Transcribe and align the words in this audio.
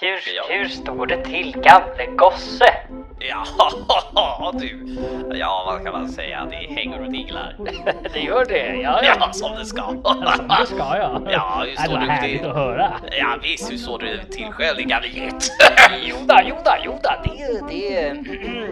Hur, 0.00 0.34
Ja. 0.34 0.44
hur 0.48 0.68
står 0.68 1.06
det 1.06 1.24
till 1.24 1.52
gamle 1.52 2.06
gosse? 2.06 2.74
Ja, 3.28 4.52
du. 4.54 4.96
Ja, 5.34 5.62
vad 5.66 5.84
kan 5.84 5.92
man 5.92 6.08
säga? 6.08 6.46
Det 6.50 6.74
hänger 6.74 7.00
och 7.00 7.12
dinglar. 7.12 7.56
Det 8.12 8.20
gör 8.20 8.44
det, 8.44 8.76
ja 8.76 9.00
Ja, 9.04 9.32
som 9.32 9.56
det 9.56 9.64
ska. 9.64 9.82
Som 9.82 10.48
det 10.48 10.66
ska 10.66 10.96
jag. 10.96 11.26
Ja, 11.30 11.62
hur 11.64 11.70
det 11.70 11.82
står 11.82 11.98
du 11.98 12.06
härligt 12.06 12.40
till? 12.40 12.48
att 12.48 12.56
höra. 12.56 12.92
Ja, 13.18 13.36
visst, 13.42 13.72
hur 13.72 13.76
står 13.76 13.98
du 13.98 14.18
till 14.30 14.52
själv, 14.52 14.76
din 14.76 14.88
gamle 14.88 15.08
get? 15.08 15.50
Jodå, 16.02 16.40
jodå, 16.44 16.70
jodå, 16.84 17.10
det, 17.24 17.60
det, 17.68 18.12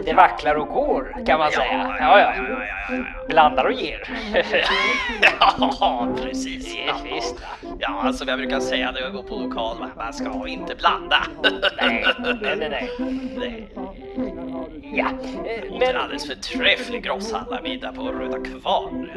det 0.05 0.13
vacklar 0.13 0.55
och 0.55 0.67
går 0.67 1.25
kan 1.25 1.39
man 1.39 1.51
säga. 1.51 1.95
Ja, 1.99 2.19
ja. 2.19 2.33
ja, 2.35 2.43
ja, 2.49 2.65
ja. 2.89 3.03
Blandar 3.29 3.65
och 3.65 3.73
ger. 3.73 4.09
Ja, 5.79 6.07
precis. 6.23 6.65
Visst, 6.65 7.05
visst. 7.15 7.35
Ja, 7.79 8.13
som 8.13 8.27
jag 8.27 8.37
brukar 8.37 8.59
säga 8.59 8.91
när 8.91 9.01
jag 9.01 9.13
går 9.13 9.23
på 9.23 9.35
lokal, 9.35 9.77
man 9.97 10.13
ska 10.13 10.47
inte 10.47 10.75
blanda. 10.75 11.17
Nej, 11.81 12.05
nej, 12.41 12.55
nej, 12.55 12.69
nej. 12.69 13.69
Ja, 14.93 15.07
men 15.79 15.95
alldeles 15.95 16.27
förträfflig 16.27 17.03
grosshandlarmiddag 17.03 17.91
på 17.93 18.01
Röda 18.01 18.37
Kvarn. 18.39 19.09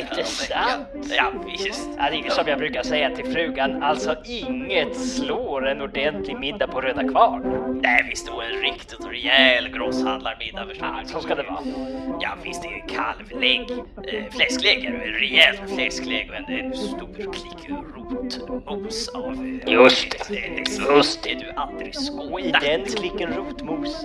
Inte 0.00 0.24
sant? 0.24 1.12
Ja, 1.16 1.32
visst. 1.46 1.88
Ja, 1.98 2.10
det 2.10 2.16
är 2.26 2.30
som 2.30 2.44
jag 2.48 2.58
brukar 2.58 2.82
säga 2.82 3.10
till 3.16 3.24
frugan, 3.32 3.82
alltså 3.82 4.16
inget 4.24 4.96
slår 4.96 5.68
en 5.68 5.80
ordentlig 5.82 6.36
middag 6.38 6.66
på 6.66 6.80
Röda 6.80 7.08
Kvarn. 7.08 7.80
Nej, 7.82 8.06
visst, 8.10 8.28
och 8.28 8.44
en 8.44 8.60
riktigt 8.62 9.06
rejäl 9.06 9.68
grosshandlarmiddag 9.68 10.66
förstår 10.66 10.88
Ja, 10.88 11.00
så 11.06 11.20
ska 11.20 11.34
det 11.34 11.42
vara. 11.42 11.60
Ja, 12.20 12.30
visst, 12.44 12.62
det 12.62 12.68
är 12.68 12.88
kalvlägg, 12.88 13.70
eh, 14.12 14.24
fläsklägg, 14.30 14.84
en 14.84 14.92
rejäl 15.00 15.56
fläsklägg 15.74 16.30
och 16.30 16.36
en, 16.36 16.44
en 16.44 16.74
stor 16.76 17.32
klick 17.32 17.70
rotmos 17.70 19.08
av... 19.08 19.60
eh, 19.66 19.72
Just 19.72 20.28
det, 20.28 20.36
eh, 20.36 20.62
just 20.96 21.22
det 21.22 21.34
du 21.34 21.50
aldrig 21.56 21.88
Och 22.30 22.40
i 22.40 22.44
skådat. 22.44 22.62
den 22.62 22.84
klicken 22.84 23.32
rotmos, 23.32 24.04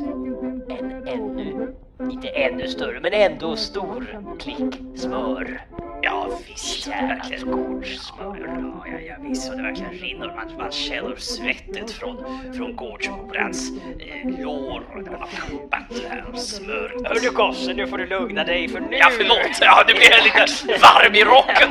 en 0.70 1.08
ännu, 1.08 1.76
inte 2.12 2.28
ännu 2.28 2.68
större, 2.68 3.00
men 3.00 3.14
ändå 3.14 3.56
stor 3.56 4.22
klick 4.40 5.00
smör. 5.00 5.62
Ja, 6.02 6.40
visst. 6.48 6.88
Verkligen 6.88 7.52
gårdssmör. 7.52 8.38
Ja, 8.46 8.86
ja, 8.92 9.00
ja, 9.00 9.16
visst. 9.22 9.50
Och 9.50 9.58
det 9.58 9.64
verkligen 9.64 9.92
rinner. 9.92 10.28
Man, 10.28 10.58
man 10.58 10.72
känner 10.72 11.16
svettet 11.16 11.92
från, 11.92 12.18
från 12.54 12.76
gårdsmorans 12.76 13.72
eh, 14.00 14.30
lår 14.40 14.84
när 14.96 15.12
man 15.12 15.20
har 15.20 15.28
pumpat 15.28 15.84
det 15.90 16.08
här 16.10 16.34
smöret. 16.36 17.08
Hördu 17.08 17.32
gosse, 17.36 17.74
nu 17.74 17.88
får 17.88 17.98
du 17.98 18.06
lugna 18.06 18.44
dig 18.44 18.68
för 18.68 18.80
nu... 18.80 18.88
Ja, 18.92 19.10
förlåt. 19.12 19.58
Ja, 19.62 19.84
nu 19.88 19.94
blir 19.94 20.12
jag 20.12 20.24
lite 20.24 20.80
varm 20.82 21.16
i 21.16 21.24
rocken. 21.24 21.70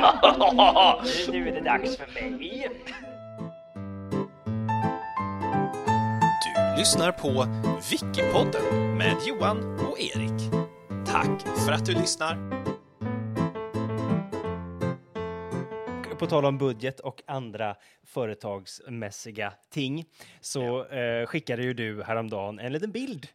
Nu 1.31 1.47
är 1.47 1.51
det 1.51 1.61
dags 1.61 1.97
för 1.97 2.21
mig. 2.21 2.69
Lyssnar 6.79 7.11
på 7.11 7.45
Wikipodden 7.91 8.97
med 8.97 9.15
Johan 9.27 9.79
och 9.79 9.99
Erik. 9.99 10.51
Tack 11.05 11.41
för 11.65 11.71
att 11.71 11.85
du 11.85 11.93
lyssnar. 11.93 12.59
På 16.19 16.27
tal 16.27 16.45
om 16.45 16.57
budget 16.57 16.99
och 16.99 17.21
andra 17.27 17.75
företagsmässiga 18.03 19.53
ting 19.69 20.05
så 20.41 20.85
eh, 20.85 21.25
skickade 21.25 21.63
ju 21.63 21.73
du 21.73 22.03
häromdagen 22.03 22.59
en 22.59 22.73
liten 22.73 22.91
bild. 22.91 23.27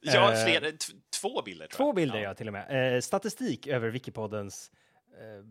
Ja, 0.00 0.32
Eh, 0.32 0.44
fler, 0.44 0.60
t- 0.60 0.76
två 1.20 1.42
bilder 1.42 1.66
Två 1.66 1.92
bilder 1.92 2.18
ja, 2.18 2.34
till 2.34 2.46
och 2.46 2.52
med. 2.52 2.94
Eh, 2.94 3.00
statistik 3.00 3.66
över 3.66 3.88
Wikipoddens 3.88 4.70
eh, 5.12 5.44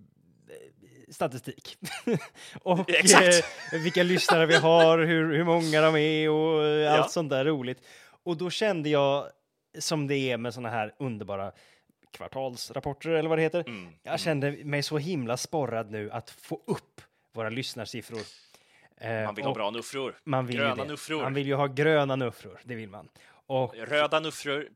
statistik. 1.13 1.77
och 2.63 2.89
Exakt. 2.89 3.45
eh, 3.73 3.79
vilka 3.79 4.03
lyssnare 4.03 4.45
vi 4.45 4.55
har, 4.55 4.99
hur, 4.99 5.33
hur 5.33 5.43
många 5.43 5.81
de 5.81 5.95
är 5.95 6.29
och 6.29 6.65
eh, 6.65 6.93
allt 6.93 6.99
Ja. 7.05 7.07
sånt 7.07 7.29
där 7.29 7.45
roligt. 7.45 7.81
Och 8.23 8.37
då 8.37 8.49
kände 8.49 8.89
jag, 8.89 9.25
som 9.79 10.07
det 10.07 10.15
är 10.17 10.37
med 10.37 10.53
såna 10.53 10.69
här 10.69 10.93
underbara 10.99 11.51
kvartalsrapporter 12.11 13.09
eller 13.09 13.29
vad 13.29 13.37
det 13.37 13.41
heter, 13.41 13.63
Mm. 13.67 13.93
jag 14.03 14.19
kände 14.19 14.51
mig 14.51 14.83
så 14.83 14.97
himla 14.97 15.37
sporrad 15.37 15.91
nu 15.91 16.11
att 16.11 16.29
få 16.29 16.61
upp 16.67 17.01
våra 17.33 17.49
lyssnarsiffror. 17.49 18.19
Eh, 18.97 19.23
Man 19.25 19.35
vill 19.35 19.45
ha 19.45 19.53
bra 19.53 19.71
nuffror. 19.71 20.15
man 20.23 20.45
vill 20.45 20.55
Gröna 20.57 20.83
nuffror. 20.83 21.21
Man 21.21 21.33
vill 21.33 21.47
ju 21.47 21.53
ha 21.53 21.67
gröna 21.67 22.15
nuffror, 22.15 22.59
det 22.63 22.75
vill 22.75 22.89
man. 22.89 23.09
Och 23.47 23.75
Röda 23.75 24.19
nuffror. 24.19 24.67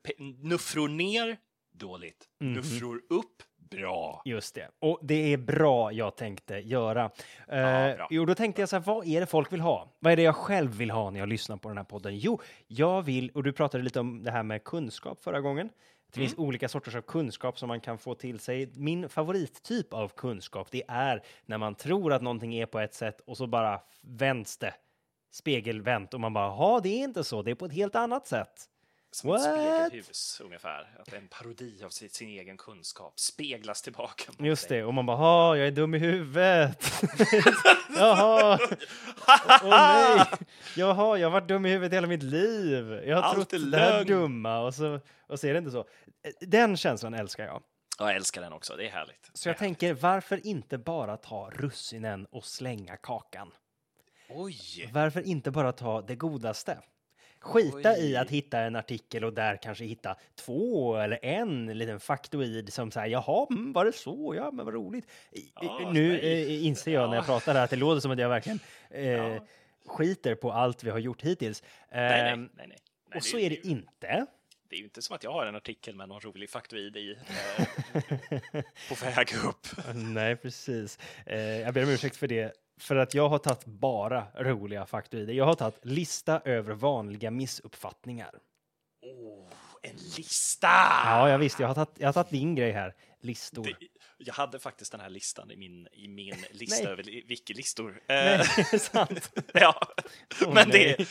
Nuffror 0.43 0.87
ner, 0.89 1.37
dåligt. 1.73 2.25
Mhm. 2.39 2.53
Nuffror 2.53 3.01
upp, 3.09 3.43
bra. 3.69 4.21
Just 4.25 4.55
det. 4.55 4.67
Och 4.79 4.99
det 5.01 5.33
är 5.33 5.37
bra 5.37 5.91
jag 5.91 6.15
tänkte 6.15 6.57
göra. 6.57 7.11
Eh, 7.47 7.59
Ja, 7.59 8.07
jo, 8.09 8.25
då 8.25 8.35
tänkte 8.35 8.61
jag 8.61 8.69
så 8.69 8.75
här, 8.75 8.83
vad 8.83 9.07
är 9.07 9.19
det 9.19 9.25
folk 9.25 9.53
vill 9.53 9.61
ha? 9.61 9.87
Vad 9.99 10.13
är 10.13 10.17
det 10.17 10.21
jag 10.23 10.35
själv 10.35 10.71
vill 10.77 10.91
ha 10.91 11.09
när 11.09 11.19
jag 11.19 11.29
lyssnar 11.29 11.57
på 11.57 11.67
den 11.67 11.77
här 11.77 11.83
podden? 11.85 12.17
Jo, 12.19 12.41
jag 12.67 13.01
vill, 13.01 13.29
och 13.33 13.43
du 13.43 13.53
pratade 13.53 13.83
lite 13.83 13.99
om 13.99 14.23
det 14.23 14.31
här 14.31 14.43
med 14.43 14.63
kunskap 14.63 15.23
förra 15.23 15.41
gången. 15.41 15.67
Det 15.67 16.17
Mm. 16.19 16.27
finns 16.29 16.39
olika 16.39 16.69
sorters 16.69 16.95
av 16.95 17.01
kunskap 17.01 17.59
som 17.59 17.67
man 17.67 17.79
kan 17.79 17.97
få 17.97 18.15
till 18.15 18.39
sig. 18.39 18.71
Min 18.75 19.09
favorittyp 19.09 19.93
av 19.93 20.09
kunskap, 20.09 20.67
det 20.71 20.83
är 20.87 21.23
när 21.45 21.57
man 21.57 21.75
tror 21.75 22.13
att 22.13 22.21
någonting 22.21 22.55
är 22.55 22.65
på 22.65 22.79
ett 22.79 22.93
sätt 22.93 23.21
och 23.21 23.37
så 23.37 23.47
bara 23.47 23.79
vänds 24.01 24.57
det 24.57 24.73
spegelvänt 25.31 26.13
och 26.13 26.19
man 26.19 26.33
bara, 26.33 26.45
ja, 26.47 26.79
det 26.83 26.89
är 26.89 27.03
inte 27.03 27.23
så, 27.23 27.41
det 27.41 27.51
är 27.51 27.55
på 27.55 27.65
ett 27.65 27.73
helt 27.73 27.95
annat 27.95 28.27
sätt. 28.27 28.65
Som 29.17 29.29
ett 29.29 29.41
What? 29.41 29.87
spegelhus 29.87 30.41
ungefär. 30.45 30.89
Att 30.99 31.13
en 31.13 31.27
parodi 31.27 31.83
av 31.83 31.89
sin, 31.89 32.09
sin 32.09 32.29
egen 32.29 32.57
kunskap 32.57 33.19
speglas 33.19 33.81
tillbaka. 33.81 34.31
Just 34.39 34.69
dig. 34.69 34.77
det, 34.77 34.83
och 34.83 34.93
man 34.93 35.05
bara, 35.05 35.17
ja, 35.17 35.57
jag 35.57 35.67
är 35.67 35.71
dum 35.71 35.95
i 35.95 35.97
huvudet. 35.97 36.91
Jaha, 37.95 38.59
åh 39.63 39.69
nej. 39.69 40.25
Jaha, 40.75 41.17
jag 41.17 41.29
har 41.29 41.31
varit 41.31 41.47
dum 41.47 41.65
i 41.65 41.69
huvudet 41.69 41.93
hela 41.93 42.07
mitt 42.07 42.23
liv. 42.23 43.01
Jag 43.05 43.15
har 43.15 43.23
Allt 43.23 43.49
trott 43.49 43.71
det 43.71 43.77
här 43.77 44.03
dumma 44.03 44.59
och 44.59 44.73
så, 44.73 44.99
och 45.27 45.39
så 45.39 45.47
är 45.47 45.53
det 45.53 45.59
inte 45.59 45.71
så. 45.71 45.85
Den 46.41 46.77
känslan 46.77 47.13
älskar 47.13 47.45
jag. 47.45 47.63
Ja, 47.99 48.07
jag 48.07 48.15
älskar 48.15 48.41
den 48.41 48.53
också. 48.53 48.75
Det 48.75 48.87
är 48.87 48.91
härligt. 48.91 49.31
Så 49.33 49.49
jag 49.49 49.57
tänker, 49.57 49.93
varför 49.93 50.47
inte 50.47 50.77
bara 50.77 51.17
ta 51.17 51.49
russinen 51.53 52.25
och 52.25 52.45
slänga 52.45 52.97
kakan? 52.97 53.51
Oj! 54.29 54.89
Varför 54.93 55.21
inte 55.27 55.51
bara 55.51 55.71
ta 55.71 56.01
det 56.01 56.15
godaste? 56.15 56.77
Skita 57.39 57.97
i 57.97 58.01
Oj. 58.13 58.15
att 58.17 58.29
hitta 58.29 58.59
en 58.59 58.75
artikel 58.75 59.23
och 59.23 59.33
där 59.33 59.57
kanske 59.61 59.85
hitta 59.85 60.15
två 60.35 60.95
eller 60.95 61.25
en 61.25 61.77
liten 61.77 61.99
faktoid 61.99 62.73
som 62.73 62.91
säger 62.91 63.07
jaha, 63.07 63.47
mm, 63.49 63.73
var 63.73 63.85
det 63.85 63.91
så? 63.93 64.33
Ja, 64.37 64.51
men 64.51 64.65
vad 64.65 64.73
roligt. 64.73 65.07
I- 65.31 65.39
i- 65.39 65.51
Ja, 65.61 65.91
nu 65.93 66.19
eh, 66.19 66.65
inser 66.65 66.91
jag 66.93 67.09
när 67.09 67.15
jag 67.15 67.23
Ja. 67.23 67.25
pratar 67.25 67.53
här 67.53 67.63
att 67.63 67.69
det 67.69 67.75
låter 67.75 67.99
som 68.01 68.11
att 68.11 68.19
jag 68.19 68.29
verkligen 68.29 68.59
eh, 68.89 69.07
Ja. 69.11 69.45
skiter 69.85 70.35
på 70.35 70.51
allt 70.51 70.83
vi 70.83 70.89
har 70.89 70.99
gjort 70.99 71.21
hittills. 71.21 71.63
Nej, 71.91 72.09
nej, 72.23 72.31
Ehm, 72.33 72.49
nej, 72.53 72.67
nej. 72.67 72.77
nej 73.09 73.17
och 73.17 73.23
så 73.23 73.37
är 73.39 73.49
det 73.49 73.67
inte. 73.67 74.25
Det 74.69 74.75
är 74.75 74.79
ju 74.79 74.83
inte 74.83 75.01
som 75.01 75.15
att 75.15 75.23
jag 75.23 75.31
har 75.31 75.45
en 75.45 75.55
artikel 75.55 75.95
med 75.95 76.09
någon 76.09 76.21
rolig 76.21 76.49
faktoid 76.49 76.97
i 76.97 77.11
eh, 77.11 77.65
på 78.89 78.95
väg 79.05 79.27
upp. 79.47 79.67
Nej, 79.95 80.35
precis. 80.35 80.99
Eh, 81.25 81.39
jag 81.39 81.73
ber 81.73 81.83
om 81.83 81.89
ursäkt 81.89 82.15
för 82.17 82.27
det. 82.27 82.53
För 82.79 82.95
att 82.95 83.13
jag 83.13 83.29
har 83.29 83.37
tagit 83.37 83.65
bara 83.65 84.27
roliga 84.35 84.85
faktoider. 84.85 85.33
Jag 85.33 85.45
har 85.45 85.53
tagit 85.55 85.85
lista 85.85 86.41
över 86.45 86.73
vanliga 86.73 87.31
missuppfattningar. 87.31 88.31
Oh, 89.01 89.47
en 89.81 89.95
lista! 90.17 90.67
Ja, 91.05 91.29
jag 91.29 91.39
visste. 91.39 91.63
Jag 91.63 91.67
har 91.67 91.75
tagit, 91.75 91.89
jag 91.97 92.07
har 92.07 92.13
tagit 92.13 92.29
din 92.29 92.55
grej 92.55 92.71
här. 92.71 92.95
Listor. 93.21 93.63
Det, 93.63 93.75
jag 94.17 94.33
hade 94.33 94.59
faktiskt 94.59 94.91
den 94.91 95.01
här 95.01 95.09
listan 95.09 95.51
i 95.51 95.55
min, 95.57 95.87
i 95.91 96.07
min 96.07 96.35
lista 96.51 96.89
över 96.89 97.03
li- 97.03 97.25
wiki-listor. 97.27 98.01
Nej, 98.07 98.39
Eh, 98.73 98.79
sant. 98.79 99.31
ja, 99.53 99.79
Åh, 100.45 100.53
men 100.53 100.69
nej. 100.69 100.95
det, 100.97 101.07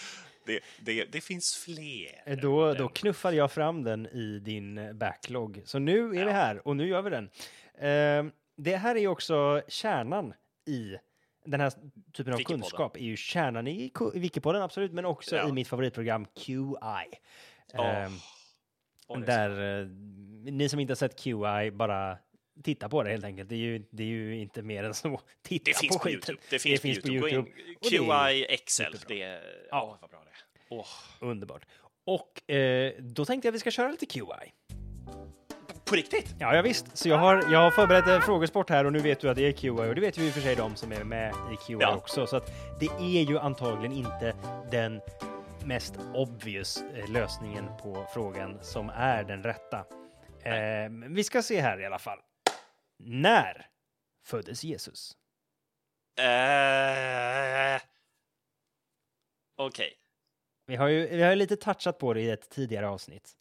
det, 0.47 0.61
det, 0.81 1.05
det 1.05 1.21
finns 1.21 1.57
fler. 1.57 2.23
Eh, 2.27 2.37
Då, 2.39 2.75
då 2.75 2.89
knuffade 2.89 3.37
jag 3.37 3.53
fram 3.53 3.85
den 3.85 4.07
i 4.07 4.39
din 4.39 4.79
eh, 4.79 4.93
backlog. 4.93 5.63
Så 5.65 5.79
nu 5.79 5.99
är 6.05 6.09
vi 6.09 6.19
Ja. 6.19 6.31
här 6.31 6.69
och 6.69 6.77
nu 6.77 6.87
gör 6.89 7.03
vi 7.03 7.11
den. 7.11 7.31
Eh, 7.79 8.33
det 8.57 8.77
här 8.77 8.97
är 8.97 9.07
också 9.09 9.63
kärnan 9.69 10.35
i 10.67 10.97
den 11.47 11.61
här 11.61 11.73
typen 12.13 12.33
av 12.35 12.39
kunskap. 12.39 12.97
är 12.97 13.01
ju 13.01 13.17
kärnan 13.17 13.67
i, 13.67 13.93
Wikipodden, 14.15 14.63
absolut, 14.63 14.93
men 14.93 15.05
också 15.05 15.37
Ja. 15.37 15.49
i 15.49 15.53
mitt 15.53 15.69
favoritprogram 15.69 16.25
QI. 16.25 17.19
Var 19.09 19.17
det 19.19 19.27
där 19.27 19.81
eh, 19.81 19.87
ni 20.53 20.69
som 20.69 20.81
inte 20.81 20.91
har 20.91 20.97
sett 20.97 21.23
QI, 21.23 21.71
bara 21.71 22.19
titta 22.63 22.89
på 22.89 23.03
det 23.03 23.11
helt 23.11 23.25
enkelt. 23.25 23.49
Det 23.49 23.55
är 23.55 23.59
ju, 23.59 23.87
det 23.91 24.03
är 24.03 24.07
ju 24.07 24.39
inte 24.41 24.63
mer 24.63 24.85
än 24.85 24.95
så. 24.95 25.21
Titta 25.43 25.71
Det 25.71 25.79
finns 25.79 25.97
på 25.97 26.03
på. 26.03 26.11
Youtube. 26.11 26.39
Det 26.51 26.59
finns, 26.59 26.81
på 26.81 26.89
Youtube. 26.89 27.49
Det 27.81 27.97
är 27.97 28.31
QI 28.33 28.47
Excel. 28.49 28.97
Det 29.09 29.23
är... 29.23 29.41
Ja. 29.71 29.83
Åh, 29.83 29.97
vad 30.01 30.11
bra 30.11 30.23
det 30.25 30.75
är. 30.77 30.85
Underbart. 31.31 31.67
Och 32.05 32.51
eh, 32.51 32.93
då 32.99 33.25
tänkte 33.25 33.49
jag 33.49 33.53
att 33.53 33.55
vi 33.55 33.61
ska 33.61 33.71
köra 33.71 33.91
lite 33.91 34.07
QI. 34.07 34.53
På 35.89 35.95
riktigt? 35.95 36.35
Ja, 36.39 36.55
ja 36.57 36.63
visst. 36.63 36.97
Så 36.97 37.09
jag 37.09 37.19
har, 37.19 37.53
jag 37.53 37.59
har 37.59 37.71
förberett 37.71 38.07
en 38.07 38.23
frågesport 38.23 38.71
här 38.71 38.85
och 38.85 38.93
nu 38.93 38.99
vet 38.99 39.21
du 39.21 39.31
att 39.31 39.37
det 39.37 39.43
är 39.49 39.53
QI 39.53 39.71
och 39.71 39.95
det 39.95 40.01
vet 40.01 40.19
ju 40.19 40.23
i 40.27 40.31
och 40.31 40.35
för 40.35 40.41
sig 40.41 40.57
de 40.57 40.77
som 40.77 40.93
är 40.93 41.05
med 41.05 41.35
i 41.53 41.57
QI 41.67 41.77
Ja. 41.81 41.97
också. 41.97 42.27
Så 42.27 42.37
att 42.37 42.53
det 42.81 42.87
är 42.87 43.23
ju 43.23 43.39
antagligen 43.39 43.93
inte 43.93 44.37
den 44.71 45.01
mest 45.65 45.95
obvious 46.15 46.83
eh, 46.95 47.11
lösningen 47.11 47.65
på 47.83 48.07
frågan 48.15 48.59
som 48.63 48.89
är 48.91 49.25
den 49.25 49.43
rätta. 49.43 49.79
Eh, 50.43 50.91
vi 51.09 51.25
ska 51.25 51.43
se 51.43 51.61
här 51.61 51.81
i 51.81 51.87
alla 51.87 51.99
fall. 51.99 52.19
När 52.99 53.67
föddes 54.27 54.65
Jesus? 54.65 55.13
Eh, 56.19 57.81
Okej. 59.59 59.93
Vi 60.67 60.77
har 60.77 60.89
ju 60.89 61.07
vi 61.07 61.23
har 61.23 61.35
lite 61.37 61.57
touchat 61.57 61.99
på 61.99 62.15
det 62.15 62.21
i 62.21 62.31
ett 62.31 62.51
tidigare 62.51 62.89
avsnitt. 62.89 63.33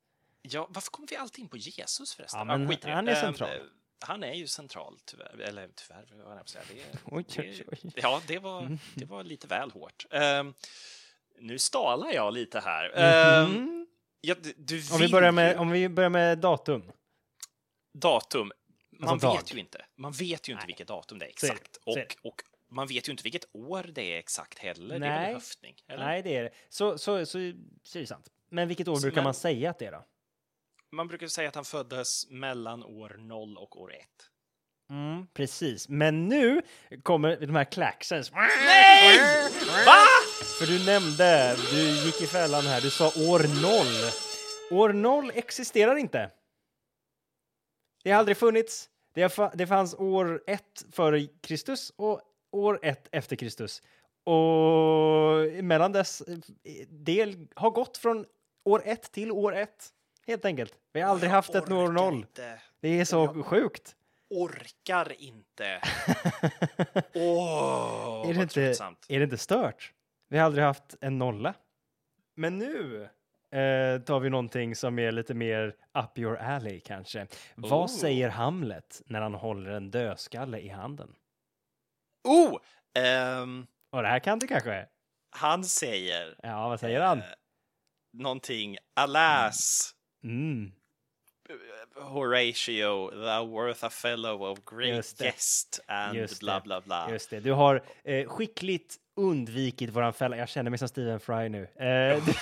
Ja, 0.50 0.68
varför 0.70 0.92
kommer 0.92 1.08
vi 1.08 1.16
alltid 1.16 1.40
in 1.44 1.50
på 1.50 1.58
Jesus 1.58 2.14
förresten? 2.14 2.38
Ja, 2.40 2.44
men 2.58 2.68
det. 2.82 2.92
han 2.92 3.08
är 3.08 3.12
Ehm, 3.16 3.22
central. 3.22 3.50
eh, 3.50 3.62
han 4.00 4.24
är 4.24 4.34
ju 4.34 4.48
central, 4.48 5.00
tyvärr. 5.06 5.40
Eller 5.40 5.70
tyvärr, 5.76 6.24
vad 6.26 6.38
jag 6.38 6.50
säga. 6.50 6.64
Det, 6.70 7.00
Oj, 7.06 7.26
det, 7.36 7.42
oj, 7.42 7.64
oj. 7.84 7.92
Ja, 7.96 8.22
det 8.28 8.40
var, 8.40 8.78
det 8.96 9.06
var 9.06 9.24
lite 9.24 9.48
väl 9.48 9.72
hårt. 9.72 10.06
Ehm, 10.12 10.54
nu 11.40 11.60
stalar 11.60 12.12
jag 12.14 12.34
lite 12.34 12.60
här. 12.60 12.92
Ehm, 12.96 13.52
Mhm. 13.52 13.88
ja, 14.22 14.36
du, 14.58 14.82
Om 14.94 15.00
vi 15.00 15.10
börjar 15.10 15.32
med, 15.32 15.58
om 15.58 15.70
vi 15.72 15.90
börjar 15.90 16.10
med 16.10 16.38
datum. 16.40 16.92
datum. 17.94 18.52
Man 19.00 19.10
Alltså 19.10 19.28
dag. 19.28 19.36
vet 19.38 19.54
ju 19.54 19.60
inte. 19.60 19.86
Man 19.96 20.12
vet 20.12 20.50
ju 20.50 20.54
inte 20.54 20.66
vilket 20.66 20.88
datum 20.88 21.20
det 21.20 21.26
är 21.26 21.28
det. 21.28 21.32
exakt. 21.32 21.78
Är 21.86 21.96
det. 21.96 22.02
Och, 22.24 22.32
och 22.32 22.42
man 22.70 22.88
vet 22.88 23.08
ju 23.08 23.12
inte 23.12 23.24
vilket 23.24 23.46
år 23.56 23.84
det 23.84 24.02
är 24.14 24.20
exakt 24.20 24.60
heller. 24.60 25.00
Det 25.00 25.06
är 25.06 25.10
Nej. 25.10 25.26
väl 25.26 25.34
höftning? 25.34 25.76
Eller? 25.88 26.06
Nej, 26.06 26.22
det 26.24 26.36
är 26.36 26.44
det. 26.44 26.50
Så, 26.70 26.98
så, 26.98 27.26
så, 27.26 27.26
så 27.84 27.98
är 27.98 28.02
det 28.02 28.08
sant. 28.08 28.30
Men 28.50 28.68
vilket 28.68 28.88
år 28.88 28.96
Så 28.96 29.02
brukar 29.02 29.16
men- 29.16 29.24
man 29.24 29.34
säga 29.34 29.70
att 29.70 29.80
det 29.80 29.86
är 29.86 29.92
då? 29.92 30.06
Man 30.96 31.08
brukar 31.08 31.28
säga 31.28 31.50
att 31.50 31.56
han 31.56 31.66
föddes 31.66 32.30
mellan 32.30 32.84
år 32.84 33.16
0 33.20 33.58
och 33.58 33.82
år 33.82 33.94
1. 33.94 34.00
Mm, 34.90 35.28
precis. 35.34 35.90
Men 35.90 36.28
nu 36.28 36.62
kommer 37.04 37.38
de 37.38 37.56
här 37.56 37.64
klaxen. 37.64 38.24
Nej! 38.34 39.20
Va? 39.86 40.04
För 40.60 40.66
du 40.66 40.86
nämnde, 40.86 41.56
du 41.72 42.06
gick 42.06 42.22
i 42.22 42.28
fällan 42.28 42.64
här, 42.64 42.82
du 42.82 42.90
sa 42.90 43.08
år 43.08 43.40
noll. 43.62 44.12
År 44.82 44.94
noll 44.94 45.32
existerar 45.36 45.96
inte. 45.96 46.32
Det 48.04 48.12
har 48.12 48.20
aldrig 48.20 48.38
funnits. 48.38 48.90
Det, 49.14 49.38
det 49.54 49.68
fanns 49.68 49.94
år 49.94 50.44
ett 50.48 50.86
före 50.92 51.28
Kristus 51.42 51.94
och 51.96 52.22
år 52.52 52.80
ett 52.82 53.08
efter 53.12 53.36
Kristus. 53.36 53.82
Och 54.24 55.64
mellan 55.64 55.92
dess 55.92 56.22
eh, 56.22 56.88
del 56.90 57.48
har 57.56 57.70
gått 57.70 57.98
från 57.98 58.26
år 58.66 58.82
ett 58.86 59.12
till 59.12 59.32
år 59.32 59.56
ett. 59.56 59.92
Helt 60.28 60.46
enkelt. 60.46 60.74
Vi 60.94 61.02
har 61.02 61.10
aldrig 61.10 61.32
haft 61.32 61.56
ett 61.56 61.72
år 61.72 61.84
Orkar 61.84 61.92
noll. 61.94 62.14
Inte. 62.16 62.62
Det 62.82 63.00
är 63.00 63.06
så 63.06 63.44
sjukt. 63.44 63.96
Orkar 64.30 65.22
inte. 65.22 65.82
Åh, 67.14 68.22
är, 68.24 68.28
det 68.28 68.34
vad 68.34 68.44
inte, 68.44 68.62
är 69.08 69.18
det 69.20 69.24
inte 69.24 69.38
stört? 69.38 69.94
Vi 70.30 70.38
har 70.38 70.46
aldrig 70.46 70.66
haft 70.66 70.96
en 71.02 71.18
nolla. 71.18 71.54
Men 72.36 72.58
nu 72.58 73.04
eh, 73.52 74.02
tar 74.02 74.20
vi 74.20 74.30
någonting 74.30 74.76
som 74.76 75.00
är 75.00 75.12
lite 75.12 75.34
mer 75.34 75.76
up 75.94 76.18
your 76.18 76.38
alley 76.38 76.80
kanske. 76.80 77.28
Vad 77.56 77.82
Oh. 77.82 77.88
säger 77.88 78.30
Hamlet 78.30 79.02
när 79.06 79.22
han 79.22 79.34
håller 79.34 79.72
en 79.72 79.92
dödskalle 79.92 80.60
i 80.60 80.70
handen? 80.70 81.16
Oh! 82.24 82.60
ehm, 83.04 83.68
Och 83.92 84.02
det 84.02 84.08
här 84.08 84.20
kan 84.20 84.40
du 84.40 84.48
kanske? 84.48 84.88
han 85.30 85.64
säger 85.64 86.36
Ja, 86.44 86.70
vad 86.70 86.80
säger 86.80 87.02
han? 87.02 87.18
eh, 87.20 87.26
någonting. 88.14 88.78
Alas, 88.96 89.95
Mm. 90.26 90.72
Horatio, 91.96 93.12
thou 93.12 93.46
worth 93.46 93.84
a 93.84 93.90
fellow 93.90 94.44
of 94.52 94.66
great 94.66 95.16
guest 95.18 95.80
and 95.88 96.16
Just 96.18 96.40
bla 96.40 96.62
bla 96.62 96.82
bla. 96.82 97.12
Just 97.12 97.30
det, 97.30 97.40
du 97.40 97.52
har 97.52 97.84
eh, 98.04 98.28
skickligt 98.28 98.96
undvikit 99.16 99.90
våran 99.90 100.14
fälla. 100.14 100.38
Jag 100.38 100.50
känner 100.50 100.70
mig 100.70 100.80
som 100.80 100.88
Stephen 100.88 101.20
Fry 101.20 101.50
nu. 101.50 101.64
Eh, 101.64 102.26
du, 102.26 102.34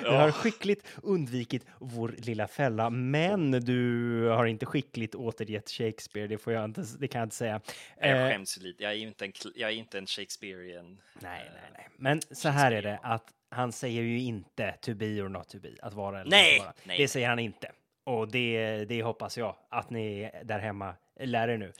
du 0.02 0.10
har 0.10 0.32
skickligt 0.32 0.86
undvikit 1.02 1.66
vår 1.78 2.14
lilla 2.18 2.48
fälla, 2.48 2.90
men 2.90 3.50
du 3.50 4.22
har 4.28 4.46
inte 4.46 4.66
skickligt 4.66 5.14
återgett 5.14 5.70
Shakespeare. 5.70 6.26
Det 6.26 6.38
får 6.38 6.52
jag 6.52 6.64
inte. 6.64 6.84
Det 6.98 7.08
kan 7.08 7.18
jag 7.18 7.26
inte 7.26 7.36
säga. 7.36 7.60
Jag 8.00 8.10
Eh, 8.10 8.28
skäms 8.28 8.56
lite. 8.56 8.82
Jag 8.82 8.92
är 8.92 8.96
inte 8.96 9.24
en, 9.24 9.32
jag 9.54 9.70
är 9.70 9.74
inte 9.74 9.98
en 9.98 10.06
Shakespearean. 10.06 11.00
Nej, 11.20 11.50
nej, 11.54 11.70
nej. 11.72 11.88
Men 11.96 12.20
så 12.30 12.48
här 12.48 12.72
är 12.72 12.82
det 12.82 12.98
att 13.02 13.32
han 13.50 13.72
säger 13.72 14.02
ju 14.02 14.20
inte 14.20 14.72
to 14.80 14.94
be 14.94 15.06
or 15.22 15.28
not 15.28 15.48
to 15.48 15.58
be, 15.58 15.70
att 15.82 15.94
vara 15.94 16.20
eller 16.20 16.30
Nej, 16.30 16.54
inte 16.54 16.64
vara. 16.66 16.74
nej. 16.84 16.98
Det 16.98 17.08
säger 17.08 17.28
han 17.28 17.38
inte. 17.38 17.72
Och 18.04 18.28
det, 18.28 18.84
det 18.84 19.02
hoppas 19.02 19.38
jag 19.38 19.56
att 19.68 19.90
ni 19.90 20.30
där 20.44 20.58
hemma 20.58 20.94
lär 21.20 21.48
er 21.48 21.58
nu. 21.58 21.72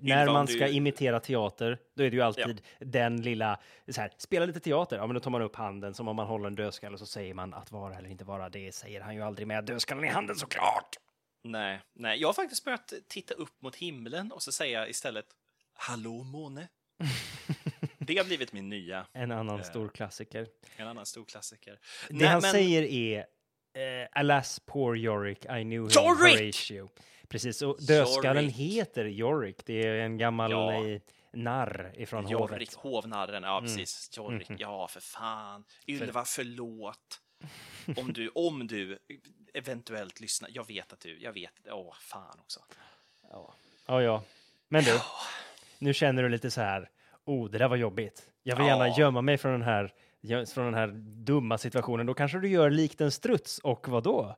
När 0.00 0.26
man 0.26 0.46
du- 0.46 0.52
ska 0.52 0.68
imitera 0.68 1.20
teater, 1.20 1.78
då 1.94 2.04
är 2.04 2.10
det 2.10 2.16
ju 2.16 2.22
alltid 2.22 2.62
den 2.78 3.22
lilla, 3.22 3.60
så 3.88 4.00
här, 4.00 4.10
spela 4.16 4.46
lite 4.46 4.60
teater, 4.60 4.96
ja 4.96 5.06
men 5.06 5.14
då 5.14 5.20
tar 5.20 5.30
man 5.30 5.42
upp 5.42 5.56
handen 5.56 5.94
som 5.94 6.08
om 6.08 6.16
man 6.16 6.26
håller 6.26 6.46
en 6.46 6.54
dödskalle 6.54 6.98
så 6.98 7.06
säger 7.06 7.34
man 7.34 7.54
att 7.54 7.72
vara 7.72 7.96
eller 7.96 8.08
inte 8.08 8.24
vara. 8.24 8.48
Det 8.48 8.72
säger 8.74 9.00
han 9.00 9.14
ju 9.14 9.22
aldrig 9.22 9.46
med 9.46 9.64
dödskallen 9.64 10.04
i 10.04 10.08
handen 10.08 10.36
såklart. 10.36 10.96
Nej, 11.44 11.80
nej, 11.94 12.20
jag 12.20 12.28
har 12.28 12.32
faktiskt 12.32 12.64
börjat 12.64 12.92
titta 13.08 13.34
upp 13.34 13.62
mot 13.62 13.76
himlen 13.76 14.32
och 14.32 14.42
så 14.42 14.52
säga 14.52 14.88
istället 14.88 15.26
Hallå 15.74 16.22
måne. 16.24 16.68
Det 18.14 18.18
har 18.18 18.24
blivit 18.24 18.52
min 18.52 18.68
nya, 18.68 19.06
En 19.12 19.32
annan 19.32 19.58
Eh, 19.60 19.64
stor 19.66 19.88
klassiker. 19.88 20.46
en 20.76 20.86
annan 20.88 21.06
stor 21.06 21.24
klassiker. 21.24 21.78
Det 22.08 22.14
Nej, 22.14 22.28
han 22.28 22.42
men- 22.42 22.50
säger 22.52 22.82
är 22.82 23.18
eh, 24.02 24.08
Alas 24.12 24.60
poor 24.66 24.98
Yorick, 24.98 25.44
I 25.44 25.48
knew 25.48 25.66
him 25.68 25.82
Yorick! 25.82 26.40
Horatio. 26.40 26.88
Precis, 27.28 27.62
och 27.62 27.76
dödskallen 27.82 28.44
Yorick. 28.44 28.56
heter 28.56 29.04
Yorick. 29.04 29.64
Det 29.64 29.86
är 29.86 29.94
en 29.94 30.18
gammal 30.18 30.50
Ja. 30.50 30.84
eh, 30.86 31.00
narr 31.32 31.92
ifrån 31.96 32.24
hovet. 32.26 32.74
hovnarren, 32.74 33.42
ja 33.42 33.58
Mm. 33.58 33.64
precis. 33.76 34.10
Jorrik, 34.16 34.48
Mhm. 34.48 34.58
ja 34.60 34.88
för 34.88 35.00
fan. 35.00 35.64
Ylva, 35.86 36.24
förlåt. 36.24 37.20
Om 37.96 38.12
du, 38.12 38.28
om 38.28 38.66
du 38.66 38.98
eventuellt 39.54 40.20
lyssnar. 40.20 40.50
Jag 40.52 40.66
vet 40.66 40.92
att 40.92 41.00
du, 41.00 41.18
jag 41.20 41.32
vet, 41.32 41.52
åh 41.70 41.94
fan 42.00 42.38
också. 42.40 42.60
Ja. 43.30 43.54
ja, 43.86 44.02
ja. 44.02 44.22
Men 44.68 44.84
du, 44.84 44.98
nu 45.78 45.94
känner 45.94 46.22
du 46.22 46.28
lite 46.28 46.50
så 46.50 46.60
här, 46.60 46.90
oh, 47.30 47.50
det 47.50 47.58
där 47.58 47.68
var 47.68 47.76
jobbigt. 47.76 48.22
Jag 48.42 48.56
vill 48.56 48.66
gärna 48.66 48.88
Ja. 48.88 48.98
gömma 48.98 49.22
mig 49.22 49.38
från 49.38 49.52
den 49.52 49.62
här 49.62 49.92
från 50.46 50.64
den 50.64 50.74
här 50.74 50.86
dumma 51.24 51.58
situationen. 51.58 52.06
Då 52.06 52.14
kanske 52.14 52.38
du 52.38 52.48
gör 52.48 52.70
likt 52.70 53.00
en 53.00 53.10
struts 53.10 53.58
och 53.58 53.88
vad 53.88 54.02
då? 54.02 54.36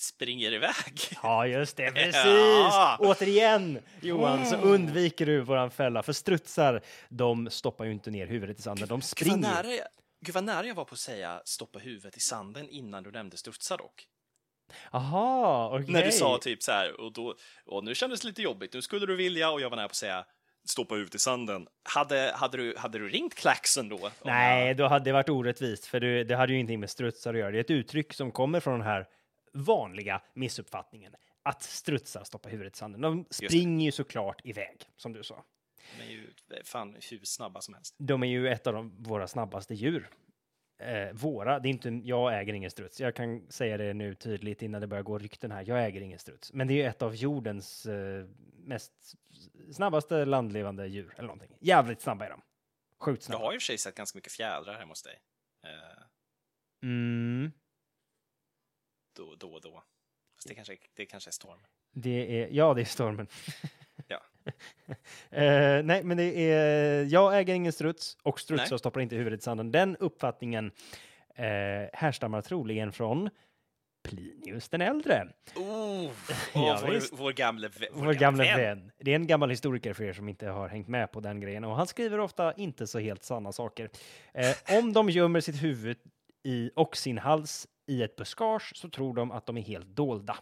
Springer 0.00 0.52
iväg. 0.52 1.00
Ja, 1.22 1.46
just 1.46 1.76
det, 1.76 1.90
precis! 1.94 2.14
Ja. 2.24 2.96
Återigen, 3.00 3.78
Johan, 4.00 4.46
så 4.46 4.56
undviker 4.56 5.26
du 5.26 5.40
våran 5.40 5.70
fälla. 5.70 6.02
För 6.02 6.12
strutsar, 6.12 6.80
de 7.08 7.50
stoppar 7.50 7.84
ju 7.84 7.92
inte 7.92 8.10
ner 8.10 8.26
huvudet 8.26 8.58
i 8.58 8.62
sanden, 8.62 8.88
de 8.88 8.94
Gud 8.94 9.04
springer. 9.04 9.64
jag, 9.64 9.86
gud 10.24 10.34
vad 10.34 10.44
nära 10.44 10.66
jag 10.66 10.74
var 10.74 10.84
på 10.84 10.92
att 10.92 10.98
säga 10.98 11.42
stoppa 11.44 11.78
huvudet 11.78 12.16
i 12.16 12.20
sanden 12.20 12.68
innan 12.68 13.02
du 13.02 13.10
nämnde 13.10 13.36
strutsar 13.36 13.78
dock. 13.78 14.06
Aha, 14.90 15.70
okej. 15.74 15.92
När 15.92 16.04
du 16.04 16.12
sa 16.12 16.38
typ 16.38 16.62
så 16.62 16.72
här, 16.72 17.00
och 17.00 17.12
då, 17.12 17.34
och 17.66 17.84
nu 17.84 17.94
kändes 17.94 18.20
det 18.20 18.26
lite 18.28 18.42
jobbigt, 18.42 18.72
nu 18.74 18.82
skulle 18.82 19.06
du 19.06 19.16
vilja, 19.16 19.50
och 19.50 19.60
jag 19.60 19.70
var 19.70 19.76
nära 19.76 19.88
på 19.88 19.92
att 19.92 19.96
säga 19.96 20.24
stoppa 20.64 20.94
huvudet 20.94 21.14
i 21.14 21.18
sanden. 21.18 21.66
Hade, 21.82 22.32
hade, 22.34 22.56
du, 22.56 22.74
hade 22.76 22.98
du 22.98 23.08
ringt 23.08 23.34
klaxen 23.34 23.88
då? 23.88 24.10
Nej, 24.24 24.74
då 24.74 24.86
hade 24.86 25.04
det 25.04 25.12
varit 25.12 25.28
orättvist, 25.28 25.86
för 25.86 26.00
det, 26.00 26.24
det 26.24 26.36
hade 26.36 26.52
ju 26.52 26.58
ingenting 26.58 26.80
med 26.80 26.90
strutsar 26.90 27.34
att 27.34 27.40
göra. 27.40 27.50
Det 27.50 27.58
är 27.58 27.60
ett 27.60 27.70
uttryck 27.70 28.12
som 28.12 28.32
kommer 28.32 28.60
från 28.60 28.78
den 28.78 28.86
här 28.86 29.08
vanliga 29.52 30.22
missuppfattningen. 30.34 31.14
Att 31.42 31.62
strutsar 31.62 32.24
stoppar 32.24 32.50
huvudet 32.50 32.76
i 32.76 32.78
sanden. 32.78 33.00
De 33.00 33.26
springer 33.30 33.84
ju 33.84 33.92
såklart 33.92 34.40
iväg, 34.44 34.76
som 34.96 35.12
du 35.12 35.22
sa. 35.22 35.44
De 35.98 36.04
är 36.04 36.10
ju 36.10 36.30
fan 36.64 36.96
hur 37.10 37.20
snabba 37.24 37.60
som 37.60 37.74
helst. 37.74 37.94
De 37.98 38.22
är 38.22 38.26
ju 38.26 38.48
ett 38.48 38.66
av 38.66 38.74
de, 38.74 39.02
våra 39.02 39.26
snabbaste 39.28 39.74
djur. 39.74 40.08
Eh, 40.82 41.12
våra, 41.12 41.58
det 41.58 41.68
är 41.68 41.70
inte, 41.70 41.88
jag 42.04 42.40
äger 42.40 42.52
ingen 42.54 42.70
struts. 42.70 43.00
Jag 43.00 43.14
kan 43.14 43.46
säga 43.50 43.76
det 43.76 43.94
nu 43.94 44.14
tydligt 44.14 44.62
innan 44.62 44.80
det 44.80 44.86
börjar 44.86 45.02
gå 45.02 45.18
rykten 45.18 45.50
här. 45.52 45.64
Jag 45.68 45.84
äger 45.86 46.00
ingen 46.00 46.18
struts. 46.18 46.52
Men 46.52 46.66
det 46.68 46.74
är 46.74 46.76
ju 46.76 46.84
ett 46.84 47.02
av 47.02 47.14
jordens 47.14 47.86
eh, 47.86 48.26
mest 48.56 48.92
snabbaste 49.72 50.24
landlevande 50.24 50.86
djur 50.86 51.12
eller 51.16 51.26
någonting. 51.28 51.56
Jävligt 51.60 52.00
snabba 52.00 52.24
är 52.26 52.30
de. 52.30 52.42
Sjukt 53.00 53.18
Jag 53.22 53.24
snabba. 53.24 53.44
har 53.44 53.52
ju 53.52 53.58
för 53.58 53.64
sig 53.64 53.78
sett 53.78 53.94
ganska 53.94 54.16
mycket 54.16 54.32
fjädrar 54.32 54.74
hemma 54.78 54.90
hos 54.90 55.02
dig. 55.02 55.20
Eh, 55.64 56.02
Mm. 56.84 57.52
då, 59.16 59.34
då 59.34 59.58
då. 59.58 59.84
Fast 60.36 60.48
det 60.48 60.54
kanske, 60.54 60.76
det 60.94 61.06
kanske 61.06 61.30
är 61.30 61.32
storm. 61.32 61.60
Det 61.92 62.42
är, 62.42 62.48
ja, 62.50 62.74
det 62.74 62.80
är 62.80 62.84
stormen. 62.84 63.26
Eh, 65.30 65.82
nej, 65.84 66.02
men 66.04 66.16
det 66.16 66.24
är, 66.52 67.04
jag 67.04 67.38
äger 67.38 67.54
ingen 67.54 67.72
struts 67.72 68.16
och 68.22 68.40
strutsar 68.40 68.70
Nej. 68.70 68.78
stoppar 68.78 69.00
inte 69.00 69.16
huvudet 69.16 69.40
i 69.40 69.42
sanden. 69.42 69.72
Den 69.72 69.96
uppfattningen 69.96 70.70
eh, 71.34 71.44
härstammar 71.92 72.42
troligen 72.42 72.92
från 72.92 73.30
Plinius 74.02 74.68
den 74.68 74.80
äldre. 74.80 75.28
Oh, 75.56 76.10
Ja, 76.54 76.78
vår, 76.82 77.16
vår 77.16 77.32
gamle, 77.32 77.68
vä- 77.68 77.88
Vår, 77.92 78.12
gamla 78.12 78.44
vän. 78.44 78.92
Det 78.98 79.10
är 79.10 79.14
en 79.16 79.26
gammal 79.26 79.50
historiker 79.50 79.92
för 79.92 80.04
er 80.04 80.12
som 80.12 80.28
inte 80.28 80.46
har 80.48 80.68
hängt 80.68 80.88
med 80.88 81.12
på 81.12 81.20
den 81.20 81.40
grejen 81.40 81.64
och 81.64 81.76
han 81.76 81.86
skriver 81.86 82.18
ofta 82.20 82.52
inte 82.52 82.86
så 82.86 82.98
helt 82.98 83.24
sanna 83.24 83.52
saker. 83.52 83.90
Eh, 84.34 84.78
om 84.78 84.92
de 84.92 85.10
gömmer 85.10 85.40
sitt 85.40 85.62
huvud 85.62 85.96
i, 86.42 86.70
och 86.76 86.96
sin 86.96 87.18
hals 87.18 87.68
i 87.86 88.02
ett 88.02 88.16
buskage 88.16 88.72
så 88.76 88.88
tror 88.88 89.14
de 89.14 89.30
att 89.32 89.46
de 89.46 89.56
är 89.56 89.62
helt 89.62 89.86
dolda. 89.86 90.36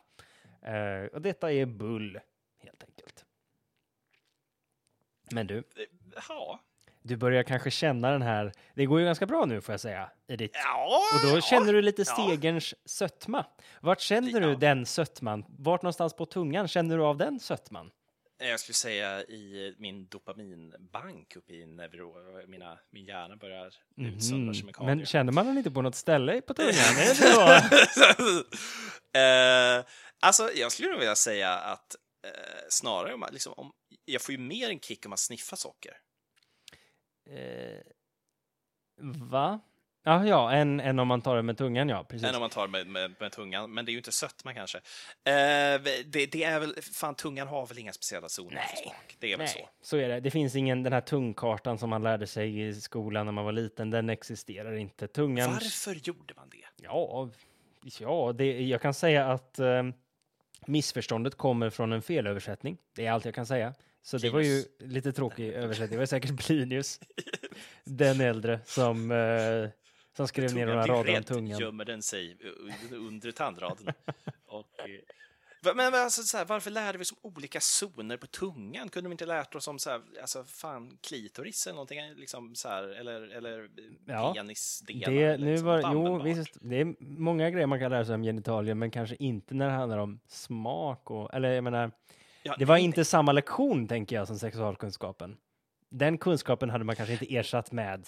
Eh, 0.63 1.05
och 1.13 1.23
detta 1.23 1.53
är 1.53 1.67
bull, 1.67 2.19
helt 2.63 2.85
enkelt. 2.85 3.10
Men 5.33 5.47
du, 5.47 5.63
Ja. 6.29 6.61
du 7.03 7.17
börjar 7.17 7.43
kanske 7.43 7.71
känna 7.71 8.11
den 8.11 8.23
här, 8.23 8.53
det 8.75 8.87
går 8.87 9.01
ju 9.01 9.07
ganska 9.07 9.27
bra 9.27 9.45
nu 9.45 9.61
får 9.61 9.73
jag 9.73 9.81
säga, 9.81 10.11
i 10.29 10.37
ditt 10.37 10.51
Ja. 10.55 11.01
och 11.15 11.29
då 11.31 11.37
ja. 11.37 11.41
känner 11.41 11.73
du 11.73 11.83
lite 11.83 12.03
Ja. 12.07 12.13
stegerns 12.13 12.75
sötma. 12.85 13.47
Vart 13.81 14.01
känner 14.01 14.41
du 14.41 14.49
Ja. 14.51 14.57
den 14.57 14.87
sötman? 14.87 15.45
Vart 15.59 15.83
någonstans 15.83 16.15
på 16.17 16.27
tungan 16.27 16.69
känner 16.69 16.97
du 16.97 17.03
av 17.05 17.17
den 17.17 17.41
sötman? 17.41 17.91
Jag 18.43 18.61
skulle 18.61 18.75
säga 18.75 19.21
i 19.23 19.75
min 19.79 20.07
dopaminbank 20.07 21.37
uppe 21.37 21.53
i 21.53 21.67
neuro, 21.67 22.15
mina, 22.47 22.79
min 22.91 23.05
hjärna 23.07 23.37
börjar 23.37 23.75
utsöndra 23.97 24.55
kemikalier. 24.55 24.97
Men 24.97 25.07
känner 25.07 25.33
man 25.33 25.47
den 25.47 25.59
inte 25.59 25.71
på 25.71 25.83
något 25.83 25.95
ställe 25.95 26.41
på 26.41 26.55
tungan? 26.55 26.75
Eh, 29.13 29.85
alltså, 30.21 30.51
jag 30.55 30.73
skulle 30.73 30.89
nog 30.91 30.99
vilja 30.99 31.17
säga 31.17 31.53
att 31.53 31.97
eh, 32.25 32.31
snarare 32.69 33.15
om, 33.15 33.25
liksom, 33.33 33.53
om 33.57 33.73
jag 34.13 34.23
får 34.23 34.33
ju 34.33 34.39
mer 34.39 34.71
en 34.71 34.81
kick 34.81 35.07
om 35.07 35.11
man 35.11 35.19
sniffar 35.19 35.57
socker. 35.57 35.97
Eh, 37.31 37.81
va? 39.31 39.61
Ja, 40.03 40.27
ja, 40.27 40.53
än, 40.53 40.81
än 40.81 40.99
om 40.99 41.09
man 41.09 41.23
tar 41.23 41.37
det 41.37 41.43
med 41.43 41.59
tungan, 41.59 41.89
ja. 41.89 42.05
Precis. 42.05 42.29
Än 42.29 42.35
om 42.35 42.41
man 42.41 42.51
tar 42.51 42.69
med, 42.69 42.87
med, 42.87 43.15
med 43.21 43.33
tungan, 43.33 43.75
men 43.75 43.85
det 43.85 43.91
är 43.91 43.93
ju 43.93 43.99
inte 43.99 44.13
sötma 44.13 44.55
kanske. 44.55 44.79
Eh, 44.79 44.83
det, 46.07 46.27
det 46.33 46.45
är 46.45 46.61
väl, 46.61 46.75
fan 46.83 47.15
tungan 47.15 47.49
har 47.49 47.67
väl 47.67 47.79
inga 47.79 47.93
speciella 47.93 48.29
zoner 48.29 48.51
för 48.51 48.57
Nej. 48.57 48.83
smak. 48.83 49.17
Det 49.19 49.33
är 49.33 49.37
väl 49.37 49.49
så. 49.49 49.59
Nej, 49.59 49.69
så 49.83 49.97
är 49.97 50.09
det. 50.09 50.21
Det 50.21 50.31
finns 50.31 50.57
ingen, 50.57 50.83
den 50.83 50.93
här 50.93 51.01
tungkartan 51.01 51.79
som 51.79 51.91
man 51.91 52.03
lärde 52.03 52.27
sig 52.27 52.69
i 52.69 52.75
skolan 52.75 53.27
när 53.27 53.33
man 53.33 53.45
var 53.45 53.53
liten, 53.53 53.91
den 53.91 54.11
existerar 54.11 54.77
inte. 54.77 55.09
Tungan... 55.09 55.53
Varför 55.53 55.95
gjorde 55.95 56.35
man 56.35 56.49
det? 56.49 56.85
Ja, 56.85 57.31
ja 58.01 58.33
det, 58.33 58.61
jag 58.61 58.83
kan 58.83 58.95
säga 58.95 59.33
att 59.33 59.59
eh, 59.59 59.83
missförståndet 60.67 61.35
kommer 61.35 61.71
från 61.71 61.93
en 61.93 62.03
felöversättning. 62.03 62.79
Det 62.95 63.07
är 63.07 63.13
allt 63.13 63.25
jag 63.25 63.35
kan 63.35 63.47
säga. 63.47 63.75
Så 64.03 64.19
det 64.19 64.31
var 64.31 64.41
ju 64.41 64.65
lite 64.79 65.13
tråkig 65.13 65.49
översättning. 65.49 65.91
Det 65.91 65.99
var 65.99 66.07
säkert 66.07 66.47
Plinius, 66.47 67.01
den 67.85 68.21
äldre, 68.21 68.61
som, 68.65 69.11
eh, 69.11 69.69
som 70.17 70.29
skrev 70.29 70.55
ner 70.55 70.67
några 70.67 70.87
rader 70.87 71.17
om 71.17 71.25
tungan. 71.25 71.61
gömmer 71.61 71.85
den 71.85 72.03
sig 72.03 72.39
under 72.91 73.33
tandraden. 73.33 73.95
och, 74.47 74.81
eh, 74.81 74.87
men, 75.63 75.77
men 75.77 75.95
alltså, 75.95 76.23
så 76.23 76.37
här, 76.37 76.45
varför 76.45 76.71
lärde 76.71 76.99
vi 76.99 77.03
oss 77.03 77.13
om 77.13 77.19
olika 77.23 77.61
zoner 77.61 78.17
på 78.17 78.27
tungan? 78.27 78.89
Kunde 78.89 79.09
vi 79.09 79.13
inte 79.13 79.27
lärt 79.27 79.55
oss 79.55 79.69
om 79.69 79.79
så 79.79 79.91
här, 79.91 80.03
alltså, 80.21 80.45
fan, 80.45 80.99
klitoris 81.01 81.67
eller 81.67 81.75
någonting? 81.75 82.01
Liksom, 82.17 82.55
så 82.55 82.69
här, 82.69 82.83
eller 82.83 83.23
eller 83.23 83.69
Ja, 84.07 84.33
penisdelar? 84.37 85.13
Det, 85.13 85.37
nu 85.37 85.51
liksom, 85.51 85.67
var, 85.67 85.93
jo, 85.93 86.23
visst, 86.23 86.59
det 86.61 86.81
är 86.81 86.95
många 87.01 87.51
grejer 87.51 87.67
man 87.67 87.79
kan 87.79 87.91
lära 87.91 88.05
sig 88.05 88.15
om 88.15 88.23
genitalier, 88.23 88.75
men 88.75 88.91
kanske 88.91 89.17
inte 89.19 89.55
när 89.55 89.67
det 89.67 89.73
handlar 89.73 89.99
om 89.99 90.21
smak 90.29 91.11
och, 91.11 91.35
eller 91.35 91.53
jag 91.53 91.65
menar, 91.65 91.91
Ja, 92.43 92.55
det 92.59 92.65
var 92.65 92.75
nej, 92.75 92.85
inte 92.85 93.05
samma 93.05 93.33
lektion, 93.33 93.89
tänker 93.89 94.17
jag, 94.17 94.27
som 94.27 94.39
sexualkunskapen. 94.39 95.37
Den 95.91 96.19
kunskapen 96.19 96.71
hade 96.71 96.85
man 96.85 96.97
kanske 96.97 97.13
inte 97.13 97.37
ersatt 97.37 97.73
med 97.73 98.07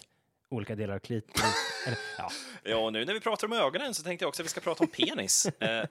olika 0.50 0.74
delar 0.74 0.94
av 0.94 0.98
klitoris. 0.98 1.54
eller, 1.86 1.98
ja. 2.18 2.30
Ja, 2.62 2.76
och 2.76 2.92
nu 2.92 3.04
när 3.04 3.14
vi 3.14 3.20
pratar 3.20 3.46
om 3.46 3.52
ögonen 3.52 3.94
så 3.94 4.02
tänkte 4.02 4.22
jag 4.24 4.28
också 4.28 4.42
att 4.42 4.46
vi 4.46 4.50
ska 4.50 4.60
prata 4.60 4.84
om 4.84 4.90
penis. 4.90 5.46
eh, 5.60 5.84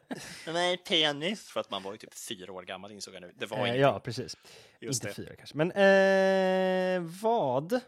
nej, 0.48 0.78
penis. 0.78 1.50
För 1.50 1.60
att 1.60 1.70
man 1.72 1.84
var 1.84 1.92
ju 1.92 1.98
typ 1.98 2.14
fyra 2.14 2.52
år 2.54 2.64
gammal 2.64 2.92
insåg 2.92 3.14
jag 3.16 3.22
nu. 3.22 3.32
Det 3.36 3.46
var 3.46 3.58
Eh, 3.58 3.64
ingenting. 3.64 3.82
ja, 3.82 4.00
precis. 4.00 4.38
Just 4.80 5.04
inte 5.04 5.08
det. 5.08 5.14
fyra 5.28 5.36
kanske. 5.36 5.58
Men 5.58 5.72
eh, 5.72 7.02
vad, 7.22 7.80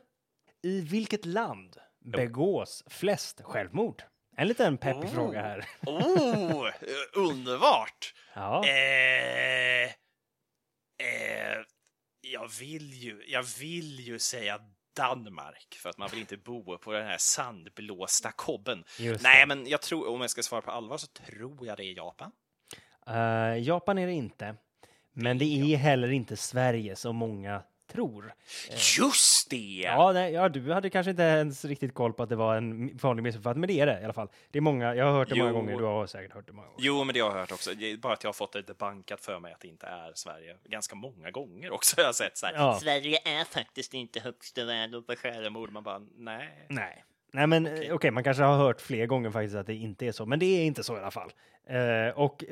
i 0.62 0.81
vilket 0.81 1.25
land 1.25 1.77
begås 2.05 2.83
flest 2.88 3.41
självmord? 3.43 4.03
En 4.38 4.48
liten 4.48 4.77
peppig 4.77 5.10
Oh. 5.10 5.13
fråga 5.13 5.41
här. 5.41 5.65
Oh, 5.86 6.67
eh, 6.81 7.19
underbart! 7.22 8.13
Ja. 8.33 8.63
Eh, 8.67 9.91
eh, 10.97 11.63
jag, 12.21 12.51
vill 12.59 12.93
ju, 12.93 13.23
jag 13.27 13.43
vill 13.59 14.00
ju 14.00 14.19
säga 14.19 14.59
Danmark 14.95 15.75
för 15.81 15.89
att 15.89 15.97
man 15.97 16.09
vill 16.09 16.19
inte 16.19 16.38
bo 16.38 16.77
på 16.77 16.91
den 16.91 17.07
här 17.07 17.17
sandblåsta 17.17 18.31
kobben. 18.31 18.83
Nej, 19.23 19.47
men 19.47 19.67
jag 19.67 19.81
tror, 19.81 20.09
om 20.09 20.21
jag 20.21 20.29
ska 20.29 20.43
svara 20.43 20.62
på 20.62 20.71
allvar 20.71 20.97
så 20.97 21.07
tror 21.07 21.67
jag 21.67 21.77
det 21.77 21.85
är 21.85 21.93
Japan. 21.97 22.31
Eh, 23.07 23.57
Japan 23.57 23.97
är 23.97 24.07
det 24.07 24.13
inte. 24.13 24.55
Men 25.12 25.38
det 25.38 25.45
är 25.45 25.77
heller 25.77 26.12
inte 26.12 26.38
Sverige 26.38 26.95
som 26.95 27.15
många 27.15 27.63
tror. 27.93 28.33
Just 29.00 29.50
det! 29.50 29.81
Ja, 29.85 30.12
nej, 30.13 30.33
ja, 30.33 30.50
du 30.50 30.71
hade 30.73 30.89
kanske 30.89 31.09
inte 31.09 31.23
ens 31.23 31.65
riktigt 31.65 31.93
koll 31.93 32.13
på 32.13 32.23
att 32.23 32.29
det 32.29 32.35
var 32.35 32.55
en 32.55 32.97
vanlig 32.97 33.23
missuppfattning, 33.23 33.59
men 33.62 33.67
det 33.67 33.79
är 33.79 33.85
det 33.85 34.01
i 34.01 34.03
alla 34.03 34.13
fall. 34.13 34.27
Det 34.51 34.59
är 34.59 34.62
många, 34.62 34.95
jag 34.95 35.05
har 35.05 35.12
hört 35.12 35.29
det 35.29 35.35
många 35.35 35.50
Jo. 35.50 35.55
gånger, 35.55 35.77
du 35.77 35.83
har 35.83 36.07
säkert 36.07 36.33
hört 36.33 36.47
det 36.47 36.53
många 36.53 36.67
gånger. 36.67 36.79
Jo, 36.85 37.03
men 37.03 37.13
det 37.13 37.19
har 37.19 37.29
jag 37.29 37.38
hört 37.38 37.51
också. 37.51 37.73
Det 37.73 37.91
är 37.91 37.97
Bara 37.97 38.13
att 38.13 38.23
jag 38.23 38.27
har 38.27 38.33
fått 38.33 38.67
det 38.67 38.77
bankat 38.77 39.21
för 39.21 39.39
mig 39.39 39.53
att 39.53 39.59
det 39.59 39.67
inte 39.67 39.85
är 39.85 40.12
Sverige. 40.15 40.57
Ganska 40.63 40.95
många 40.95 41.31
gånger 41.31 41.71
också 41.71 41.95
har 41.97 42.03
jag 42.03 42.15
sett 42.15 42.38
så 42.38 42.45
här. 42.45 42.53
Ja. 42.53 42.79
Sverige 42.81 43.17
är 43.25 43.43
faktiskt 43.45 43.93
inte 43.93 44.19
högsta 44.19 44.65
världen 44.65 45.03
på 45.03 45.15
självmord. 45.15 45.71
Man 45.71 45.83
bara, 45.83 46.00
nej. 46.17 46.65
Nej. 46.69 47.03
Nej, 47.35 47.47
men 47.47 47.65
Okej. 47.67 47.91
okej, 47.91 48.12
man 48.12 48.23
kanske 48.23 48.43
har 48.43 48.57
hört 48.57 48.81
fler 48.81 49.05
gånger 49.05 49.31
faktiskt 49.31 49.55
att 49.55 49.67
det 49.67 49.73
inte 49.75 50.05
är 50.05 50.12
så, 50.12 50.25
men 50.25 50.39
det 50.39 50.45
är 50.45 50.65
inte 50.65 50.83
så 50.83 50.95
i 50.95 51.00
alla 51.00 51.12
fall. 51.12 51.31
Eh, 51.67 52.17
och 52.19 52.43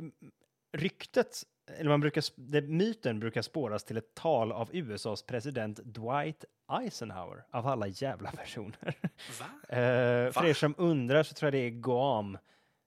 ryktet, 0.77 1.41
eller 1.77 1.89
man 1.89 1.99
brukar, 1.99 2.23
det, 2.35 2.61
myten 2.61 3.19
brukar 3.19 3.41
spåras 3.41 3.83
till 3.83 3.97
ett 3.97 4.13
tal 4.13 4.51
av 4.51 4.69
USAs 4.73 5.23
president 5.23 5.79
Dwight 5.83 6.45
Eisenhower, 6.81 7.43
av 7.51 7.67
alla 7.67 7.87
jävla 7.87 8.31
personer. 8.37 8.95
Va? 9.39 9.75
Eh, 9.77 10.25
Va? 10.25 10.31
för 10.31 10.45
er 10.45 10.53
som 10.53 10.75
undrar 10.77 11.23
så 11.23 11.33
tror 11.33 11.47
jag 11.47 11.53
det 11.53 11.65
är 11.65 11.69
Guam 11.69 12.37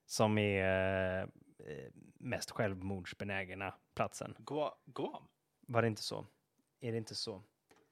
som 0.07 0.39
är 0.39 1.21
eh, 1.23 1.27
mest 2.19 2.51
självmordsbenägna 2.51 3.75
platsen. 3.95 4.35
Gua- 4.39 4.73
Guam? 4.87 5.23
Var 5.67 5.83
det 5.83 5.89
inte 5.89 6.03
så? 6.03 6.27
Är 6.81 6.93
det 6.93 6.99
inte 6.99 7.15
så? 7.15 7.43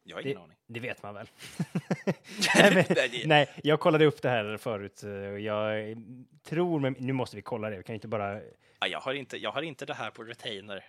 Jag 0.04 0.16
har 0.16 0.22
Det, 0.22 0.28
ingen 0.30 0.42
aning. 0.42 0.56
det 0.66 0.80
vet 0.80 1.02
man 1.02 1.14
väl? 1.14 1.26
nej, 2.56 2.75
men, 2.75 2.84
Nej, 3.28 3.49
jag 3.62 3.80
kollade 3.80 4.06
upp 4.06 4.22
det 4.22 4.28
här 4.28 4.56
förut. 4.56 5.02
eh, 5.02 5.11
och 5.11 5.40
Jag 5.40 5.96
tror, 6.42 6.80
men 6.80 6.96
nu 6.99 7.12
måste 7.12 7.37
vi 7.37 7.42
kolla 7.42 7.70
det. 7.70 7.76
Vi 7.76 7.82
kan 7.82 7.94
inte 7.94 8.08
bara, 8.08 8.40
Ja, 8.83 8.89
jag, 8.89 9.01
har 9.01 9.15
inte, 9.15 9.37
jag 9.37 9.53
har 9.53 9.62
inte 9.62 9.87
det 9.87 9.95
här 9.95 10.11
på 10.11 10.23
retainer. 10.25 10.85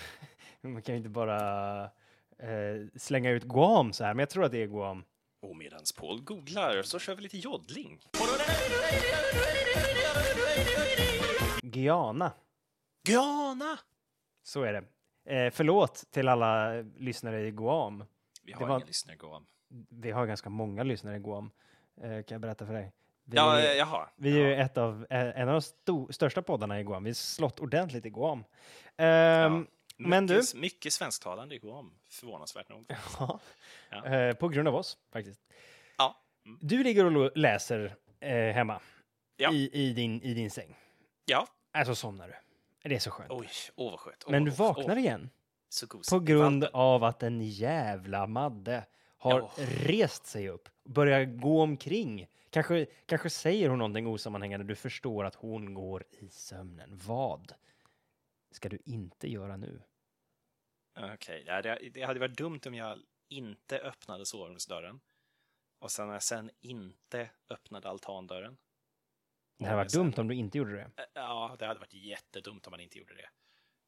man 0.60 0.82
kan 0.82 0.94
ju 0.94 0.96
inte 0.96 1.08
bara 1.08 1.82
eh, 2.38 2.86
slänga 2.96 3.30
ut 3.30 3.44
Guam 3.44 3.92
så 3.92 4.04
här, 4.04 4.14
men 4.14 4.18
jag 4.18 4.30
tror 4.30 4.44
att 4.44 4.52
det 4.52 4.62
är 4.62 4.66
Guam. 4.66 5.04
Och 5.42 5.56
medans 5.56 5.92
Paul 5.92 6.22
googlar 6.22 6.82
så 6.82 6.98
kör 6.98 7.14
vi 7.14 7.22
lite 7.22 7.38
joddling. 7.38 8.00
Guyana, 11.62 12.32
Guyana! 13.06 13.78
så 14.42 14.62
är 14.62 14.72
det. 14.72 14.84
Eh, 15.34 15.50
förlåt 15.50 16.04
till 16.10 16.28
alla 16.28 16.72
lyssnare 16.82 17.46
i 17.46 17.50
Guam. 17.50 18.04
Vi 18.42 18.52
har 18.52 18.66
var- 18.66 18.76
inga 18.76 18.86
lyssnare 18.86 19.14
i 19.14 19.18
Guam. 19.18 19.46
Vi 19.90 20.10
har 20.10 20.26
ganska 20.26 20.50
många 20.50 20.82
lyssnare 20.82 21.16
i 21.16 21.20
Guam, 21.20 21.50
eh, 22.02 22.08
kan 22.10 22.24
jag 22.34 22.40
berätta 22.40 22.66
för 22.66 22.72
dig. 22.74 22.92
Vi, 23.28 23.36
Ja, 23.36 23.58
eh, 23.60 23.72
jaha. 23.76 24.08
vi 24.16 24.32
är 24.32 24.36
ju 24.36 24.50
ja. 24.54 24.56
ett 24.64 24.78
av, 24.78 25.06
eh, 25.10 25.40
en 25.40 25.48
av 25.48 25.54
de 25.54 25.60
sto- 25.60 26.12
största 26.12 26.42
poddarna 26.42 26.80
i 26.80 26.84
Guam. 26.84 27.04
Vi 27.04 27.10
har 27.10 27.14
slått 27.14 27.60
ordentligt 27.60 28.06
i 28.06 28.10
Guam. 28.10 28.38
Ehm, 28.38 28.46
Ja. 28.96 29.64
men 29.96 30.24
mycket, 30.26 30.54
Mycket 30.54 30.92
svensktalande 30.92 31.54
i 31.54 31.58
Guam, 31.58 31.92
förvånansvärt 32.10 32.68
nog. 32.68 32.84
Ja. 33.18 33.40
Ja. 33.90 34.06
Eh, 34.06 34.34
på 34.34 34.48
grund 34.48 34.68
av 34.68 34.74
oss, 34.74 34.98
faktiskt. 35.12 35.40
Ja. 35.98 36.16
Mm. 36.46 36.58
Du 36.62 36.82
ligger 36.82 37.16
och 37.16 37.36
läser 37.36 37.96
eh, 38.20 38.30
hemma 38.54 38.80
Ja. 39.36 39.52
i, 39.52 39.70
i, 39.72 39.92
din, 39.92 40.22
i 40.22 40.34
din 40.34 40.50
säng. 40.50 40.76
Ja. 41.24 41.46
Alltså 41.72 41.94
somnar 41.94 42.28
du. 42.28 42.34
Det 42.88 42.94
är 42.94 42.98
så 42.98 43.10
skönt. 43.10 43.30
Oj, 43.32 43.48
åh 43.76 43.90
vad 43.90 44.00
skönt. 44.00 44.24
Åh, 44.26 44.30
Men 44.30 44.44
du 44.44 44.50
vaknar 44.50 44.94
åh, 44.94 45.00
igen 45.00 45.30
Så 45.68 45.86
gosigt. 45.86 46.10
på 46.10 46.20
grund 46.20 46.64
av 46.64 47.04
att 47.04 47.22
en 47.22 47.40
jävla 47.42 48.26
Madde 48.26 48.84
har 49.18 49.38
Ja. 49.40 49.50
rest 49.86 50.26
sig 50.26 50.48
upp, 50.48 50.68
börjar 50.86 51.24
gå 51.24 51.62
omkring. 51.62 52.26
Kanske, 52.50 52.86
kanske 53.06 53.30
säger 53.30 53.68
hon 53.68 53.78
någonting 53.78 54.06
osammanhängande. 54.06 54.66
Du 54.66 54.74
förstår 54.74 55.24
att 55.24 55.34
hon 55.34 55.74
går 55.74 56.04
i 56.10 56.28
sömnen. 56.28 57.00
Vad 57.06 57.52
ska 58.50 58.68
du 58.68 58.78
inte 58.84 59.30
göra 59.30 59.56
nu? 59.56 59.82
Okej, 61.14 61.44
ja, 61.46 61.62
det, 61.62 61.90
det 61.94 62.02
hade 62.02 62.20
varit 62.20 62.36
dumt 62.38 62.60
om 62.66 62.74
jag 62.74 62.98
inte 63.28 63.78
öppnade 63.78 64.26
sovrumsdörren. 64.26 65.00
Och 65.78 65.90
sen 65.90 66.06
när 66.06 66.14
jag 66.14 66.22
sen 66.22 66.50
inte 66.60 67.30
öppnade 67.50 67.88
altandörren. 67.88 68.56
Det 69.58 69.64
hade 69.64 69.76
varit 69.76 69.90
sen- 69.90 70.00
dumt 70.02 70.12
om 70.16 70.28
du 70.28 70.34
inte 70.34 70.58
gjorde 70.58 70.72
det. 70.72 70.90
Ja, 71.14 71.56
det 71.58 71.66
hade 71.66 71.80
varit 71.80 71.94
jättedumt 71.94 72.66
om 72.66 72.70
man 72.70 72.80
inte 72.80 72.98
gjorde 72.98 73.14
det. 73.14 73.28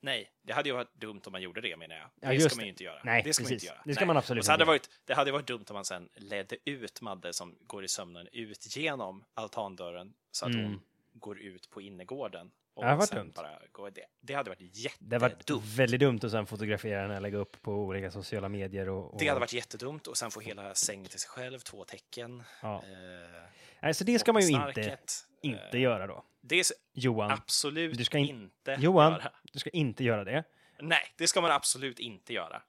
Nej, 0.00 0.30
det 0.42 0.52
hade 0.52 0.68
ju 0.68 0.74
varit 0.74 0.94
dumt 0.94 1.20
om 1.26 1.32
man 1.32 1.42
gjorde 1.42 1.60
det 1.60 1.76
menar 1.76 1.96
jag. 1.96 2.10
Ja, 2.20 2.28
det 2.28 2.40
ska 2.40 2.56
man 2.56 2.64
ju 2.64 2.70
inte 2.70 2.84
göra. 2.84 3.00
Nej, 3.04 3.22
det 3.22 3.32
ska 3.34 3.42
man 3.42 3.48
precis. 3.48 3.62
inte 3.64 3.66
göra. 3.74 3.82
Det 3.84 3.94
ska 3.94 4.00
Nej. 4.00 4.06
man 4.06 4.16
absolut 4.16 4.40
Och 4.40 4.44
så 4.46 4.52
hade 4.52 4.62
inte 4.62 4.68
varit, 4.68 4.90
det 5.04 5.14
hade 5.14 5.32
varit 5.32 5.46
dumt 5.46 5.64
om 5.68 5.74
man 5.74 5.84
sen 5.84 6.08
ledde 6.14 6.56
ut 6.64 7.00
Madde 7.00 7.32
som 7.32 7.56
går 7.66 7.84
i 7.84 7.88
sömnen 7.88 8.28
ut 8.32 8.76
genom 8.76 9.24
altandörren 9.34 10.14
så 10.30 10.46
att 10.46 10.52
Mm. 10.54 10.64
hon 10.64 10.80
går 11.12 11.40
ut 11.40 11.70
på 11.70 11.80
innergården. 11.82 12.50
Och 12.74 12.84
Det 12.84 12.88
hade 12.90 12.98
varit 12.98 13.10
dumt. 13.12 13.32
Bara 13.36 13.58
går 13.72 13.90
det. 13.90 14.04
det 14.20 14.34
hade 14.34 14.50
varit 14.50 14.58
Det 14.98 15.14
hade 15.16 15.18
varit 15.18 15.32
jättedumt. 15.38 15.64
väldigt 15.64 16.00
dumt 16.00 16.20
att 16.22 16.30
sen 16.30 16.46
fotografera 16.46 17.02
henne 17.02 17.20
lägga 17.20 17.38
upp 17.38 17.62
på 17.62 17.72
olika 17.72 18.10
sociala 18.10 18.48
medier. 18.48 18.88
Och, 18.88 19.12
och, 19.14 19.18
Det 19.20 19.28
hade 19.28 19.40
varit 19.40 19.52
jättedumt 19.52 20.06
och 20.06 20.16
sen 20.16 20.30
få 20.30 20.40
hela 20.40 20.74
sängen 20.74 21.04
till 21.06 21.18
sig 21.20 21.28
själv, 21.30 21.58
två 21.58 21.84
tecken. 21.84 22.42
Ja. 22.62 22.76
Eh, 22.76 23.42
Nej, 23.80 23.94
så 23.94 24.04
det 24.04 24.18
ska 24.18 24.32
man 24.32 24.42
ju 24.42 24.48
inte, 24.48 24.72
snarket. 24.72 25.26
inte 25.42 25.68
Eh, 25.72 25.80
göra 25.80 26.06
då. 26.06 26.24
Det 26.40 26.64
ska 26.64 26.74
Johan, 26.94 27.30
absolut 27.30 27.98
du 27.98 28.04
ska 28.04 28.18
in- 28.18 28.26
inte 28.26 28.76
Johan, 28.78 29.12
göra. 29.12 29.32
du 29.52 29.58
ska 29.58 29.70
inte 29.70 30.04
göra 30.04 30.24
det. 30.24 30.44
Nej, 30.80 31.00
det 31.16 31.26
ska 31.26 31.40
man 31.40 31.50
absolut 31.50 31.98
inte 31.98 32.32
göra. 32.32 32.62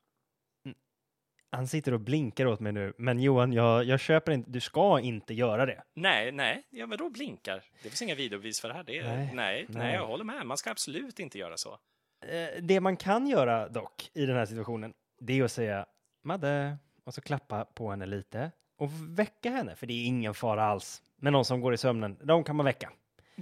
Han 1.51 1.67
sitter 1.67 1.93
och 1.93 1.99
blinkar 1.99 2.45
åt 2.45 2.59
mig 2.59 2.71
nu, 2.71 2.93
men 2.97 3.19
Johan, 3.19 3.53
jag, 3.53 3.83
jag 3.83 3.99
köper 3.99 4.31
inte, 4.31 4.51
du 4.51 4.59
ska 4.59 4.99
inte 4.99 5.33
göra 5.33 5.65
det. 5.65 5.83
Nej, 5.93 6.31
nej, 6.31 6.67
ja, 6.69 6.87
men 6.87 6.97
då 6.97 7.09
blinkar. 7.09 7.63
Det 7.83 7.89
finns 7.89 8.01
inga 8.01 8.15
videobevis 8.15 8.61
för 8.61 8.67
det 8.67 8.73
här. 8.73 8.83
Det 8.83 8.97
är, 8.97 9.03
Nej, 9.03 9.17
nej, 9.17 9.33
nej, 9.33 9.65
nej. 9.69 9.93
jag 9.93 10.07
håller 10.07 10.23
med. 10.23 10.45
Man 10.45 10.57
ska 10.57 10.71
absolut 10.71 11.19
inte 11.19 11.37
göra 11.37 11.57
så. 11.57 11.79
Eh, 12.25 12.61
det 12.61 12.79
man 12.79 12.97
kan 12.97 13.27
göra 13.27 13.69
dock 13.69 14.09
i 14.13 14.25
den 14.25 14.35
här 14.35 14.45
situationen, 14.45 14.93
det 15.19 15.39
är 15.39 15.43
att 15.43 15.51
säga 15.51 15.85
Madde 16.23 16.77
och 17.03 17.13
så 17.13 17.21
klappa 17.21 17.65
på 17.65 17.89
henne 17.89 18.05
lite 18.05 18.51
och 18.77 18.89
väcka 19.19 19.49
henne, 19.49 19.75
för 19.75 19.87
det 19.87 19.93
är 19.93 20.05
ingen 20.05 20.33
fara 20.33 20.63
alls. 20.63 21.01
Men 21.15 21.33
någon 21.33 21.45
som 21.45 21.61
går 21.61 21.73
i 21.73 21.77
sömnen, 21.77 22.17
de 22.23 22.43
kan 22.43 22.55
man 22.55 22.65
väcka. 22.65 22.91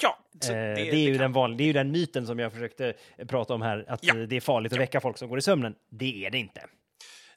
Ja, 0.01 0.20
Eh, 0.34 0.50
det, 0.50 0.54
är 0.82 0.94
ju 0.96 1.12
kan- 1.13 1.22
den 1.22 1.34
vanliga, 1.34 1.58
det 1.58 1.63
är 1.63 1.68
ju 1.68 1.74
den 1.74 1.92
myten 1.92 2.27
som 2.27 2.39
jag 2.39 2.51
försökte 2.54 2.94
eh, 3.18 3.27
prata 3.27 3.54
om 3.54 3.62
här, 3.62 3.86
att 3.88 4.04
Ja. 4.04 4.13
det 4.13 4.36
är 4.36 4.42
farligt 4.42 4.74
att 4.74 4.80
väcka 4.80 5.01
folk 5.01 5.18
som 5.18 5.30
går 5.30 5.38
i 5.38 5.42
sömnen. 5.42 5.75
Det 5.89 6.25
är 6.25 6.30
det 6.30 6.38
inte. 6.38 6.66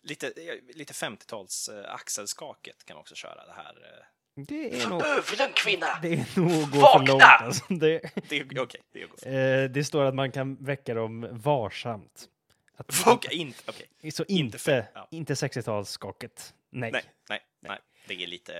Lite, 0.02 0.26
eh, 0.26 0.76
lite 0.76 0.93
50-tals 0.93 1.69
eh, 1.69 1.95
axelskaket 1.95 2.85
kan 2.85 2.95
man 2.95 3.00
också 3.00 3.14
köra 3.14 3.47
det 3.47 3.52
här. 3.52 3.75
Det 4.47 4.81
är 4.83 4.88
nog, 4.88 5.02
Övlen 5.02 5.50
kvinna! 5.55 5.87
det 6.02 6.09
är 6.12 6.40
nog 6.40 6.50
att 6.62 6.71
gå 6.73 6.79
Vakna! 6.81 7.07
för 7.07 7.12
långt. 7.12 7.23
Alltså. 7.23 7.64
Det, 7.75 8.00
Det 8.29 8.37
är 8.38 8.61
okej, 8.61 8.81
det 8.93 9.02
är 9.02 9.07
gott. 9.07 9.26
eh, 9.26 9.73
det 9.75 9.85
står 9.85 10.05
att 10.05 10.14
man 10.14 10.33
kan 10.33 10.64
väcka 10.64 10.95
dem 10.95 11.29
varsamt. 11.33 12.29
Att, 12.76 13.02
Okej, 13.07 13.37
inte, 13.37 13.59
okej. 13.67 14.11
Så 14.12 14.25
inte 14.29 14.57
inte, 14.57 14.88
ja. 14.95 15.09
inte 15.11 15.35
60-talsskaket. 15.35 16.52
Nej. 16.71 16.90
Nej, 16.93 17.02
nej, 17.29 17.40
nej. 17.61 17.79
Det 18.07 18.23
är 18.23 18.26
lite 18.26 18.52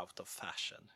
out 0.00 0.20
of 0.20 0.28
fashion. 0.28 0.90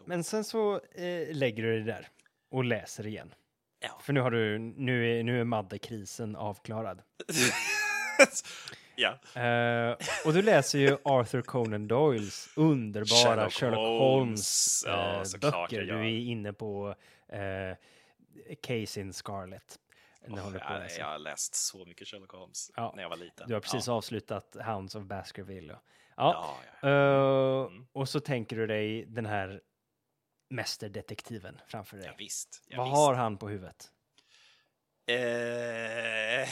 Ändå. 0.00 0.04
Men 0.06 0.24
sen 0.24 0.44
så 0.44 0.80
eh, 0.94 1.34
lägger 1.34 1.62
du 1.62 1.78
det 1.78 1.84
där 1.92 2.08
och 2.50 2.64
läser 2.64 3.06
igen. 3.06 3.34
Ja. 3.80 3.98
För 4.02 4.12
nu 4.12 4.20
har 4.20 4.30
du, 4.30 4.58
nu 4.58 5.18
är, 5.18 5.22
nu 5.22 5.40
är 5.40 5.44
Madde-krisen 5.44 6.36
avklarad. 6.36 7.02
ja. 8.96 9.40
Eh, 9.42 9.96
och 10.26 10.32
du 10.32 10.42
läser 10.42 10.78
ju 10.78 10.96
Arthur 11.04 11.42
Conan 11.42 11.88
Doyles 11.88 12.48
underbara 12.56 13.06
Sherlock 13.24 13.52
Sherlock, 13.52 13.78
Holmes. 13.78 14.00
Holmes, 14.00 14.82
Ja, 14.86 15.16
eh, 15.16 15.22
såklart 15.22 15.70
böcker. 15.70 15.82
Du 15.82 15.98
är 15.98 16.04
inne 16.04 16.52
på 16.52 16.94
eh, 17.28 17.76
Case 18.62 19.00
in 19.00 19.12
Scarlet. 19.12 19.78
att 20.24 20.30
jag, 20.54 20.90
jag 20.98 21.06
har 21.06 21.18
läst 21.18 21.54
så 21.54 21.84
mycket 21.84 22.08
Sherlock 22.08 22.30
Holmes 22.32 22.70
Ja. 22.76 22.92
när 22.96 23.02
jag 23.02 23.10
var 23.10 23.16
liten. 23.16 23.48
Du 23.48 23.54
har 23.54 23.60
precis 23.60 23.86
ja. 23.86 23.92
avslutat 23.92 24.56
Hounds 24.66 24.94
of 24.94 25.04
Baskerville. 25.04 25.72
Ja. 25.72 25.80
Ja, 26.16 26.56
ja. 26.80 26.88
Eh, 26.88 27.46
Mm. 27.66 27.86
Och 27.92 28.08
så 28.08 28.20
tänker 28.20 28.56
du 28.56 28.66
dig 28.66 29.04
den 29.06 29.26
här 29.26 29.60
mästerdetektiven 30.48 31.60
framför 31.68 31.96
dig. 31.96 32.06
ja, 32.06 32.14
visst. 32.18 32.62
Ja, 32.66 32.76
Vad 32.76 32.86
visst. 32.86 32.96
har 32.96 33.14
han 33.14 33.38
på 33.38 33.48
huvudet? 33.48 33.90
Eh, 35.08 35.16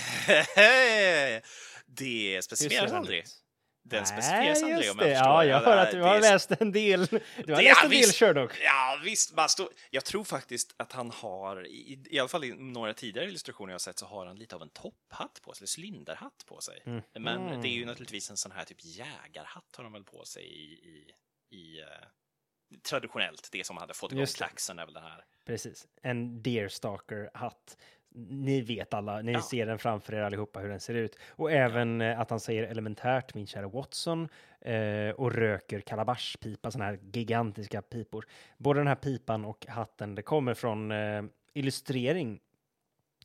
det 1.86 2.44
specificeras 2.44 2.92
aldrig. 2.92 3.24
Den 3.86 4.06
specificeras 4.06 4.62
aldrig 4.62 4.90
om 4.90 4.98
jag 4.98 5.08
det. 5.08 5.14
förstår. 5.14 5.32
Ja, 5.32 5.44
jag 5.44 5.60
hör 5.60 5.76
att 5.76 5.90
du 5.90 6.00
har 6.00 6.20
läst 6.20 6.50
en 6.60 6.72
del. 6.72 7.06
Du 7.06 7.16
har 7.16 7.20
Det- 7.46 7.52
läst 7.52 7.62
ja, 7.78 7.84
en 7.84 7.90
del 7.90 7.98
visst. 8.00 8.16
Sherlock. 8.18 8.52
Ja, 8.64 9.00
visst. 9.04 9.32
Man 9.34 9.48
står, 9.48 9.68
jag 9.90 10.04
tror 10.04 10.24
faktiskt 10.24 10.74
att 10.76 10.92
han 10.92 11.10
har, 11.10 11.66
i, 11.66 12.02
i 12.10 12.18
alla 12.18 12.28
fall 12.28 12.44
i 12.44 12.52
några 12.52 12.94
tidigare 12.94 13.28
illustrationer 13.28 13.72
jag 13.72 13.80
sett, 13.80 13.98
så 13.98 14.06
har 14.06 14.26
han 14.26 14.36
lite 14.36 14.56
av 14.56 14.62
en 14.62 14.70
topphatt 14.70 15.40
på 15.42 15.54
sig, 15.54 15.60
eller 15.64 15.80
cylinderhatt 15.82 16.44
på 16.46 16.60
sig. 16.60 16.82
Mm. 16.86 17.02
Men 17.18 17.60
det 17.62 17.68
är 17.68 17.72
ju 17.72 17.76
Mm. 17.82 17.88
naturligtvis 17.88 18.30
en 18.30 18.36
sån 18.36 18.52
här 18.52 18.64
typ 18.64 18.78
jägarhatt 18.80 19.76
har 19.76 19.84
de 19.84 19.92
väl 19.92 20.04
på 20.04 20.24
sig 20.24 20.44
i, 20.44 20.72
i, 20.72 21.12
i 21.56 21.80
eh, 21.80 21.86
traditionellt, 22.82 23.48
det 23.52 23.66
som 23.66 23.76
hade 23.76 23.94
fått 23.94 24.12
igång 24.12 24.26
klaxen 24.26 24.78
är 24.78 24.84
väl 24.84 24.94
den 24.94 25.02
här. 25.02 25.24
Precis. 25.44 25.88
En 26.02 26.42
Deerstalker-hatt. 26.42 27.76
Ni 28.16 28.60
vet 28.60 28.94
alla, 28.94 29.22
ni 29.22 29.32
Ja. 29.32 29.42
ser 29.42 29.66
den 29.66 29.78
framför 29.78 30.12
er 30.14 30.22
allihopa 30.22 30.60
hur 30.60 30.68
den 30.68 30.80
ser 30.80 30.94
ut. 30.94 31.18
Och 31.28 31.52
även 31.52 32.00
eh, 32.00 32.20
att 32.20 32.30
han 32.30 32.40
säger 32.40 32.62
elementärt, 32.62 33.34
min 33.34 33.46
kära 33.46 33.68
Watson, 33.68 34.28
eh, 34.60 35.08
och 35.10 35.32
röker 35.32 35.80
kalabashpipa, 35.80 36.70
sådana 36.70 36.90
här 36.90 36.98
gigantiska 37.12 37.82
pipor. 37.82 38.26
Både 38.58 38.80
den 38.80 38.86
här 38.86 38.94
pipan 38.94 39.44
och 39.44 39.66
hatten, 39.66 40.14
det 40.14 40.22
kommer 40.22 40.54
från 40.54 40.90
eh, 40.90 41.22
illustrering 41.52 42.40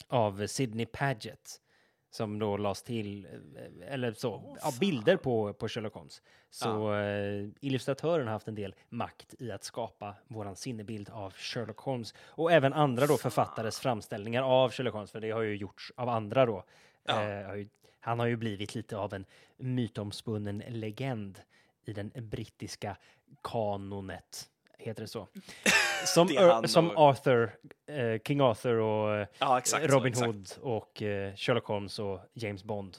av 0.08 0.48
Sidney 0.48 0.86
Paget 0.86 1.62
som 2.10 2.40
då 2.40 2.58
lades 2.58 2.84
till, 2.84 3.26
eh, 3.26 3.94
eller 3.94 4.14
så, 4.14 4.58
ja, 4.62 4.72
bilder 4.80 5.18
på, 5.18 5.54
på 5.54 5.68
Sherlock 5.68 5.94
Holmes. 5.94 6.22
Så 6.50 6.94
eh, 6.94 7.48
illustratören 7.60 8.28
har 8.28 8.34
haft 8.34 8.48
en 8.48 8.56
del 8.56 8.76
makt 8.90 9.36
i 9.40 9.52
att 9.52 9.64
skapa 9.64 10.16
våran 10.28 10.56
sinnebild 10.56 11.10
av 11.10 11.34
Sherlock 11.34 11.80
Holmes 11.80 12.14
och 12.20 12.52
även 12.52 12.74
andra 12.74 13.08
då 13.08 13.18
författares 13.18 13.80
framställningar 13.80 14.44
av 14.44 14.72
Sherlock 14.72 14.94
Holmes, 14.94 15.12
för 15.12 15.20
det 15.22 15.32
har 15.32 15.42
ju 15.42 15.56
gjorts 15.56 15.92
av 15.96 16.10
andra 16.10 16.46
då. 16.46 16.64
Ja. 17.06 17.24
Eh, 17.24 17.66
han 18.00 18.20
har 18.20 18.26
ju 18.26 18.36
blivit 18.36 18.76
lite 18.76 18.98
av 18.98 19.14
en 19.14 19.26
mytomspunnen 19.58 20.64
legend 20.68 21.42
i 21.86 21.94
den 21.94 22.12
brittiska 22.16 22.98
kanonet, 23.44 24.50
heter 24.80 25.02
det 25.02 25.08
så? 25.08 25.28
Som, 26.06 26.28
Det 26.28 26.38
Ör- 26.38 26.68
som 26.68 26.90
och- 26.92 26.98
Arthur, 27.10 27.52
eh, 27.88 28.20
King 28.28 28.42
Arthur 28.42 28.80
och 28.80 29.16
eh, 29.16 29.28
Ja, 29.40 29.58
exakt. 29.58 29.84
så, 29.86 29.92
Robin 29.98 30.12
exakt. 30.14 30.26
Hood 30.28 30.50
och 30.62 31.02
eh, 31.02 31.36
Sherlock 31.36 31.66
Holmes 31.66 32.00
och 32.00 32.20
James 32.34 32.64
Bond. 32.64 32.98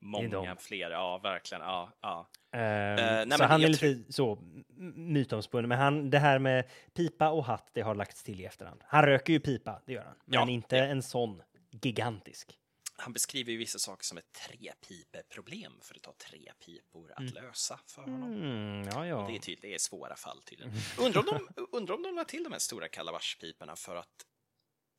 Många 0.00 0.56
fler, 0.56 0.90
ja, 0.90 1.18
verkligen. 1.22 1.62
Ja, 1.62 1.88
ja. 2.00 2.26
Ehm, 2.52 2.94
nej, 2.96 3.30
så 3.30 3.38
men 3.38 3.48
han 3.50 3.62
är 3.62 3.68
lite 3.68 4.12
så 4.12 4.32
m- 4.32 4.92
mytomspunnen, 4.96 5.68
men 5.68 5.78
han, 5.78 6.10
det 6.10 6.18
här 6.18 6.38
med 6.38 6.64
pipa 6.94 7.30
och 7.30 7.44
hatt, 7.44 7.70
det 7.72 7.80
har 7.80 7.94
lagts 7.94 8.22
till 8.22 8.40
i 8.40 8.44
efterhand. 8.44 8.80
Han 8.86 9.04
röker 9.06 9.32
ju 9.32 9.40
pipa, 9.40 9.80
det 9.86 9.92
gör 9.92 10.02
han, 10.04 10.14
men 10.24 10.40
Ja, 10.48 10.48
inte 10.48 10.76
ja. 10.76 10.84
en 10.84 11.02
sån 11.02 11.42
gigantisk. 11.82 12.58
Han 12.96 13.12
beskriver 13.12 13.52
ju 13.52 13.58
vissa 13.58 13.78
saker 13.78 14.04
som 14.04 14.18
ett 14.18 14.32
trepipeproblem, 14.32 15.72
för 15.82 15.94
det 15.94 16.00
tar 16.00 16.12
tre 16.12 16.52
pipor 16.64 17.12
att 17.16 17.30
lösa 17.30 17.80
för 17.86 18.02
honom. 18.02 18.32
Mm, 18.32 18.88
ja, 18.88 19.06
ja. 19.06 19.26
Det 19.28 19.34
är 19.36 19.38
tydligt, 19.38 19.62
det 19.62 19.74
är 19.74 19.78
svåra 19.78 20.16
fall 20.16 20.42
tydligen. 20.42 20.72
Undrar 20.98 21.20
om 21.20 21.26
de, 21.26 21.66
undrar 21.76 21.94
om 21.94 22.02
de 22.02 22.14
la 22.14 22.24
till 22.24 22.44
de 22.44 22.52
här 22.52 22.58
stora 22.58 22.88
kalabashpiporna 22.88 23.76
för 23.76 23.96
att 23.96 24.26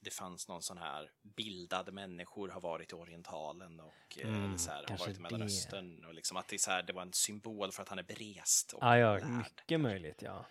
det 0.01 0.11
fanns 0.11 0.47
någon 0.47 0.61
sån 0.61 0.77
här 0.77 1.11
bildade 1.35 1.91
människor 1.91 2.49
har 2.49 2.61
varit 2.61 2.91
i 2.91 2.95
Orientalen 2.95 3.79
och 3.79 4.17
eh, 4.19 4.27
Mm, 4.27 4.57
så 4.57 4.71
här, 4.71 4.77
har 4.77 4.85
kanske 4.87 5.05
varit 5.05 5.17
i 5.17 5.21
det. 5.21 5.23
Mellanöstern 5.23 6.05
och 6.05 6.13
liksom 6.13 6.37
att 6.37 6.47
det, 6.47 6.59
så 6.61 6.71
här, 6.71 6.83
det 6.83 6.93
var 6.93 7.01
en 7.01 7.13
symbol 7.13 7.71
för 7.71 7.81
att 7.83 7.89
han 7.89 7.99
är 7.99 8.03
berest 8.03 8.73
och 8.73 8.83
Ja, 8.83 8.97
ja, 8.97 9.13
lärd, 9.13 9.27
mycket 9.37 9.79
möjligt, 9.79 10.21
ja. 10.21 10.45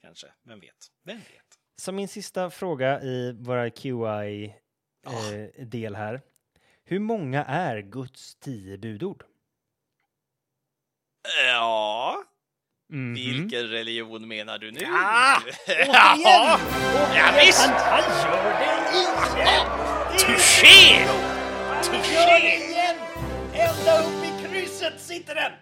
kanske. 0.00 0.32
Vem 0.42 0.60
vet? 0.60 0.92
Vem 1.02 1.18
vet? 1.18 1.58
Så 1.76 1.92
min 1.92 2.08
sista 2.08 2.50
fråga 2.50 3.02
i 3.02 3.32
våra 3.32 3.70
QI-del 3.70 4.54
här. 5.94 6.22
Hur 6.90 6.98
många 6.98 7.44
är 7.44 7.80
Guds 7.80 8.34
tio 8.34 8.78
budord? 8.78 9.22
Ja, 11.46 12.24
Mhm. 12.92 13.14
vilken 13.14 13.68
religion 13.68 14.28
menar 14.28 14.58
du 14.58 14.70
nu? 14.70 14.80
Ah! 14.84 15.40
ja, 15.66 16.58
ja, 17.16 17.32
visst! 17.40 17.60
Han 17.68 18.02
gör 18.22 18.58
det 18.58 18.98
igen! 18.98 19.66
Touché! 20.18 21.06
Touché! 21.82 22.96
Ända 23.52 24.00
upp 24.00 24.24
i 24.24 24.46
krysset 24.48 25.00
sitter 25.00 25.34
den! 25.34 25.52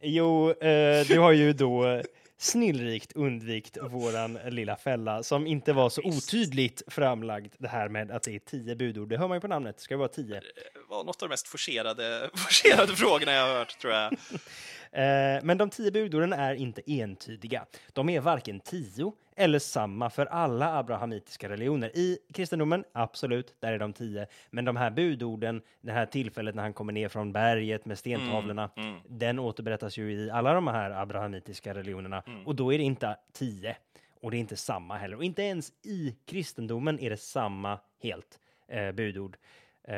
Jo, 0.00 0.50
eh, 0.50 1.06
du 1.06 1.18
har 1.18 1.32
ju 1.32 1.52
då 1.52 1.86
eh, 1.86 2.02
snillrikt 2.38 3.12
undvikt 3.12 3.78
våran 3.82 4.38
lilla 4.48 4.76
fälla 4.76 5.22
som 5.22 5.46
inte 5.46 5.72
var 5.72 5.90
så 5.90 6.02
otydligt 6.04 6.82
framlagd. 6.86 7.54
Det 7.58 7.68
här 7.68 7.88
med 7.88 8.10
att 8.10 8.22
det 8.22 8.34
är 8.34 8.38
tio 8.38 8.76
budord. 8.76 9.08
Det 9.08 9.18
hör 9.18 9.28
man 9.28 9.36
ju 9.36 9.40
på 9.40 9.48
namnet. 9.48 9.76
Det 9.76 9.82
ska 9.82 9.96
vara 9.96 10.08
tio. 10.08 10.42
var 10.88 11.04
något 11.04 11.22
av 11.22 11.28
de 11.28 11.32
mest 11.32 11.48
forcerade, 11.48 12.30
forcerade 12.34 12.96
frågorna 12.96 13.32
jag 13.32 13.46
har 13.46 13.54
hört, 13.54 13.78
tror 13.78 13.92
jag. 13.92 14.16
Eh, 14.92 15.42
men 15.42 15.58
de 15.58 15.70
tio 15.70 15.90
budorden 15.90 16.32
är 16.32 16.54
inte 16.54 16.82
entydiga. 16.86 17.66
De 17.92 18.08
är 18.08 18.20
varken 18.20 18.60
tio 18.60 19.12
eller 19.36 19.58
samma 19.58 20.10
för 20.10 20.26
alla 20.26 20.78
abrahamitiska 20.78 21.48
religioner. 21.48 21.90
I 21.94 22.18
kristendomen, 22.32 22.84
absolut, 22.92 23.54
där 23.60 23.72
är 23.72 23.78
de 23.78 23.92
tio. 23.92 24.26
Men 24.50 24.64
de 24.64 24.76
här 24.76 24.90
budorden, 24.90 25.62
det 25.80 25.92
här 25.92 26.06
tillfället 26.06 26.54
när 26.54 26.62
han 26.62 26.72
kommer 26.72 26.92
ner 26.92 27.08
från 27.08 27.32
berget 27.32 27.84
med 27.84 27.98
stentavlorna, 27.98 28.70
mm. 28.76 29.00
den 29.08 29.38
återberättas 29.38 29.96
ju 29.96 30.12
i 30.12 30.30
alla 30.30 30.54
de 30.54 30.66
här 30.66 30.90
abrahamitiska 30.90 31.74
religionerna. 31.74 32.22
Och 32.46 32.54
då 32.54 32.72
är 32.72 32.78
det 32.78 32.84
inte 32.84 33.16
tio. 33.32 33.76
Och 34.20 34.30
det 34.30 34.36
är 34.36 34.40
inte 34.40 34.56
samma 34.56 34.96
heller. 34.96 35.16
Och 35.16 35.24
inte 35.24 35.42
ens 35.42 35.72
i 35.82 36.16
kristendomen 36.26 36.98
är 37.00 37.10
det 37.10 37.16
samma 37.16 37.78
helt 38.02 38.40
eh, 38.68 38.92
budord. 38.92 39.36
Eh, 39.84 39.94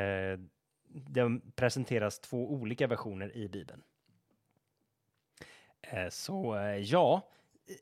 det 0.89 1.41
presenteras 1.57 2.21
två 2.21 2.53
olika 2.53 2.87
versioner 2.87 3.37
i 3.37 3.49
Bibeln. 3.49 3.83
Eh, 5.83 6.09
Så 6.11 6.57
eh, 6.57 6.77
ja, 6.77 7.21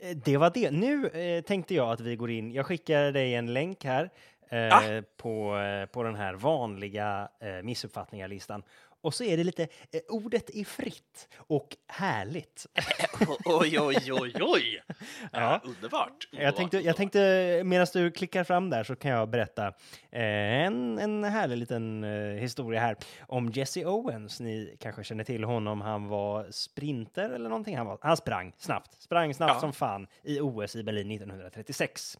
eh, 0.01 0.17
det 0.17 0.37
var 0.37 0.51
det. 0.55 0.71
Nu 0.71 1.11
tänkte 1.43 1.75
jag 1.75 1.91
att 1.91 2.01
vi 2.01 2.17
går 2.17 2.31
in. 2.31 2.53
Jag 2.53 2.67
skickar 2.67 3.13
dig 3.13 3.35
en 3.35 3.53
länk 3.53 3.85
här 3.85 4.11
Ah. 4.51 4.81
på, 5.17 5.57
på 5.93 6.03
den 6.03 6.15
här 6.15 6.35
vanliga 6.35 7.29
missuppfattningar-listan. 7.63 8.63
Och 9.01 9.15
så 9.15 9.25
är 9.25 9.37
det 9.37 9.45
lite, 9.45 9.63
eh, 9.63 10.01
ordet 10.09 10.51
är 10.55 10.65
fritt 10.65 11.29
och 11.37 11.77
härligt. 11.87 12.67
Oj, 13.45 13.81
oj, 13.81 14.13
oj, 14.13 14.33
oj! 14.41 14.83
Ja. 15.33 15.61
underbart. 15.65 16.29
Jag 16.31 16.57
tänkte, 16.57 16.79
jag 16.79 16.97
tänkte 16.97 17.63
medan 17.65 17.87
du 17.93 18.11
klickar 18.11 18.45
fram 18.45 18.71
där 18.71 18.85
så 18.85 18.97
kan 18.97 19.11
jag 19.11 19.29
berätta 19.29 19.67
eh, 20.11 20.23
en, 20.67 20.99
en 20.99 21.25
härlig 21.25 21.57
liten 21.57 22.05
eh, 22.05 22.41
historia 22.41 22.81
här 22.81 22.97
om 23.21 23.49
Jesse 23.51 23.85
Owens. 23.87 24.41
Ni 24.41 24.77
kanske 24.81 25.05
känner 25.05 25.25
till 25.25 25.45
honom. 25.45 25.81
Han 25.81 26.09
var 26.09 26.47
sprinter 26.51 27.31
eller 27.31 27.49
någonting. 27.49 27.77
Han, 27.77 27.87
var, 27.87 27.99
han 28.03 28.17
sprang 28.17 28.53
snabbt, 28.59 29.03
sprang 29.03 29.35
snabbt 29.35 29.55
Ja. 29.55 29.61
som 29.61 29.73
fan 29.73 30.07
i 30.23 30.41
OS 30.41 30.77
i 30.77 30.83
Berlin 30.83 31.11
1936. 31.11 32.19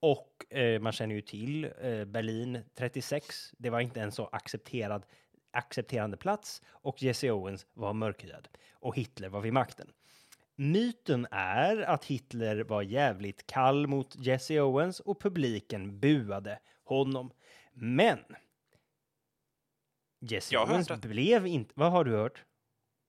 Och 0.00 0.54
eh, 0.56 0.80
man 0.80 0.92
känner 0.92 1.14
ju 1.14 1.20
till 1.20 1.64
eh, 1.64 2.04
Berlin 2.04 2.58
36. 2.78 3.52
Det 3.58 3.70
var 3.70 3.80
inte 3.80 4.00
en 4.00 4.12
så 4.12 4.28
accepterad, 4.32 5.02
accepterande 5.52 6.16
plats 6.16 6.62
och 6.68 7.02
Jesse 7.02 7.30
Owens 7.30 7.66
var 7.74 7.92
mörkhyad 7.92 8.48
och 8.72 8.96
Hitler 8.96 9.28
var 9.28 9.40
vid 9.40 9.52
makten. 9.52 9.92
Myten 10.54 11.26
är 11.30 11.76
att 11.76 12.04
Hitler 12.04 12.64
var 12.64 12.82
jävligt 12.82 13.46
kall 13.46 13.86
mot 13.86 14.16
Jesse 14.16 14.60
Owens 14.60 15.00
och 15.00 15.20
publiken 15.20 16.00
buade 16.00 16.60
honom. 16.84 17.32
Men 17.72 18.18
Jesse 20.20 20.54
Jag 20.54 20.70
Owens 20.70 20.90
att- 20.90 21.00
blev 21.00 21.46
inte... 21.46 21.72
Vad 21.76 21.92
har 21.92 22.04
du 22.04 22.10
hört? 22.16 22.44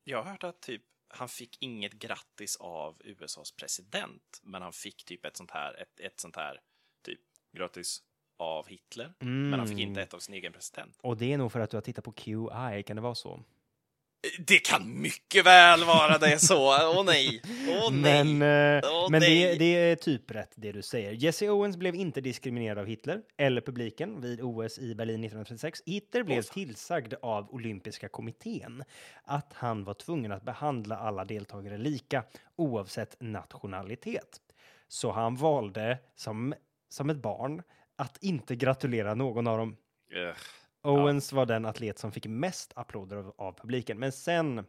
Jag 0.03 0.23
har 0.23 0.31
hört 0.31 0.43
att 0.43 0.61
typ 0.61 0.81
han 1.07 1.29
fick 1.29 1.57
inget 1.61 1.93
grattis 1.93 2.55
av 2.59 3.01
USAs 3.03 3.51
president, 3.51 4.39
men 4.43 4.61
han 4.61 4.73
fick 4.73 5.05
typ 5.05 5.25
ett 5.25 5.37
sånt 5.37 5.51
här, 5.51 5.81
ett, 5.81 5.99
ett 5.99 6.19
sånt 6.19 6.35
här, 6.35 6.61
typ 7.05 7.19
grattis 7.51 8.03
av 8.39 8.67
Hitler, 8.67 9.13
men 9.19 9.53
han 9.59 9.67
fick 9.67 9.79
inte 9.79 9.91
Mm. 9.99 10.03
ett 10.03 10.13
av 10.13 10.19
sin 10.19 10.35
egen 10.35 10.53
president. 10.53 10.97
Och 11.01 11.17
det 11.17 11.33
är 11.33 11.37
nog 11.37 11.51
för 11.51 11.59
att 11.59 11.69
du 11.69 11.77
har 11.77 11.81
tittat 11.81 12.03
på 12.05 12.11
QI, 12.11 12.83
kan 12.87 12.95
det 12.95 13.01
vara 13.01 13.15
så? 13.15 13.39
Det 14.47 14.59
kan 14.59 15.01
mycket 15.01 15.45
väl 15.45 15.83
vara 15.83 16.17
det 16.17 16.39
så. 16.39 16.67
Åh 16.97 17.03
nej, 17.05 17.41
åh 17.69 17.91
nej. 17.93 18.23
Men, 18.23 18.81
Åh, 18.83 19.09
men 19.11 19.21
det, 19.21 19.27
nej. 19.27 19.57
det 19.57 19.65
är 19.65 19.95
typ 19.95 20.31
rätt 20.31 20.51
det 20.55 20.71
du 20.71 20.81
säger. 20.81 21.11
Jesse 21.11 21.49
Owens 21.49 21.77
blev 21.77 21.95
inte 21.95 22.21
diskriminerad 22.21 22.77
av 22.77 22.85
Hitler 22.85 23.21
eller 23.37 23.61
publiken 23.61 24.21
vid 24.21 24.41
OS 24.41 24.79
i 24.79 24.95
Berlin 24.95 25.23
1936. 25.23 25.81
Hitler 25.85 26.23
blev 26.23 26.41
tillsagd 26.41 27.13
av 27.21 27.53
olympiska 27.53 28.09
kommittén 28.09 28.83
att 29.23 29.53
han 29.53 29.83
var 29.83 29.93
tvungen 29.93 30.31
att 30.31 30.43
behandla 30.43 30.97
alla 30.97 31.25
deltagare 31.25 31.77
lika 31.77 32.23
oavsett 32.55 33.15
nationalitet. 33.19 34.39
Så 34.87 35.11
han 35.11 35.35
valde 35.35 35.97
som, 36.15 36.53
som 36.89 37.09
ett 37.09 37.17
barn 37.17 37.61
att 37.95 38.17
inte 38.23 38.55
gratulera 38.55 39.13
någon 39.13 39.47
av 39.47 39.57
dem. 39.57 39.77
Ugh. 40.11 40.35
Owens 40.83 41.33
var 41.33 41.45
den 41.45 41.65
atlet 41.65 41.99
som 41.99 42.11
fick 42.11 42.27
mest 42.27 42.73
applåder 42.75 43.17
av, 43.17 43.33
av 43.37 43.53
publiken. 43.53 43.99
Men 43.99 44.11
sen 44.11 44.65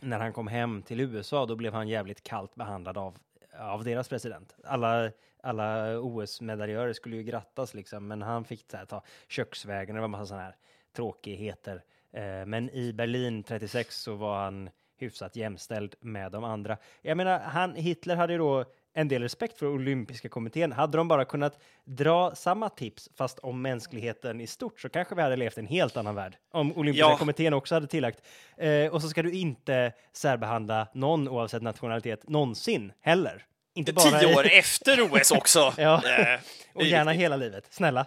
när 0.00 0.18
han 0.18 0.32
kom 0.32 0.46
hem 0.46 0.82
till 0.82 1.00
USA, 1.00 1.46
då 1.46 1.56
blev 1.56 1.72
han 1.72 1.88
jävligt 1.88 2.22
kallt 2.22 2.54
behandlad 2.54 2.98
av, 2.98 3.18
av 3.58 3.84
deras 3.84 4.08
president. 4.08 4.56
Alla, 4.64 5.12
alla 5.42 5.98
OS-medaljörer 6.00 6.92
skulle 6.92 7.16
ju 7.16 7.22
grattas 7.22 7.74
liksom, 7.74 8.08
men 8.08 8.22
han 8.22 8.44
fick 8.44 8.70
så 8.70 8.76
här, 8.76 8.84
ta 8.84 9.02
köksvägen, 9.28 9.94
det 9.94 10.00
var 10.00 10.08
massa 10.08 10.26
sådana 10.26 10.44
här 10.44 10.56
tråkigheter. 10.96 11.84
Eh, 12.12 12.46
men 12.46 12.70
i 12.70 12.92
Berlin 12.92 13.42
36 13.42 13.96
så 13.96 14.14
var 14.14 14.44
han 14.44 14.70
hyfsat 14.96 15.36
jämställd 15.36 15.94
med 16.00 16.32
de 16.32 16.44
andra. 16.44 16.76
Jag 17.02 17.16
menar, 17.16 17.38
han, 17.38 17.74
Hitler 17.74 18.16
hade 18.16 18.32
ju 18.32 18.38
då 18.38 18.64
en 18.96 19.08
del 19.08 19.22
respekt 19.22 19.58
för 19.58 19.66
olympiska 19.66 20.28
kommittén. 20.28 20.72
Hade 20.72 20.96
de 20.98 21.08
bara 21.08 21.24
kunnat 21.24 21.58
dra 21.84 22.34
samma 22.34 22.68
tips 22.68 23.08
fast 23.16 23.38
om 23.38 23.62
mänskligheten 23.62 24.40
i 24.40 24.46
stort 24.46 24.80
så 24.80 24.88
kanske 24.88 25.14
vi 25.14 25.22
hade 25.22 25.36
levt 25.36 25.56
i 25.56 25.60
en 25.60 25.66
helt 25.66 25.96
annan 25.96 26.14
värld. 26.14 26.36
Om 26.50 26.72
olympiska 26.76 27.08
Ja. 27.10 27.18
kommittén 27.18 27.54
också 27.54 27.74
hade 27.74 27.86
tillagt. 27.86 28.22
Eh, 28.56 28.86
och 28.92 29.02
så 29.02 29.08
ska 29.08 29.22
du 29.22 29.32
inte 29.32 29.92
särbehandla 30.12 30.88
någon 30.94 31.28
oavsett 31.28 31.62
nationalitet 31.62 32.28
någonsin 32.28 32.92
heller. 33.00 33.44
Inte 33.74 33.92
bara 33.92 34.18
Tio 34.20 34.36
år 34.36 34.46
efter 34.52 35.00
OS 35.00 35.30
också. 35.30 35.72
Ja. 35.78 35.94
Eh, 35.94 36.40
och 36.74 36.82
gärna 36.84 37.12
hela 37.12 37.36
livet. 37.36 37.66
Snälla. 37.70 38.06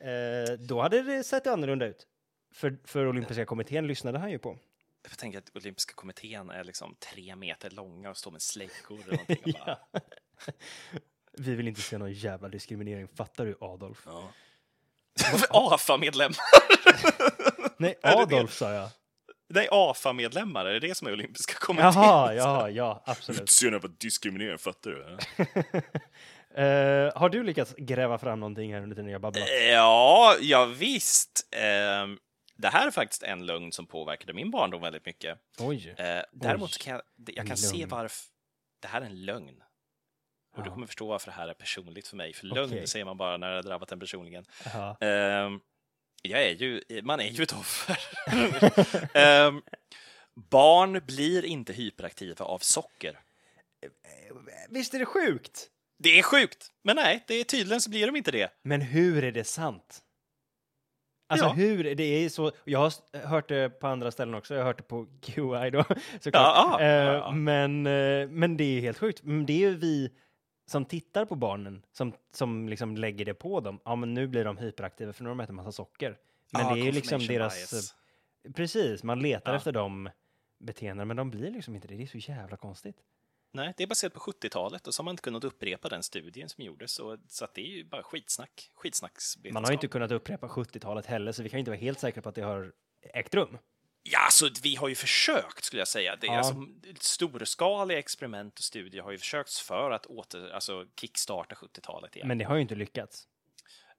Eh, 0.00 0.52
då 0.58 0.80
hade 0.82 1.02
det 1.02 1.24
sett 1.24 1.46
annorlunda 1.46 1.86
ut. 1.86 2.06
För, 2.54 2.76
för 2.84 3.06
olympiska 3.06 3.44
kommittén 3.44 3.86
lyssnade 3.86 4.18
han 4.18 4.30
ju 4.30 4.38
på. 4.38 4.56
Jag 5.10 5.18
tänker 5.18 5.38
att 5.38 5.56
olympiska 5.56 5.94
kommittén 5.94 6.50
är 6.50 6.64
liksom 6.64 6.96
tre 7.12 7.36
meter 7.36 7.70
långa 7.70 8.10
och 8.10 8.16
står 8.16 8.30
med 8.30 8.42
släggor 8.42 9.00
eller 9.04 9.12
någonting. 9.12 9.42
och 9.44 9.66
bara, 9.66 9.78
Ja. 10.46 10.52
Vi 11.38 11.54
vill 11.54 11.68
inte 11.68 11.80
se 11.80 11.98
någon 11.98 12.12
jävla 12.12 12.48
diskriminering, 12.48 13.08
fattar 13.08 13.46
du 13.46 13.56
Adolf? 13.60 14.02
ja. 14.06 14.32
AFA-medlemmar. 15.50 16.36
Nej? 17.78 17.94
Adolf 18.02 18.52
sa 18.52 18.72
jag. 18.72 18.88
Nej, 19.48 19.68
AFA-medlemmar, 19.70 20.66
är 20.66 20.72
det 20.80 20.88
det 20.88 20.94
som 20.94 21.08
är 21.08 21.12
olympiska 21.12 21.54
kommittén? 21.54 21.92
Jaha, 21.94 22.34
ja, 22.34 22.70
ja, 22.70 23.02
absolut. 23.06 23.50
Synd 23.50 23.80
på 23.82 23.88
diskriminering, 23.88 24.58
fattar 24.58 24.90
du? 24.90 25.18
Eh, 26.62 27.12
har 27.14 27.28
du 27.28 27.42
lyckats 27.42 27.74
gräva 27.78 28.18
fram 28.18 28.40
någonting 28.40 28.74
här 28.74 28.82
under 28.82 28.96
tiden 28.96 29.10
jag 29.10 29.20
babblat? 29.20 29.48
Ja, 29.70 30.36
ja 30.40 30.64
visst. 30.64 31.48
Ehm, 31.56 32.18
det 32.56 32.68
här 32.68 32.86
är 32.86 32.90
faktiskt 32.90 33.22
en 33.22 33.46
lögn 33.46 33.72
som 33.72 33.86
påverkade 33.86 34.32
min 34.32 34.50
barndom 34.50 34.80
väldigt 34.82 35.06
mycket. 35.06 35.38
Oj. 35.58 35.94
Eh, 35.98 36.22
däremot 36.32 36.70
Oj, 36.70 36.78
kan 36.80 36.92
jag, 36.92 37.02
jag 37.36 37.46
kan 37.46 37.56
se 37.56 37.76
lögn. 37.76 37.88
varför 37.88 38.26
det 38.80 38.88
här 38.88 39.00
är 39.00 39.06
en 39.06 39.24
lögn. 39.24 39.62
Och 40.56 40.62
du 40.62 40.68
Ja. 40.68 40.74
kommer 40.74 40.86
förstå 40.86 41.06
varför 41.06 41.26
det 41.30 41.36
här 41.36 41.48
är 41.48 41.54
personligt 41.54 42.08
för 42.08 42.16
mig. 42.16 42.32
För 42.32 42.46
lögn 42.46 42.72
Okej. 42.72 42.86
säger 42.86 43.04
man 43.04 43.16
bara 43.16 43.36
när 43.36 43.48
det 43.48 43.54
har 43.54 43.62
drabbat 43.62 43.92
en 43.92 44.00
personligen. 44.00 44.44
Jaha. 44.64 44.96
Ehm, 45.00 45.60
jag 46.22 46.42
är 46.42 46.50
ju, 46.54 46.82
man 47.02 47.20
är 47.20 47.28
ju 47.30 47.42
ett 47.42 47.52
offer. 47.52 47.98
Ehm, 49.16 49.62
barn 50.34 51.00
blir 51.06 51.44
inte 51.44 51.72
hyperaktiva 51.72 52.44
av 52.44 52.58
socker. 52.58 53.20
Visst 54.68 54.94
är 54.94 54.98
det 54.98 55.06
sjukt? 55.06 55.70
Det 55.98 56.18
är 56.18 56.22
sjukt, 56.22 56.72
men 56.82 56.96
nej, 56.96 57.24
det 57.26 57.34
är 57.34 57.44
tydligen 57.44 57.80
så 57.80 57.90
blir 57.90 58.06
de 58.06 58.16
inte 58.16 58.30
det. 58.30 58.52
Men 58.62 58.80
hur 58.80 59.24
är 59.24 59.32
det 59.32 59.44
sant? 59.44 60.02
Alltså 61.28 61.46
Ja. 61.46 61.52
hur, 61.52 61.94
det 61.94 62.02
är 62.04 62.28
så, 62.28 62.52
jag 62.64 62.78
har 62.78 62.92
hört 63.26 63.48
det 63.48 63.68
på 63.80 63.86
andra 63.86 64.10
ställen 64.10 64.34
också, 64.34 64.54
jag 64.54 64.60
har 64.60 64.66
hört 64.66 64.76
det 64.76 64.82
på 64.82 65.06
QI 65.20 65.70
då 65.70 65.84
såklart. 66.20 66.32
Ja, 66.56 66.76
ja, 66.80 66.80
Eh, 66.80 67.14
ja. 67.14 67.30
Men, 67.30 67.86
eh, 67.86 68.28
men 68.28 68.56
det 68.56 68.64
är 68.64 68.72
ju 68.74 68.80
helt 68.80 68.98
sjukt. 68.98 69.22
Men 69.22 69.46
det 69.46 69.52
är 69.52 69.70
ju 69.70 69.76
vi 69.76 70.12
som 70.66 70.84
tittar 70.84 71.24
på 71.24 71.34
barnen 71.34 71.82
som, 71.92 72.12
som 72.32 72.68
liksom 72.68 72.96
lägger 72.96 73.24
det 73.24 73.34
på 73.34 73.60
dem. 73.60 73.80
Ja 73.84 73.96
men 73.96 74.14
nu 74.14 74.26
blir 74.26 74.44
de 74.44 74.56
hyperaktiva 74.56 75.12
för 75.12 75.22
nu 75.24 75.28
har 75.30 75.34
de 75.36 75.40
ätit 75.42 75.54
massa 75.54 75.72
socker. 75.72 76.16
Men 76.52 76.74
det 76.74 76.80
är 76.80 76.84
ju 76.84 76.92
liksom 76.92 77.26
deras, 77.26 77.54
bias. 77.72 77.94
eh, 78.48 78.52
precis, 78.52 79.02
man 79.02 79.20
letar 79.20 79.54
efter 79.54 79.72
de 79.72 80.08
beteendena 80.58 81.04
men 81.04 81.16
de 81.16 81.30
blir 81.30 81.50
liksom 81.50 81.74
inte 81.74 81.88
det. 81.88 81.94
Det 81.96 82.02
är 82.02 82.06
så 82.06 82.18
jävla 82.32 82.56
konstigt. 82.56 82.96
Nej, 83.56 83.74
det 83.76 83.82
är 83.82 83.86
baserat 83.86 84.12
på 84.14 84.20
70-talet 84.20 84.86
och 84.86 84.94
så 84.94 85.00
har 85.00 85.04
man 85.04 85.12
inte 85.12 85.22
kunnat 85.22 85.44
upprepa 85.44 85.88
den 85.88 86.02
studien 86.02 86.48
som 86.48 86.64
gjordes. 86.64 86.92
Så, 86.92 87.18
så 87.28 87.46
det 87.54 87.60
är 87.60 87.66
ju 87.76 87.84
bara 87.84 88.02
skitsnack. 88.02 88.70
Skitsnacksvetenskap. 88.74 89.54
Man 89.54 89.64
har 89.64 89.72
inte 89.72 89.88
kunnat 89.88 90.10
upprepa 90.12 90.46
70-talet 90.46 91.06
heller 91.06 91.32
så 91.32 91.42
vi 91.42 91.48
kan 91.48 91.58
inte 91.58 91.70
vara 91.70 91.80
helt 91.80 92.00
säkra 92.00 92.22
på 92.22 92.28
att 92.28 92.34
det 92.34 92.42
har 92.42 92.72
ägt 93.14 93.34
rum. 93.34 93.58
Ja, 94.02 94.24
alltså 94.24 94.48
vi 94.62 94.74
har 94.76 94.88
ju 94.88 94.94
försökt 94.94 95.64
skulle 95.64 95.80
jag 95.80 95.88
säga. 95.88 96.16
Det 96.20 96.26
är 96.26 96.32
Ja. 96.32 96.38
alltså, 96.38 96.54
storskaliga 97.00 97.98
experiment 97.98 98.58
och 98.58 98.64
studier 98.64 99.02
har 99.02 99.10
ju 99.10 99.18
försökts 99.18 99.60
för 99.60 99.90
att 99.90 100.06
åter, 100.06 100.50
alltså 100.52 100.86
kickstarta 101.00 101.54
70-talet 101.54 102.16
igen. 102.16 102.28
Men 102.28 102.38
det 102.38 102.44
har 102.44 102.54
ju 102.54 102.62
inte 102.62 102.74
lyckats. 102.74 103.28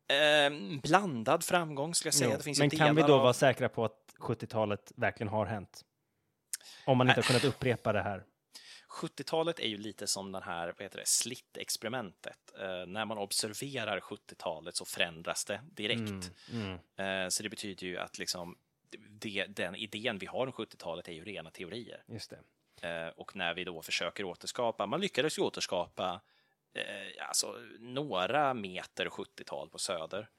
Ehm, 0.07 0.79
blandad 0.79 1.43
framgång 1.43 1.95
skulle 1.95 2.07
jag 2.07 2.13
säga. 2.13 2.39
Jo, 2.45 2.53
men 2.59 2.69
kan 2.69 2.95
vi 2.95 3.01
då 3.01 3.13
av- 3.15 3.21
vara 3.21 3.33
säkra 3.33 3.69
på 3.69 3.85
att 3.85 4.13
70-talet 4.19 4.91
verkligen 4.95 5.27
har 5.29 5.45
hänt? 5.45 5.81
Om 6.85 6.97
man 6.97 7.07
inte 7.09 7.17
har 7.21 7.23
kunnat 7.23 7.43
upprepa 7.43 7.93
det 7.93 8.01
här. 8.01 8.23
70-talet 8.87 9.59
är 9.59 9.67
ju 9.67 9.77
lite 9.77 10.07
som 10.07 10.31
den 10.31 10.43
här, 10.43 10.67
vad 10.67 10.81
heter 10.81 10.99
det, 10.99 11.05
slit-experimentet. 11.05 12.53
Eh, 12.59 12.85
när 12.87 13.05
man 13.05 13.17
observerar 13.17 13.99
70-talet 13.99 14.75
så 14.75 14.85
förändras 14.85 15.45
det 15.45 15.61
direkt. 15.71 16.31
Mm. 16.51 16.79
Eh, 16.95 17.29
så 17.29 17.43
det 17.43 17.49
betyder 17.49 17.87
ju 17.87 17.97
att 17.97 18.17
liksom, 18.17 18.57
det, 19.09 19.45
den 19.45 19.75
idén 19.75 20.17
vi 20.17 20.25
har 20.25 20.47
om 20.47 20.53
70-talet 20.53 21.07
är 21.07 21.13
ju 21.13 21.23
rena 21.23 21.51
teorier. 21.51 22.03
Just 22.07 22.29
det. 22.29 22.39
Eh, 22.81 23.07
och 23.07 23.35
när 23.35 23.53
vi 23.53 23.63
då 23.63 23.81
försöker 23.81 24.23
återskapa, 24.23 24.85
man 24.85 25.01
lyckades 25.01 25.37
ju 25.37 25.41
återskapa 25.41 26.21
eh, 26.73 27.27
alltså, 27.27 27.55
några 27.79 28.53
meter 28.53 29.09
70-tal 29.09 29.69
på 29.69 29.77
Söder, 29.77 30.29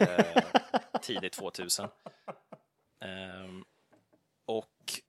eh, 0.00 0.44
tidigt 1.02 1.32
2000. 1.32 1.88
Ehm, 3.00 3.64
och 4.46 5.00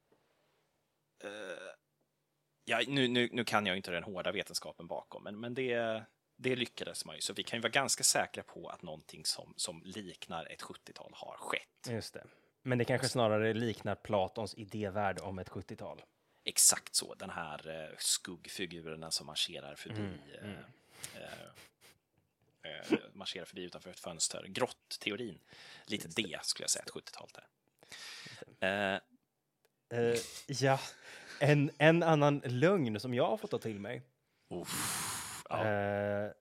eh, 1.24 1.74
ja, 2.70 2.82
nu, 2.88 3.08
nu, 3.08 3.30
nu 3.32 3.44
kan 3.44 3.66
jag 3.66 3.78
inte 3.78 3.92
den 3.92 4.04
hårda 4.04 4.32
vetenskapen 4.32 4.88
bakom, 4.88 5.24
men, 5.24 5.40
men 5.40 5.54
det, 5.54 6.04
det 6.36 6.56
lyckades 6.56 7.06
man 7.06 7.16
ju. 7.16 7.22
Så 7.22 7.34
vi 7.34 7.44
kan 7.44 7.58
ju 7.58 7.62
vara 7.62 7.72
ganska 7.72 8.04
säkra 8.04 8.44
på 8.44 8.68
att 8.70 8.82
någonting 8.82 9.26
som, 9.26 9.54
som 9.58 9.82
liknar 9.86 10.46
ett 10.46 10.62
70-tal 10.62 11.12
har 11.14 11.38
skett. 11.38 11.90
Just 11.90 12.14
det. 12.14 12.24
Men 12.62 12.78
det 12.78 12.86
kanske 12.86 13.10
snarare 13.10 13.54
liknar 13.54 13.96
Platons 13.96 14.56
idévärld 14.56 15.20
om 15.20 15.40
ett 15.40 15.50
70-tal. 15.50 16.02
Exakt 16.44 16.96
så, 16.96 17.16
den 17.16 17.30
här 17.30 17.84
eh, 17.84 17.96
skuggfigurerna 17.98 19.12
som 19.12 19.28
marscherar 19.28 19.76
förbi 19.76 20.00
Mm, 20.42 20.58
eh, 21.16 21.22
eh, 22.64 22.94
eh, 22.94 23.00
marscherar 23.14 23.46
förbi 23.46 23.64
utanför 23.64 23.90
ett 23.90 24.00
fönster. 24.00 24.46
Grottteorin. 24.48 25.40
Lite 25.86 26.08
det 26.08 26.46
skulle 26.46 26.64
jag 26.64 26.70
säga 26.70 26.84
att 26.84 26.92
70-talet 26.92 27.38
är. 28.60 28.94
Eh, 28.94 29.00
Eh, 29.90 30.20
ja, 30.48 30.80
en, 31.40 31.72
en 31.78 32.04
annan 32.04 32.42
lögn 32.46 33.00
som 33.00 33.14
jag 33.14 33.28
har 33.28 33.38
fått 33.38 33.52
ta 33.52 33.58
till 33.58 33.80
mig. 33.80 34.02
uff, 34.50 35.44
ja. 35.50 35.66
Eh, 35.66 36.32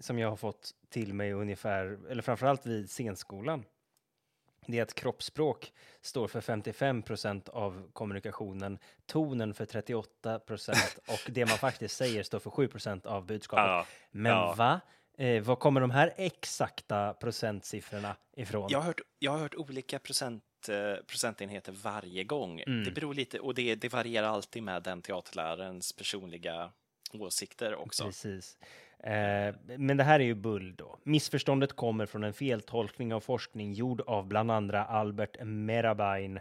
som 0.00 0.18
jag 0.18 0.28
har 0.28 0.36
fått 0.36 0.70
till 0.88 1.14
mig 1.14 1.32
ungefär, 1.32 1.98
eller 2.10 2.22
framförallt 2.22 2.66
vid 2.66 2.90
scenskolan. 2.90 3.64
Det 4.66 4.78
är 4.78 4.82
att 4.82 4.94
kroppsspråk 4.94 5.72
står 6.00 6.28
för 6.28 6.40
55 6.40 7.02
procent 7.02 7.48
av 7.48 7.90
kommunikationen, 7.92 8.78
tonen 9.06 9.54
för 9.54 9.64
38 9.64 10.38
procent 10.38 10.98
och 11.08 11.30
det 11.30 11.46
man 11.46 11.58
faktiskt 11.58 11.96
säger 11.96 12.22
står 12.22 12.38
för 12.38 12.50
7 12.50 12.68
procent 12.68 13.06
av 13.06 13.26
budskapet. 13.26 13.64
Ja, 13.64 13.86
Men 14.10 14.32
ja. 14.32 14.54
va? 14.54 14.80
Eh, 15.18 15.42
var 15.42 15.56
kommer 15.56 15.80
de 15.80 15.90
här 15.90 16.12
exakta 16.16 17.14
procentsiffrorna 17.14 18.16
ifrån? 18.32 18.68
Jag 18.70 18.78
har 18.78 18.86
hört, 18.86 19.00
jag 19.18 19.32
har 19.32 19.38
hört 19.38 19.54
olika 19.54 19.98
procent, 19.98 20.44
eh, 20.68 20.94
procentenheter 21.06 21.72
varje 21.72 22.24
gång. 22.24 22.60
Mm. 22.60 22.84
Det 22.84 22.90
beror 22.90 23.14
lite, 23.14 23.38
och 23.38 23.54
det, 23.54 23.74
det 23.74 23.92
varierar 23.92 24.28
alltid 24.28 24.62
med 24.62 24.82
den 24.82 25.02
teaterlärarens 25.02 25.92
personliga 25.92 26.70
åsikter 27.12 27.74
också. 27.74 28.04
Precis. 28.04 28.58
Eh, 28.98 29.54
men 29.78 29.96
det 29.96 30.04
här 30.04 30.20
är 30.20 30.24
ju 30.24 30.34
bull 30.34 30.74
då. 30.74 30.98
Missförståndet 31.02 31.72
kommer 31.72 32.06
från 32.06 32.24
en 32.24 32.32
feltolkning 32.32 33.14
av 33.14 33.20
forskning 33.20 33.72
gjord 33.72 34.00
av 34.00 34.26
bland 34.26 34.50
andra 34.50 34.84
Albert 34.84 35.36
Merabain 35.42 36.36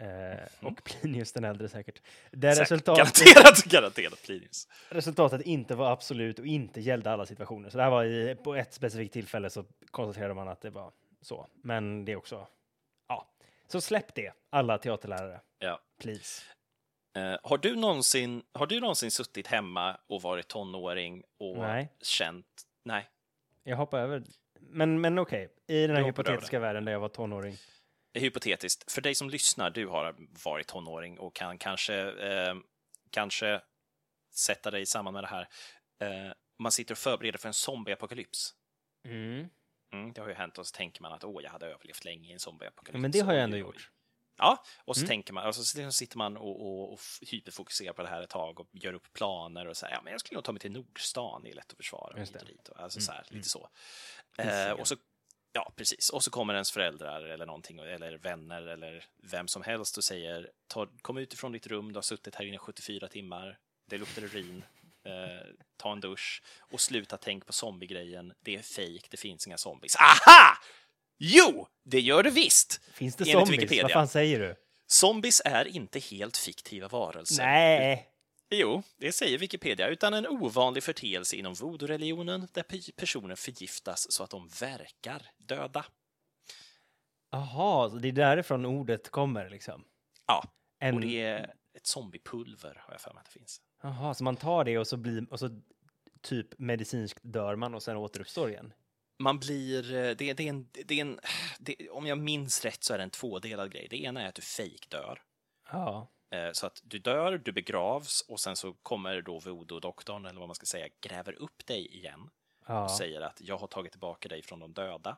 eh, 0.00 0.66
och 0.68 0.84
Plinius 0.84 1.32
den 1.32 1.44
äldre 1.44 1.68
säkert. 1.68 2.02
Där 2.30 2.52
Säkert, 2.52 2.70
resultatet, 2.70 3.18
Garanterat, 3.18 3.64
garanterat 3.64 4.22
Plinius. 4.22 4.68
resultatet 4.88 5.40
inte 5.40 5.74
var 5.74 5.92
absolut 5.92 6.38
och 6.38 6.46
inte 6.46 6.80
gällde 6.80 7.10
alla 7.10 7.26
situationer. 7.26 7.70
Så 7.70 7.76
det 7.76 7.82
här 7.82 7.90
var 7.90 8.04
i, 8.04 8.36
på 8.44 8.54
ett 8.54 8.72
specifikt 8.74 9.12
tillfälle 9.12 9.50
så 9.50 9.64
konstaterade 9.90 10.34
man 10.34 10.48
att 10.48 10.60
det 10.60 10.70
var 10.70 10.92
så. 11.20 11.46
Men 11.62 12.04
det 12.04 12.12
är 12.12 12.16
också. 12.16 12.46
Så 13.68 13.80
släpp 13.80 14.14
det, 14.14 14.32
alla 14.50 14.78
teaterlärare. 14.78 15.40
Ja. 15.58 15.80
Please. 16.00 16.42
Eh, 17.16 17.36
har, 17.42 17.58
du 17.58 17.76
någonsin, 17.76 18.42
har 18.52 18.66
du 18.66 18.80
någonsin 18.80 19.10
suttit 19.10 19.46
hemma 19.46 20.00
och 20.06 20.22
varit 20.22 20.48
tonåring 20.48 21.22
och 21.38 21.58
Nej. 21.58 21.92
känt... 22.00 22.46
Nej. 22.84 23.10
Jag 23.62 23.76
hoppar 23.76 23.98
över. 23.98 24.22
Men, 24.60 25.00
men 25.00 25.18
okej, 25.18 25.54
i 25.66 25.86
den 25.86 25.96
här 25.96 26.02
hoppar 26.02 26.22
över 26.22 26.30
hypotetiska 26.32 26.58
världen 26.58 26.84
där 26.84 26.92
jag 26.92 27.00
var 27.00 27.08
tonåring. 27.08 27.56
Hypotetiskt, 28.14 28.92
för 28.92 29.02
dig 29.02 29.14
som 29.14 29.30
lyssnar, 29.30 29.70
du 29.70 29.86
har 29.86 30.16
varit 30.44 30.66
tonåring 30.66 31.18
och 31.18 31.34
kan 31.34 31.58
kanske, 31.58 31.94
eh, 32.10 32.54
kanske 33.10 33.60
sätta 34.30 34.70
dig 34.70 34.86
samman 34.86 35.14
med 35.14 35.22
det 35.22 35.28
här. 35.28 35.48
Eh, 36.00 36.32
man 36.58 36.72
sitter 36.72 36.94
och 36.94 36.98
förbereder 36.98 37.38
för 37.38 37.48
en 37.48 37.54
zombieapokalyps. 37.54 38.54
Mm. 39.04 39.48
Mm, 39.92 40.12
det 40.12 40.20
har 40.20 40.28
ju 40.28 40.34
hänt 40.34 40.58
och 40.58 40.66
så 40.66 40.72
tänker 40.76 41.02
man 41.02 41.12
att 41.12 41.24
åh, 41.24 41.42
jag 41.42 41.50
hade 41.50 41.66
överlevt 41.66 42.04
länge 42.04 42.28
i 42.28 42.32
en 42.32 42.38
zombieapokalyps. 42.38 43.00
Men 43.02 43.10
det 43.10 43.20
har 43.20 43.32
jag 43.32 43.42
ändå 43.44 43.56
gjort. 43.56 43.90
Ja, 44.40 44.64
och 44.84 44.96
så 44.96 45.00
Mm. 45.00 45.08
tänker 45.08 45.32
man, 45.32 45.46
och 45.46 45.54
så 45.54 45.90
sitter 45.92 46.18
man 46.18 46.36
och, 46.36 46.60
och, 46.66 46.92
och 46.92 47.00
hyperfokuserar 47.30 47.92
på 47.92 48.02
det 48.02 48.08
här 48.08 48.22
ett 48.22 48.30
tag 48.30 48.60
och 48.60 48.68
gör 48.72 48.92
upp 48.92 49.12
planer 49.12 49.66
och 49.68 49.76
säger 49.76 49.94
ja, 49.94 50.00
men 50.02 50.10
jag 50.10 50.20
skulle 50.20 50.36
nog 50.36 50.44
ta 50.44 50.52
mig 50.52 50.60
till 50.60 50.72
Nordstan, 50.72 51.42
det 51.42 51.50
är 51.50 51.54
lätt 51.54 51.70
att 51.70 51.76
försvara. 51.76 52.18
Just 52.18 52.32
det. 52.32 52.44
dit. 52.44 52.68
Och, 52.68 52.80
Alltså 52.80 52.98
Mm, 52.98 53.04
så 53.06 53.12
här, 53.12 53.24
mm. 53.30 53.36
lite 53.36 53.48
så. 53.48 53.68
Eh, 54.38 54.70
och 54.72 54.88
så. 54.88 54.96
Ja, 55.52 55.72
precis. 55.76 56.10
Och 56.10 56.24
så 56.24 56.30
kommer 56.30 56.54
ens 56.54 56.72
föräldrar 56.72 57.22
eller 57.22 57.46
någonting, 57.46 57.78
eller 57.78 58.18
vänner 58.18 58.62
eller 58.62 59.04
vem 59.30 59.48
som 59.48 59.62
helst 59.62 59.96
och 59.96 60.04
säger 60.04 60.50
ta, 60.66 60.86
kom 61.02 61.16
ut 61.18 61.32
ifrån 61.32 61.52
ditt 61.52 61.66
rum, 61.66 61.88
du 61.92 61.96
har 61.96 62.02
suttit 62.02 62.34
här 62.34 62.44
inne 62.44 62.58
74 62.58 63.08
timmar, 63.08 63.58
det 63.86 63.98
luktar 63.98 64.22
urin, 64.22 64.64
eh, 65.08 65.46
ta 65.76 65.92
en 65.92 66.00
dusch 66.00 66.42
och 66.58 66.80
sluta 66.80 67.16
tänk 67.16 67.46
på 67.46 67.52
zombiegrejen, 67.52 68.32
det 68.40 68.56
är 68.56 68.62
fejk, 68.62 69.10
det 69.10 69.16
finns 69.16 69.46
inga 69.46 69.58
zombies. 69.58 69.96
Aha! 69.96 70.58
Jo, 71.18 71.66
det 71.84 72.00
gör 72.00 72.22
det 72.22 72.30
visst! 72.30 72.80
Finns 72.92 73.16
det 73.16 73.22
Enligt 73.24 73.38
zombies? 73.38 73.58
Wikipedia. 73.62 73.82
Vad 73.82 73.92
fan 73.92 74.08
säger 74.08 74.40
du? 74.40 74.56
Zombies 74.86 75.42
är 75.44 75.64
inte 75.68 75.98
helt 75.98 76.36
fiktiva 76.36 76.88
varelser. 76.88 77.44
Nej. 77.44 78.08
Jo, 78.50 78.82
det 78.96 79.12
säger 79.12 79.38
Wikipedia, 79.38 79.88
utan 79.88 80.14
en 80.14 80.26
ovanlig 80.26 80.82
förteelse 80.82 81.36
inom 81.36 81.54
voodoo-religionen 81.54 82.48
där 82.52 82.62
pe- 82.62 82.92
personer 82.96 83.34
förgiftas 83.34 84.12
så 84.12 84.22
att 84.24 84.30
de 84.30 84.48
verkar 84.60 85.22
döda. 85.38 85.84
Jaha, 87.30 87.88
det 87.88 88.08
är 88.08 88.12
därifrån 88.12 88.66
ordet 88.66 89.10
kommer 89.10 89.50
liksom? 89.50 89.84
Ja, 90.26 90.44
En... 90.78 90.94
och 90.94 91.00
det 91.00 91.20
är 91.22 91.54
ett 91.74 91.86
zombiepulver 91.86 92.82
har 92.86 92.94
jag 92.94 93.00
för 93.00 93.12
mig 93.12 93.20
att 93.20 93.24
det 93.26 93.38
finns. 93.38 93.60
Jaha, 93.80 94.14
så 94.14 94.24
man 94.24 94.36
tar 94.36 94.64
det 94.64 94.78
och 94.78 94.86
så 94.86 94.96
blir 94.96 95.32
och 95.32 95.38
så 95.38 95.60
typ 96.20 96.58
medicinskt 96.58 97.20
dör 97.22 97.56
man 97.56 97.74
och 97.74 97.82
sen 97.82 97.96
återuppstår 97.96 98.50
igen? 98.50 98.72
Man 99.18 99.38
blir, 99.38 99.94
eh, 99.94 100.16
det, 100.16 100.32
det 100.32 100.42
är 100.44 100.48
en, 100.48 100.68
det 100.72 100.94
är 100.94 101.00
en 101.00 101.20
det, 101.58 101.90
om 101.90 102.06
jag 102.06 102.18
minns 102.18 102.64
rätt 102.64 102.84
så 102.84 102.94
är 102.94 102.98
det 102.98 103.04
en 103.04 103.10
tvådelad 103.10 103.72
grej. 103.72 103.86
Det 103.90 104.02
ena 104.02 104.22
är 104.22 104.28
att 104.28 104.34
du 104.34 104.42
fejkdör. 104.42 105.22
Ja. 105.72 106.08
Eh, 106.30 106.52
Så 106.52 106.66
att 106.66 106.80
du 106.84 106.98
dör, 106.98 107.38
du 107.38 107.52
begravs 107.52 108.20
och 108.28 108.40
sen 108.40 108.56
så 108.56 108.72
kommer 108.72 109.22
då 109.22 109.38
voodoo-doktorn, 109.38 110.26
eller 110.28 110.38
vad 110.40 110.48
man 110.48 110.54
ska 110.54 110.66
säga, 110.66 110.88
gräver 111.00 111.32
upp 111.32 111.66
dig 111.66 111.96
igen 111.96 112.30
Ja. 112.66 112.84
och 112.84 112.90
säger 112.90 113.20
att 113.20 113.40
jag 113.40 113.58
har 113.58 113.66
tagit 113.66 113.92
tillbaka 113.92 114.28
dig 114.28 114.42
från 114.42 114.58
de 114.60 114.72
döda. 114.72 115.16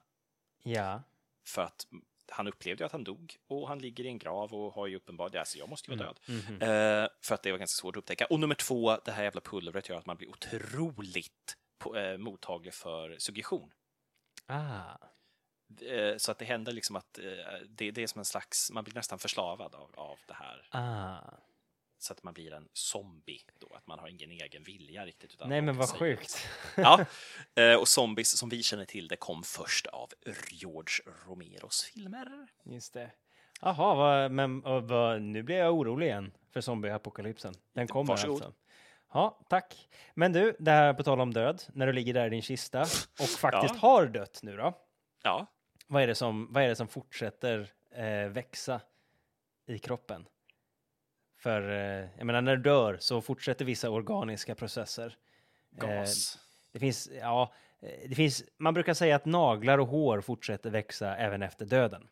ja. 0.62 1.02
För 1.46 1.62
att 1.62 1.86
han 2.30 2.48
upplevde 2.48 2.86
att 2.86 2.92
han 2.92 3.04
dog 3.04 3.36
och 3.46 3.68
han 3.68 3.78
ligger 3.78 4.04
i 4.04 4.08
en 4.08 4.18
grav 4.18 4.54
och 4.54 4.74
har 4.74 4.86
ju 4.86 4.96
uppenbarligen, 4.96 5.40
alltså 5.40 5.58
jag 5.58 5.68
måste 5.68 5.90
ju 5.90 5.96
vara 5.96 6.06
död. 6.06 6.20
Mhm. 6.26 6.62
Eh, 6.62 7.08
för 7.22 7.34
att 7.34 7.42
det 7.42 7.50
var 7.50 7.58
ganska 7.58 7.80
svårt 7.80 7.96
att 7.96 8.00
upptäcka. 8.00 8.26
Och 8.26 8.40
nummer 8.40 8.54
två, 8.54 8.96
det 9.04 9.12
här 9.12 9.22
jävla 9.22 9.40
pulvret 9.40 9.88
gör 9.88 9.98
att 9.98 10.06
man 10.06 10.16
blir 10.16 10.28
otroligt 10.28 11.56
på, 11.78 11.96
eh, 11.96 12.18
mottaglig 12.18 12.74
för 12.74 13.16
suggestion. 13.18 13.72
Ah. 14.46 14.96
Eh, 15.80 16.16
så 16.16 16.30
att 16.30 16.38
det 16.38 16.44
händer 16.44 16.72
liksom 16.72 16.96
att 16.96 17.18
eh, 17.18 17.24
det, 17.68 17.90
det 17.90 18.02
är 18.02 18.06
som 18.06 18.18
en 18.18 18.24
slags, 18.24 18.70
man 18.70 18.84
blir 18.84 18.94
nästan 18.94 19.18
förslavad 19.18 19.74
av, 19.74 19.90
av 19.94 20.18
det 20.26 20.34
här. 20.34 20.68
Ah. 20.70 21.49
Så 22.02 22.12
att 22.12 22.22
man 22.22 22.34
blir 22.34 22.52
en 22.52 22.68
zombie 22.72 23.40
då, 23.58 23.74
att 23.74 23.86
man 23.86 23.98
har 23.98 24.08
ingen 24.08 24.30
egen 24.30 24.62
vilja 24.62 25.06
riktigt. 25.06 25.32
Utan 25.32 25.48
Nej, 25.48 25.60
men 25.62 25.76
vad 25.76 25.88
sjukt. 25.88 26.46
Ja, 26.76 27.04
eh, 27.54 27.74
och 27.74 27.88
zombies 27.88 28.38
som 28.38 28.48
vi 28.48 28.62
känner 28.62 28.84
till 28.84 29.08
det 29.08 29.16
kom 29.16 29.42
först 29.42 29.86
av 29.86 30.10
George 30.50 31.12
Romeros 31.26 31.82
filmer. 31.82 32.48
Just 32.64 32.94
det. 32.94 33.10
Jaha, 33.60 33.94
vad, 33.94 34.30
men 34.30 34.60
vad, 34.60 35.22
nu 35.22 35.42
blir 35.42 35.56
jag 35.56 35.74
orolig 35.74 36.06
igen 36.06 36.32
för 36.52 36.60
zombieapokalypsen. 36.60 37.54
Den 37.72 37.88
kommer 37.88 38.08
Varsågod. 38.08 38.42
alltså. 38.42 38.52
Ja, 39.12 39.40
tack. 39.48 39.88
Men 40.14 40.32
du, 40.32 40.56
det 40.58 40.70
här 40.70 40.94
på 40.94 41.02
tal 41.02 41.20
om 41.20 41.32
död, 41.32 41.62
när 41.74 41.86
du 41.86 41.92
ligger 41.92 42.14
där 42.14 42.26
i 42.26 42.30
din 42.30 42.42
kista 42.42 42.80
och 43.20 43.28
faktiskt 43.38 43.74
Ja. 43.74 43.80
har 43.88 44.06
dött 44.06 44.40
nu 44.42 44.56
då. 44.56 44.78
Ja, 45.22 45.46
Vad 45.86 46.02
är 46.02 46.06
det 46.06 46.14
som, 46.14 46.52
vad 46.52 46.62
är 46.62 46.68
det 46.68 46.76
som 46.76 46.88
fortsätter 46.88 47.72
eh, 47.94 48.28
växa 48.28 48.80
i 49.66 49.78
kroppen? 49.78 50.26
För 51.42 51.70
eh, 51.70 52.08
jag 52.18 52.26
menar, 52.26 52.40
när 52.40 52.56
du 52.56 52.62
dör 52.62 52.96
så 53.00 53.20
fortsätter 53.20 53.64
vissa 53.64 53.90
organiska 53.90 54.54
processer. 54.54 55.16
gas. 55.70 56.38
Det 56.72 56.78
finns, 56.78 57.10
ja, 57.20 57.52
eh, 57.82 58.08
det 58.08 58.14
finns, 58.14 58.44
man 58.58 58.74
brukar 58.74 58.94
säga 58.94 59.16
att 59.16 59.24
naglar 59.24 59.78
och 59.78 59.86
hår 59.86 60.20
fortsätter 60.20 60.70
växa 60.70 61.16
även 61.16 61.42
efter 61.42 61.64
döden. 61.66 62.08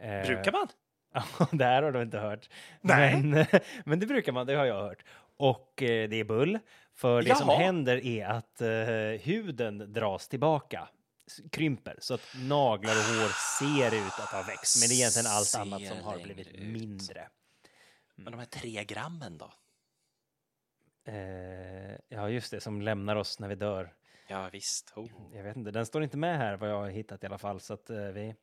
Eh, 0.00 0.26
Brukar 0.26 0.52
man? 0.52 0.68
Det 1.58 1.64
här 1.64 1.82
har 1.82 1.92
du 1.92 2.02
inte 2.02 2.18
hört. 2.18 2.48
Nej. 2.80 3.22
Men, 3.22 3.46
men 3.84 4.00
det 4.00 4.06
brukar 4.06 4.32
man, 4.32 4.46
det 4.46 4.54
har 4.54 4.64
jag 4.64 4.82
hört. 4.82 5.04
Och 5.36 5.82
eh, 5.82 6.08
det 6.08 6.16
är 6.16 6.24
bull, 6.24 6.58
för 6.94 7.22
det 7.22 7.34
som 7.34 7.48
Jaha. 7.48 7.58
händer 7.58 8.06
är 8.06 8.26
att 8.26 8.60
eh, 8.60 8.68
huden 9.32 9.92
dras 9.92 10.28
tillbaka, 10.28 10.88
krymper, 11.50 11.96
så 11.98 12.14
att 12.14 12.20
naglar 12.48 12.92
och 12.92 13.02
hår 13.02 13.58
ser 13.58 13.96
ut 13.98 14.12
att 14.18 14.32
ha 14.32 14.42
växt. 14.42 14.82
Men 14.82 14.88
det 14.88 14.94
är 14.94 14.96
egentligen 14.96 15.26
allt 15.30 15.46
Ser 15.46 15.60
annat 15.60 15.86
som 15.86 15.98
har 16.02 16.18
blivit 16.18 16.46
ut. 16.48 16.62
mindre. 16.62 17.28
Men 18.24 18.32
de 18.32 18.38
här 18.38 18.46
tre 18.46 18.84
grammen 18.84 19.38
då? 19.38 19.50
Eh, 21.04 21.92
ja, 22.08 22.28
just 22.30 22.50
det, 22.50 22.60
som 22.60 22.82
lämnar 22.82 23.16
oss 23.16 23.38
när 23.40 23.48
vi 23.48 23.54
dör. 23.54 23.92
Ja, 24.28 24.48
visst. 24.52 24.92
Oh. 24.96 25.06
Jag 25.34 25.42
vet 25.42 25.56
inte, 25.56 25.70
den 25.70 25.86
står 25.86 26.02
inte 26.02 26.16
med 26.16 26.38
här 26.38 26.56
vad 26.56 26.70
jag 26.70 26.76
har 26.80 26.88
hittat 26.88 27.22
i 27.22 27.26
alla 27.26 27.38
fall. 27.38 27.60
Så 27.60 27.74
att 27.74 27.90
eh, 27.90 27.96
vi, 27.96 28.34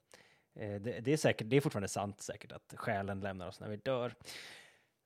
eh, 0.55 0.81
det, 0.81 0.99
det 0.99 1.13
är 1.13 1.17
säkert, 1.17 1.49
det 1.49 1.57
är 1.57 1.61
fortfarande 1.61 1.87
sant 1.87 2.21
säkert 2.21 2.51
att 2.51 2.73
själen 2.77 3.19
lämnar 3.19 3.47
oss 3.47 3.59
när 3.59 3.69
vi 3.69 3.77
dör. 3.77 4.15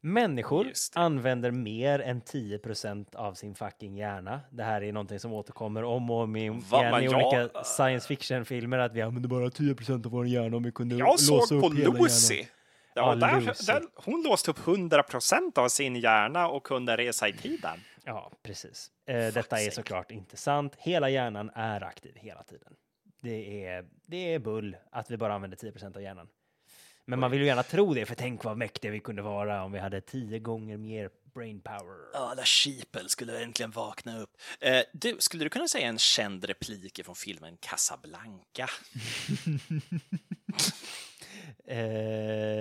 Människor 0.02 0.72
använder 0.96 1.52
mer 1.52 2.00
än 2.00 2.22
10% 2.22 3.16
av 3.16 3.34
sin 3.34 3.56
fucking 3.56 3.98
hjärna. 3.98 4.42
Det 4.52 4.64
här 4.64 4.84
är 4.84 4.94
någonting 4.94 5.20
som 5.20 5.34
återkommer 5.34 5.84
om 5.84 6.10
och 6.10 6.22
om 6.24 6.36
igen 6.36 6.54
i 6.56 6.62
men 6.72 7.04
jag- 7.04 7.14
olika 7.28 7.64
science 7.64 8.08
fiction-filmer 8.08 8.78
att 8.78 8.94
vi 8.94 9.02
använder 9.02 9.30
bara 9.30 9.50
10% 9.50 10.06
av 10.06 10.12
vår 10.12 10.28
hjärna 10.28 10.58
om 10.58 10.64
vi 10.64 10.72
kunde 10.72 10.96
Jag 10.96 11.08
låsa 11.08 11.40
såg 11.42 11.58
upp 11.58 11.64
på 11.64 11.70
hela 11.70 11.80
hjärnan. 11.80 11.86
Ja, 11.86 11.92
Ja, 11.92 11.92
där, 11.98 12.04
Lucy. 12.04 12.46
Där, 12.94 13.84
hon 13.96 14.24
låste 14.24 14.52
upp 14.52 14.60
100% 14.60 15.60
av 15.60 15.70
sin 15.70 15.96
hjärna 15.96 16.48
och 16.48 16.64
kunde 16.64 16.98
resa 16.98 17.28
i 17.28 17.34
tiden. 17.34 17.80
Ja, 18.04 18.32
precis. 18.44 18.92
Eh, 19.06 19.16
detta 19.16 19.60
är 19.60 19.64
sake. 19.64 19.72
såklart 19.72 20.12
inte 20.12 20.38
sant. 20.38 20.76
Hela 20.78 21.10
hjärnan 21.10 21.52
är 21.56 21.84
aktiv 21.84 22.16
hela 22.16 22.44
tiden. 22.44 22.74
Det 23.22 23.66
är, 23.66 23.86
det 24.06 24.34
är 24.34 24.40
bull 24.40 24.78
att 24.92 25.12
vi 25.12 25.18
bara 25.18 25.34
använder 25.34 25.58
10% 25.58 25.96
av 25.96 26.02
hjärnan. 26.02 26.28
Men 27.06 27.20
man 27.20 27.32
vill 27.32 27.42
ju 27.42 27.46
gärna 27.46 27.64
tro 27.64 27.94
det, 27.94 28.06
för 28.06 28.16
tänk 28.16 28.44
vad 28.44 28.58
mäktiga 28.58 28.92
vi 28.92 29.00
kunde 29.00 29.22
vara 29.22 29.64
om 29.64 29.72
vi 29.72 29.80
hade 29.80 30.02
tio 30.02 30.40
gånger 30.40 30.78
mer 30.78 31.10
brain 31.34 31.62
power. 31.62 31.98
Alla 32.14 32.44
sheeple 32.46 33.10
skulle 33.10 33.44
äntligen 33.44 33.72
vakna 33.72 34.20
upp. 34.20 34.38
Eh, 34.60 34.82
du, 34.94 35.16
skulle 35.20 35.44
du 35.44 35.50
kunna 35.50 35.68
säga 35.68 35.88
en 35.88 35.98
känd 35.98 36.46
replik 36.46 37.06
från 37.06 37.16
filmen 37.16 37.58
Casablanca? 37.58 38.70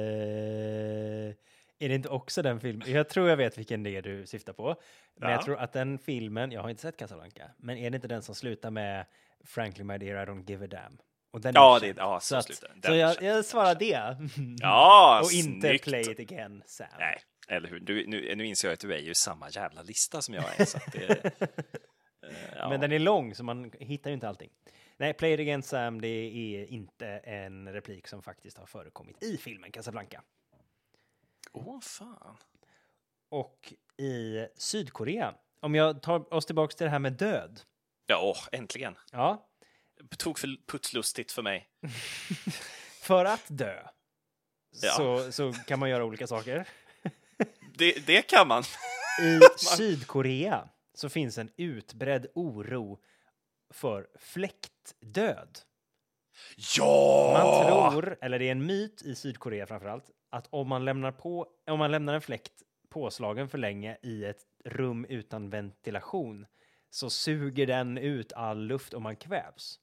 Eh, 0.09 1.35
är 1.81 1.89
det 1.89 1.95
inte 1.95 2.09
också 2.09 2.43
den 2.43 2.61
filmen? 2.61 2.91
Jag 2.93 3.09
tror 3.09 3.29
jag 3.29 3.37
vet 3.37 3.59
vilken 3.59 3.83
det 3.83 3.97
är 3.97 4.03
du 4.03 4.27
syftar 4.27 4.53
på. 4.53 4.77
Men 5.17 5.31
jag 5.31 5.39
Ja. 5.41 5.45
tror 5.45 5.59
att 5.59 5.73
den 5.73 5.99
filmen, 5.99 6.53
jag 6.53 6.63
har 6.63 6.71
inte 6.71 6.83
sett 6.83 6.97
Casablanca, 6.97 7.51
men 7.57 7.79
är 7.79 7.91
det 7.91 7.95
inte 7.97 8.09
den 8.09 8.23
som 8.23 8.35
slutar 8.35 8.71
med 8.71 9.07
Frankly 9.45 9.85
my 9.85 9.99
dear 9.99 10.23
I 10.23 10.27
don't 10.27 10.51
give 10.51 10.65
a 10.65 10.69
damn? 10.71 10.99
Och 11.31 11.41
den 11.41 11.53
Ja, 11.55 11.79
det, 11.81 11.95
ja 11.97 12.21
Så, 12.21 12.27
så 12.27 12.37
att, 12.37 12.85
så 12.85 12.95
jag, 12.95 13.23
jag 13.23 13.45
svarar 13.45 13.75
det. 13.75 14.17
Ja, 14.61 15.21
Och 15.25 15.33
inte 15.33 15.69
snyggt. 15.69 15.85
play 15.85 16.11
it 16.11 16.21
again, 16.21 16.63
Sam. 16.67 16.87
Nej, 16.99 17.19
eller 17.49 17.69
hur? 17.69 17.81
Du, 17.81 18.07
nu, 18.07 18.35
nu 18.37 18.47
inser 18.47 18.69
jag 18.69 18.73
att 18.73 18.81
du 18.81 18.95
är 18.95 18.99
ju 18.99 19.15
samma 19.15 19.51
jävla 19.51 19.83
lista 19.83 20.23
som 20.23 20.35
jag 20.35 20.45
är. 20.45 20.67
Det, 20.93 21.31
ja. 22.57 22.69
Men 22.69 22.81
den 22.81 22.93
är 22.93 22.99
lång 22.99 23.35
så 23.35 23.45
man 23.45 23.71
hittar 23.79 24.11
ju 24.11 24.15
inte 24.15 24.29
allting. 24.29 24.51
Nej, 25.01 25.15
Play 25.15 25.33
it 25.33 25.41
again 25.41 25.63
Sam, 25.63 26.01
det 26.01 26.09
är 26.09 26.67
inte 26.67 27.07
en 27.09 27.73
replik 27.73 28.07
som 28.09 28.23
faktiskt 28.23 28.59
har 28.59 28.67
förekommit 28.67 29.23
i 29.23 29.37
filmen 29.37 29.73
Casablanca. 29.73 30.23
Åh, 31.53 31.81
fan. 31.81 32.37
Och 33.29 33.75
i 33.97 34.47
Sydkorea, 34.57 35.35
om 35.61 35.75
jag 35.75 36.03
tar 36.03 36.35
oss 36.35 36.47
tillbaks 36.47 36.75
till 36.75 36.85
det 36.85 36.91
här 36.91 36.99
med 36.99 37.13
död. 37.13 37.61
Ja, 38.07 38.21
åh, 38.23 38.49
äntligen. 38.59 38.95
Ja, 39.13 39.45
Tog 40.19 40.39
för 40.39 40.67
putslustigt 40.67 41.33
för 41.33 41.43
mig. 41.43 41.69
för 43.03 43.25
att 43.25 43.45
dö 43.49 43.83
Ja. 44.83 44.91
så, 44.91 45.33
så 45.33 45.53
kan 45.53 45.79
man 45.79 45.91
göra 45.91 46.05
olika 46.05 46.27
saker. 46.27 46.69
Det, 47.75 48.07
det 48.07 48.23
kan 48.23 48.49
man. 48.49 48.63
I 49.23 49.41
Sydkorea 49.77 50.69
så 50.95 51.09
finns 51.09 51.39
en 51.39 51.51
utbredd 51.57 52.27
oro 52.35 53.01
för 53.71 54.09
fläktdöd. 54.19 55.59
Ja! 56.77 57.31
Man 57.43 57.91
tror, 57.93 58.17
eller 58.21 58.39
det 58.39 58.45
är 58.49 58.53
en 58.53 58.67
myt 58.67 59.03
i 59.03 59.15
Sydkorea 59.15 59.67
framförallt, 59.67 60.11
att 60.31 60.47
om 60.51 60.69
man 60.69 60.85
lämnar, 60.85 61.13
på, 61.13 61.47
om 61.71 61.79
man 61.79 61.91
lämnar 61.91 62.15
en 62.15 62.21
fläkt 62.21 62.53
påslagen 62.89 63.49
för 63.49 63.59
länge 63.59 63.97
i 64.03 64.25
ett 64.25 64.43
rum 64.65 65.05
utan 65.05 65.51
ventilation 65.51 66.47
så 66.91 67.11
suger 67.11 67.67
den 67.67 67.99
ut 67.99 68.33
all 68.33 68.59
luft 68.59 68.95
och 68.95 69.03
man 69.03 69.17
kvävs. 69.17 69.81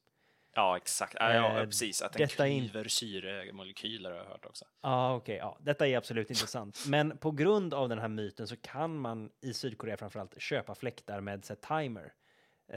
Ja, 0.54 0.76
exakt. 0.76 1.14
Ja, 1.18 1.34
ja, 1.34 1.58
Eh, 1.58 1.64
precis. 1.64 2.02
Att 2.02 2.12
den 2.12 2.20
detta 2.28 2.46
in- 2.48 2.88
syremolekyler 2.88 4.10
har 4.10 4.18
jag 4.18 4.24
hört 4.24 4.44
också. 4.46 4.64
Ja, 4.82 5.14
okej, 5.14 5.36
ja, 5.36 5.58
detta 5.60 5.86
är 5.86 5.96
absolut 5.96 6.30
inte 6.30 6.46
sant. 6.46 6.84
Men 6.86 7.18
på 7.18 7.30
grund 7.30 7.74
av 7.74 7.88
den 7.88 7.98
här 7.98 8.08
myten 8.08 8.46
så 8.48 8.56
kan 8.56 8.96
man 8.98 9.30
i 9.42 9.54
Sydkorea 9.54 9.96
framförallt 9.96 10.40
köpa 10.42 10.74
fläktar 10.74 11.20
med 11.20 11.44
så 11.44 11.54
timer 11.54 12.12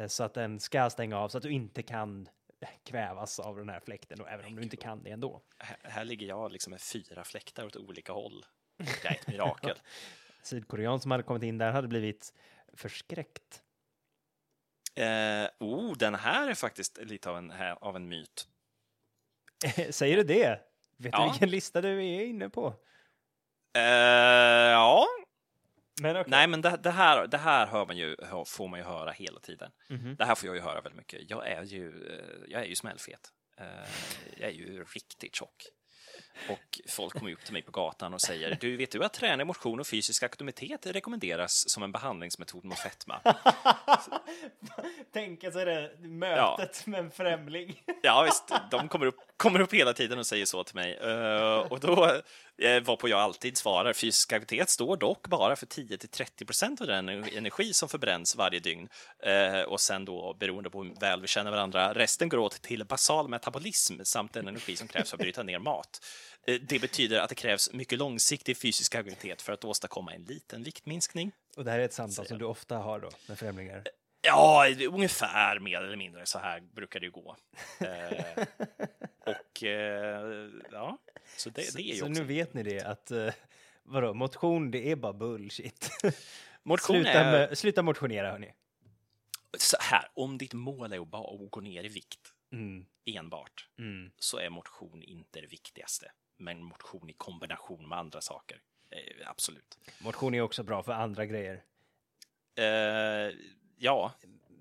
så 0.08 0.23
att 0.23 0.34
den 0.34 0.60
ska 0.60 0.89
stänga 0.89 1.17
av 1.19 1.30
så 1.30 1.38
att 1.38 1.43
du 1.43 1.49
inte 1.52 1.84
kan 1.84 2.30
kvävas 2.84 3.39
av 3.39 3.58
den 3.58 3.69
här 3.69 3.80
fläkten, 3.80 4.21
och 4.21 4.30
även 4.30 4.45
om 4.45 4.56
du 4.56 4.62
inte 4.62 4.78
kan 4.78 5.04
det 5.04 5.10
ändå. 5.12 5.41
Här, 5.58 5.78
här 5.84 6.06
ligger 6.06 6.28
jag 6.28 6.52
liksom 6.52 6.71
med 6.71 6.82
fyra 6.82 7.23
fläktar 7.23 7.65
åt 7.65 7.75
olika 7.75 8.13
håll. 8.13 8.45
Det 8.78 9.08
är 9.08 9.12
ett 9.12 9.28
mirakel. 9.28 9.80
Sydkorean 10.43 10.99
som 10.99 11.12
hade 11.12 11.23
kommit 11.23 11.43
in 11.43 11.58
där 11.58 11.71
hade 11.71 11.88
blivit 11.88 12.34
förskräckt. 12.73 13.63
eh, 14.95 15.47
oh, 15.60 15.97
den 15.97 16.15
här 16.15 16.49
är 16.49 16.56
faktiskt 16.56 16.97
lite 16.97 17.30
av 17.30 17.38
en, 17.38 17.52
av 17.82 17.95
en 17.95 18.10
myt. 18.10 18.47
Säger 19.89 20.17
du 20.17 20.23
det? 20.23 20.60
Vet 20.97 21.13
Ja. 21.13 21.23
du 21.23 21.30
vilken 21.30 21.49
lista 21.49 21.82
du 21.82 22.06
är 22.06 22.25
inne 22.25 22.49
på? 22.49 22.73
Eh, 23.78 23.82
ja, 24.71 25.06
Men 26.01 26.12
okej. 26.17 26.23
nej, 26.27 26.47
men 26.47 26.62
det, 26.62 26.79
det, 26.83 26.91
här, 26.91 27.27
det 27.27 27.38
här 27.38 27.67
hör 27.67 27.85
man 27.85 27.97
ju, 27.97 28.15
får 28.45 28.67
man 28.67 28.79
ju 28.79 28.85
höra 28.85 29.12
hela 29.12 29.39
tiden. 29.39 29.71
Mhm. 29.89 30.15
Det 30.15 30.25
här 30.25 30.35
får 30.35 30.47
jag 30.47 30.55
ju 30.55 30.62
höra 30.62 30.81
väldigt 30.81 30.97
mycket. 30.97 31.29
Jag 31.29 31.47
är 31.47 31.63
ju, 31.63 31.88
eh, 32.13 32.25
jag 32.47 32.62
är 32.62 32.65
ju 32.65 32.75
smällfet. 32.75 33.21
Eh, 33.59 33.65
Jag 34.38 34.49
är 34.49 34.53
ju 34.53 34.83
riktigt 34.83 35.35
tjock. 35.35 35.65
Och 36.49 36.79
folk 36.89 37.13
kommer 37.13 37.31
upp 37.31 37.43
till 37.43 37.53
mig 37.53 37.62
på 37.62 37.71
gatan 37.71 38.13
och 38.13 38.21
säger 38.21 38.57
Du, 38.62 38.77
vet 38.77 38.91
du 38.91 39.03
att 39.03 39.13
träning, 39.13 39.47
motion 39.47 39.79
och 39.79 39.88
fysisk 39.88 40.23
aktivitet 40.23 40.85
rekommenderas 40.85 41.63
som 41.67 41.83
en 41.83 41.91
behandlingsmetod 41.91 42.65
mot 42.65 42.79
fetma? 42.79 43.21
Tänka 45.13 45.51
sig 45.51 45.65
det 45.65 45.91
mötet 45.99 46.88
med 46.88 46.99
en 46.99 47.12
främling. 47.12 47.83
Ja, 48.03 48.23
visst, 48.23 48.53
de 48.71 48.88
kommer 48.88 49.05
upp, 49.05 49.15
kommer 49.38 49.59
upp 49.59 49.73
hela 49.73 49.93
tiden 49.93 50.19
och 50.19 50.25
säger 50.27 50.45
så 50.45 50.63
till 50.63 50.75
mig. 50.75 50.93
Eh, 50.97 51.57
och 51.59 51.79
då 51.79 52.21
uh, 52.63 52.83
varpå 52.83 53.09
jag 53.09 53.19
alltid 53.19 53.57
svarar, 53.57 53.93
fysisk 53.93 54.33
aktivitet 54.33 54.69
står 54.69 54.97
dock 54.97 55.27
bara 55.27 55.55
för 55.55 55.65
10-30 55.65 56.45
procent 56.45 56.81
av 56.81 56.87
den 56.87 57.09
energi 57.09 57.73
som 57.73 57.89
förbränns 57.89 58.35
varje 58.35 58.59
dygn. 58.59 58.89
Eh, 59.23 59.61
och 59.61 59.81
sen 59.81 60.05
då, 60.05 60.35
beroende 60.39 60.69
på 60.69 60.83
hur 60.83 60.99
väl 60.99 61.21
vi 61.21 61.27
känner 61.27 61.51
varandra, 61.51 61.93
resten 61.93 62.29
går 62.29 62.37
åt 62.37 62.61
till 62.61 62.85
basal 62.85 63.27
metabolism 63.27 64.03
samt 64.03 64.33
den 64.33 64.47
energi 64.47 64.75
som 64.75 64.87
krävs 64.87 65.09
för 65.09 65.17
att 65.17 65.21
bryta 65.21 65.43
ner 65.43 65.59
mat. 65.59 66.05
Eh, 66.47 66.55
det 66.55 66.79
betyder 66.79 67.19
att 67.19 67.29
det 67.29 67.35
krävs 67.35 67.73
mycket 67.73 67.99
långsiktig 67.99 68.57
fysisk 68.57 68.95
aktivitet 68.95 69.41
för 69.41 69.53
att 69.53 69.65
åstadkomma 69.65 70.13
en 70.13 70.23
liten 70.23 70.63
viktminskning. 70.63 71.31
Och 71.57 71.65
det 71.65 71.71
här 71.71 71.79
är 71.79 71.85
ett 71.85 71.93
samtal 71.93 72.25
som 72.25 72.37
du 72.37 72.45
ofta 72.45 72.77
har 72.77 72.99
då 72.99 73.09
med 73.27 73.39
främlingar. 73.39 73.83
Ja, 74.21 74.65
ungefär 74.89 75.59
mer 75.59 75.81
eller 75.81 75.97
mindre 75.97 76.25
så 76.25 76.39
här 76.39 76.59
brukar 76.59 76.99
det 76.99 77.05
ju 77.05 77.11
gå. 77.11 77.35
Eh, 79.29 79.35
och 79.37 79.63
eh, 79.63 80.49
ja, 80.71 80.97
så 81.37 81.49
det, 81.49 81.75
det 81.75 81.81
är 81.81 81.83
ju 81.83 81.95
Så 81.95 82.09
också... 82.09 82.21
nu 82.21 82.27
vet 82.27 82.53
ni 82.53 82.63
det 82.63 82.81
att 82.81 83.11
uh, 83.11 83.31
vadå, 83.83 84.13
motion 84.13 84.71
det 84.71 84.91
är 84.91 84.95
bara 84.95 85.13
bullshit. 85.13 85.89
Motion 86.63 86.95
sluta, 86.95 87.11
är 87.11 87.31
med, 87.31 87.57
sluta 87.57 87.81
motionera 87.81 88.31
hörni. 88.31 88.53
så 89.57 89.77
här, 89.79 90.07
om 90.13 90.37
ditt 90.37 90.53
mål 90.53 90.93
är 90.93 91.01
att 91.01 91.07
bara 91.07 91.47
gå 91.49 91.61
ner 91.61 91.83
i 91.83 91.87
vikt 91.87 92.33
Mm, 92.51 92.85
enbart, 93.05 93.69
mm. 93.77 94.11
så 94.17 94.37
är 94.37 94.49
motion 94.49 95.03
inte 95.03 95.41
det 95.41 95.47
viktigaste. 95.47 96.11
Men 96.37 96.63
motion 96.63 97.09
i 97.09 97.13
kombination 97.13 97.89
med 97.89 97.97
andra 97.97 98.21
saker, 98.21 98.61
eh, 98.89 99.29
absolut. 99.29 99.77
Motion 100.01 100.33
är 100.33 100.41
också 100.41 100.63
bra 100.63 100.83
för 100.83 100.91
andra 100.91 101.25
grejer. 101.25 101.63
Eh, 102.55 103.33
ja, 103.77 104.13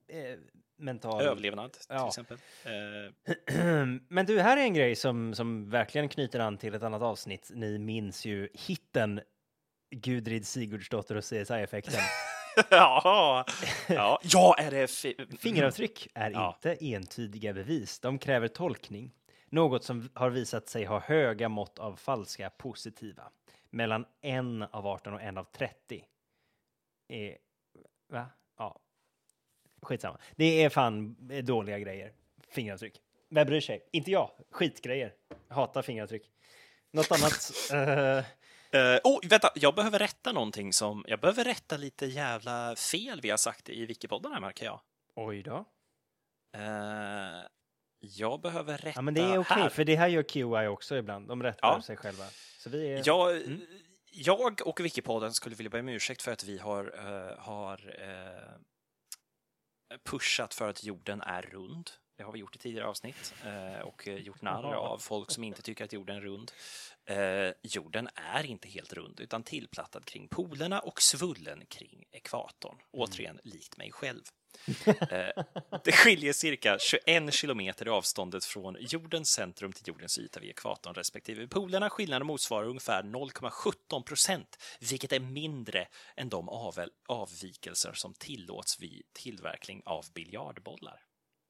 Eh, 0.09 0.39
mental... 0.79 1.23
överlevnad 1.23 1.73
till 1.73 1.83
Ja. 1.89 2.09
exempel. 2.09 2.39
Eh, 2.65 3.55
Men 4.09 4.27
du, 4.27 4.41
här 4.41 4.57
är 4.57 4.61
en 4.63 4.75
grej 4.75 4.97
som, 4.97 5.35
som 5.35 5.71
verkligen 5.71 6.09
knyter 6.09 6.41
an 6.41 6.59
till 6.59 6.75
ett 6.75 6.83
annat 6.83 7.03
avsnitt. 7.03 7.51
Ni 7.55 7.79
minns 7.79 8.25
ju 8.27 8.49
hitten 8.55 9.21
Gudrid 9.91 10.47
Sigurdsdotter 10.47 11.15
och 11.17 11.25
CSI-effekten. 11.25 12.01
ja, 12.71 13.45
ja, 13.89 14.21
ja, 14.23 14.55
är 14.59 14.71
det... 14.71 14.87
Fi- 14.91 15.27
Fingeravtryck 15.39 16.09
är 16.15 16.31
Ja. 16.31 16.55
inte 16.65 16.85
entydiga 16.85 17.53
bevis. 17.53 18.01
De 18.01 18.19
kräver 18.19 18.49
tolkning. 18.49 19.15
Något 19.51 19.85
som 19.85 20.09
har 20.15 20.31
visat 20.31 20.69
sig 20.69 20.85
ha 20.85 21.01
höga 21.01 21.49
mått 21.49 21.79
av 21.79 21.97
falska 21.97 22.51
positiva. 22.51 23.23
Mellan 23.71 24.05
en 24.21 24.63
av 24.63 24.87
18 24.87 25.15
och 25.15 25.23
en 25.23 25.39
av 25.39 25.45
30. 25.45 26.05
Är, 27.09 27.37
va? 28.13 28.27
Ja. 28.59 28.79
Skitsamma. 29.83 30.19
Det 30.37 30.65
är 30.65 30.69
fan 30.69 31.17
dåliga 31.45 31.79
grejer. 31.79 32.13
Fingeravtryck. 32.51 33.01
Vem 33.31 33.47
bryr 33.47 33.61
sig? 33.61 33.89
Inte 33.93 34.11
jag. 34.11 34.31
Skitgrejer. 34.51 35.13
Jag 35.49 35.55
hatar 35.55 35.83
fingeravtryck. 35.83 36.31
Något 36.93 37.13
annat? 37.13 37.53
eh, 37.73 38.25
Uh, 38.75 38.99
oh, 39.05 39.21
vänta, 39.29 39.51
jag 39.55 39.75
behöver 39.75 39.99
rätta 39.99 40.33
någonting 40.33 40.73
som... 40.73 41.05
Jag 41.09 41.21
behöver 41.21 41.45
rätta 41.45 41.77
lite 41.77 42.07
jävla 42.07 42.77
fel 42.77 43.21
vi 43.21 43.31
har 43.31 43.37
sagt 43.37 43.69
i 43.69 43.87
Wikipodden 43.87 44.33
här, 44.33 44.41
märker 44.41 44.65
jag. 44.65 44.81
oj 45.17 45.43
då. 45.43 45.65
Eh, 46.57 47.43
jag 48.01 48.41
behöver 48.41 48.79
rätta 48.79 48.93
Ja, 48.95 49.03
men 49.03 49.15
det 49.15 49.21
är 49.21 49.39
okej, 49.39 49.57
här. 49.63 49.69
för 49.69 49.85
det 49.85 49.97
här 49.97 50.09
gör 50.09 50.23
QI 50.23 50.67
också 50.67 50.97
ibland. 50.97 51.29
De 51.29 51.43
rättar 51.43 51.69
Ja. 51.69 51.83
sig 51.83 51.97
själva. 51.97 52.25
Så 52.59 52.71
vi 52.71 52.93
är... 52.93 53.03
Jag, 53.07 53.37
Mm. 53.37 53.61
jag 54.13 54.67
och 54.67 54.81
Wikipodden 54.81 55.33
skulle 55.33 55.55
vilja 55.57 55.71
be 55.71 55.81
om 55.81 55.89
ursäkt 55.89 56.23
för 56.23 56.33
att 56.33 56.45
vi 56.45 56.59
har, 56.59 56.95
eh, 56.99 57.39
har 57.39 57.95
eh, 58.03 58.53
pushat 60.05 60.55
för 60.55 60.69
att 60.69 60.85
jorden 60.85 61.21
är 61.21 61.43
rund. 61.43 61.91
Det 62.17 62.25
har 62.25 62.33
vi 62.33 62.39
gjort 62.39 62.57
i 62.57 62.59
tidigare 62.59 62.87
avsnitt 62.87 63.35
eh, 63.45 63.81
och 63.81 64.09
eh, 64.09 64.17
gjort 64.17 64.43
narr 64.43 64.75
av 64.75 64.99
folk 64.99 65.31
som 65.31 65.45
inte 65.45 65.63
tycker 65.63 65.85
att 65.85 65.93
jorden 65.93 66.17
är 66.17 66.21
rund. 66.21 66.53
Eh, 67.05 67.53
jorden 67.63 68.09
är 68.15 68.47
inte 68.47 68.69
helt 68.69 68.93
rund 68.93 69.21
utan 69.21 69.43
tillplattad 69.43 70.05
kring 70.05 70.29
polerna 70.29 70.81
och 70.81 71.03
svullen 71.03 71.67
kring 71.67 72.05
ekvatorn. 72.11 72.79
Återigen 72.91 73.41
likt 73.45 73.77
mig 73.77 73.93
själv. 73.93 74.23
Eh, 74.87 75.45
det 75.85 75.93
skiljer 75.93 76.33
cirka 76.33 76.79
21 76.79 77.35
kilometer 77.35 77.87
i 77.87 77.91
avståndet 77.91 78.45
från 78.45 78.77
jordens 78.81 79.31
centrum 79.31 79.73
till 79.73 79.89
jordens 79.89 80.19
yta 80.19 80.41
vid 80.41 80.51
ekvatorn 80.51 80.95
respektive 80.95 81.47
polerna. 81.47 81.91
Skillnaden 81.91 82.27
motsvarar 82.27 82.67
ungefär 82.67 83.03
0,17 83.03 84.03
procent, 84.03 84.59
vilket 84.91 85.13
är 85.13 85.21
mindre 85.21 85.89
än 86.17 86.29
de 86.29 86.49
av 86.49 86.75
avvikelser 87.09 87.93
som 87.93 88.15
tillåts 88.15 88.81
vid 88.81 89.03
tillverkning 89.13 89.83
av 89.85 90.05
biljardbollar. 90.15 91.03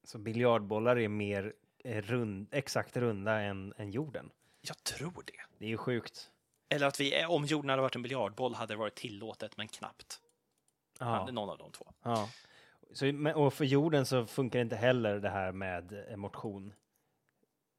Så 0.04 0.18
biljardbollar 0.18 0.98
är 0.98 1.08
mer 1.08 1.52
eh, 1.84 2.02
rund, 2.02 2.48
exakt 2.52 2.96
runda 2.96 3.40
än, 3.40 3.72
än 3.76 3.90
jorden. 3.90 4.30
Jag 4.61 4.84
tror 4.84 5.22
det. 5.26 5.58
Det 5.58 5.64
är 5.64 5.68
ju 5.70 5.76
sjukt. 5.76 6.30
Eller 6.68 6.87
att 6.87 7.00
vi, 7.00 7.24
om 7.24 7.44
jorden 7.44 7.70
hade 7.70 7.82
varit 7.82 7.96
en 7.96 8.03
biljardboll 8.03 8.55
hade 8.55 8.72
det 8.72 8.78
varit 8.78 8.94
tillåtet, 8.94 9.57
men 9.57 9.68
knappt. 9.68 10.20
Ja. 10.99 11.30
Någon 11.30 11.51
av 11.51 11.59
de 11.59 11.72
två. 11.72 11.92
ja. 12.03 12.28
Så, 12.93 13.05
men- 13.12 13.34
och 13.34 13.55
för 13.55 13.64
jorden 13.64 14.07
så 14.07 14.26
funkar 14.26 14.61
inte 14.61 14.76
heller 14.76 15.18
det 15.20 15.28
här 15.30 15.53
med 15.53 16.11
eh, 16.11 16.16
motion. 16.16 16.74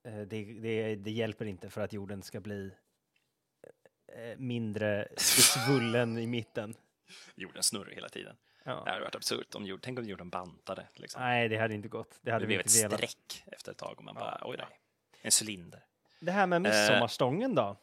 Eh, 0.03 0.13
Det, 0.21 0.43
det, 0.43 0.95
det 0.95 1.11
hjälper 1.11 1.45
inte 1.45 1.69
för 1.69 1.81
att 1.81 1.93
jorden 1.93 2.23
ska 2.23 2.39
bli 2.39 2.71
eh, 4.15 4.37
mindre 4.37 5.07
svullen 5.17 6.17
i 6.17 6.27
mitten. 6.27 6.75
Jorden 7.35 7.63
snurrar 7.63 7.91
hela 7.91 8.09
tiden. 8.09 8.35
Det 8.63 8.69
Ja. 8.71 8.83
hade 8.87 9.01
varit 9.01 9.15
absurt 9.15 9.55
om 9.55 9.65
jorden, 9.65 9.81
tänk 9.83 9.99
om 9.99 10.05
jorden 10.05 10.29
bantade. 10.29 10.87
Liksom. 10.93 11.21
Nej, 11.21 11.49
det 11.49 11.57
hade 11.57 11.73
inte 11.73 11.87
gått. 11.87 12.19
Det 12.21 12.31
hade 12.31 12.45
det 12.45 12.47
vi 12.47 12.53
blev 12.55 12.59
ett 12.65 12.75
inte 12.75 12.87
velat. 12.87 12.99
streck 13.09 13.43
efter 13.53 13.71
ett 13.71 13.77
tag 13.77 13.93
och 13.97 14.03
man 14.03 14.15
Ja, 14.17 14.21
bara, 14.21 14.41
oj 14.51 14.57
då. 14.57 14.63
nej. 14.69 14.79
En 15.21 15.31
cylinder. 15.41 15.83
Det 16.19 16.31
här 16.31 16.47
med 16.47 16.61
midsommarstången 16.61 17.55
då? 17.55 17.77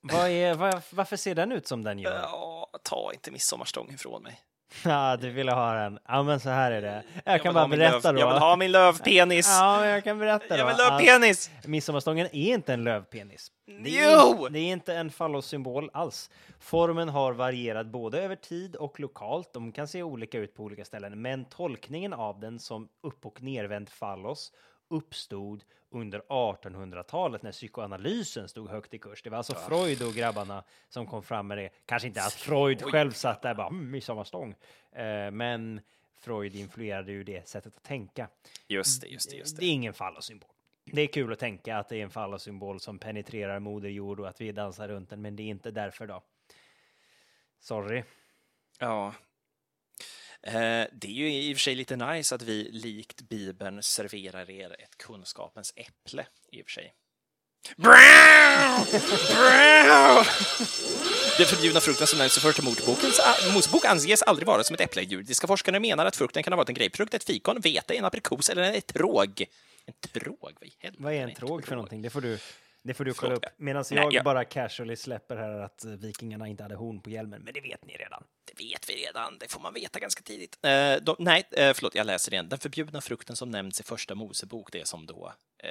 Vad 0.00 0.28
är, 0.30 0.54
vad, 0.62 0.82
varför 0.92 1.16
ser 1.16 1.34
den 1.34 1.52
ut 1.52 1.66
som 1.66 1.84
den 1.84 1.98
gör? 1.98 2.14
Ja, 2.22 2.70
ta 2.82 3.10
inte 3.14 3.30
midsommarstång 3.30 3.90
ifrån 3.90 4.22
mig. 4.22 4.40
Ja, 4.84 5.16
du 5.16 5.30
ville 5.30 5.52
ha 5.52 5.74
den. 5.74 5.98
Ja, 6.08 6.22
men 6.22 6.40
så 6.40 6.48
här 6.48 6.72
är 6.72 6.82
det. 6.82 7.02
Jag, 7.24 7.42
kan 7.42 7.50
vill 7.50 7.54
bara 7.54 7.60
ha 7.60 7.68
berätta 7.68 8.12
då. 8.12 8.20
Jag 8.20 8.32
vill 8.32 8.38
ha 8.38 8.56
min 8.56 8.72
lövpenis! 8.72 9.48
Ja, 9.48 9.78
men 9.80 9.88
jag 9.88 10.04
kan 10.04 10.18
berätta 10.18 10.48
då. 10.48 10.56
jag 10.56 10.66
vill 10.66 10.74
att 10.74 11.02
lövpenis! 11.02 11.50
Midsommarstången 11.64 12.26
är 12.26 12.54
inte 12.54 12.72
en 12.72 12.84
lövpenis. 12.84 13.52
Det 13.66 13.98
är, 13.98 14.50
det 14.50 14.58
är 14.58 14.72
inte 14.72 14.94
en 14.94 15.10
fallossymbol 15.10 15.90
alls. 15.92 16.30
Formen 16.60 17.08
har 17.08 17.32
varierat 17.32 17.86
både 17.86 18.22
över 18.22 18.36
tid 18.36 18.76
och 18.76 19.00
lokalt. 19.00 19.52
De 19.52 19.72
kan 19.72 19.88
se 19.88 20.02
olika 20.02 20.38
ut 20.38 20.54
på 20.54 20.62
olika 20.62 20.84
ställen, 20.84 21.22
men 21.22 21.44
tolkningen 21.44 22.12
av 22.12 22.40
den 22.40 22.58
som 22.58 22.88
upp 23.02 23.26
och 23.26 23.42
nervänd 23.42 23.88
fallos 23.88 24.52
uppstod 24.92 25.64
under 25.90 26.20
1800-talet 26.20 27.42
när 27.42 27.52
psykoanalysen 27.52 28.48
stod 28.48 28.68
högt 28.68 28.94
i 28.94 28.98
kurs. 28.98 29.22
Det 29.22 29.30
var 29.30 29.38
alltså 29.38 29.54
Freud 29.54 30.02
och 30.02 30.14
grabbarna 30.14 30.64
som 30.88 31.06
kom 31.06 31.22
fram 31.22 31.46
med 31.46 31.58
det. 31.58 31.70
Kanske 31.86 32.08
inte 32.08 32.22
att 32.22 32.32
Freud 32.32 32.82
själv 32.82 33.10
satt 33.10 33.42
där 33.42 33.50
och 33.50 33.56
bara 33.56 33.68
mm, 33.68 33.90
midsommarstång, 33.90 34.54
eh, 34.92 35.30
men 35.30 35.80
Freud 36.14 36.54
influerade 36.54 37.12
ju 37.12 37.24
det 37.24 37.48
sättet 37.48 37.76
att 37.76 37.82
tänka. 37.82 38.28
Just 38.68 39.00
det, 39.02 39.08
just 39.08 39.30
det, 39.30 39.36
just 39.36 39.56
Det 39.56 39.60
det. 39.60 39.66
är 39.66 39.72
ingen 39.72 39.94
fallossymbol. 39.94 40.48
Det 40.84 41.02
är 41.02 41.06
kul 41.06 41.32
att 41.32 41.38
tänka 41.38 41.76
att 41.78 41.88
det 41.88 41.96
är 41.96 42.02
en 42.02 42.10
fallossymbol 42.10 42.80
som 42.80 42.98
penetrerar 42.98 43.58
moder 43.58 43.88
jord 43.88 44.20
och 44.20 44.28
att 44.28 44.40
vi 44.40 44.52
dansar 44.52 44.88
runt 44.88 45.10
den, 45.10 45.22
men 45.22 45.36
det 45.36 45.42
är 45.42 45.48
inte 45.48 45.70
därför 45.70 46.06
då. 46.06 46.22
Sorry. 47.60 48.02
Ja. 48.78 49.14
Eh, 50.46 50.86
det 50.92 51.06
är 51.06 51.12
ju 51.12 51.32
i 51.32 51.52
och 51.52 51.56
för 51.56 51.60
sig 51.60 51.74
lite 51.74 51.96
nice 51.96 52.34
att 52.34 52.42
vi 52.42 52.70
likt 52.72 53.20
Bibeln 53.20 53.82
serverar 53.82 54.50
er 54.50 54.76
ett 54.78 54.98
kunskapens 54.98 55.72
äpple, 55.76 56.26
i 56.52 56.62
och 56.62 56.66
för 56.66 56.72
sig. 56.72 56.94
Den 61.38 61.46
förbjudna 61.46 61.80
frukten 61.80 62.06
som 62.06 62.18
nämns 62.18 62.36
i 62.36 62.40
Första 62.40 62.62
Mosebokens 62.62 63.20
Mosebok 63.54 63.84
anses 63.84 64.22
aldrig 64.22 64.46
vara 64.46 64.64
som 64.64 64.74
ett 64.74 64.80
äpple. 64.80 65.02
Judiska 65.02 65.46
forskare 65.46 65.80
menar 65.80 66.06
att 66.06 66.16
frukten 66.16 66.42
kan 66.42 66.52
ha 66.52 66.56
varit 66.56 66.68
en 66.68 66.74
grapefrukt, 66.74 67.14
ett 67.14 67.24
fikon, 67.24 67.60
vete, 67.60 67.94
en 67.94 68.04
aprikos 68.04 68.50
eller 68.50 68.62
en 68.62 68.80
tråg. 68.80 69.44
En 69.86 69.94
tråg? 70.12 70.36
Vad? 70.40 70.94
Vad 70.98 71.12
är 71.12 71.22
en 71.22 71.34
tråg 71.34 71.66
för 71.66 71.74
någonting? 71.74 72.02
Det 72.02 72.10
får 72.10 72.20
du, 72.20 72.38
det 72.82 72.94
får 72.94 73.04
du 73.04 73.14
kolla 73.14 73.34
upp. 73.34 73.44
Medan 73.56 73.84
Nej, 73.90 74.00
jag 74.02 74.12
jag- 74.12 74.24
bara 74.24 74.44
casually 74.44 74.96
släpper 74.96 75.36
här 75.36 75.50
att 75.60 75.84
eh, 75.84 75.90
vikingarna 75.90 76.48
inte 76.48 76.62
hade 76.62 76.74
horn 76.74 77.00
på 77.00 77.10
hjälmen, 77.10 77.42
men 77.42 77.54
det 77.54 77.60
vet 77.60 77.84
ni 77.84 77.96
redan. 77.96 78.24
Det 78.44 78.64
vet 78.64 78.90
vi 78.90 78.94
redan, 79.06 79.38
det 79.38 79.50
får 79.52 79.60
man 79.60 79.74
veta 79.74 79.98
ganska 79.98 80.22
tidigt. 80.22 80.58
Eh, 80.62 80.94
de, 81.02 81.16
nej, 81.18 81.44
eh, 81.50 81.72
förlåt, 81.74 81.94
jag 81.94 82.06
läser 82.06 82.32
igen. 82.32 82.48
Den 82.48 82.58
förbjudna 82.58 83.00
frukten 83.00 83.36
som 83.36 83.50
nämns 83.50 83.80
i 83.80 83.82
Första 83.82 84.14
Mosebok, 84.14 84.72
det 84.72 84.86
som 84.88 85.06
då 85.06 85.32
eh, 85.58 85.68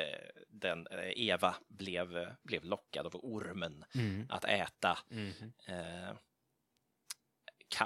den, 0.50 0.88
eh, 0.88 1.00
Eva 1.16 1.56
blev, 1.68 2.18
eh, 2.18 2.28
blev 2.44 2.64
lockad 2.66 3.06
av 3.06 3.16
ormen 3.16 3.86
att 4.30 4.46
äta, 4.46 4.98
kan, 5.68 6.16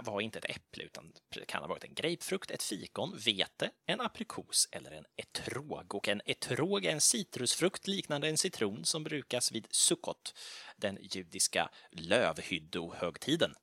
var 0.03 0.21
inte 0.21 0.39
ett 0.39 0.55
äpple, 0.55 0.83
utan 0.83 1.13
kan 1.47 1.61
ha 1.61 1.67
varit 1.67 1.83
en 1.83 1.93
grapefrukt, 1.93 2.51
ett 2.51 2.63
fikon, 2.63 3.17
vete, 3.25 3.71
en 3.86 4.01
aprikos 4.01 4.67
eller 4.71 4.91
en 4.91 5.05
etrog. 5.15 5.95
Och 5.95 6.07
en 6.07 6.21
etrog 6.25 6.86
är 6.86 6.91
en 6.91 7.01
citrusfrukt 7.01 7.88
liknande 7.88 8.27
en 8.27 8.38
citron 8.38 8.86
som 8.86 9.03
brukas 9.03 9.51
vid 9.51 9.67
Sukkot, 9.71 10.33
den 10.77 10.97
judiska 11.01 11.69
lövhyddohögtiden. 11.91 13.53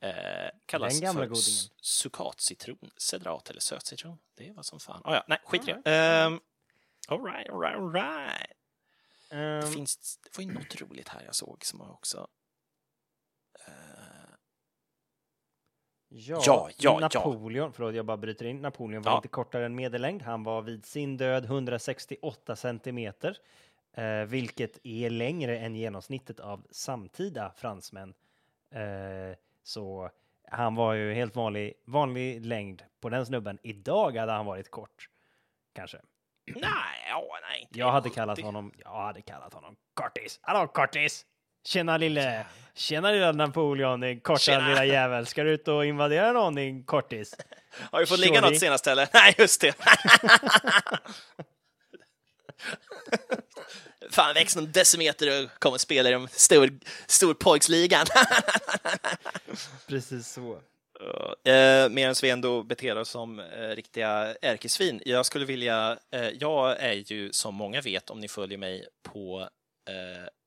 Eh, 0.00 0.50
kallas 0.66 1.00
Den 1.00 1.14
för 1.14 1.30
sukkatcitron, 1.80 2.90
cedrat 2.96 3.50
eller 3.50 3.60
sötcitron. 3.60 4.18
Det 4.34 4.52
var 4.52 4.62
som 4.62 4.80
fan. 4.80 5.02
Ah, 5.04 5.14
ja, 5.14 5.24
nej, 5.28 5.38
skit 5.44 5.68
i 5.68 5.74
det. 5.84 6.26
Um, 6.26 6.40
all 7.08 7.24
right, 7.24 7.50
all 7.50 7.60
right, 7.60 7.76
all 7.76 7.92
right. 7.92 8.52
Det, 9.30 9.36
Ehm, 9.36 9.72
finns, 9.72 10.18
det 10.22 10.38
var 10.38 10.44
ju 10.44 10.52
något 10.52 10.80
roligt 10.80 11.08
här 11.08 11.22
jag 11.24 11.34
såg 11.34 11.64
som 11.64 11.80
också... 11.80 12.28
Ja, 16.08 16.40
Ja, 16.46 16.70
ja, 16.78 16.98
ja. 17.00 17.00
Napoleon, 17.00 17.72
förlåt 17.72 17.94
jag 17.94 18.06
bara 18.06 18.16
bryter 18.16 18.44
in, 18.44 18.62
Napoleon 18.62 19.02
var 19.02 19.12
Ja. 19.12 19.16
inte 19.16 19.28
kortare 19.28 19.66
än 19.66 19.74
medellängd. 19.74 20.22
Han 20.22 20.42
var 20.42 20.62
vid 20.62 20.84
sin 20.86 21.16
död 21.16 21.44
168 21.44 22.56
centimeter, 22.56 23.38
eh, 23.92 24.24
vilket 24.26 24.78
är 24.86 25.10
längre 25.10 25.58
än 25.58 25.74
genomsnittet 25.74 26.40
av 26.40 26.66
samtida 26.70 27.52
fransmän. 27.56 28.14
Eh, 28.70 29.36
så 29.62 30.10
han 30.50 30.74
var 30.74 30.92
ju 30.94 31.12
helt 31.12 31.36
vanlig, 31.36 31.74
vanlig 31.84 32.46
längd 32.46 32.82
på 33.00 33.08
den 33.08 33.26
snubben. 33.26 33.58
Idag 33.62 34.16
hade 34.16 34.32
han 34.32 34.46
varit 34.46 34.70
kort, 34.70 35.08
kanske. 35.74 35.98
Nej, 36.46 36.62
ja, 37.10 37.24
nej. 37.42 37.68
Jag 37.70 37.90
hade 37.92 38.08
70. 38.08 38.14
kallat 38.14 38.40
honom, 38.40 38.72
jag 38.78 38.90
hade 38.90 39.22
kallat 39.22 39.54
honom 39.54 39.76
kortis. 39.94 40.38
Hallå 40.42 40.66
kortis! 40.68 41.26
Tjena 41.66 41.96
lille, 41.96 42.46
tjena 42.74 43.10
lilla 43.10 43.32
Napoleon, 43.32 44.00
din 44.00 44.20
korta 44.20 44.38
Tjena. 44.38 44.68
lilla 44.68 44.84
jävel. 44.84 45.26
Ska 45.26 45.42
du 45.42 45.50
ut 45.50 45.68
och 45.68 45.86
invadera 45.86 46.32
någon 46.32 46.54
din 46.54 46.84
kortis? 46.84 47.34
Har 47.90 48.00
vi 48.00 48.06
fått 48.06 48.18
ligga 48.18 48.40
något 48.40 48.58
senaste 48.58 48.92
eller? 48.92 49.08
Nej, 49.14 49.34
just 49.38 49.60
det. 49.60 49.74
Fan, 54.10 54.34
väx 54.34 54.56
någon 54.56 54.72
decimeter 54.72 55.44
och 55.44 55.50
kommer 55.60 55.74
och 55.74 55.80
spelar 55.80 56.10
i 56.10 56.12
de 56.12 56.28
stor, 56.28 56.78
storpojksligan. 57.06 58.06
Precis 59.86 60.28
så. 60.32 60.52
Eh, 61.50 61.88
Medan 61.88 62.14
vi 62.22 62.30
ändå 62.30 62.62
beter 62.62 62.98
oss 62.98 63.08
som 63.08 63.40
eh, 63.40 63.68
riktiga 63.68 64.34
ärkesvin. 64.42 65.02
Jag 65.04 65.26
skulle 65.26 65.44
vilja, 65.44 65.98
eh, 66.12 66.28
jag 66.28 66.80
är 66.80 67.12
ju 67.12 67.32
som 67.32 67.54
många 67.54 67.80
vet 67.80 68.10
om 68.10 68.20
ni 68.20 68.28
följer 68.28 68.58
mig 68.58 68.86
på 69.02 69.48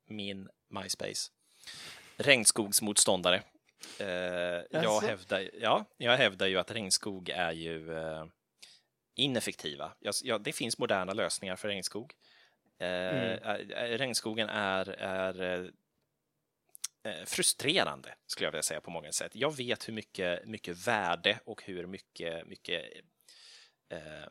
min 0.09 0.49
MySpace, 0.71 1.31
regnskogsmotståndare. 2.17 3.43
Eh, 3.99 4.07
jag, 4.71 5.01
hävdar, 5.01 5.49
ja, 5.61 5.85
jag 5.97 6.17
hävdar 6.17 6.47
ju 6.47 6.57
att 6.57 6.71
regnskog 6.71 7.29
är 7.29 7.51
ju 7.51 7.97
eh, 7.97 8.25
ineffektiva. 9.15 9.93
Jag, 9.99 10.13
ja, 10.23 10.37
det 10.37 10.51
finns 10.51 10.77
moderna 10.77 11.13
lösningar 11.13 11.55
för 11.55 11.67
regnskog. 11.67 12.13
Eh, 12.81 13.33
eh, 13.33 13.97
Regnskogen 13.97 14.49
är, 14.49 14.89
är 14.89 15.63
eh, 17.03 17.25
frustrerande, 17.25 18.15
skulle 18.25 18.47
jag 18.47 18.51
vilja 18.51 18.63
säga 18.63 18.81
på 18.81 18.91
många 18.91 19.11
sätt. 19.11 19.35
Jag 19.35 19.57
vet 19.57 19.87
hur 19.87 19.93
mycket, 19.93 20.47
mycket 20.47 20.87
värde 20.87 21.39
och 21.45 21.63
hur 21.63 21.87
mycket, 21.87 22.47
mycket 22.47 22.83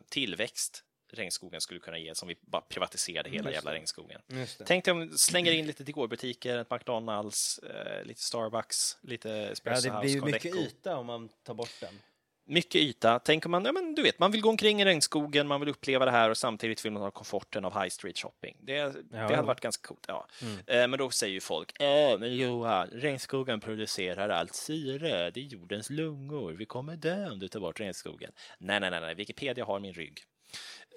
tillväxt 0.09 0.83
regnskogen 1.13 1.61
skulle 1.61 1.79
kunna 1.79 1.97
ge 1.97 2.15
som 2.15 2.27
vi 2.27 2.35
bara 2.41 2.61
privatiserade 2.61 3.29
hela 3.29 3.51
jävla 3.51 3.73
regnskogen. 3.73 4.21
Just 4.27 4.57
det. 4.57 4.65
Tänk 4.65 4.85
dig 4.85 4.91
om 4.91 4.99
vi 4.99 5.17
slänger 5.17 5.51
in 5.51 5.67
lite 5.67 5.83
dekorbutiker, 5.83 6.57
ett 6.57 6.71
McDonalds, 6.71 7.59
eh, 7.59 8.05
lite 8.05 8.21
Starbucks, 8.21 8.97
lite 9.01 9.29
Ja, 9.29 9.35
Espresso 9.35 9.87
det 9.87 9.93
House, 9.93 10.01
blir 10.01 10.15
ju 10.15 10.21
mycket 10.21 10.55
yta 10.55 10.97
om 10.97 11.05
man 11.05 11.29
tar 11.43 11.53
bort 11.53 11.79
den. 11.79 12.01
Mycket 12.45 12.81
yta. 12.81 13.19
Tänker 13.19 13.49
man, 13.49 13.65
ja, 13.65 13.71
men 13.71 13.95
du 13.95 14.01
vet, 14.01 14.19
man 14.19 14.31
vill 14.31 14.41
gå 14.41 14.49
omkring 14.49 14.81
i 14.81 14.85
regnskogen, 14.85 15.47
man 15.47 15.59
vill 15.59 15.69
uppleva 15.69 16.05
det 16.05 16.11
här 16.11 16.29
och 16.29 16.37
samtidigt 16.37 16.85
vill 16.85 16.91
man 16.91 17.01
ha 17.01 17.11
komforten 17.11 17.65
av 17.65 17.81
high 17.81 17.89
street 17.89 18.17
shopping. 18.17 18.57
Det, 18.59 19.11
det 19.11 19.17
hade 19.17 19.41
varit 19.41 19.59
ganska 19.61 19.87
coolt. 19.87 20.05
Ja. 20.07 20.27
Eh, 20.67 20.87
men 20.87 20.91
då 20.91 21.09
säger 21.09 21.33
ju 21.33 21.39
folk, 21.39 21.71
ja 21.79 22.17
men 22.19 22.35
Johan, 22.35 22.87
regnskogen 22.87 23.59
producerar 23.59 24.29
allt 24.29 24.55
syre, 24.55 25.31
det 25.31 25.39
är 25.39 25.43
jordens 25.43 25.89
lungor, 25.89 26.53
vi 26.53 26.65
kommer 26.65 26.95
dö 26.95 27.29
om 27.29 27.39
du 27.39 27.47
tar 27.47 27.59
bort 27.59 27.79
regnskogen. 27.79 28.31
Nej, 28.57 28.79
nej, 28.79 28.91
nej, 28.91 29.01
nej. 29.01 29.15
Wikipedia 29.15 29.65
har 29.65 29.79
min 29.79 29.93
rygg. 29.93 30.23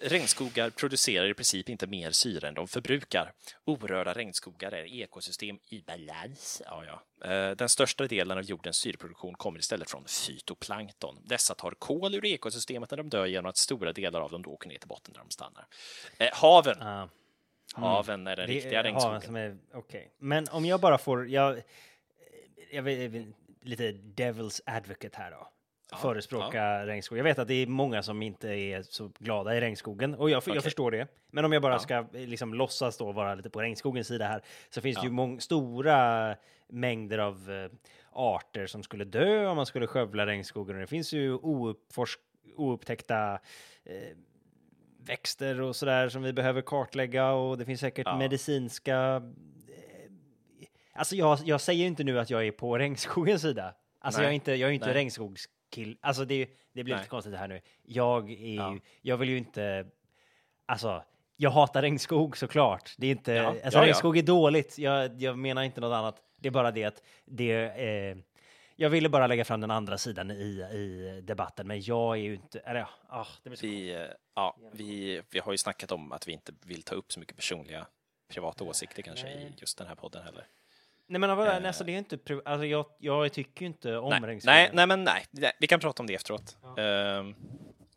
Regnskogar 0.03 0.71
producerar 0.71 1.27
i 1.27 1.35
princip 1.35 1.69
inte 1.69 1.87
mer 1.87 2.11
syre 2.11 2.49
än 2.49 2.55
de 2.55 2.69
förbrukar. 2.69 3.33
Orörda 3.65 4.13
regnskogar 4.13 4.73
är 4.73 4.85
ekosystem 4.85 5.59
i 5.69 5.83
balans. 5.83 6.63
Ja, 6.65 6.85
ja. 6.85 7.29
Eh, 7.31 7.51
Den 7.57 7.69
största 7.69 8.07
delen 8.07 8.39
av 8.39 8.45
jordens 8.45 8.77
syreproduktion 8.77 9.35
kommer 9.35 9.59
istället 9.59 9.91
från 9.91 10.05
fytoplankton. 10.05 11.19
Dessa 11.25 11.55
tar 11.55 11.71
kol 11.71 12.15
ur 12.15 12.25
ekosystemet 12.25 12.91
när 12.91 12.97
de 12.99 13.09
dör 13.09 13.27
genom 13.27 13.49
att 13.49 13.57
stora 13.57 13.93
delar 13.93 14.21
av 14.21 14.31
dem 14.31 14.43
då 14.43 14.51
åker 14.51 14.69
ner 14.69 14.79
till 14.79 14.89
botten 14.89 15.13
där 15.15 15.21
de 15.21 15.31
stannar. 15.31 15.67
Eh, 16.19 16.29
haven. 16.33 16.83
Ah, 16.83 17.09
Haven 17.75 18.27
är 18.27 18.37
den 18.37 18.47
det 18.49 18.55
riktiga 18.55 18.79
är 18.79 18.83
regnskogen. 18.83 19.37
är 19.37 19.59
okej. 19.75 20.11
Men 20.19 20.49
om 20.51 20.65
jag 20.65 20.81
bara 20.81 20.99
får, 20.99 21.29
jag, 21.29 21.63
jag 22.73 22.83
vet, 22.83 23.27
lite 23.63 23.93
devil's 23.93 24.61
advocate 24.67 25.17
här 25.17 25.31
då. 25.31 25.49
Förespråka 25.99 26.87
regnskog. 26.87 27.19
Jag 27.19 27.25
vet 27.25 27.39
att 27.39 27.49
det 27.49 27.55
är 27.55 27.67
många 27.67 28.03
som 28.03 28.23
inte 28.23 28.49
är 28.49 28.83
så 28.83 29.11
glada 29.19 29.57
i 29.57 29.61
regnskogen 29.61 30.15
och 30.15 30.31
jag, 30.31 30.39
Okej. 30.39 30.55
jag 30.55 30.63
förstår 30.65 30.91
det. 30.91 31.07
Men 31.31 31.45
om 31.45 31.53
jag 31.53 31.63
bara 31.63 31.73
Ja. 31.75 31.79
ska 31.79 32.07
liksom 32.13 32.55
låtsas 32.55 32.97
då 32.99 33.13
vara 33.13 33.35
lite 33.35 33.51
på 33.51 33.61
regnskogens 33.63 34.07
sida 34.07 34.27
här 34.27 34.43
så 34.71 34.81
finns 34.81 34.97
det 35.01 35.05
ju 35.07 35.11
mång- 35.13 35.41
stora 35.41 36.37
mängder 36.69 37.19
av 37.19 37.51
eh, 37.51 37.71
arter 38.13 38.67
som 38.67 38.83
skulle 38.83 39.05
dö 39.05 39.47
om 39.47 39.57
man 39.57 39.67
skulle 39.67 39.87
skövla 39.87 40.27
regnskogen. 40.27 40.77
Och 40.77 40.81
det 40.81 40.87
finns 40.87 41.13
ju 41.13 41.39
oupptäckta 42.57 43.33
eh, 43.85 44.17
växter 45.07 45.61
och 45.61 45.77
sådär 45.77 46.09
som 46.09 46.23
vi 46.23 46.33
behöver 46.33 46.63
kartlägga 46.63 47.31
och 47.33 47.59
det 47.59 47.65
finns 47.65 47.81
säkert 47.81 48.07
Ja. 48.07 48.19
medicinska... 48.19 48.97
eh, 49.69 50.11
Alltså 50.97 51.17
jag, 51.17 51.39
jag 51.45 51.61
säger 51.61 51.87
inte 51.87 52.05
nu 52.05 52.19
att 52.21 52.31
jag 52.31 52.47
är 52.47 52.51
på 52.53 52.79
regnskogens 52.79 53.43
sida. 53.43 53.75
Alltså 54.01 54.21
Nej. 54.21 54.27
jag 54.27 54.31
är 54.31 54.35
inte, 54.35 54.55
jag 54.55 54.71
är 54.71 54.75
inte 54.75 54.87
Nej. 54.87 54.95
Regnskogskill. 55.77 55.99
Alltså 56.01 56.25
det, 56.25 56.49
det 56.73 56.85
blir 56.85 56.95
Nej. 56.95 57.01
lite 57.03 57.11
konstigt 57.11 57.35
här 57.35 57.49
nu. 57.49 57.61
Jag 57.83 58.31
är 58.31 58.55
Ja. 58.57 58.73
ju, 58.73 58.81
jag 59.03 59.17
vill 59.17 59.29
ju 59.29 59.39
inte, 59.39 59.87
alltså 60.67 61.03
jag 61.37 61.51
hatar 61.51 61.83
regnskog 61.83 62.37
såklart. 62.37 62.95
Det 62.99 63.07
är 63.07 63.11
inte, 63.11 63.33
Ja, 63.33 63.47
alltså 63.49 63.61
ja, 63.65 63.71
ja. 63.73 63.83
regnskog 63.87 64.17
är 64.19 64.23
dåligt. 64.23 64.79
Jag, 64.79 65.23
jag 65.23 65.39
menar 65.39 65.63
inte 65.63 65.81
något 65.81 65.95
annat. 65.95 66.23
Det 66.37 66.49
är 66.49 66.53
bara 66.53 66.71
det 66.71 66.85
att 66.85 67.03
det, 67.25 67.53
eh, 67.65 68.17
Jag 68.77 68.91
ville 68.91 69.09
bara 69.09 69.27
lägga 69.27 69.45
fram 69.45 69.61
den 69.61 69.71
andra 69.71 69.99
sidan 69.99 70.31
i, 70.31 70.67
i 70.73 71.21
debatten, 71.23 71.67
men 71.67 71.81
jag 71.83 72.17
är 72.17 72.23
ju 72.23 72.35
inte... 72.35 72.59
Eller, 72.59 72.81
ja, 72.81 72.89
ah, 73.09 73.27
det 73.43 73.51
blir 73.51 73.57
så 73.57 73.67
Vi, 73.67 73.95
eh, 73.95 74.03
ja, 74.35 74.57
vi, 74.73 75.23
vi 75.31 75.39
har 75.39 75.53
ju 75.53 75.59
snackat 75.59 75.93
om 75.93 76.13
att 76.13 76.29
vi 76.29 76.33
inte 76.33 76.53
vill 76.65 76.83
ta 76.83 76.95
upp 76.95 77.13
så 77.13 77.21
mycket 77.21 77.37
personliga 77.37 77.87
privata 78.29 78.65
åsikter 78.65 79.03
kanske 79.03 79.29
i 79.29 79.53
just 79.57 79.79
den 79.79 79.87
här 79.87 79.95
podden 79.95 80.23
heller. 80.25 80.47
Nej, 81.07 81.21
men 81.21 81.37
vad, 81.37 81.49
alltså, 81.49 81.85
det 81.85 81.93
är 81.93 81.99
inte... 81.99 82.19
Alltså, 82.45 82.67
jag, 82.67 82.87
jag 82.99 83.33
tycker 83.33 83.61
ju 83.61 83.67
inte 83.67 83.97
om 83.97 84.11
Nej, 84.11 84.21
regnskogen. 84.21 84.57
nej, 84.57 84.71
nej, 84.73 84.87
men 84.87 85.05
nej. 85.05 85.53
Vi 85.61 85.67
kan 85.67 85.81
prata 85.81 86.03
om 86.03 86.07
det 86.07 86.15
efteråt. 86.15 86.57
Ehm, 86.79 87.35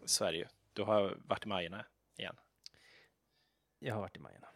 Sverige, 0.05 0.47
du 0.73 0.83
har 0.83 1.17
varit 1.25 1.45
i 1.45 1.47
Majorna 1.47 1.85
igen. 2.17 2.35
Jag 3.79 3.93
har 3.93 4.01
varit 4.01 4.17
i 4.17 4.19
Majorna. 4.19 4.47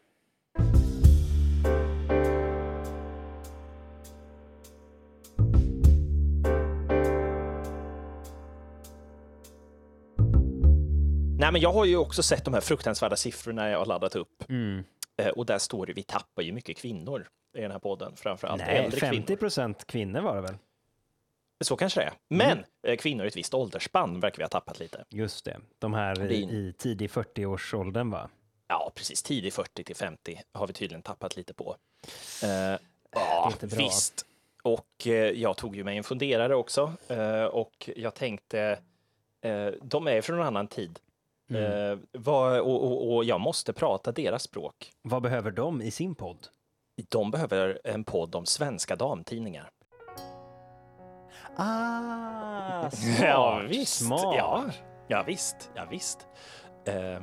Nej, 11.39 11.51
men 11.51 11.61
jag 11.61 11.73
har 11.73 11.85
ju 11.85 11.97
också 11.97 12.23
sett 12.23 12.45
de 12.45 12.53
här 12.53 12.61
fruktansvärda 12.61 13.15
siffrorna 13.15 13.69
jag 13.69 13.79
har 13.79 13.85
laddat 13.85 14.15
upp. 14.15 14.49
Mm. 14.49 14.83
Eh, 15.17 15.27
och 15.27 15.45
där 15.45 15.57
står 15.57 15.85
det, 15.85 15.93
vi 15.93 16.03
tappar 16.03 16.41
ju 16.43 16.51
mycket 16.51 16.77
kvinnor 16.77 17.27
i 17.53 17.61
den 17.61 17.71
här 17.71 17.79
podden, 17.79 18.15
framför 18.15 18.47
allt 18.47 18.61
Nej, 18.61 18.77
äldre 18.77 18.99
50 18.99 19.25
kvinnor. 19.25 19.39
procent 19.39 19.87
kvinnor 19.87 20.21
var 20.21 20.35
det 20.35 20.41
väl? 20.41 20.55
Så 21.63 21.75
kanske 21.75 21.99
det 21.99 22.05
är. 22.05 22.13
Men 22.27 22.63
eh, 22.87 22.97
kvinnor 22.97 23.25
i 23.25 23.27
ett 23.27 23.37
visst 23.37 23.53
åldersspann 23.53 24.19
verkar 24.19 24.37
vi 24.37 24.43
ha 24.43 24.49
tappat 24.49 24.79
lite. 24.79 25.05
Just 25.09 25.45
det. 25.45 25.57
De 25.79 25.93
här 25.93 26.31
i, 26.31 26.35
i 26.43 26.73
tidig 26.77 27.09
40-årsåldern, 27.09 28.11
va? 28.11 28.29
Ja, 28.67 28.91
precis. 28.95 29.23
Tidig 29.23 29.53
40 29.53 29.83
till 29.83 29.95
50 29.95 30.41
har 30.51 30.67
vi 30.67 30.73
tydligen 30.73 31.01
tappat 31.01 31.37
lite 31.37 31.53
på. 31.53 31.75
Eh, 32.43 32.49
ja, 33.11 33.53
bra. 33.59 33.69
visst. 33.77 34.25
Och 34.63 35.07
eh, 35.07 35.13
jag 35.13 35.57
tog 35.57 35.75
ju 35.75 35.83
mig 35.83 35.97
en 35.97 36.03
funderare 36.03 36.55
också. 36.55 36.93
Eh, 37.07 37.43
och 37.43 37.89
jag 37.95 38.13
tänkte, 38.13 38.79
eh, 39.41 39.67
de 39.81 40.07
är 40.07 40.21
från 40.21 40.39
en 40.39 40.45
annan 40.47 40.67
tid. 40.67 40.99
Mm. 41.49 41.91
Eh, 41.91 41.97
vad, 42.11 42.59
och, 42.59 42.83
och, 42.83 43.15
och 43.15 43.23
jag 43.25 43.41
måste 43.41 43.73
prata 43.73 44.11
deras 44.11 44.43
språk. 44.43 44.91
Vad 45.01 45.21
behöver 45.21 45.51
de 45.51 45.81
i 45.81 45.91
sin 45.91 46.15
podd? 46.15 46.47
De 47.09 47.31
behöver 47.31 47.79
en 47.83 48.03
podd 48.03 48.35
om 48.35 48.45
svenska 48.45 48.95
damtidningar. 48.95 49.69
Ah, 51.55 52.89
Ja, 53.21 53.61
visst. 53.69 54.05
Smart. 54.05 54.35
Ja, 54.37 54.63
ja, 55.07 55.23
visst. 55.23 55.71
Ja, 55.75 55.85
visst. 55.91 56.27
Eh, 56.85 57.21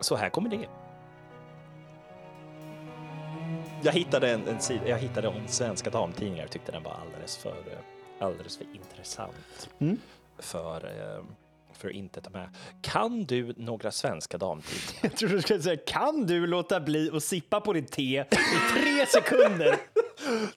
så 0.00 0.16
här 0.16 0.30
kommer 0.30 0.48
det. 0.50 0.68
Jag 3.84 3.92
hittade 3.92 4.30
en, 4.30 4.48
en 4.48 4.60
sida, 4.60 4.88
jag 4.88 4.98
hittade 4.98 5.28
om 5.28 5.48
svenska 5.48 5.90
damtidningar 5.90 6.44
och 6.44 6.50
tyckte 6.50 6.72
den 6.72 6.82
var 6.82 6.92
alldeles 7.02 7.36
för, 7.36 7.50
eh, 7.72 7.78
alldeles 8.26 8.56
för 8.56 8.64
intressant 8.74 9.68
Mm. 9.78 9.98
för, 10.38 10.84
eh, 10.84 11.24
för 11.82 11.88
att 11.88 11.94
inte 11.94 12.20
ta 12.20 12.30
med. 12.30 12.48
Kan 12.80 13.24
du 13.24 13.54
några 13.56 13.90
svenska 13.90 14.38
damtidningar? 14.38 15.00
Jag 15.02 15.16
tror 15.16 15.28
du 15.28 15.42
skulle 15.42 15.62
säga, 15.62 15.76
kan 15.86 16.26
du 16.26 16.46
låta 16.46 16.80
bli 16.80 17.10
att 17.12 17.24
sippa 17.24 17.60
på 17.60 17.72
ditt 17.72 17.92
te 17.92 18.20
i 18.20 18.24
tre 18.72 19.06
sekunder? 19.06 19.76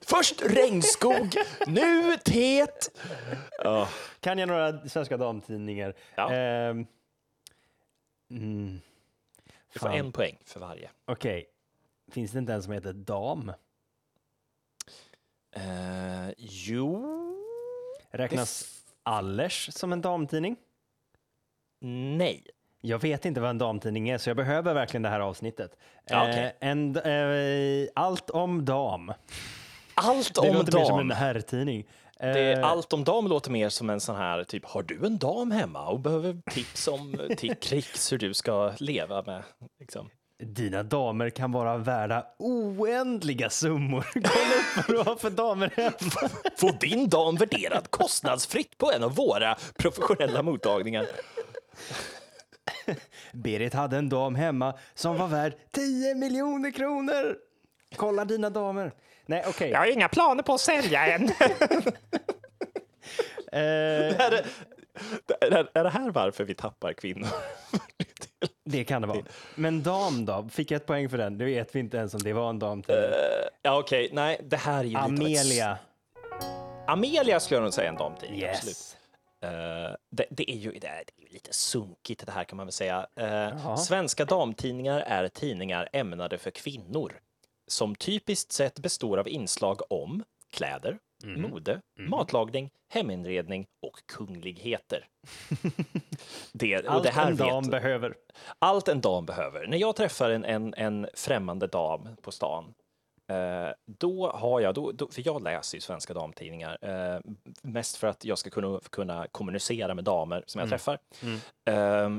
Först 0.00 0.42
regnskog, 0.42 1.36
nu 1.66 2.16
teet. 2.16 3.00
Ja, 3.58 3.88
Kan 4.20 4.38
jag 4.38 4.48
några 4.48 4.88
svenska 4.88 5.16
damtidningar? 5.16 5.94
Ja. 6.14 6.32
Ehm, 6.32 6.86
mm, 8.30 8.80
du 9.72 9.78
får 9.78 9.88
en 9.88 10.12
poäng 10.12 10.38
för 10.44 10.60
varje. 10.60 10.90
Okej, 11.04 11.46
finns 12.12 12.32
det 12.32 12.38
inte 12.38 12.52
en 12.52 12.62
som 12.62 12.72
heter 12.72 12.92
Dam? 12.92 13.52
Eh, 15.56 16.30
jo, 16.38 17.06
Räknas 18.10 18.82
Allers 19.02 19.68
som 19.72 19.92
en 19.92 20.00
damtidning? 20.00 20.56
Nej. 21.80 22.44
Jag 22.80 22.98
vet 22.98 23.24
inte 23.24 23.40
vad 23.40 23.50
en 23.50 23.58
damtidning 23.58 24.08
är, 24.08 24.18
så 24.18 24.30
jag 24.30 24.36
behöver 24.36 24.74
verkligen 24.74 25.02
det 25.02 25.08
här 25.08 25.20
avsnittet. 25.20 25.70
Ja, 26.10 26.22
okej. 26.22 26.56
Eh, 26.60 26.68
en, 26.68 26.96
eh, 26.96 27.88
allt 27.94 28.30
om 28.30 28.64
dam. 28.64 29.12
Allt 29.94 30.34
Det 30.34 30.48
om 30.50 30.56
låter 30.56 30.78
mer 30.78 30.84
som 30.84 30.98
en 31.00 31.08
dam. 31.08 31.16
herrtidning. 31.18 31.84
Eh, 32.20 32.32
Det, 32.32 32.64
allt 32.64 32.92
om 32.92 33.04
dam 33.04 33.26
låter 33.26 33.50
mer 33.50 33.68
som 33.68 33.90
en 33.90 34.00
sån 34.00 34.16
här 34.16 34.44
typ, 34.44 34.64
har 34.64 34.82
du 34.82 35.06
en 35.06 35.18
dam 35.18 35.50
hemma 35.50 35.86
och 35.88 36.00
behöver 36.00 36.36
tips 36.50 36.88
om 36.88 37.18
till 37.36 37.56
tricks 37.60 38.12
hur 38.12 38.18
du 38.18 38.34
ska 38.34 38.72
leva 38.78 39.22
med? 39.22 39.42
Liksom. 39.80 40.10
Dina 40.42 40.82
damer 40.82 41.30
kan 41.30 41.52
vara 41.52 41.76
värda 41.76 42.26
oändliga 42.38 43.50
summor. 43.50 44.06
Kolla 44.12 44.24
upp 44.24 44.88
vad 44.88 44.96
du 44.96 45.10
har 45.10 45.16
för 45.16 45.30
damer 45.30 45.72
hemma. 45.76 46.30
Få 46.56 46.70
din 46.70 47.08
dam 47.08 47.36
värderad 47.36 47.90
kostnadsfritt 47.90 48.78
på 48.78 48.92
en 48.92 49.02
av 49.02 49.14
våra 49.14 49.56
professionella 49.78 50.42
mottagningar. 50.42 51.06
Berit 53.32 53.74
hade 53.74 53.96
en 53.96 54.08
dam 54.08 54.34
hemma 54.34 54.78
som 54.94 55.16
var 55.18 55.26
värd 55.28 55.54
10 55.70 56.14
miljoner 56.14 56.70
kronor. 56.70 57.36
Kolla 57.96 58.24
dina 58.24 58.50
damer. 58.50 58.92
Nej, 59.26 59.44
okej. 59.48 59.72
har 59.72 59.86
inga 59.86 60.08
planer 60.08 60.42
på 60.42 60.54
att 60.54 60.60
sälja 60.60 61.06
än. 61.06 61.30
Eh, 63.52 63.60
är, 64.20 64.30
det, 64.30 64.44
är, 65.40 65.68
är 65.74 65.84
det 65.84 65.90
här 65.90 66.10
varför 66.10 66.44
vi 66.44 66.54
tappar 66.54 66.92
kvinnor? 66.92 67.28
det 68.64 68.84
kan 68.84 69.02
det 69.02 69.08
vara. 69.08 69.22
Men 69.54 69.82
dam 69.82 70.24
då? 70.24 70.48
Fick 70.52 70.70
jag 70.70 70.76
ett 70.76 70.86
poäng 70.86 71.08
för 71.08 71.18
den? 71.18 71.38
Det 71.38 71.44
vet 71.44 71.74
vi 71.74 71.80
inte 71.80 71.96
ens 71.96 72.14
om 72.14 72.20
det 72.22 72.32
var 72.32 72.50
en 72.50 72.58
damtidning. 72.58 73.10
ja, 73.62 73.78
okej, 73.78 74.10
nej, 74.12 74.40
det 74.44 74.56
här 74.56 74.78
är 74.78 74.82
ju 74.84 74.88
lite 74.88 75.00
av 75.00 75.12
ett- 75.12 75.20
Amelia. 75.20 75.78
Amelia 76.86 77.40
skulle 77.40 77.56
jag 77.56 77.62
nog 77.62 77.74
säga 77.74 77.88
en 77.88 77.96
damtidning, 77.96 78.44
absolut. 78.44 78.68
Yes. 78.76 78.96
Eh, 79.42 79.94
det, 80.10 80.26
det, 80.30 80.50
är 80.50 80.56
ju, 80.56 80.72
det, 80.78 80.86
är, 80.86 81.04
lite 81.30 81.52
sunkigt 81.52 82.26
det 82.26 82.32
här 82.32 82.44
kan 82.44 82.56
man 82.56 82.66
väl 82.66 82.72
säga. 82.72 83.06
Jaha. 83.14 83.76
svenska 83.76 84.24
damtidningar 84.24 85.00
är 85.00 85.28
tidningar 85.28 85.88
ämnade 85.92 86.38
för 86.38 86.50
kvinnor 86.50 87.12
som 87.66 87.94
typiskt 87.94 88.52
sett 88.52 88.78
består 88.78 89.18
av 89.18 89.28
inslag 89.28 89.92
om 89.92 90.24
kläder, 90.52 90.98
Mhm. 91.24 91.42
mode, 91.42 91.80
matlagning, 91.98 92.70
heminredning 92.88 93.66
och 93.82 94.06
kungligheter. 94.06 95.08
det, 96.52 96.78
och 96.78 96.92
Allt 96.92 97.02
det 97.02 97.10
här 97.10 97.30
en 97.30 97.36
dam 97.36 97.62
vet, 97.64 97.70
behöver. 97.70 98.14
allt 98.58 98.88
en 98.88 99.00
dam 99.00 99.26
behöver. 99.26 99.66
När 99.66 99.76
jag 99.78 99.96
träffar 99.96 100.30
en, 100.30 100.44
en, 100.44 100.74
en 100.74 101.08
främmande 101.14 101.66
dam 101.66 102.08
på 102.22 102.32
stan, 102.32 102.74
då 103.86 104.30
har 104.30 104.60
jag, 104.60 104.74
då, 104.74 104.92
då, 104.92 105.08
för 105.08 105.22
jag 105.26 105.42
läser 105.42 105.76
ju 105.76 105.80
svenska 105.80 106.14
damtidningar, 106.14 106.78
eh, 106.80 107.20
mest 107.62 107.96
för 107.96 108.06
att 108.06 108.24
jag 108.24 108.38
ska 108.38 108.50
kunna, 108.50 108.80
kunna 108.90 109.26
kommunicera 109.32 109.94
med 109.94 110.04
damer 110.04 110.44
som 110.46 110.58
jag 110.60 110.68
träffar. 110.68 110.98
Eh, 111.64 112.16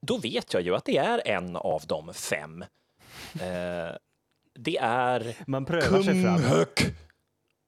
då 0.00 0.16
vet 0.18 0.54
jag 0.54 0.62
ju 0.62 0.74
att 0.74 0.84
det 0.84 0.96
är 0.96 1.28
en 1.28 1.56
av 1.56 1.82
de 1.86 2.14
fem. 2.14 2.62
Eh, 3.34 3.96
det 4.54 4.76
är 4.80 5.36
Man 5.46 5.64
prövar 5.64 6.02
sig 6.02 6.22
fram. 6.24 6.36
Kung-Höck. 6.38 6.94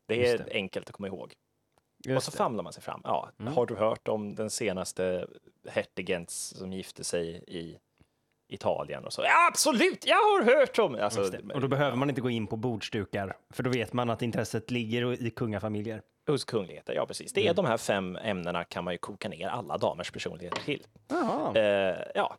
Det 0.06 0.26
är 0.28 0.32
Just 0.38 0.50
enkelt 0.50 0.88
att 0.88 0.92
komma 0.92 1.06
ihåg. 1.06 1.34
och 2.04 2.10
Just 2.10 2.24
så 2.26 2.30
det. 2.30 2.36
famlar 2.36 2.62
man 2.64 2.72
sig 2.72 2.82
fram. 2.82 3.00
Ja, 3.04 3.30
Har 3.54 3.66
du 3.66 3.74
hört 3.76 4.08
om 4.08 4.34
den 4.34 4.50
senaste 4.50 5.26
hertigens 5.68 6.54
som 6.58 6.72
gifte 6.72 7.04
sig 7.04 7.44
i 7.46 7.78
Italien 8.48 9.04
och 9.04 9.12
så? 9.12 9.22
Ja, 9.22 9.48
absolut, 9.48 10.06
jag 10.06 10.16
har 10.16 10.42
hört 10.58 10.78
om. 10.78 10.94
Alltså. 10.94 11.30
Och 11.54 11.60
då 11.60 11.68
behöver 11.68 11.96
man 11.96 12.08
inte 12.08 12.20
gå 12.20 12.30
in 12.30 12.46
på 12.46 12.56
bordsdukar, 12.56 13.36
för 13.50 13.62
då 13.62 13.70
vet 13.70 13.92
man 13.92 14.10
att 14.10 14.22
intresset 14.22 14.70
ligger 14.70 15.22
i 15.26 15.30
kungafamiljer. 15.30 16.02
Hos 16.26 16.44
kungligheter, 16.44 16.94
ja 16.94 17.06
precis. 17.06 17.32
Det 17.32 17.40
är 17.40 17.44
Mm. 17.44 17.54
de 17.56 17.64
här 17.66 17.76
fem 17.76 18.16
ämnena 18.16 18.64
kan 18.64 18.84
man 18.84 18.94
ju 18.94 18.98
koka 18.98 19.28
ner 19.28 19.48
alla 19.48 19.78
damers 19.78 20.10
personligheter 20.10 20.62
till. 20.62 20.86
Eh, 21.56 21.62
ja, 22.14 22.36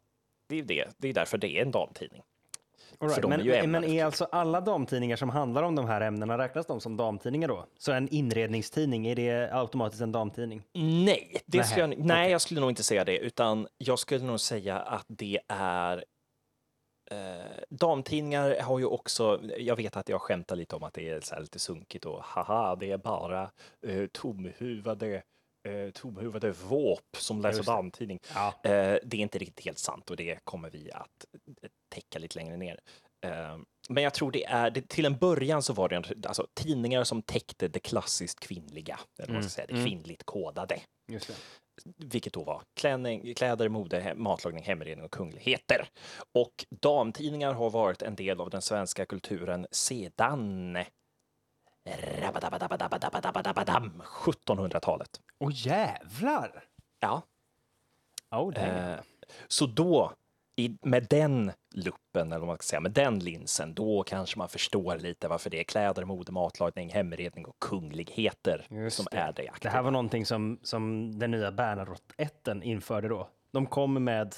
det 0.50 0.60
är 0.60 0.64
det. 0.64 0.88
Det 0.98 1.08
är 1.10 1.14
därför 1.14 1.38
det 1.38 1.58
är 1.58 1.62
en 1.62 1.72
damtidning. 1.72 2.24
All 3.00 3.10
right. 3.10 3.22
de 3.22 3.32
är 3.32 3.62
Men, 3.62 3.72
men 3.72 3.84
är 3.84 4.06
alltså 4.06 4.28
alla 4.32 4.62
damtidningar 4.62 5.16
som 5.16 5.30
handlar 5.30 5.64
om 5.64 5.76
de 5.76 5.86
här 5.86 6.02
ämnena, 6.02 6.38
räknas 6.38 6.66
de 6.66 6.82
som 6.82 6.98
damtidningar 6.98 7.48
då? 7.48 7.66
Så 7.78 7.92
en 7.92 8.08
inredningstidning, 8.08 9.08
är 9.08 9.16
det 9.16 9.50
automatiskt 9.54 10.02
en 10.02 10.12
damtidning? 10.12 10.64
Nej, 10.74 11.42
det 11.46 11.64
skulle 11.64 11.82
jag, 11.82 11.90
nej 11.90 12.24
okej. 12.24 12.32
jag 12.32 12.42
skulle 12.42 12.60
nog 12.60 12.72
inte 12.72 12.84
säga 12.84 13.04
det, 13.04 13.18
utan 13.18 13.68
jag 13.78 14.00
skulle 14.00 14.26
nog 14.26 14.40
säga 14.40 14.80
att 14.80 15.06
det 15.08 15.40
är 15.48 16.04
Eh, 17.12 17.64
damtidningar 17.70 18.62
har 18.62 18.80
ju 18.80 18.86
också, 18.86 19.40
jag 19.58 19.76
vet 19.76 19.98
att 19.98 20.10
jag 20.10 20.22
skämtar 20.22 20.56
lite 20.56 20.76
om 20.76 20.84
att 20.84 20.94
det 20.94 21.10
är 21.10 21.22
så 21.22 21.40
lite 21.40 21.60
sunkigt 21.60 22.06
och 22.06 22.24
haha, 22.24 22.76
det 22.76 22.92
är 22.92 22.98
bara 22.98 23.52
eh, 23.88 24.08
tomhuvade, 24.12 25.24
eh, 25.66 25.92
tomhuvade 25.94 26.52
våp 26.52 27.18
som 27.18 27.42
läser 27.42 27.64
damtidning. 27.64 28.20
Ja. 28.34 28.48
Eh, 28.64 28.98
det 29.04 29.18
är 29.18 29.22
inte 29.22 29.38
riktigt 29.38 29.66
helt 29.66 29.80
sant 29.80 30.10
och 30.10 30.18
det 30.18 30.40
kommer 30.44 30.70
vi 30.70 30.92
att 30.92 31.26
eh, 31.62 31.70
täcka 31.96 32.20
lite 32.20 32.38
längre 32.38 32.58
ner. 32.58 32.80
Eh, 33.26 33.58
men 33.90 34.04
jag 34.04 34.14
tror 34.14 34.32
det 34.32 34.46
är, 34.46 34.72
det, 34.72 34.90
till 34.90 35.06
en 35.06 35.18
början 35.18 35.64
så 35.64 35.74
var 35.74 35.90
det 35.90 36.28
alltså, 36.28 36.48
tidningar 36.54 37.04
som 37.04 37.22
täckte 37.22 37.68
det 37.68 37.80
klassiskt 37.80 38.40
kvinnliga, 38.40 39.00
eller 39.18 39.28
vad 39.28 39.34
man 39.34 39.44
ska 39.44 39.50
säga, 39.50 39.68
det 39.68 39.86
kvinnligt 39.86 40.24
kodade. 40.24 40.80
Just 41.08 41.28
det. 41.28 41.34
Vilket 41.98 42.34
då 42.34 42.44
var 42.44 42.62
klänning, 42.80 43.34
kläder, 43.36 43.70
mode, 43.70 44.02
he- 44.02 44.16
matlagning, 44.16 44.64
hemredning 44.64 45.06
och 45.06 45.12
kungligheter. 45.12 45.88
Och 46.34 46.66
damtidningar 46.82 47.54
har 47.54 47.70
varit 47.70 48.02
en 48.02 48.16
del 48.16 48.42
av 48.42 48.50
den 48.50 48.62
svenska 48.62 49.06
kulturen 49.06 49.68
sedan 49.72 50.78
1700-talet. 54.04 55.10
Åh 55.40 55.52
jävlar! 55.54 56.64
Ja. 57.00 57.22
Oh, 58.32 58.54
det 58.54 58.62
Eh, 58.62 59.00
så 59.48 59.66
då, 59.66 60.12
med 60.82 61.08
den 61.10 61.52
luppen, 61.76 62.28
eller 62.32 62.40
vad 62.40 62.48
man 62.48 62.58
ska 62.58 62.64
säga, 62.64 62.80
med 62.80 62.92
den 62.92 63.20
linsen, 63.20 63.74
då 63.74 64.04
kanske 64.04 64.38
man 64.38 64.50
förstår 64.50 64.98
lite 64.98 65.28
varför 65.28 65.50
det 65.50 65.60
är 65.60 65.64
kläder, 65.64 66.06
mode, 66.06 66.32
matlagning, 66.32 66.90
hemredning 66.90 67.46
och 67.46 67.60
kungligheter 67.60 68.68
Just 68.70 68.98
som 68.98 69.06
det. 69.12 69.18
är 69.18 69.34
det 69.34 69.42
Det 69.44 69.50
aktiva. 69.50 69.72
här 69.72 69.82
var 69.82 69.92
någonting 69.92 70.26
som, 70.26 70.60
som 70.64 71.12
den 71.20 71.32
nya 71.32 71.52
Bernadotte-ätten 71.52 72.64
införde 72.64 73.08
då. 73.08 73.30
De 73.52 73.66
kom 73.66 74.04
med, 74.04 74.36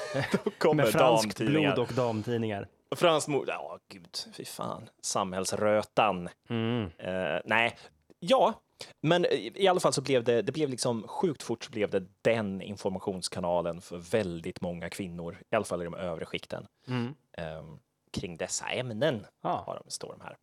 kommer 0.58 0.82
med 0.84 0.92
franskt 0.92 1.38
damtidningar. 1.38 1.74
blod 1.74 1.88
och 1.88 1.94
damtidningar. 1.94 2.68
Franskt 2.96 3.28
mode, 3.28 3.52
ja 3.52 3.78
gud, 3.88 4.16
fy 4.36 4.44
fan. 4.44 4.88
Samhällsrötan. 5.02 6.28
Mm. 6.48 6.90
Eh, 6.98 7.40
nej, 7.44 7.76
ja, 8.18 8.54
men 9.00 9.26
i 9.30 9.68
alla 9.68 9.80
fall 9.80 9.92
så 9.92 10.02
blev 10.02 10.24
det, 10.24 10.42
det 10.42 10.52
blev 10.52 10.68
liksom 10.68 11.08
sjukt 11.08 11.42
fort 11.42 11.64
så 11.64 11.70
blev 11.70 11.90
det 11.90 12.06
den 12.22 12.62
informationskanalen 12.62 13.80
för 13.80 13.96
väldigt 13.96 14.60
många 14.60 14.88
kvinnor, 14.90 15.42
i 15.50 15.56
alla 15.56 15.64
fall 15.64 15.82
i 15.82 15.84
de 15.84 15.94
övre 15.94 16.26
skikten, 16.26 16.66
Mm. 16.88 17.14
eh, 17.32 17.64
kring 18.12 18.36
dessa 18.36 18.68
ämnen. 18.68 19.26
Ja. 19.42 19.62
Har 19.66 19.80
de, 19.84 19.90
står 19.90 20.16
de 20.18 20.20
här. 20.20 20.36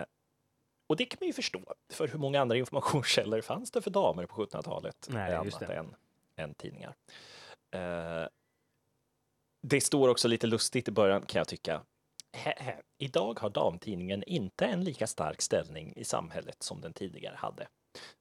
Eh, 0.00 0.04
och 0.88 0.96
det 0.96 1.04
kan 1.04 1.18
man 1.20 1.26
ju 1.26 1.32
förstå, 1.32 1.74
för 1.92 2.08
hur 2.08 2.18
många 2.18 2.40
andra 2.40 2.56
informationskällor 2.62 3.40
fanns 3.40 3.70
det 3.70 3.82
för 3.82 3.90
damer 3.90 4.26
på 4.26 4.44
1700-talet? 4.46 5.08
Nej, 5.10 5.34
annat 5.34 5.60
det. 5.60 5.74
Än, 5.74 5.94
än 6.36 6.54
tidningar. 6.54 6.94
Eh, 7.74 8.26
det 9.62 9.80
står 9.80 10.08
också 10.08 10.28
lite 10.28 10.46
lustigt 10.46 10.88
i 10.88 10.92
början 10.92 11.22
kan 11.26 11.38
jag 11.40 11.48
tycka. 11.48 11.82
Hä. 12.36 12.76
Idag 12.98 13.40
har 13.40 13.50
damtidningen 13.50 14.22
inte 14.22 14.66
en 14.66 14.84
lika 14.84 15.06
stark 15.06 15.42
ställning 15.42 15.92
i 15.96 16.04
samhället 16.04 16.62
som 16.62 16.80
den 16.80 16.92
tidigare 16.92 17.36
hade. 17.36 17.66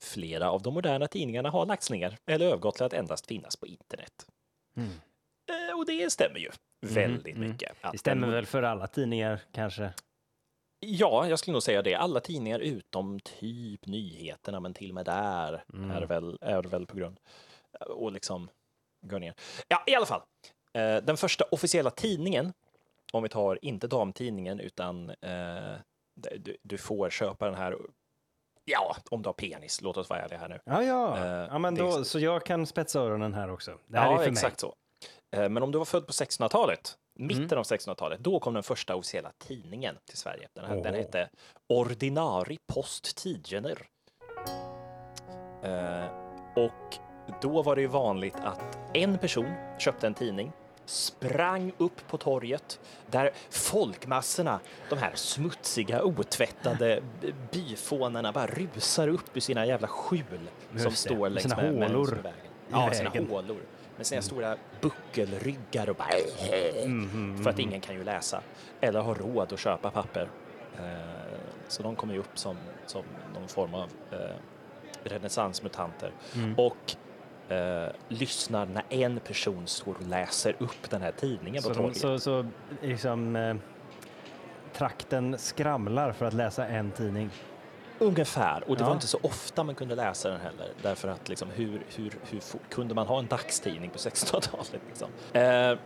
Flera 0.02 0.52
av 0.52 0.62
de 0.62 0.74
moderna 0.74 1.08
tidningarna 1.08 1.50
har 1.50 1.66
lagts 1.66 1.90
ner 1.90 2.18
eller 2.26 2.46
övergått 2.46 2.76
till 2.76 2.86
att 2.86 2.94
endast 2.94 3.28
finnas 3.28 3.56
på 3.56 3.68
internet. 3.68 4.26
Mm. 4.78 4.90
Eh, 5.70 5.78
och 5.78 5.86
det 5.86 6.12
stämmer 6.12 6.40
ju 6.40 6.50
väldigt 6.86 7.36
mm. 7.36 7.50
mycket. 7.50 7.78
Det 7.92 7.98
stämmer 7.98 8.28
den- 8.28 8.36
väl 8.36 8.46
för 8.46 8.64
alla 8.64 8.88
tidningar 8.88 9.40
kanske? 9.52 9.94
Ja, 10.80 11.28
jag 11.30 11.40
skulle 11.40 11.54
nog 11.54 11.64
säga 11.64 11.82
det. 11.82 11.96
Alla 11.96 12.20
tidningar 12.20 12.60
utom 12.60 13.20
typ 13.20 13.86
nyheterna, 13.86 14.60
men 14.60 14.74
till 14.74 14.90
och 14.90 14.96
med 14.96 15.06
där 15.06 15.64
Mm. 15.74 15.92
är, 15.92 16.02
väl, 16.02 16.38
är 16.42 16.64
väl 16.64 16.86
på 16.86 16.98
grund 16.98 17.20
och 17.90 18.12
liksom 18.12 18.50
går 19.06 19.20
ner. 19.20 19.34
Ja, 19.68 19.84
i 19.88 19.96
alla 19.96 20.06
fall. 20.06 20.22
Eh, 20.74 20.96
den 20.98 21.18
första 21.18 21.46
officiella 21.52 21.90
tidningen, 21.92 22.54
om 23.14 23.24
vi 23.24 23.30
tar 23.30 23.60
inte 23.66 23.88
damtidningen 23.88 24.60
utan 24.60 25.10
eh, 25.10 25.74
du, 26.40 26.58
du 26.64 26.78
får 26.78 27.10
köpa 27.10 27.46
den 27.46 27.56
här. 27.56 27.78
Ja, 28.66 28.96
om 29.12 29.22
du 29.22 29.28
har 29.30 29.34
penis. 29.34 29.82
Låt 29.82 29.98
oss 29.98 30.10
vara 30.10 30.20
ärliga 30.22 30.40
här 30.40 30.50
nu. 30.50 30.60
Ja, 30.66 30.84
ja. 30.84 31.18
Eh, 31.18 31.48
ja 31.52 31.58
men 31.60 31.76
då, 31.76 32.04
så. 32.04 32.20
jag 32.20 32.46
kan 32.46 32.66
spetsa 32.66 33.00
öronen 33.00 33.34
här 33.34 33.52
också. 33.52 33.78
Det 33.88 34.00
här 34.00 34.12
ja, 34.12 34.20
är 34.20 34.24
för 34.24 34.32
exakt 34.32 34.60
så. 34.60 34.74
Eh, 35.36 35.50
Men 35.50 35.64
om 35.64 35.72
du 35.72 35.78
var 35.78 35.86
född 35.86 36.06
på 36.08 36.12
1600-talet, 36.14 36.96
mitten 37.20 37.44
Mm. 37.44 37.58
av 37.60 37.64
1600-talet, 37.66 38.20
då 38.20 38.40
kom 38.40 38.54
den 38.54 38.64
första 38.64 38.96
officiella 38.96 39.32
tidningen 39.38 39.98
till 40.06 40.18
Sverige. 40.18 40.48
Den, 40.54 40.66
här, 40.66 40.76
den 40.76 40.94
Åh. 40.94 41.00
hette 41.00 41.30
Ordinari 41.70 42.58
Post 42.74 43.18
Tidgener. 43.18 43.88
Eh, 45.64 46.06
och 46.56 46.98
då 47.42 47.62
var 47.62 47.76
det 47.76 47.82
ju 47.82 47.88
vanligt 47.88 48.36
att 48.36 48.78
en 48.94 49.18
person 49.18 49.54
köpte 49.80 50.08
en 50.08 50.14
tidning, 50.14 50.52
sprang 50.92 51.72
upp 51.78 52.08
på 52.08 52.18
torget 52.18 52.80
där 53.08 53.32
folkmassorna, 53.50 54.60
de 54.90 54.98
här 55.00 55.12
smutsiga, 55.16 56.04
otvättade 56.04 57.02
byfånarna 57.52 58.32
bara 58.32 58.48
rusar 58.48 59.08
upp 59.08 59.38
ur 59.38 59.42
sina 59.42 59.66
jävla 59.66 59.88
skjul 59.88 60.50
som 60.76 60.90
det, 60.90 60.92
står 60.92 61.30
längs 61.30 61.44
sina 61.44 61.56
med, 61.56 61.74
med, 61.74 61.92
med 61.92 62.08
vägen. 62.08 62.52
Ja, 62.72 62.92
sina 62.94 63.10
hålor. 63.10 63.58
Med 63.98 64.06
sina 64.06 64.22
stora 64.22 64.58
buckelryggar 64.82 65.90
och 65.90 65.96
bara 65.96 66.08
Mhm, 66.86 67.44
för 67.44 67.50
att 67.50 67.60
ingen 67.60 67.82
kan 67.82 67.96
ju 67.96 68.04
läsa 68.04 68.42
eller 68.82 69.00
ha 69.02 69.14
råd 69.14 69.54
att 69.54 69.60
köpa 69.60 69.92
papper. 69.92 70.30
Eh, 70.78 70.82
Så 71.68 71.84
de 71.84 71.96
kommer 71.96 72.14
ju 72.14 72.20
upp 72.20 72.38
som, 72.40 72.58
som 72.86 73.04
någon 73.34 73.48
form 73.48 73.74
av 73.74 73.90
eh, 74.12 74.18
renässansmutanter. 75.04 76.12
Mm. 76.36 76.56
och 76.58 76.96
eh, 77.52 77.92
lyssnar 78.08 78.66
när 78.66 78.84
en 78.90 79.20
person 79.20 79.68
står 79.68 79.94
och 79.96 80.08
läser 80.08 80.56
upp 80.60 80.90
den 80.90 81.02
här 81.02 81.12
tidningen 81.12 81.62
Så, 81.62 81.70
på 81.70 81.76
torget. 81.76 81.98
så, 81.98 82.20
så 82.20 82.46
liksom 82.82 83.36
eh, 83.36 83.56
trakten 84.74 85.38
skramlar 85.38 86.12
för 86.12 86.26
att 86.26 86.34
läsa 86.34 86.68
en 86.68 86.92
tidning. 86.92 87.30
Ungefär, 88.00 88.64
och 88.70 88.76
det 88.78 88.82
Ja. 88.84 88.88
var 88.88 88.94
inte 88.94 89.08
så 89.08 89.20
ofta 89.24 89.64
man 89.64 89.76
kunde 89.76 89.96
läsa 89.96 90.30
den 90.30 90.40
heller, 90.42 90.68
därför 90.82 91.08
att 91.08 91.30
liksom, 91.30 91.50
hur, 91.56 91.82
hur, 91.96 92.14
hur 92.30 92.42
kunde 92.70 92.96
man 92.96 93.08
ha 93.08 93.20
en 93.20 93.28
dagstidning 93.28 93.90
på 93.90 93.98
1600-talet? 93.98 94.82
Liksom? 94.88 95.10
Eh, 95.34 95.78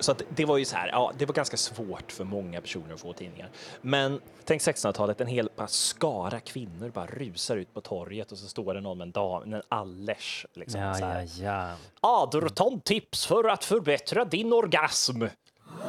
så 0.00 0.14
det 0.28 0.44
var 0.44 0.58
ju 0.58 0.64
så 0.64 0.76
här, 0.76 0.88
ja, 0.88 1.12
det 1.18 1.26
var 1.26 1.34
ganska 1.34 1.56
svårt 1.56 2.12
för 2.12 2.24
många 2.24 2.60
personer 2.60 2.94
att 2.94 3.00
få 3.00 3.12
tidningar. 3.12 3.48
Men 3.80 4.20
tänk 4.44 4.62
1600-talet, 4.62 5.20
en 5.20 5.26
hel 5.26 5.48
bara 5.56 5.66
skara 5.66 6.40
kvinnor 6.40 6.90
bara 6.90 7.06
rusar 7.06 7.56
ut 7.56 7.74
på 7.74 7.80
torget 7.80 8.32
och 8.32 8.38
så 8.38 8.48
står 8.48 8.74
det 8.74 8.80
någon 8.80 8.98
med 8.98 9.04
en 9.04 9.12
dam, 9.12 9.54
en 9.54 9.62
allers. 9.68 10.46
Liksom, 10.54 10.80
Ja, 10.80 10.94
så 10.94 11.04
här. 11.04 11.28
ja, 11.40 11.68
ja. 11.70 11.76
Aderton 12.00 12.80
tips 12.80 13.26
för 13.26 13.44
att 13.44 13.64
förbättra 13.64 14.24
din 14.24 14.52
orgasm. 14.52 15.18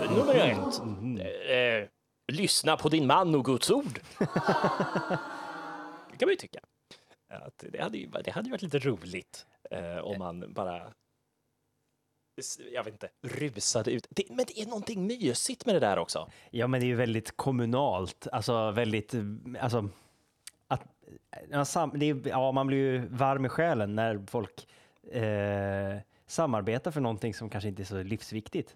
Nummer 0.10 0.36
ett. 0.36 0.82
Eh, 1.49 1.89
lyssna 2.36 2.78
på 2.78 2.89
din 2.89 3.07
man 3.07 3.36
och 3.36 3.45
Guds 3.45 3.72
ord. 3.72 3.99
det 6.12 6.18
kan 6.18 6.28
man 6.28 6.30
ju 6.30 6.36
tycka. 6.36 6.60
Att 7.30 7.64
det, 7.72 7.82
hade 7.82 7.97
ju, 7.97 8.07
det 8.24 8.32
hade 8.32 8.47
ju 8.47 8.51
varit 8.51 8.62
lite 8.62 8.80
roligt 8.80 9.45
eh, 9.72 9.97
om 9.97 10.20
man 10.20 10.53
bara 10.53 10.82
jag 12.73 12.83
vet 12.83 12.93
inte, 12.93 13.09
rusade 13.21 13.91
ut. 13.91 14.07
Det, 14.09 14.23
men 14.29 14.45
det 14.45 14.59
är 14.61 14.65
någonting 14.65 15.07
mysigt 15.07 15.65
med 15.65 15.75
det 15.75 15.79
där 15.79 15.97
också. 15.99 16.29
Ja, 16.51 16.67
men 16.67 16.79
det 16.79 16.85
är 16.85 16.87
ju 16.87 16.95
väldigt 16.95 17.37
kommunalt, 17.37 18.27
alltså 18.31 18.71
väldigt, 18.71 19.13
alltså 19.59 19.89
att, 20.67 20.81
ja, 21.49 21.65
sam, 21.65 21.91
det 21.95 22.09
är, 22.09 22.27
ja, 22.27 22.51
man 22.51 22.67
blir 22.67 22.77
ju 22.77 23.07
varm 23.07 23.45
i 23.45 23.49
själen 23.49 23.95
när 23.95 24.25
folk 24.27 24.67
eh, 25.11 25.97
samarbetar 26.27 26.91
för 26.91 27.01
någonting 27.01 27.33
som 27.33 27.49
kanske 27.49 27.67
inte 27.69 27.81
är 27.81 27.85
så 27.85 28.03
livsviktigt. 28.03 28.75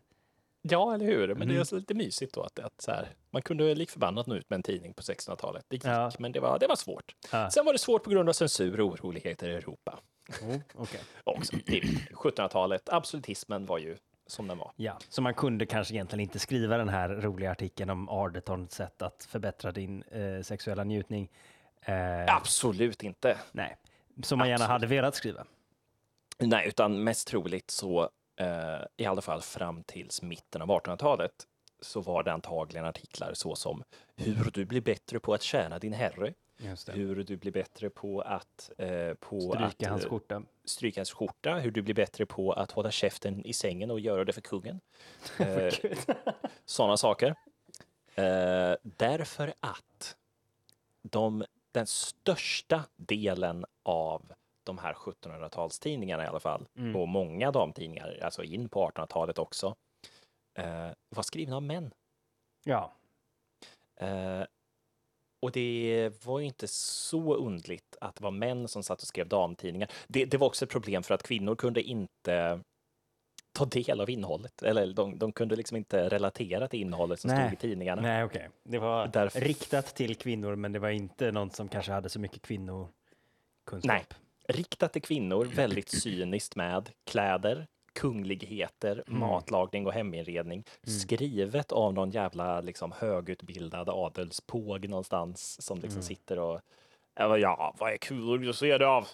Ja, 0.62 0.94
eller 0.96 1.06
hur? 1.06 1.36
Men 1.36 1.48
det 1.48 1.56
är 1.56 1.64
så 1.64 1.76
lite 1.76 1.94
mysigt 1.94 2.34
då 2.34 2.42
att, 2.42 2.60
att 2.60 2.82
så 2.82 2.92
här, 2.92 3.08
man 3.32 3.42
kunde 3.42 3.76
lik 3.76 3.90
förbannat 3.90 4.28
nå 4.28 4.36
ut 4.36 4.50
med 4.50 4.58
en 4.58 4.64
tidning 4.64 4.94
på 4.94 5.02
1600-talet. 5.02 5.66
Det 5.68 5.76
gick, 5.76 5.86
Ja. 5.86 6.12
men 6.20 6.32
det 6.32 6.40
var, 6.40 6.60
det 6.60 6.68
var 6.68 6.76
svårt. 6.76 7.16
Ja. 7.32 7.50
Sen 7.52 7.66
var 7.66 7.74
det 7.74 7.80
svårt 7.80 8.04
på 8.04 8.10
grund 8.10 8.30
av 8.30 8.34
censur 8.34 8.80
och 8.80 8.88
oroligheter 8.88 9.50
i 9.50 9.54
Europa. 9.54 10.00
Oh, 10.42 10.82
okay. 10.82 11.00
också. 11.24 11.56
Det 11.66 11.78
är 11.78 11.82
1700-talet, 11.82 12.90
absolutismen 12.90 13.66
var 13.66 13.78
ju 13.78 13.98
som 14.28 14.48
den 14.48 14.58
var. 14.58 14.72
Ja, 14.76 14.98
så 15.10 15.22
man 15.22 15.34
kunde 15.34 15.66
kanske 15.66 15.94
egentligen 15.94 16.20
inte 16.20 16.40
skriva 16.40 16.78
den 16.78 16.90
här 16.90 17.10
roliga 17.10 17.52
artikeln 17.52 17.90
om 17.90 18.10
Ardetons 18.10 18.74
sätt 18.74 19.02
att 19.02 19.28
förbättra 19.30 19.72
din 19.72 20.04
eh, 20.04 20.42
sexuella 20.42 20.84
njutning. 20.84 21.30
Eh, 21.82 22.36
Absolut 22.36 23.04
inte. 23.04 23.38
Nej, 23.52 23.78
som 24.24 24.40
man 24.40 24.50
gärna 24.50 24.64
Absolut. 24.64 24.82
hade 24.82 24.88
velat 24.88 25.16
skriva. 25.16 25.46
Nej, 26.40 26.68
utan 26.68 27.04
mest 27.04 27.28
troligt 27.28 27.72
så, 27.72 28.10
eh, 28.36 28.48
i 28.98 29.06
alla 29.06 29.22
fall 29.22 29.42
fram 29.42 29.84
tills 29.84 30.22
mitten 30.22 30.62
av 30.62 30.68
1800-talet, 30.68 31.32
så 31.82 32.02
var 32.02 32.24
det 32.24 32.34
antagligen 32.34 32.86
artiklar 32.86 33.34
så 33.34 33.56
som 33.56 33.84
hur 34.16 34.52
du 34.54 34.66
blir 34.66 34.82
bättre 34.82 35.20
på 35.20 35.34
att 35.34 35.42
tjäna 35.42 35.80
din 35.80 35.94
herre, 35.94 36.34
hur 36.94 37.24
du 37.24 37.38
blir 37.38 37.52
bättre 37.52 37.90
på 37.90 38.22
att, 38.22 38.72
eh, 38.78 39.14
på 39.14 39.40
Stryka 39.40 39.66
att 39.66 39.86
hans 39.90 40.04
eh, 40.04 40.10
skjorta. 40.10 40.44
stryka 40.66 41.00
hans 41.00 41.12
skjorta, 41.12 41.56
hur 41.56 41.72
du 41.72 41.82
blir 41.82 41.94
bättre 41.96 42.26
på 42.26 42.52
att 42.54 42.72
hålla 42.72 42.92
käften 42.92 43.46
i 43.46 43.54
sängen 43.54 43.92
och 43.92 44.00
göra 44.00 44.24
det 44.26 44.34
för 44.34 44.42
kungen. 44.42 44.80
Eh, 45.40 45.74
Sådana 46.66 46.98
saker. 46.98 47.36
Eh, 48.16 48.76
därför 48.84 49.54
att 49.60 50.18
de, 51.02 51.46
den 51.72 51.88
största 51.88 52.86
delen 52.96 53.66
av 53.84 54.34
de 54.64 54.78
här 54.78 54.94
1700-talstidningarna 54.94 56.24
i 56.24 56.28
alla 56.28 56.40
fall, 56.40 56.68
Mm. 56.78 56.96
och 56.96 57.08
många 57.08 57.52
damtidningar, 57.52 58.20
alltså 58.24 58.44
in 58.44 58.70
på 58.70 58.90
1800-talet 58.90 59.40
också, 59.40 59.76
eh, 60.54 60.90
var 61.10 61.24
skrivna 61.24 61.56
av 61.56 61.64
män. 61.64 61.94
Ja, 62.64 62.94
Eh, 63.96 64.44
och 65.44 65.52
det 65.52 66.10
var 66.26 66.40
ju 66.40 66.46
inte 66.46 66.68
så 66.68 67.36
undligt 67.36 67.98
att 68.02 68.16
det 68.16 68.24
var 68.24 68.32
män 68.32 68.68
som 68.68 68.84
satt 68.84 69.02
och 69.02 69.08
skrev 69.08 69.28
damtidningar. 69.28 69.90
Det, 70.08 70.26
det 70.26 70.38
var 70.38 70.48
också 70.48 70.66
ett 70.66 70.72
problem 70.72 71.04
för 71.04 71.14
att 71.14 71.24
kvinnor 71.24 71.56
kunde 71.56 71.82
inte 71.82 72.60
ta 73.52 73.66
del 73.66 74.02
av 74.02 74.10
innehållet. 74.10 74.64
Eller 74.64 74.94
de, 74.94 75.18
de 75.18 75.32
kunde 75.32 75.56
liksom 75.56 75.78
inte 75.78 76.10
relatera 76.10 76.68
till 76.68 76.80
innehållet 76.82 77.20
som 77.20 77.32
Nej. 77.32 77.40
stod 77.48 77.54
i 77.54 77.56
tidningarna. 77.56 78.02
nej 78.02 78.24
okej. 78.24 78.50
Det 78.64 78.80
var 78.80 79.08
Därför- 79.08 79.40
riktat 79.42 79.96
till 79.96 80.16
kvinnor, 80.16 80.56
men 80.56 80.72
det 80.72 80.80
var 80.80 80.90
inte 80.90 81.32
någon 81.32 81.50
som 81.52 81.68
kanske 81.68 81.92
hade 81.92 82.10
så 82.10 82.20
mycket 82.20 82.42
kvinnokunskap. 82.42 83.84
Nej. 83.84 84.06
Riktat 84.48 84.94
till 84.94 85.02
kvinnor, 85.02 85.46
väldigt 85.46 85.90
cyniskt 85.90 86.56
med 86.56 86.90
kläder, 87.04 87.68
kungligheter, 87.94 89.04
matlagning 89.08 89.88
och 89.88 89.94
heminredning 89.94 90.64
skrivet 90.84 91.72
av 91.72 91.94
någon 91.94 92.10
jävla 92.10 92.62
liksom, 92.62 92.92
högutbildad 92.92 93.90
adelspåg 93.90 94.90
någonstans 94.90 95.62
som 95.62 95.80
liksom 95.80 96.02
sitter 96.02 96.40
och 96.40 96.62
ja, 97.16 97.76
vad 97.80 97.94
är 97.94 97.98
kul 97.98 98.50
att 98.50 98.56
se 98.56 98.78
det 98.78 98.88
av? 98.88 99.08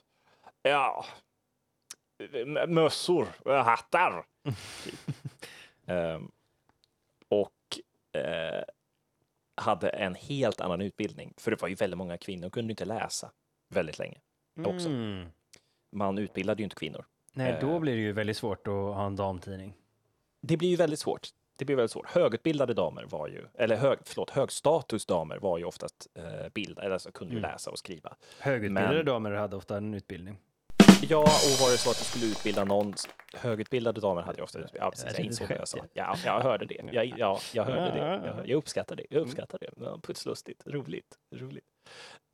Ja, 0.62 1.06
mössor, 2.68 3.28
eh, 3.46 3.64
hattar. 3.64 4.26
Ehm, 5.86 6.32
och 7.28 7.80
eh, 8.22 8.64
hade 9.56 9.90
en 9.90 10.16
helt 10.16 10.62
annan 10.62 10.82
utbildning. 10.82 11.34
För 11.38 11.52
det 11.52 11.62
var 11.62 11.70
ju 11.70 11.76
väldigt 11.76 11.98
många 11.98 12.18
kvinnor 12.18 12.50
kunde 12.50 12.72
inte 12.72 12.86
läsa 12.86 13.32
väldigt 13.70 14.00
länge 14.00 14.18
också. 14.66 14.90
Mm. 14.90 15.30
Man 15.92 16.18
utbildade 16.18 16.62
ju 16.62 16.64
inte 16.64 16.76
kvinnor. 16.76 17.06
Nej, 17.44 17.58
då 17.62 17.74
Eh. 17.74 17.80
blir 17.80 17.96
det 17.96 18.02
ju 18.02 18.12
väldigt 18.12 18.38
svårt 18.38 18.68
att 18.68 18.74
ha 18.74 19.06
en 19.06 19.16
damtidning. 19.16 19.74
Det 20.42 20.58
blir 20.58 20.70
ju 20.70 20.76
väldigt 20.76 21.00
svårt. 21.00 21.28
Det 21.56 21.66
blir 21.66 21.76
väldigt 21.76 21.92
svårt. 21.92 22.08
Högutbildade 22.10 22.74
damer 22.74 23.04
var 23.10 23.28
ju, 23.28 23.46
eller 23.54 23.76
hög, 23.76 24.00
förlåt, 24.06 24.30
högstatusdamer 24.30 25.38
var 25.38 25.58
ju 25.58 25.64
oftast 25.66 26.08
eh, 26.16 26.50
bildade, 26.54 26.82
eller 26.86 26.94
alltså 26.94 27.12
kunde 27.12 27.34
ju 27.34 27.40
Mm. 27.40 27.52
läsa 27.52 27.72
och 27.72 27.80
skriva. 27.80 28.16
Högutbildade 28.40 28.96
Men- 28.96 29.06
damer 29.06 29.32
hade 29.32 29.56
ofta 29.56 29.78
en 29.78 29.94
utbildning. 29.94 30.38
Ja, 31.10 31.18
och 31.20 31.26
var 31.62 31.72
det 31.72 31.78
så 31.78 31.90
att 31.92 31.98
du 31.98 32.04
skulle 32.04 32.26
utbilda 32.26 32.64
någon, 32.64 32.94
högutbildade 33.34 34.02
damer 34.02 34.22
hade 34.22 34.38
ju 34.38 34.44
ofta 34.44 34.60
utbildning. 34.60 34.82
Ja, 34.84 34.92
precis, 34.92 35.18
Jag 35.18 35.26
insåg 35.26 35.48
det 35.48 35.56
jag 35.56 35.68
sa. 35.68 35.78
Ja, 35.94 36.16
jag 36.26 36.40
hörde 36.42 36.66
det. 36.66 36.82
Jag, 36.92 37.14
ja, 37.18 37.40
jag 37.54 37.64
hörde 37.64 37.92
det. 37.92 38.22
Jag, 38.38 38.48
jag 38.50 38.58
uppskattar 38.58 38.96
det. 38.96 39.06
Jag 39.10 39.22
uppskattar 39.22 39.60
det. 39.60 39.70
Ja, 39.78 40.00
putslustigt, 40.04 40.64
roligt, 40.68 41.18
roligt. 41.36 41.66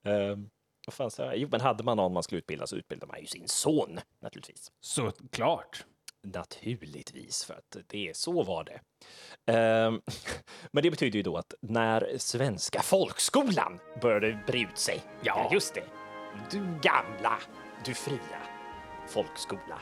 Um, 0.03 0.49
vad 0.85 0.93
fan 0.93 1.11
sa 1.11 1.23
jag? 1.25 1.37
Jo, 1.37 1.47
men 1.51 1.61
hade 1.61 1.83
man 1.83 1.97
någon 1.97 2.13
man 2.13 2.23
skulle 2.23 2.39
utbilda 2.39 2.67
så 2.67 2.75
utbildade 2.75 3.11
man 3.11 3.21
ju 3.21 3.27
sin 3.27 3.47
son 3.47 3.99
naturligtvis. 4.19 4.71
Såklart. 4.79 5.85
Naturligtvis, 6.23 7.45
för 7.45 7.53
att 7.53 7.77
det 7.87 8.09
är 8.09 8.13
så 8.13 8.43
var 8.43 8.63
det. 8.63 8.81
Ehm, 9.53 10.01
men 10.71 10.83
det 10.83 10.91
betyder 10.91 11.17
ju 11.17 11.23
då 11.23 11.37
att 11.37 11.53
när 11.61 12.17
svenska 12.17 12.81
folkskolan 12.81 13.79
började 14.01 14.43
bre 14.47 14.59
ut 14.59 14.77
sig, 14.77 15.03
ja 15.23 15.49
just 15.53 15.73
det, 15.73 15.85
du 16.51 16.59
gamla, 16.81 17.39
du 17.85 17.93
fria 17.93 18.41
folkskola. 19.07 19.81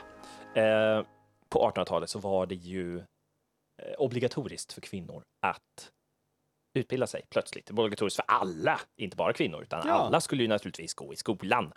Eh, 0.54 1.06
på 1.48 1.70
1800-talet 1.70 2.10
så 2.10 2.18
var 2.18 2.46
det 2.46 2.54
ju 2.54 2.98
eh, 2.98 3.94
obligatoriskt 3.98 4.72
för 4.72 4.80
kvinnor 4.80 5.22
att 5.46 5.92
utbilda 6.74 7.06
sig 7.06 7.24
plötsligt. 7.30 7.66
Det 7.66 7.74
var 7.74 7.84
obligatoriskt 7.84 8.16
för 8.16 8.24
alla, 8.28 8.80
inte 8.96 9.16
bara 9.16 9.32
kvinnor, 9.32 9.62
utan 9.62 9.82
Ja. 9.88 9.92
alla 9.94 10.20
skulle 10.20 10.42
ju 10.42 10.48
naturligtvis 10.48 10.94
gå 10.94 11.12
i 11.12 11.16
skolan. 11.16 11.72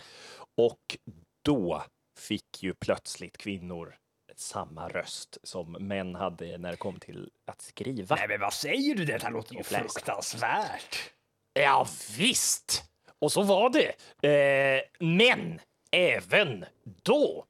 Och 0.58 0.98
då 1.46 1.84
fick 2.20 2.64
ju 2.64 2.74
plötsligt 2.74 3.38
kvinnor 3.38 3.96
samma 4.36 4.88
röst 4.90 5.38
som 5.44 5.72
män 5.72 6.16
hade 6.16 6.58
när 6.58 6.72
det 6.72 6.78
kom 6.78 7.00
till 7.00 7.30
att 7.46 7.62
skriva. 7.62 8.16
Nej, 8.16 8.28
men 8.28 8.40
vad 8.40 8.54
säger 8.54 8.96
du? 8.96 9.06
Detta 9.06 9.30
låter 9.30 9.56
ju 9.56 9.64
fruktansvärt. 9.64 10.98
Ja, 11.54 11.88
visst! 12.18 12.84
Och 13.20 13.32
så 13.32 13.44
var 13.44 13.70
det. 13.70 13.94
Eh, 14.30 14.82
men 15.00 15.60
även 15.92 16.66
då 17.04 17.46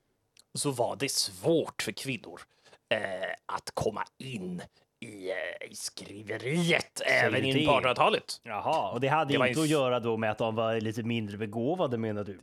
så 0.53 0.71
var 0.71 0.95
det 0.95 1.11
svårt 1.11 1.81
för 1.81 1.91
kvinnor 1.91 2.41
eh, 2.89 3.29
att 3.45 3.71
komma 3.73 4.03
in 4.17 4.61
i, 4.99 5.29
eh, 5.29 5.71
i 5.71 5.75
skriveriet 5.75 7.01
även 7.05 7.45
in 7.45 7.65
på 7.65 7.71
1800-talet. 7.71 8.41
Jaha, 8.43 8.91
och 8.91 9.01
det 9.01 9.07
hade 9.07 9.37
Det 9.37 9.47
inte 9.47 9.59
ju 9.59 9.63
att 9.63 9.69
göra 9.69 9.99
då 9.99 10.17
med 10.17 10.31
att 10.31 10.37
de 10.37 10.55
var 10.55 10.81
lite 10.81 11.03
mindre 11.03 11.37
begåvade 11.37 11.97
menar 11.97 12.23
du? 12.23 12.39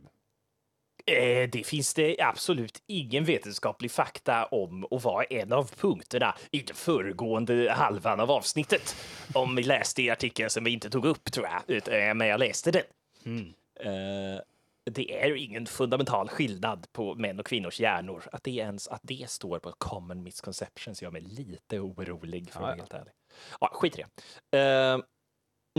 Eh, 1.07 1.49
det 1.49 1.65
finns 1.65 1.93
det 1.93 2.21
absolut 2.21 2.83
ingen 2.87 3.23
vetenskaplig 3.23 3.91
fakta 3.91 4.45
om 4.45 4.83
och 4.83 5.01
var 5.01 5.25
en 5.29 5.53
av 5.53 5.71
punkterna 5.75 6.35
i 6.51 6.59
den 6.59 6.75
föregående 6.75 7.71
halvan 7.71 8.19
av 8.19 8.31
avsnittet. 8.31 8.95
Om 9.33 9.55
vi 9.55 9.63
läste 9.63 10.03
i 10.03 10.09
artikeln 10.09 10.49
som 10.49 10.63
vi 10.63 10.71
inte 10.71 10.89
tog 10.89 11.05
upp 11.05 11.31
tror 11.31 11.47
jag, 11.67 11.93
eh, 11.93 12.13
men 12.13 12.27
jag 12.27 12.39
läste 12.39 12.71
den. 12.71 12.83
Eh, 13.79 14.41
det 14.91 15.21
är 15.21 15.27
ju 15.27 15.39
ingen 15.39 15.65
fundamental 15.65 16.29
skillnad 16.29 16.87
på 16.91 17.15
män 17.15 17.39
och 17.39 17.45
kvinnors 17.45 17.79
hjärnor. 17.79 18.23
Att 18.31 18.43
det, 18.43 18.51
ens, 18.51 18.87
att 18.87 19.01
det 19.03 19.29
står 19.29 19.59
på 19.59 19.71
common 19.71 20.23
misconceptions 20.23 21.01
gör 21.01 21.11
mig 21.11 21.21
lite 21.21 21.79
orolig 21.79 22.49
för 22.51 22.59
att 22.59 22.63
vara 22.63 22.75
helt 22.75 22.93
ärlig. 22.93 23.13
Ja, 23.59 23.69
skit 23.73 23.99
i 23.99 24.03
det. 24.51 24.59
Eh, 24.59 24.97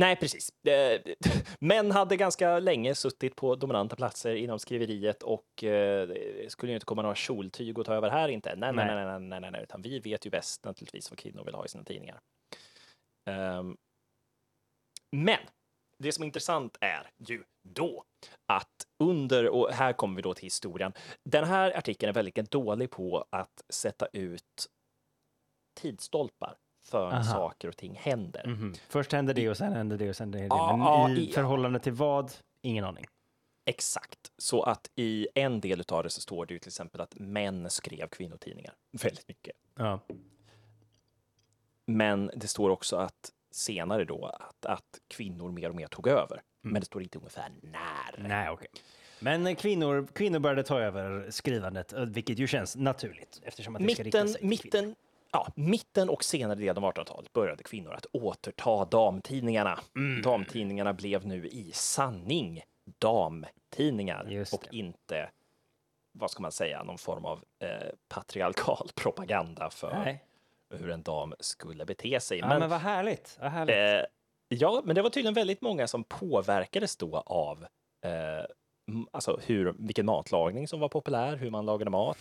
nej, 0.01 0.17
precis. 0.17 0.49
Eh, 0.69 1.01
män 1.61 1.91
hade 1.91 2.17
ganska 2.17 2.59
länge 2.59 2.95
suttit 2.95 3.37
på 3.37 3.55
dominanta 3.55 3.97
platser 3.97 4.35
inom 4.35 4.59
skriveriet 4.59 5.23
och 5.23 5.47
det 5.61 6.51
skulle 6.51 6.73
ju 6.73 6.77
inte 6.77 6.87
komma 6.87 7.03
några 7.03 7.15
kjoltyg 7.15 7.79
och 7.79 7.87
ta 7.87 7.95
över 7.95 8.11
här 8.11 8.29
inte. 8.29 8.57
Nej, 8.57 8.73
nej, 8.73 8.87
Nej. 8.87 9.05
nej, 9.05 9.21
nej, 9.21 9.41
nej, 9.41 9.51
nej, 9.51 9.63
utan 9.63 9.83
vi 9.83 9.99
vet 9.99 10.27
ju 10.27 10.31
bäst 10.31 10.65
naturligtvis 10.65 11.11
vad 11.11 11.19
kvinnor 11.19 11.45
vill 11.45 11.55
ha 11.55 11.65
i 11.65 11.69
sina 11.69 11.85
tidningar. 11.85 12.21
Ehm, 13.31 13.77
men 15.17 15.39
det 15.99 16.13
som 16.13 16.23
är 16.23 16.27
intressant 16.27 16.77
är 16.81 17.11
ju 17.19 17.45
då 17.63 18.05
att 18.47 18.87
under, 18.99 19.49
och 19.49 19.71
här 19.73 19.93
kommer 19.93 20.17
vi 20.17 20.23
då 20.23 20.35
till 20.35 20.45
historien, 20.47 20.93
den 21.25 21.45
här 21.45 21.79
artikeln 21.79 22.09
är 22.09 22.15
väldigt 22.15 22.51
dålig 22.51 22.91
på 22.91 23.27
att 23.31 23.65
sätta 23.69 24.07
ut 24.13 24.67
tidsstolpar 25.75 26.57
för 26.83 27.13
Aha. 27.13 27.23
saker 27.23 27.69
och 27.69 27.77
ting 27.77 27.95
händer. 27.95 28.47
Mhm. 28.47 28.75
Först 28.89 29.13
hände 29.13 29.33
det 29.33 29.49
och 29.51 29.57
sen 29.57 29.73
hände 29.73 29.97
det 29.97 30.09
och 30.09 30.17
sen 30.17 30.35
hände 30.35 30.39
det. 30.49 30.57
Ja, 30.57 31.07
Men 31.07 31.17
i 31.17 31.21
i- 31.21 31.33
förhållande 31.33 31.79
till 31.79 31.93
vad? 31.93 32.33
Ingen 32.63 32.85
aning. 32.85 33.07
Exakt. 33.65 34.33
Så 34.39 34.63
att 34.63 34.91
i 34.95 35.29
en 35.35 35.61
del 35.61 35.83
av 35.89 36.03
det 36.03 36.11
så 36.11 36.21
står 36.21 36.47
det 36.47 36.55
ju 36.55 36.59
till 36.59 36.69
exempel 36.69 37.01
att 37.01 37.15
män 37.15 37.71
skrev 37.71 38.09
kvinnotidningar 38.09 38.75
väldigt 38.93 39.29
mycket. 39.29 39.57
Ja. 39.75 40.01
Men 41.87 42.31
det 42.37 42.49
står 42.49 42.71
också 42.71 42.97
att 42.97 43.33
senare 43.57 44.05
då 44.05 44.27
att, 44.27 44.67
att 44.67 45.01
kvinnor 45.09 45.51
mer 45.53 45.69
och 45.69 45.75
mer 45.77 45.87
tog 45.87 46.09
över. 46.09 46.43
Men 46.63 46.81
det 46.81 46.87
står 46.87 47.03
inte 47.03 47.19
ungefär 47.19 47.53
när. 47.63 48.29
Nej, 48.29 48.51
okej. 48.51 48.69
Men 49.21 49.57
kvinnor, 49.57 50.07
kvinnor 50.13 50.39
började 50.39 50.63
ta 50.63 50.81
över 50.81 51.31
skrivandet, 51.31 51.93
eh, 51.93 52.01
vilket 52.05 52.39
ju 52.39 52.47
känns 52.47 52.77
naturligt 52.77 53.41
eftersom 53.43 53.77
att 53.77 53.83
det 53.83 53.95
ska 53.95 54.03
rikta 54.03 54.19
Mitten, 54.25 54.29
sig 54.33 54.41
till 54.41 54.59
kvinnor. 54.61 54.85
mitten, 54.85 54.95
ja, 55.33 55.53
mitten 55.57 56.09
och 56.09 56.25
senare 56.25 56.59
delen 56.59 56.85
av 56.85 56.93
1800-talet 56.93 57.33
började 57.33 57.63
kvinnor 57.63 57.93
att 57.95 58.07
återta 58.13 58.85
damtidningarna. 58.85 59.81
Mm. 59.97 60.23
Damtidningarna 60.23 60.93
blev 60.93 61.27
nu 61.27 61.47
i 61.47 61.71
sanning 61.73 62.63
damtidningar 62.99 64.27
Just 64.29 64.55
och 64.55 64.65
det. 64.71 64.77
inte, 64.77 65.31
vad 66.13 66.31
ska 66.31 66.43
man 66.43 66.53
säga, 66.53 66.83
någon 66.83 66.99
form 66.99 67.25
av 67.25 67.45
eh, 67.59 67.69
patriarkal 68.09 68.89
propaganda 68.95 69.71
för 69.71 69.99
Nej. 70.05 70.25
Hur 70.71 70.91
en 70.91 71.03
dam 71.03 71.35
skulle 71.41 71.85
bete 71.85 72.21
sig. 72.21 72.39
Ja, 72.39 72.49
men, 72.49 72.59
men, 72.59 72.71
vad 72.71 72.81
härligt. 72.81 73.39
Vad 73.41 73.51
härligt. 73.51 73.77
eh, 73.77 74.09
ja, 74.49 74.83
men 74.85 74.95
det 74.95 75.03
var 75.03 75.11
tydligen 75.11 75.35
väldigt 75.35 75.61
många 75.61 75.87
som 75.87 76.05
påverkades 76.05 76.97
då 76.97 77.23
av 77.27 77.67
eh, 78.05 78.45
alltså 79.11 79.41
hur, 79.47 79.75
vilken 79.79 80.07
matlagning 80.07 80.69
som 80.69 80.81
var 80.81 80.89
populär, 80.89 81.37
hur 81.37 81.51
man 81.51 81.67
lagade 81.67 81.91
mat, 81.91 82.19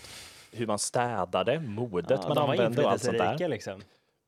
hur 0.52 0.68
man 0.68 0.80
städade, 0.80 1.60
modet 1.60 2.20
ja, 2.24 2.28
man 2.28 2.38
använde 2.38 2.84
och 2.84 2.92
allt 2.92 3.04
sånt 3.04 3.18
där. 3.18 3.48
liksom. 3.48 3.82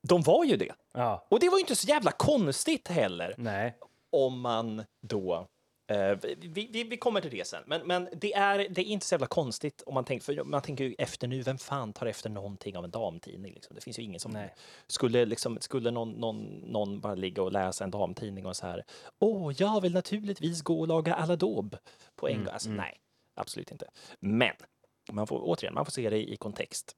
De 0.08 0.22
var 0.22 0.46
ju 0.46 0.58
det. 0.58 0.74
Ja. 0.94 1.26
Och 1.30 1.40
det 1.40 1.50
var 1.50 1.58
ju 1.58 1.62
inte 1.62 1.76
så 1.76 1.88
jävla 1.88 2.12
konstigt 2.12 2.88
heller 2.88 3.36
Nej. 3.38 3.76
om 4.12 4.40
man 4.42 4.84
då 5.02 5.48
eh, 5.88 6.18
vi, 6.38 6.70
vi, 6.72 6.84
vi 6.84 6.98
kommer 6.98 7.22
till 7.22 7.32
det 7.32 7.48
sen, 7.48 7.64
men, 7.66 7.88
men 7.88 8.10
det, 8.12 8.34
är, 8.34 8.58
det 8.58 8.82
är 8.82 8.86
inte 8.86 9.06
så 9.06 9.14
jävla 9.14 9.28
konstigt 9.28 9.84
om 9.86 9.94
man 9.94 10.06
tänker, 10.06 10.26
för 10.26 10.44
man 10.44 10.62
tänker 10.62 10.84
ju 10.84 10.96
efter 10.98 11.28
nu, 11.28 11.42
vem 11.42 11.58
fan 11.58 11.94
tar 11.94 12.06
efter 12.06 12.30
någonting 12.30 12.78
av 12.78 12.86
en 12.86 12.92
damtidning? 12.92 13.54
Liksom? 13.54 13.76
Det 13.76 13.82
finns 13.82 14.00
ju 14.00 14.04
ingen 14.04 14.20
som 14.20 14.32
Nej. 14.32 14.56
skulle, 14.88 15.26
liksom, 15.26 15.58
skulle 15.62 15.92
någon, 15.92 16.12
någon, 16.12 16.46
någon 16.46 17.00
bara 17.00 17.16
ligga 17.16 17.42
och 17.42 17.52
läsa 17.52 17.84
en 17.84 17.92
damtidning 17.92 18.46
och 18.46 18.56
så 18.56 18.68
här, 18.68 18.84
åh, 19.20 19.54
jag 19.58 19.82
vill 19.82 19.94
naturligtvis 19.94 20.62
gå 20.62 20.80
och 20.80 20.88
laga 20.88 21.16
aladåb 21.16 21.78
på 22.16 22.28
en 22.28 22.44
gång. 22.44 22.54
Alltså, 22.54 22.70
nej, 22.70 22.98
absolut 23.36 23.72
inte. 23.72 23.90
Men 24.20 24.54
man 25.12 25.28
får 25.28 25.42
återigen, 25.44 25.74
man 25.74 25.86
får 25.86 25.92
se 25.92 26.10
det 26.10 26.30
i 26.30 26.38
kontext. 26.38 26.96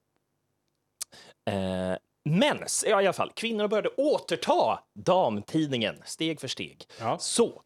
Eh, 1.44 1.96
men 2.24 2.58
ja, 2.86 3.02
i 3.02 3.06
alla 3.06 3.12
fall, 3.12 3.32
kvinnor 3.34 3.68
började 3.68 3.88
återta 3.88 4.84
damtidningen 4.94 6.02
steg 6.04 6.40
för 6.40 6.48
steg. 6.48 6.86
Ja. 7.00 7.18
Så 7.18 7.62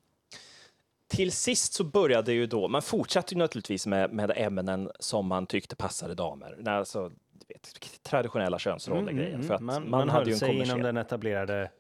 till 1.16 1.32
sist 1.32 1.72
så 1.72 1.84
började 1.84 2.32
ju 2.32 2.46
då, 2.46 2.68
man 2.68 2.82
fortsatte 2.82 3.34
ju 3.34 3.38
naturligtvis 3.38 3.86
med, 3.86 4.12
med 4.12 4.32
ämnen 4.36 4.90
som 5.00 5.26
man 5.26 5.46
tyckte 5.46 5.76
passade 5.76 6.14
damer. 6.14 6.68
Alltså, 6.68 7.12
vet, 7.48 7.80
traditionella 8.02 8.58
könsroller 8.58 9.12
grejer. 9.12 9.42
För 9.42 9.54
att 9.54 9.60
Mm, 9.60 9.66
man, 9.66 9.82
man, 9.82 9.90
man 9.90 10.08
hade 10.08 10.30
ju 10.30 10.32
en 10.32 10.38
sig 10.38 10.54
inom 10.62 10.82
den 10.82 10.96
etablerade 10.96 11.70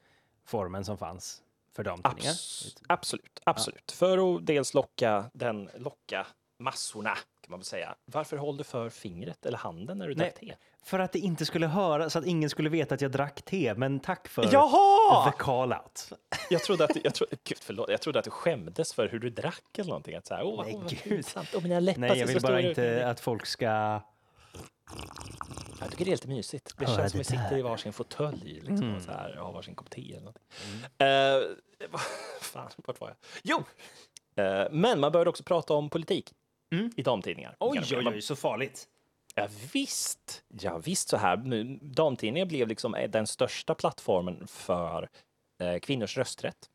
formen 0.46 0.84
som 0.84 0.98
fanns 0.98 1.42
för 1.72 1.84
damtidningar. 1.84 2.32
Abs- 2.32 2.82
absolut, 2.86 3.40
absolut. 3.44 3.92
För 3.92 4.36
att 4.36 4.46
dels 4.46 4.74
locka, 4.74 5.30
den, 5.32 5.70
locka 5.76 6.26
massorna, 6.58 7.14
kan 7.14 7.50
man 7.50 7.60
väl 7.60 7.64
säga. 7.64 7.94
Varför 8.04 8.36
håller 8.36 8.58
du 8.58 8.64
för 8.64 8.88
fingret 8.90 9.46
eller 9.46 9.58
handen 9.58 9.98
när 9.98 10.08
du 10.08 10.14
drack 10.14 10.34
te? 10.34 10.54
För 10.84 10.98
att 10.98 11.12
det 11.12 11.18
inte 11.18 11.46
skulle 11.46 11.66
höra, 11.66 12.10
så 12.10 12.18
att 12.18 12.26
ingen 12.26 12.50
skulle 12.50 12.68
veta 12.70 12.94
att 12.94 13.00
jag 13.00 13.10
drack 13.10 13.42
te. 13.42 13.74
Men 13.76 14.00
tack 14.00 14.28
för 14.28 14.48
Jaha! 14.52 15.30
the 15.32 15.36
call 15.38 15.72
out. 15.72 16.12
Jag 16.50 16.62
trodde, 16.62 16.84
att, 16.84 17.04
jag, 17.04 17.14
tro, 17.14 17.26
Gud, 17.44 17.58
förlåt, 17.62 17.88
jag 17.90 18.00
trodde 18.00 18.18
att 18.18 18.24
du 18.24 18.30
skämdes 18.30 18.94
för 18.94 19.08
hur 19.08 19.18
du 19.18 19.30
drack 19.30 19.78
eller 19.78 19.88
någonting. 19.88 20.14
Att 20.16 20.26
så 20.26 20.34
här, 20.34 20.42
åh, 20.44 20.64
Nej, 20.64 20.74
åh, 20.76 20.86
gud. 21.04 21.24
Åh, 21.54 21.62
mina 21.62 21.80
läppar 21.80 22.00
Nej, 22.00 22.18
jag 22.18 22.26
vill 22.26 22.40
så 22.40 22.46
bara 22.46 22.58
stora 22.58 22.60
ut. 22.60 22.68
inte 22.78 23.06
att 23.08 23.20
folk 23.20 23.46
ska 23.46 24.00
Jag 25.80 25.90
tycker 25.90 26.04
det 26.04 26.10
är 26.10 26.12
lite 26.12 26.28
mysigt. 26.28 26.74
Det 26.78 26.86
Höra 26.86 26.96
känns 26.96 27.10
som 27.12 27.18
det 27.18 27.20
vi 27.20 27.24
sitter 27.24 27.58
i 27.58 27.62
varsin 27.62 27.92
fåtölj 27.92 28.54
liksom, 28.54 28.76
Mm. 28.76 28.96
och 28.96 29.02
så 29.02 29.10
här, 29.10 29.38
och 29.38 29.46
har 29.46 29.52
varsin 29.52 29.74
kopp 29.74 29.90
te 29.90 30.10
eller 30.10 30.18
någonting. 30.20 30.42
Eh, 30.98 31.88
vad 31.90 32.00
fan, 32.40 32.70
vart 32.86 33.00
var 33.00 33.08
jag? 33.08 33.16
Jo! 33.42 33.64
Eh, 34.44 34.66
men 34.70 35.00
man 35.00 35.12
började 35.12 35.30
också 35.30 35.42
prata 35.44 35.74
om 35.74 35.90
politik 35.90 36.32
Mm. 36.72 36.90
i 36.96 37.02
damtidningar. 37.02 37.56
Oj, 37.60 37.80
oj, 37.96 38.08
oj, 38.08 38.22
så 38.22 38.36
farligt. 38.36 38.88
Ja, 39.34 39.48
visst. 39.72 40.44
Ja, 40.48 40.78
visst 40.78 41.08
så 41.08 41.16
här. 41.16 41.36
Nu, 41.36 41.78
Damtidningar 41.82 42.46
blev 42.46 42.68
liksom 42.68 42.94
eh, 42.94 43.10
den 43.10 43.26
största 43.26 43.74
plattformen 43.74 44.46
för 44.46 45.08
eh, 45.62 45.78
kvinnors 45.78 46.16
rösträtt. 46.16 46.70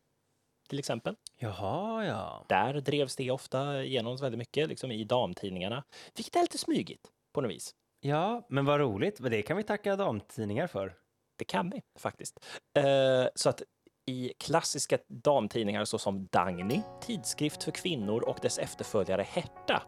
Till 0.68 0.78
exempel. 0.78 1.16
Jaha, 1.36 2.04
ja. 2.04 2.44
Där 2.48 2.80
drevs 2.80 3.16
det 3.16 3.30
ofta 3.30 3.84
igenom 3.84 4.16
väldigt 4.16 4.38
mycket 4.38 4.68
liksom, 4.68 4.90
i 4.90 5.04
damtidningarna. 5.04 5.84
Vilket 6.16 6.36
är 6.36 6.40
lite 6.40 6.58
smygigt 6.58 7.10
på 7.34 7.40
något 7.40 7.50
vis. 7.50 7.74
Ja, 8.00 8.46
men 8.48 8.64
vad 8.64 8.80
roligt. 8.80 9.18
Det 9.20 9.42
kan 9.42 9.56
vi 9.56 9.62
tacka 9.62 9.96
damtidningar 9.96 10.66
för. 10.66 10.94
Det 11.38 11.44
kan 11.44 11.70
vi 11.70 11.82
faktiskt. 11.98 12.46
Eh, 12.76 13.28
så 13.34 13.48
att 13.48 13.62
i 14.06 14.32
klassiska 14.38 14.98
damtidningar 15.08 15.84
såsom 15.84 16.28
Dagny, 16.32 16.82
Tidskrift 17.00 17.62
för 17.64 17.70
kvinnor 17.72 18.22
och 18.22 18.38
dess 18.42 18.58
efterföljare 18.58 19.22
Herta 19.22 19.82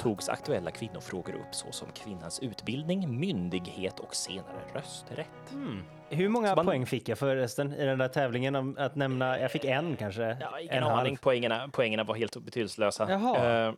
togs 0.00 0.28
aktuella 0.28 0.70
kvinnofrågor 0.70 1.34
upp 1.34 1.54
såsom 1.54 1.88
kvinnans 1.92 2.40
utbildning, 2.40 3.20
myndighet 3.20 4.00
och 4.00 4.14
senare 4.14 4.60
rösträtt. 4.74 5.52
Mm. 5.52 5.82
Hur 6.08 6.28
många 6.28 6.54
man- 6.56 6.66
poäng 6.66 6.86
fick 6.86 7.08
jag 7.08 7.18
förresten 7.18 7.72
i 7.72 7.84
den 7.84 7.98
där 7.98 8.08
tävlingen 8.08 8.56
om 8.56 8.76
att 8.78 8.96
nämna? 8.96 9.38
Jag 9.40 9.50
fick 9.52 9.64
en 9.64 9.96
kanske. 9.96 10.36
Ja, 10.40 10.60
ingen 10.60 10.74
en 10.74 10.82
aning. 10.84 11.16
Poängerna, 11.16 11.68
poängerna 11.68 12.04
var 12.04 12.14
helt 12.14 12.36
betydelselösa. 12.36 13.10
Jaha. 13.10 13.66
Eh, 13.68 13.74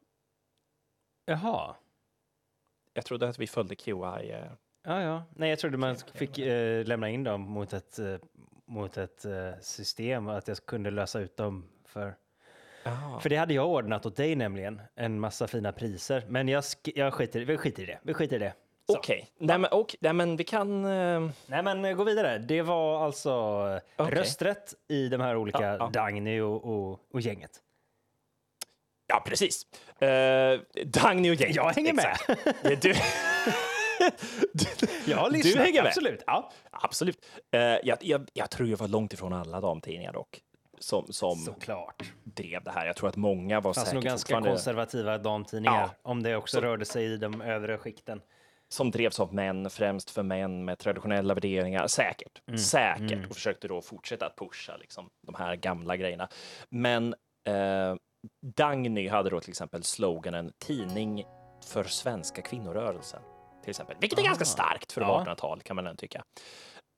Jaha. 1.27 1.75
jag 2.93 3.05
trodde 3.05 3.29
att 3.29 3.39
vi 3.39 3.47
följde 3.47 3.75
QI. 3.77 3.93
eh, 4.31 4.45
Ja, 4.85 5.03
ja. 5.03 5.23
Nej, 5.37 5.51
jag 5.51 5.59
trodde 5.59 5.77
man 5.77 5.97
fick 6.15 6.39
eh, 6.39 6.85
lämna 6.87 7.09
in 7.11 7.25
dem 7.25 7.41
mot 7.41 7.73
ett, 7.73 7.99
mot 8.69 8.97
ett 8.97 9.25
eh, 9.25 9.53
system, 9.61 10.29
att 10.29 10.49
jag 10.49 10.67
kunde 10.67 10.91
lösa 10.91 11.21
ut 11.21 11.37
dem 11.37 11.69
för... 11.87 12.15
För 13.21 13.29
det 13.29 13.37
hade 13.37 13.55
jag 13.55 13.69
ordnat 13.69 14.07
åt 14.07 14.17
dig 14.17 14.37
nämligen, 14.37 14.81
en 14.95 15.21
massa 15.21 15.47
fina 15.47 15.73
priser. 15.73 16.25
Men 16.29 16.49
jag, 16.49 16.65
jag 16.85 17.15
skiter, 17.15 17.41
vi 17.41 17.57
skiter 17.57 17.83
i 17.83 17.87
det. 17.87 17.99
Vi 18.03 18.15
skiter 18.15 18.37
i 18.37 18.39
det. 18.39 18.53
Okej, 18.87 19.31
nej, 19.39 19.59
men, 19.59 19.71
och, 19.73 19.97
nej 20.01 20.13
men 20.13 20.37
vi 20.37 20.45
kan... 20.45 20.85
eh, 20.85 21.31
Nej, 21.47 21.63
men 21.63 21.85
eh, 21.85 21.93
gå 21.95 22.05
vidare. 22.05 22.39
Det 22.39 22.63
var 22.63 23.05
alltså 23.05 23.31
eh, 23.31 24.05
Okej. 24.05 24.19
rösträtt 24.19 24.75
i 24.89 25.09
de 25.09 25.21
här 25.21 25.37
olika 25.37 25.63
Ja, 25.63 25.77
ja. 25.79 25.91
Dagny 25.93 26.41
och, 26.41 26.65
och, 26.65 27.01
och 27.13 27.21
gänget. 27.21 27.51
ja, 29.07 29.23
precis. 29.27 29.67
Uh, 30.03 30.61
Dagny 30.85 31.31
och 31.31 31.35
gänget. 31.35 31.57
Jag 31.57 31.71
hänger 31.73 31.93
med. 31.93 32.05
exakt. 32.29 32.47
Ja, 32.63 32.71
Du, 32.83 32.95
Jag 35.07 35.31
Du 35.33 35.37
lyssnar, 35.37 35.63
hänger 35.63 35.83
med. 35.83 35.89
absolut. 35.89 36.23
Ja. 36.27 36.51
absolut. 36.71 37.25
Eh, 37.51 37.61
jag, 37.61 37.99
jag, 38.01 38.29
jag 38.33 38.51
tror 38.51 38.69
jag 38.69 38.77
var 38.77 38.89
långt 38.89 39.13
ifrån 39.13 39.33
alla 39.33 39.61
damtidningar 39.61 40.13
dock. 40.13 40.41
Som, 40.79 41.13
som 41.13 41.37
Såklart. 41.37 42.03
drev 42.25 42.65
det 42.65 42.71
här. 42.71 42.87
Jag 42.87 42.97
tror 42.97 43.09
att 43.09 43.17
många 43.17 43.61
var 43.61 43.71
Det 43.71 43.75
fanns 43.75 43.87
säkert 43.89 43.95
nog 43.95 44.05
ganska 44.05 44.27
fortfarande- 44.27 44.49
konservativa 44.51 45.19
damtidningar, 45.19 45.81
Ja. 45.81 45.91
om 46.03 46.23
det 46.23 46.37
också 46.37 46.57
Så- 46.57 46.61
rörde 46.63 46.85
sig 46.85 47.05
i 47.05 47.17
de 47.17 47.41
övre 47.41 47.79
skikten. 47.79 48.21
som 48.69 48.91
drevs 48.91 49.21
av 49.21 49.35
män, 49.35 49.71
främst 49.71 50.11
för 50.11 50.23
män 50.23 50.65
med 50.65 50.79
traditionella 50.79 51.35
värderingar. 51.35 51.87
Säkert, 51.87 52.43
Mm, 52.49 52.59
säkert. 52.59 53.29
Och 53.31 53.35
försökte 53.35 53.69
då 53.69 53.83
fortsätta 53.83 54.27
att 54.27 54.37
pusha 54.37 54.77
liksom, 54.77 55.11
de 55.27 55.35
här 55.35 55.57
gamla 55.57 55.97
grejerna. 55.97 56.29
Men 56.69 57.15
eh, 57.47 57.95
Dagny 58.57 59.09
hade 59.09 59.31
då 59.31 59.41
till 59.41 59.51
exempel 59.51 59.83
sloganen 59.83 60.53
tidning 60.59 61.25
för 61.67 61.85
svenska 61.85 62.43
kvinnorörelsen. 62.43 63.23
Till 63.63 63.71
exempel. 63.71 63.97
Vilket 64.01 64.19
är 64.19 64.23
ganska 64.23 64.43
Ah. 64.43 64.47
starkt 64.47 64.93
för 64.93 65.01
Ja. 65.01 65.25
1800-tal 65.25 65.61
kan 65.63 65.77
man 65.77 65.87
ändå 65.87 65.97
tycka. 65.97 66.25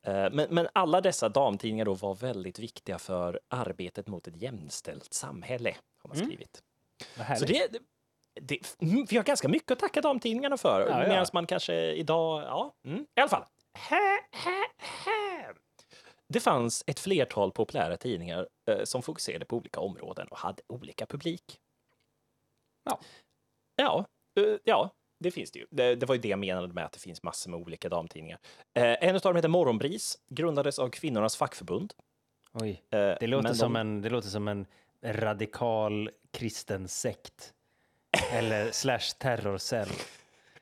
Eh, 0.07 0.31
Men, 0.31 0.47
men 0.51 0.69
alla 0.73 1.01
dessa 1.01 1.29
damtidningar 1.29 1.85
då 1.85 1.95
var 1.95 2.15
väldigt 2.15 2.59
viktiga 2.59 2.99
för 2.99 3.41
arbetet 3.49 4.07
mot 4.09 4.27
ett 4.29 4.37
jämställt 4.37 5.15
samhälle, 5.15 5.77
har 5.99 6.09
man 6.09 6.17
Mm. 6.17 6.27
skrivit. 6.29 6.63
Vad 7.19 7.39
Så 7.39 7.45
det, 7.45 7.69
det, 8.41 8.59
mm, 8.83 9.07
vi 9.11 9.17
har 9.17 9.25
ganska 9.25 9.49
mycket 9.49 9.71
att 9.71 9.79
tacka 9.79 10.01
damtidningarna 10.01 10.57
för. 10.57 10.81
Ja, 10.81 11.03
ja. 11.03 11.09
Medan 11.09 11.27
man 11.33 11.47
kanske 11.47 11.93
idag, 11.93 12.43
ja, 12.43 12.75
mm, 12.85 13.07
i 13.17 13.21
alla 13.21 13.29
fall. 13.29 13.45
Hä, 13.79 14.21
hä, 14.33 14.65
hä. 14.79 15.53
Det 16.29 16.41
fanns 16.41 16.85
ett 16.87 17.01
flertal 17.01 17.53
populära 17.53 17.97
tidningar 17.97 18.49
eh, 18.71 18.85
som 18.85 19.03
fokuserade 19.03 19.45
på 19.45 19.57
olika 19.57 19.81
områden 19.81 20.29
och 20.29 20.39
hade 20.39 20.63
olika 20.67 21.07
publik. 21.07 21.61
Ja. 22.85 23.01
Ja, 23.77 24.05
eh, 24.41 24.57
ja 24.65 24.91
det 25.25 25.31
finns 25.31 25.51
det 25.51 25.59
ju. 25.59 25.67
Det, 25.71 25.95
det 25.95 26.07
var 26.07 26.15
ju 26.15 26.21
det 26.21 26.29
jag 26.29 26.39
menade 26.39 26.69
med 26.75 26.85
att 26.85 26.93
det 26.93 26.99
finns 26.99 27.23
massor 27.23 27.51
med 27.51 27.61
olika 27.61 27.89
damtidningar. 27.89 28.39
Eh, 28.75 28.83
en 29.09 29.15
av 29.15 29.21
dem 29.21 29.37
heter 29.37 29.49
Morgonbris, 29.49 30.19
grundades 30.29 30.79
av 30.79 30.89
kvinnornas 30.89 31.37
fackförbund. 31.37 31.93
Oj, 32.53 32.83
Eh, 32.91 32.99
det 33.21 33.27
låter, 33.27 33.43
men 33.43 33.55
som 33.55 33.73
de- 33.73 33.81
en, 33.81 34.03
det 34.03 34.11
låter 34.11 34.29
som 34.29 34.49
en 34.49 34.67
radikal 35.03 36.11
kristen 36.31 36.89
sekt. 36.89 37.53
Eller 38.33 38.71
slash 38.73 39.15
terrorcell. 39.19 39.89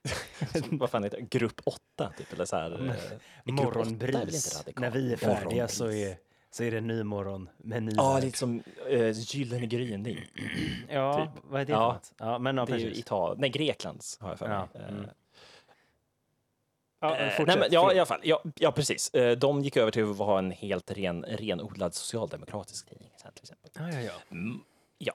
Vad 0.70 0.90
fan 0.90 1.04
heter 1.04 1.18
det? 1.18 1.38
Grupp 1.38 1.60
8, 1.64 2.12
typ, 2.18 2.32
eller 2.32 2.44
så 2.44 2.56
här. 2.56 2.72
eh, 2.88 3.52
Morgonbris. 3.52 4.62
När 4.76 4.90
vi 4.90 5.12
är 5.12 5.16
färdiga 5.16 5.68
så 5.68 5.90
är, 5.90 6.16
så 6.52 6.62
är 6.64 6.70
det 6.70 6.80
ny 6.80 7.02
morgon 7.02 7.48
med 7.56 7.82
ny 7.82 7.92
Ja, 7.96 8.14
värld. 8.14 8.24
liksom 8.24 8.62
uh, 8.90 9.10
gyllene 9.10 9.66
gryning. 9.66 10.18
Ja, 10.88 11.16
typ. 11.34 11.44
vad 11.50 11.60
är 11.60 11.64
det 11.64 11.72
Ja. 11.72 12.00
för? 12.18 12.24
Ja, 12.26 12.38
men 12.38 12.56
ja, 12.56 12.64
Det 12.64 12.72
är 12.72 12.78
ju. 12.78 12.92
Italien, 12.94 13.40
nej 13.40 13.50
Greklands 13.50 14.18
har 14.20 14.28
jag 14.28 14.38
för 14.38 14.48
mig. 14.48 14.56
Ja, 14.72 14.80
Eh, 14.80 14.88
mm. 14.88 15.06
Ja, 17.00 17.16
eh, 17.16 17.28
fortsätt. 17.30 17.46
nej, 17.46 17.56
men, 17.58 17.68
ja, 17.72 17.92
i 17.92 17.98
alla 17.98 18.06
fall. 18.06 18.20
Ja, 18.22 18.42
ja, 18.58 18.72
precis. 18.72 19.14
Eh, 19.14 19.36
De 19.38 19.62
gick 19.62 19.76
över 19.76 19.90
till 19.90 20.10
att 20.10 20.18
ha 20.18 20.38
en 20.38 20.50
helt 20.50 20.90
ren, 20.90 21.24
renodlad 21.28 21.94
socialdemokratisk 21.94 22.88
tidning. 22.88 23.10
sen, 23.22 23.32
Till 23.32 23.42
exempel. 23.42 23.70
Ja, 23.74 24.00
ja, 24.00 24.12
ja. 24.30 24.38
Ja, 24.98 25.12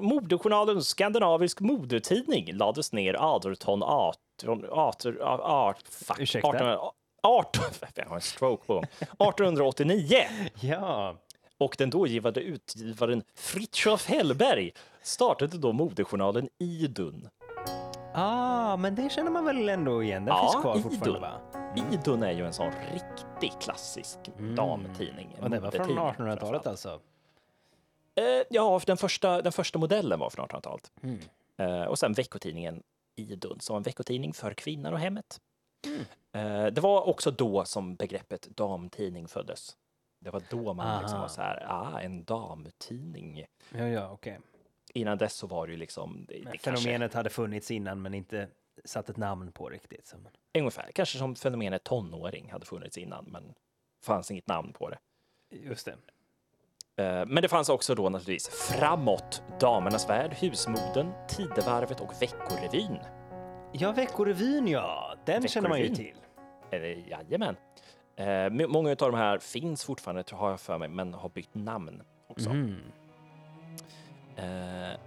Modejournalen 0.00 0.82
Skandinavisk 0.82 1.60
modetidning 1.60 2.52
lades 2.56 2.92
ner 2.92 3.14
18... 3.18 3.56
18... 3.82 4.64
18... 4.70 5.16
18 5.22 5.74
fuck, 5.90 6.20
Ursäkta? 6.20 6.48
18... 6.48 6.66
18 6.68 6.94
jag 7.22 8.06
har 8.06 8.14
en 8.14 8.20
stroke 8.20 8.66
på 8.66 8.74
gång. 8.74 8.84
1889! 8.84 10.16
Ja, 10.60 11.16
Och 11.58 11.74
den 11.78 11.90
dågivande 11.90 12.40
utgivaren 12.40 13.22
Fritiof 13.34 14.06
Hellberg 14.08 14.72
startade 15.02 15.58
då 15.58 15.72
modejournalen 15.72 16.48
Idun. 16.58 17.28
ah, 18.14 18.76
men 18.76 18.94
det 18.94 19.12
känner 19.12 19.30
man 19.30 19.44
väl 19.44 19.68
ändå 19.68 20.02
igen? 20.02 20.24
Den 20.24 20.34
Ja, 20.34 20.42
finns 20.52 20.62
kvar 20.62 20.76
Idun. 20.78 20.82
fortfarande, 20.90 21.20
va? 21.20 21.40
Idun 21.92 22.22
är 22.22 22.32
ju 22.32 22.46
en 22.46 22.52
sån 22.52 22.72
riktig 22.92 23.52
klassisk 23.60 24.18
Mm. 24.38 24.54
damtidning. 24.54 25.36
Och 25.40 25.50
det 25.50 25.60
var 25.60 25.70
från 25.70 25.80
modetidning 25.80 25.98
1800-talet 25.98 26.38
framförallt. 26.40 26.66
alltså? 26.66 27.00
Eh, 28.14 28.24
ja, 28.50 28.80
den 28.86 28.96
första, 28.96 29.42
den 29.42 29.52
första 29.52 29.78
modellen 29.78 30.18
var 30.18 30.30
från 30.30 30.46
1800-talet. 30.48 30.92
Mm. 31.02 31.18
Eh, 31.56 31.82
och 31.86 31.98
sen 31.98 32.12
veckotidningen 32.12 32.82
Idun, 33.16 33.60
som 33.60 33.74
var 33.74 33.78
en 33.78 33.82
veckotidning 33.82 34.32
för 34.32 34.54
kvinnan 34.54 34.92
och 34.92 34.98
hemmet. 34.98 35.40
Mm. 35.86 36.04
Eh, 36.32 36.72
det 36.72 36.80
var 36.80 37.08
också 37.08 37.30
då 37.30 37.64
som 37.64 37.94
begreppet 37.94 38.48
damtidning 38.56 39.28
föddes. 39.28 39.76
Det 40.20 40.30
var 40.30 40.42
då 40.50 40.74
man 40.74 41.00
liksom 41.00 41.16
Aha. 41.16 41.22
var 41.22 41.28
så 41.28 41.40
här, 41.40 41.66
ah, 41.68 42.00
en 42.00 42.24
damtidning. 42.24 43.44
Ja, 43.70 43.88
ja, 43.88 44.10
okej. 44.10 44.38
Innan 44.94 45.18
dess 45.18 45.34
så 45.34 45.46
var 45.46 45.66
det 45.66 45.72
ju 45.72 45.78
liksom... 45.78 46.24
Det, 46.28 46.34
det 46.34 46.58
kanske, 46.58 46.82
Fenomenet 46.82 47.14
hade 47.14 47.30
funnits 47.30 47.70
innan 47.70 48.02
men 48.02 48.14
inte 48.14 48.48
satt 48.84 49.08
ett 49.08 49.16
namn 49.16 49.52
på 49.52 49.68
riktigt. 49.68 50.06
Så. 50.06 50.16
ungefär, 50.58 50.90
kanske 50.94 51.18
som 51.18 51.36
fenomenet 51.36 51.84
tonåring 51.84 52.50
hade 52.52 52.66
funnits 52.66 52.98
innan, 52.98 53.24
men 53.24 53.54
fanns 54.04 54.30
inget 54.30 54.46
namn 54.46 54.72
på 54.72 54.90
det. 54.90 54.98
Just 55.50 55.86
det. 55.86 55.96
Eh, 56.96 57.26
Men 57.26 57.42
det 57.42 57.48
fanns 57.48 57.68
också 57.68 57.94
då 57.94 58.08
naturligtvis 58.08 58.48
Framåt, 58.48 59.42
Damernas 59.60 60.08
Värld, 60.08 60.34
Husmoden, 60.34 61.12
Tidevarvet 61.28 62.00
och 62.00 62.22
Veckorevyn. 62.22 62.98
Ja, 63.72 63.92
Veckorevyn 63.92 64.68
ja, 64.68 65.14
den 65.24 65.48
känner 65.48 65.68
man 65.68 65.80
ju 65.80 65.88
till. 65.88 66.14
Eh, 66.70 67.08
Jajamän. 67.08 67.56
Eh, 68.16 68.50
Många 68.68 68.90
av 68.90 68.96
de 68.96 69.14
här 69.14 69.38
finns 69.38 69.84
fortfarande, 69.84 70.24
har 70.32 70.50
jag 70.50 70.60
för 70.60 70.78
mig, 70.78 70.88
men 70.88 71.14
har 71.14 71.28
bytt 71.28 71.54
namn 71.54 72.02
också. 72.28 72.50
Mm. 72.50 72.76
Eh, 74.36 74.98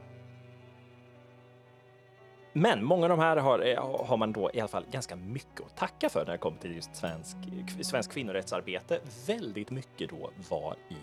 Men 2.53 2.86
många 2.86 3.03
av 3.03 3.09
de 3.09 3.20
här 3.20 3.38
har, 3.38 3.59
eh, 3.59 4.05
har 4.07 4.18
man 4.18 4.34
då 4.34 4.51
i 4.53 4.59
alla 4.59 4.68
fall 4.68 4.86
ganska 4.91 5.16
mycket 5.16 5.61
att 5.66 5.78
tacka 5.78 6.09
för 6.09 6.26
när 6.26 6.32
det 6.32 6.38
kommer 6.38 6.57
till 6.57 6.76
just 6.76 6.95
svensk, 6.95 7.38
svensk 7.82 8.11
kvinnorättsarbete. 8.11 8.99
Väldigt 9.28 9.72
mycket 9.72 10.09
då 10.09 10.30
var 10.49 10.76
i 10.89 10.95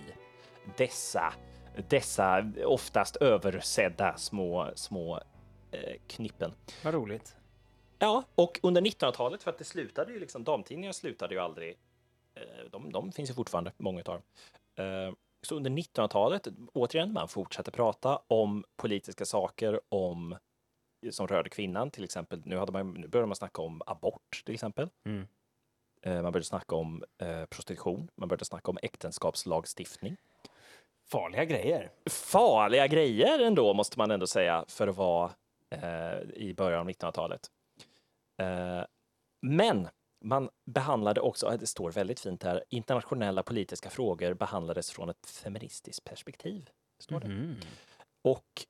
dessa, 0.76 1.32
dessa 1.88 2.52
oftast 2.64 3.16
översedda 3.16 4.16
små, 4.16 4.70
små 4.74 5.20
eh, 5.70 5.80
knippen. 6.06 6.52
Vad 6.84 6.94
roligt. 6.94 7.36
Ja, 8.02 8.24
och 8.34 8.60
under 8.62 8.80
1900-talet, 8.80 9.42
för 9.42 9.50
att 9.50 9.58
det 9.58 9.64
slutade 9.64 10.12
ju 10.12 10.18
liksom, 10.20 10.44
damtidningar 10.44 10.92
slutade 10.92 11.34
ju 11.34 11.40
aldrig. 11.40 11.78
Eh, 12.34 12.70
de, 12.70 12.92
de 12.92 13.12
finns 13.12 13.30
ju 13.30 13.34
fortfarande, 13.34 13.72
många 13.76 13.98
av 13.98 14.04
dem. 14.04 14.22
Eh, 14.86 15.14
så 15.42 15.54
under 15.54 15.70
1900-talet, 15.70 16.48
återigen, 16.72 17.12
man 17.12 17.28
fortsatte 17.28 17.70
prata 17.70 18.20
om 18.26 18.64
politiska 18.76 19.24
saker, 19.24 19.80
om 19.88 20.36
som 21.10 21.26
rörde 21.26 21.50
kvinnan, 21.50 21.90
till 21.90 22.04
exempel. 22.04 22.42
Nu, 22.44 22.56
hade 22.56 22.72
man, 22.72 22.90
nu 22.90 23.08
börjar 23.08 23.26
man 23.26 23.36
snacka 23.36 23.62
om 23.62 23.82
abort, 23.86 24.42
till 24.44 24.54
exempel. 24.54 24.88
Mm. 25.04 25.26
Eh, 26.02 26.22
man 26.22 26.32
började 26.32 26.46
snacka 26.46 26.74
om 26.74 27.04
eh, 27.18 27.44
prostitution, 27.44 28.10
man 28.14 28.28
började 28.28 28.44
snacka 28.44 28.70
om 28.70 28.78
äktenskapslagstiftning. 28.82 30.16
Farliga 31.08 31.44
grejer. 31.44 31.90
Farliga 32.10 32.86
grejer 32.86 33.38
ändå, 33.38 33.74
måste 33.74 33.98
man 33.98 34.10
ändå 34.10 34.26
säga, 34.26 34.64
för 34.68 34.88
att 34.88 34.96
vara 34.96 35.30
eh, 35.70 36.20
i 36.34 36.54
början 36.56 36.80
av 36.80 36.88
1900-talet. 36.88 37.50
Eh, 38.42 38.84
men 39.46 39.88
man 40.24 40.50
behandlade 40.66 41.20
också, 41.20 41.56
det 41.60 41.66
står 41.66 41.90
väldigt 41.90 42.20
fint 42.20 42.42
här, 42.42 42.64
internationella 42.68 43.42
politiska 43.42 43.90
frågor 43.90 44.34
behandlades 44.34 44.90
från 44.90 45.08
ett 45.08 45.26
feministiskt 45.26 46.04
perspektiv. 46.04 46.70
Står 46.98 47.20
det. 47.20 47.28
Mhm. 47.28 47.56
Och, 48.24 48.66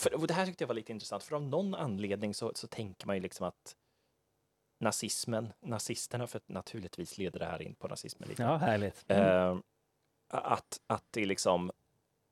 för, 0.00 0.14
och 0.14 0.26
det 0.26 0.34
här 0.34 0.46
tyckte 0.46 0.64
jag 0.64 0.68
var 0.68 0.74
lite 0.74 0.92
intressant, 0.92 1.22
för 1.22 1.36
av 1.36 1.42
någon 1.42 1.74
anledning 1.74 2.34
så, 2.34 2.52
så 2.54 2.66
tänker 2.66 3.06
man 3.06 3.16
ju 3.16 3.22
liksom 3.22 3.46
att 3.46 3.76
nazismen, 4.80 5.52
nazisterna, 5.60 6.26
för 6.26 6.40
naturligtvis 6.46 7.18
leder 7.18 7.38
det 7.38 7.46
här 7.46 7.62
in 7.62 7.74
på 7.74 7.88
nazismen 7.88 8.28
lite, 8.28 8.42
Ja, 8.42 8.56
härligt. 8.56 9.04
eh, 9.10 9.58
att, 10.28 10.80
att 10.86 11.04
det 11.10 11.24
liksom 11.24 11.70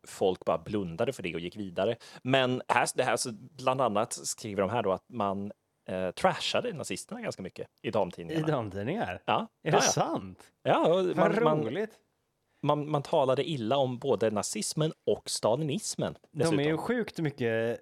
folk 0.07 0.45
bara 0.45 0.59
blundade 0.59 1.13
för 1.13 1.23
det 1.23 1.35
och 1.35 1.41
gick 1.41 1.57
vidare. 1.57 1.97
Men 2.23 2.63
här, 2.69 2.89
det 2.95 3.05
här, 3.05 3.17
så 3.17 3.33
bland 3.33 3.81
annat 3.81 4.13
skriver 4.13 4.63
de 4.63 4.71
här 4.71 4.83
då 4.83 4.93
att 4.93 5.09
man 5.09 5.53
eh, 5.89 6.11
trashade 6.11 6.73
nazisterna 6.73 7.21
ganska 7.21 7.43
mycket 7.43 7.69
i 7.83 7.89
I 7.89 7.91
damtidningarna. 7.91 8.47
damtidningar? 8.47 9.23
Ja, 9.25 9.35
Är 9.35 9.47
ja, 9.63 9.71
det 9.71 9.77
ja. 9.77 9.81
sant? 9.81 10.53
ja, 10.63 10.89
Vad 10.89 11.17
man, 11.17 11.45
man, 11.45 11.65
roligt. 11.65 11.91
man, 12.63 12.91
man 12.91 13.03
talade 13.03 13.45
illa 13.51 13.77
om 13.77 13.99
både 13.99 14.31
nazismen 14.31 14.93
och 15.07 15.31
stalinismen. 15.31 16.15
De 16.33 16.43
är 16.45 16.51
ju 16.51 16.57
dessutom. 16.57 16.79
sjukt 16.79 17.19
mycket 17.19 17.81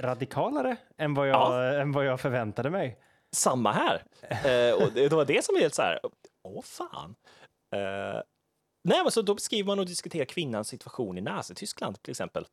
radikalare 0.00 0.76
än 0.98 1.14
vad 1.14 1.28
jag, 1.28 1.80
än 1.80 1.92
vad 1.92 2.04
jag 2.04 2.20
förväntade 2.20 2.70
mig. 2.70 2.98
Samma 3.36 3.72
här. 3.72 4.04
Eh, 4.30 4.74
och 4.82 4.92
det, 4.92 5.08
det 5.08 5.16
var 5.16 5.24
det 5.24 5.44
som 5.44 5.56
är 5.56 5.60
helt 5.60 5.74
så 5.74 5.82
här, 5.82 6.00
åh 6.42 6.62
fan. 6.62 7.14
Eh, 7.74 8.20
nej, 8.84 9.02
men 9.02 9.10
så 9.10 9.22
då 9.22 9.34
beskriver 9.34 9.66
man 9.66 9.78
och 9.78 9.86
diskuterar 9.86 10.24
kvinnans 10.24 10.68
situation 10.68 11.18
i 11.18 11.20
Nazityskland 11.20 12.02
till 12.02 12.10
exempel. 12.10 12.46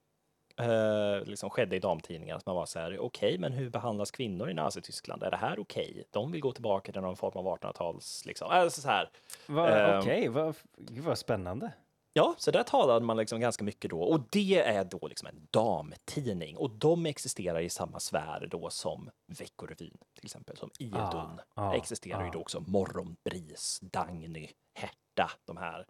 Eh, 0.59 1.23
liksom 1.25 1.49
skedde 1.49 1.75
i 1.75 1.79
damtidningar, 1.79 2.35
att 2.35 2.45
man 2.45 2.55
var 2.55 2.65
så 2.65 2.79
här, 2.79 2.99
okej, 2.99 3.37
men 3.37 3.51
hur 3.51 3.69
behandlas 3.69 4.11
kvinnor 4.11 4.49
i 4.49 4.53
Nazityskland? 4.53 5.23
Är 5.23 5.31
det 5.31 5.37
här 5.37 5.59
okej? 5.59 6.03
De 6.11 6.31
vill 6.31 6.41
gå 6.41 6.51
tillbaka 6.51 6.91
till 6.91 7.01
någon 7.01 7.15
form 7.15 7.31
av 7.47 7.57
1800-tals, 7.57 8.25
liksom. 8.25 8.47
Alltså 8.51 8.81
så 8.81 8.87
här. 8.87 9.09
Va, 9.47 9.69
Ehm. 9.69 9.99
Okej, 9.99 10.27
vad, 10.27 10.55
gud 10.77 11.03
vad 11.03 11.17
spännande. 11.17 11.71
Ja, 12.13 12.35
så 12.37 12.51
där 12.51 12.63
talade 12.63 13.05
man 13.05 13.17
liksom 13.17 13.39
ganska 13.39 13.63
mycket 13.63 13.91
då. 13.91 14.01
Och 14.01 14.19
det 14.29 14.59
är 14.61 14.83
då 14.83 15.07
liksom 15.07 15.27
en 15.27 15.47
damtidning. 15.51 16.57
Och 16.57 16.69
de 16.69 17.05
existerar 17.05 17.59
i 17.59 17.69
samma 17.69 17.99
sfär 17.99 18.47
då 18.51 18.69
som 18.69 19.09
Veckorevyn, 19.25 19.97
till 20.15 20.25
exempel. 20.25 20.57
Som 20.57 20.69
Idun. 20.79 21.01
Ah, 21.01 21.39
ah, 21.53 21.73
existerar 21.75 22.21
ju 22.23 22.29
ah. 22.29 22.31
då 22.31 22.39
också 22.39 22.63
Morgonbris, 22.67 23.79
Dagny, 23.81 24.49
Herta, 24.73 25.31
de 25.45 25.57
här 25.57 25.85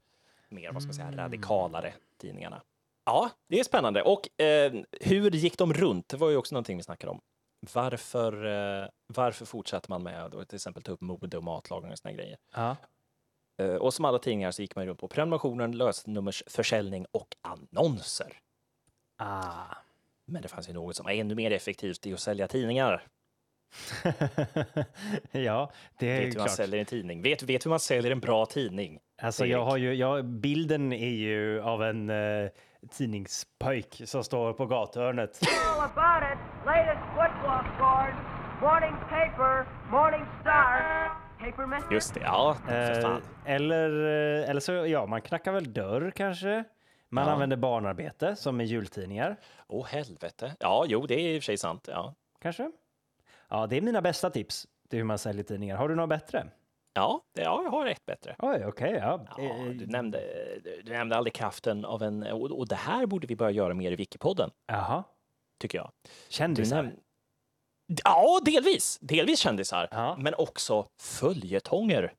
mer, 0.50 0.72
vad 0.72 0.82
ska 0.82 0.88
man 0.88 0.94
säga, 0.94 1.08
Mm. 1.08 1.20
radikalare 1.20 1.94
tidningarna. 2.18 2.62
Ja, 3.10 3.30
det 3.48 3.60
är 3.60 3.64
spännande. 3.64 4.02
Och 4.02 4.42
eh, 4.42 4.74
hur 5.02 5.32
gick 5.32 5.58
de 5.58 5.74
runt? 5.74 6.10
Det 6.10 6.18
var 6.18 6.30
ju 6.30 6.38
också 6.38 6.56
någonting 6.56 6.78
vi 6.78 6.84
snackade 6.84 7.12
om. 7.12 7.22
Varför, 7.74 8.46
eh, 8.82 8.88
varför 9.08 9.46
fortsätter 9.46 9.90
man 9.90 10.04
med 10.04 10.36
att 10.36 10.50
till 10.50 10.56
exempel 10.56 10.84
ta 10.84 10.92
upp 10.92 11.02
mode 11.02 11.38
och 11.38 11.44
matlagning 11.44 11.92
och 11.92 11.98
såna 11.98 12.12
grejer? 12.14 12.38
Ja. 12.56 12.76
Eh, 13.62 13.76
Och 13.76 13.94
som 13.94 14.06
alla 14.06 14.20
tidningar 14.20 14.52
så 14.52 14.62
gick 14.62 14.76
man 14.76 14.86
runt 14.86 15.00
på 15.00 15.08
prenumerationen, 15.08 15.72
lösnummersförsäljning 15.78 17.06
och 17.12 17.28
annonser. 17.42 18.34
Ah. 19.18 19.76
Men 20.26 20.42
det 20.42 20.48
fanns 20.48 20.70
ju 20.70 20.74
något 20.74 20.96
som 20.96 21.04
var 21.04 21.12
ännu 21.12 21.36
mer 21.36 21.52
effektivt 21.52 22.08
i 22.08 22.14
att 22.14 22.20
sälja 22.20 22.48
tidningar. 22.48 23.08
ja, 25.32 25.72
det 26.00 26.08
är 26.10 26.20
Vet 26.20 26.20
hur 26.20 26.26
man 26.26 26.32
klart. 26.48 26.52
säljer 26.52 26.80
en 26.80 26.86
tidning? 26.86 27.22
Vet, 27.22 27.44
vet 27.44 27.66
hur 27.66 27.70
man 27.70 27.80
säljer 27.80 28.12
en 28.12 28.20
bra 28.20 28.46
tidning? 28.46 29.00
Alltså 29.22 29.44
Erik? 29.44 29.54
jag 29.54 29.66
har 29.66 29.78
ju, 29.78 29.94
jag, 29.94 30.26
bilden 30.26 30.94
är 30.94 31.10
ju 31.10 31.62
av 31.62 31.84
en 31.84 32.10
uh, 32.10 32.50
tidningspojk 32.92 34.02
som 34.06 34.24
står 34.24 34.54
på 34.54 34.66
gathörnet. 34.66 35.40
Just 41.92 42.14
det, 42.14 42.20
ja, 42.20 42.56
Eh, 42.70 43.18
eller, 43.46 43.90
eh, 44.44 44.50
eller 44.50 44.60
så, 44.60 44.72
ja, 44.72 45.06
man 45.06 45.22
knackar 45.22 45.52
väl 45.52 45.74
dörr 45.74 46.12
kanske. 46.16 46.64
Man 47.10 47.26
Ja. 47.28 47.32
använder 47.34 47.58
barnarbete 47.58 48.36
som 48.36 48.62
i 48.62 48.64
jultidningar, 48.64 49.36
Åh 49.68 49.86
helvete. 49.88 50.56
Ja, 50.60 50.86
jo, 50.88 51.06
det 51.06 51.14
är 51.16 51.36
i 51.36 51.40
och 51.40 51.44
för 51.44 51.46
sig 51.46 51.58
sant. 51.58 51.88
Ja, 51.92 52.14
kanske. 52.42 52.72
Ja, 53.50 53.68
det 53.68 53.78
är 53.78 53.82
mina 53.82 54.02
bästa 54.02 54.30
tips 54.30 54.68
till 54.90 54.98
hur 55.00 55.04
man 55.04 55.18
säljer 55.18 55.44
tidningar. 55.44 55.78
Har 55.78 55.90
du 55.90 55.96
något 55.96 56.10
bättre? 56.10 56.48
Ja, 56.94 57.22
det, 57.34 57.42
ja 57.42 57.62
jag 57.64 57.72
har 57.72 57.86
ett 57.86 58.06
bättre. 58.06 58.36
Oj, 58.40 58.66
okej, 58.66 58.92
ja. 58.92 59.26
Ja, 59.38 59.44
Eh, 59.44 59.66
du, 59.66 59.86
nämnde, 59.88 60.20
du 60.84 60.92
nämnde 60.94 61.16
aldrig 61.18 61.34
kraften 61.34 61.86
av 61.86 62.04
en... 62.04 62.24
Och, 62.24 62.52
och 62.52 62.68
det 62.68 62.76
här 62.76 63.06
borde 63.06 63.28
vi 63.28 63.36
börja 63.36 63.52
göra 63.52 63.74
mer 63.74 63.92
i 63.92 63.96
Wikipodden, 63.96 64.52
Jaha, 64.68 65.04
tycker 65.60 65.78
jag. 65.78 65.92
Kändisar. 66.30 66.84
näm- 66.84 67.00
Ja, 68.04 68.40
delvis. 68.46 68.98
Delvis 69.02 69.40
kändisar. 69.40 69.88
Ja. 69.92 70.16
Men 70.20 70.34
också 70.38 70.88
följetonger. 70.98 72.14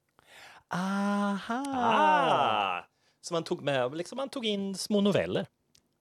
Aha! 0.68 1.64
Ah! 1.76 2.84
Så 3.20 3.34
man 3.34 3.42
tog 3.44 3.62
med, 3.62 3.96
liksom 3.96 4.16
man 4.16 4.28
tog 4.28 4.46
in 4.46 4.74
små 4.74 5.00
noveller. 5.00 5.46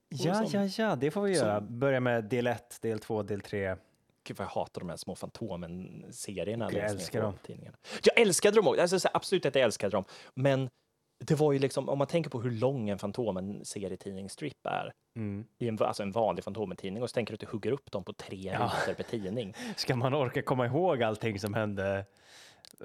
Ja, 0.08 0.34
som- 0.34 0.60
ja, 0.60 0.64
ja, 0.84 0.96
det 0.96 1.10
får 1.10 1.22
vi 1.22 1.34
som- 1.34 1.46
göra. 1.48 1.60
Börja 1.60 2.00
med 2.00 2.24
del 2.24 2.46
1, 2.46 2.78
del 2.82 2.98
2, 3.00 3.22
del 3.22 3.40
3. 3.40 3.76
Gud 4.24 4.36
vad 4.36 4.44
jag 4.46 4.50
hatar 4.52 4.80
de 4.80 4.88
här 4.88 4.96
små 4.96 5.14
Fantomen-serierna. 5.14 6.72
Jag 6.72 6.90
älskar 6.90 7.22
dem. 7.22 7.34
Tidningarna. 7.42 7.76
Jag 8.02 8.18
älskade 8.20 8.56
dem 8.56 8.68
också. 8.68 8.80
Alltså, 8.80 9.08
absolut 9.14 9.46
att 9.46 9.54
jag 9.54 9.64
älskade 9.64 9.90
dem. 9.96 10.04
Men 10.34 10.68
det 11.24 11.34
var 11.34 11.52
ju 11.52 11.58
liksom, 11.58 11.88
om 11.88 11.98
man 11.98 12.06
tänker 12.06 12.30
på 12.30 12.40
hur 12.40 12.50
lång 12.50 12.88
en 12.88 12.98
Fantomen-serietidningsstrip 12.98 14.66
är, 14.68 14.92
Mm. 15.16 15.44
i 15.58 15.68
en, 15.68 15.78
alltså 15.82 16.02
en 16.02 16.12
vanlig 16.12 16.44
Fantomen-tidning, 16.44 17.02
och 17.02 17.10
så 17.10 17.14
tänker 17.14 17.32
du 17.32 17.34
att 17.34 17.40
du 17.40 17.46
hugger 17.56 17.72
upp 17.72 17.90
dem 17.92 18.04
på 18.04 18.12
tre 18.12 18.50
Ja. 18.52 18.72
rutor 18.86 18.94
per 18.94 19.02
tidning. 19.10 19.54
Ska 19.76 19.96
man 19.96 20.14
orka 20.14 20.42
komma 20.42 20.66
ihåg 20.66 21.02
allting 21.02 21.40
som 21.40 21.54
hände 21.54 22.04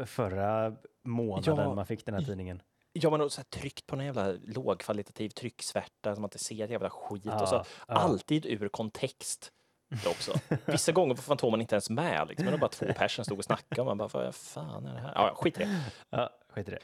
förra 0.05 0.75
månaden 1.03 1.57
Ja. 1.57 1.75
man 1.75 1.85
fick 1.85 2.05
den 2.05 2.15
här 2.15 2.21
tidningen? 2.21 2.61
Ja, 2.93 3.09
man 3.09 3.19
har 3.19 3.29
så 3.29 3.43
tryckt 3.43 3.87
på 3.87 3.95
någon 3.95 4.05
jävla 4.05 4.31
lågkvalitativ 4.43 5.29
trycksvärta 5.29 6.15
så 6.15 6.21
man 6.21 6.27
inte 6.27 6.39
ser 6.39 6.63
ett 6.63 6.69
jävla 6.71 6.89
skit. 6.89 7.25
och 7.25 7.49
så 7.49 7.55
Ja, 7.55 7.65
ja. 7.87 7.93
alltid 7.95 8.45
ur 8.45 8.67
kontext 8.67 9.51
också. 10.07 10.33
Vissa 10.65 10.91
gånger 10.91 11.15
var 11.15 11.21
Fantomen 11.21 11.61
inte 11.61 11.75
ens 11.75 11.89
med. 11.89 12.27
Liksom. 12.27 12.45
Det 12.45 12.51
var 12.51 12.59
bara 12.59 12.69
två 12.69 12.85
personer 12.85 13.07
som 13.07 13.25
stod 13.25 13.37
och 13.37 13.45
snackade 13.45 13.81
och 13.81 13.87
man 13.87 13.97
bara, 13.97 14.07
vad 14.07 14.35
fan 14.35 14.85
är 14.85 14.93
det 14.93 14.99
här? 14.99 15.11
Ja, 15.15 15.35
skit 15.35 15.57
i 15.57 15.63
det. 15.63 15.81
Ja, 16.09 16.29
skit 16.49 16.67
i 16.67 16.71
det. 16.71 16.79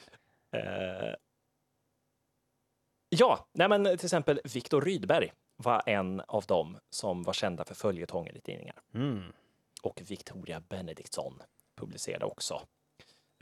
Eh, 0.58 1.16
ja, 3.10 3.48
nej 3.54 3.70
men 3.70 3.84
till 3.84 4.06
exempel 4.06 4.42
Viktor 4.44 4.82
Rydberg 4.82 5.32
var 5.58 5.84
en 5.86 6.22
av 6.28 6.46
dem 6.46 6.78
som 6.90 7.24
var 7.24 7.34
kända 7.34 7.64
för 7.64 7.76
följetonger 7.76 8.38
i 8.38 8.42
tidningar. 8.42 8.76
Mm. 8.94 9.34
Och 9.82 10.02
Victoria 10.08 10.60
Benediktsson 10.60 11.42
publicerade 11.76 12.26
också 12.26 12.62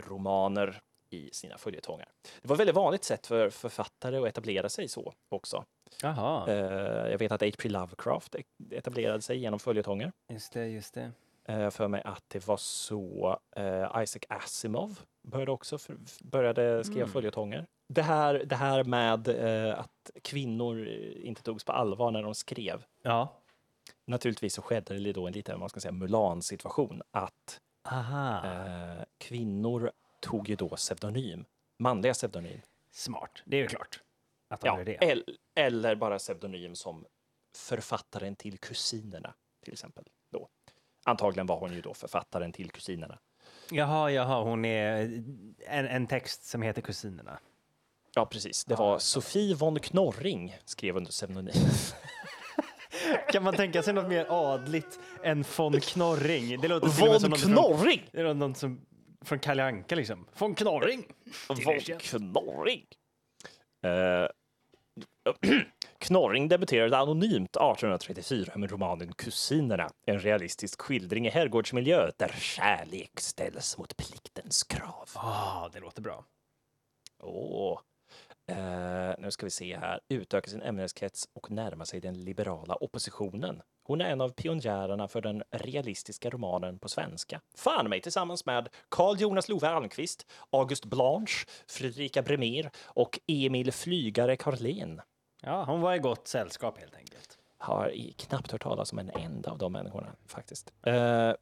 romaner 0.01 0.81
i 1.09 1.29
sina 1.33 1.57
följetonger. 1.57 2.07
Det 2.41 2.47
var 2.47 2.55
ett 2.55 2.59
väldigt 2.59 2.75
vanligt 2.75 3.03
sätt 3.03 3.27
för 3.27 3.49
författare 3.49 4.17
att 4.17 4.27
etablera 4.27 4.69
sig 4.69 4.87
så 4.87 5.13
också. 5.29 5.65
Jaha, 6.01 6.47
Eh, 6.51 7.11
jag 7.11 7.17
vet 7.17 7.31
att 7.31 7.41
H.P. 7.41 7.69
Lovecraft 7.69 8.35
e- 8.35 8.43
etablerade 8.71 9.21
sig 9.21 9.37
genom 9.37 9.59
följetonger. 9.59 10.11
just 10.29 10.53
det, 10.53 10.67
just 10.67 10.93
det. 10.93 11.11
Eh, 11.45 11.69
för 11.69 11.87
mig 11.87 12.01
att 12.05 12.23
det 12.27 12.47
var 12.47 12.57
så 12.57 13.39
eh, 13.55 14.01
Isaac 14.03 14.21
Asimov 14.29 14.99
började 15.21 15.51
också 15.51 15.77
för, 15.77 15.97
började 16.21 16.83
skriva 16.83 16.99
Mm. 17.01 17.11
följetonger. 17.13 17.65
Det 17.87 18.01
här, 18.01 18.33
det 18.33 18.55
här 18.55 18.83
med 18.83 19.27
att 19.79 20.11
kvinnor 20.21 20.87
inte 21.23 21.43
togs 21.43 21.63
på 21.63 21.71
allvar 21.71 22.11
när 22.11 22.23
de 22.23 22.35
skrev. 22.35 22.83
Ja. 23.01 23.33
Naturligtvis 24.05 24.53
så 24.53 24.61
skedde 24.61 24.99
det 24.99 25.13
då 25.13 25.27
en 25.27 25.33
liten, 25.33 25.59
man 25.59 25.69
ska 25.69 25.79
säga, 25.79 25.91
Mulan-situation. 25.91 27.01
Att 27.11 27.59
Aha, 27.87 28.41
kvinnor 29.17 29.91
tog 30.21 30.49
ju 30.49 30.55
då 30.55 30.69
pseudonym, 30.69 31.45
manliga 31.77 32.13
pseudonym. 32.13 32.61
smart. 32.91 33.31
Det 33.45 33.57
är 33.57 33.61
ju 33.61 33.67
klart 33.67 33.99
att 34.49 34.61
de 34.61 34.67
Ja, 34.67 34.77
gör 34.77 34.85
det. 34.85 34.97
el, 35.01 35.23
eller 35.55 35.95
bara 35.95 36.17
pseudonym 36.17 36.75
som 36.75 37.05
författaren 37.57 38.35
till 38.35 38.57
Kusinerna, 38.57 39.33
till 39.63 39.73
exempel. 39.73 40.03
Då. 40.31 40.47
Antagligen 41.05 41.47
var 41.47 41.59
hon 41.59 41.73
ju 41.73 41.81
då 41.81 41.93
författaren 41.93 42.51
till 42.51 42.71
Kusinerna. 42.71 43.19
Jaha, 43.71 44.11
jaha, 44.11 44.43
hon 44.43 44.65
är 44.65 45.01
en, 45.67 45.87
en 45.87 46.07
text 46.07 46.43
som 46.43 46.61
heter 46.61 46.81
Kusinerna. 46.81 47.39
Ja, 48.15 48.25
precis. 48.25 48.65
Det 48.65 48.75
var 48.75 48.99
Sofie 48.99 49.55
von 49.55 49.79
Knorring 49.79 50.57
skrev 50.65 50.97
under 50.97 51.11
pseudonym. 51.11 51.53
Kan 53.31 53.43
man 53.43 53.55
tänka 53.55 53.83
sig 53.83 53.93
något 53.93 54.07
mer 54.09 54.25
adligt 54.29 54.99
än 55.23 55.45
von 55.57 55.79
Knorring? 55.81 56.61
Det 56.61 56.67
låter 56.67 56.87
med 56.87 56.95
som 56.95 57.07
von 57.07 57.29
något 57.31 57.39
från, 57.41 57.53
Knorring! 57.53 58.09
det 58.11 58.23
låter 58.23 58.33
något 58.33 58.57
som 58.57 58.81
från 59.21 59.39
Kalle 59.39 59.63
Anka 59.63 59.95
liksom. 59.95 60.27
Von 60.37 60.55
Knorring! 60.55 61.05
Von 61.47 61.57
Knorring! 61.99 62.85
Eh, 63.83 64.27
Knorring 65.99 66.47
debuterade 66.47 66.97
anonymt 66.97 67.55
1834 67.55 68.53
med 68.55 68.71
romanen 68.71 69.13
Kusinerna, 69.13 69.89
en 70.05 70.19
realistisk 70.19 70.81
skildring 70.81 71.27
i 71.27 71.29
herrgårdsmiljö 71.29 72.11
där 72.17 72.35
kärlek 72.39 73.19
ställs 73.19 73.77
mot 73.77 73.97
pliktens 73.97 74.63
krav. 74.63 75.09
Ah, 75.13 75.69
det 75.73 75.79
låter 75.79 76.01
bra. 76.01 76.25
Åh. 77.23 77.79
Eh, 78.49 79.15
nu 79.19 79.31
ska 79.31 79.45
vi 79.45 79.49
se 79.49 79.77
här. 79.77 79.99
Utöka 80.09 80.49
sin 80.49 80.61
ämneskrets 80.61 81.29
och 81.33 81.51
närma 81.51 81.85
sig 81.85 81.99
den 81.99 82.23
liberala 82.23 82.75
oppositionen. 82.75 83.61
Hon 83.83 84.01
är 84.01 84.11
en 84.11 84.21
av 84.21 84.29
pionjärerna 84.29 85.07
för 85.07 85.21
den 85.21 85.43
realistiska 85.51 86.29
romanen 86.29 86.79
på 86.79 86.89
svenska. 86.89 87.41
Fan 87.57 87.89
mig 87.89 88.01
tillsammans 88.01 88.45
med 88.45 88.69
Carl 88.89 89.17
Jonas 89.21 89.49
Love 89.49 89.67
Almqvist, 89.67 90.25
August 90.49 90.85
Blanche, 90.85 91.45
Fredrika 91.67 92.21
Bremer 92.21 92.71
och 92.83 93.19
Emil 93.27 93.71
Flygare 93.71 94.35
Karlén. 94.35 95.01
Ja, 95.41 95.63
hon 95.63 95.81
var 95.81 95.95
i 95.95 95.99
gott 95.99 96.27
sällskap 96.27 96.77
helt 96.77 96.95
enkelt. 96.95 97.37
Har 97.57 97.93
knappt 98.17 98.51
hört 98.51 98.61
talas 98.63 98.91
om 98.91 98.99
en 98.99 99.09
enda 99.09 99.51
av 99.51 99.57
de 99.57 99.71
människorna 99.71 100.15
faktiskt. 100.25 100.73
Eh, 100.83 100.93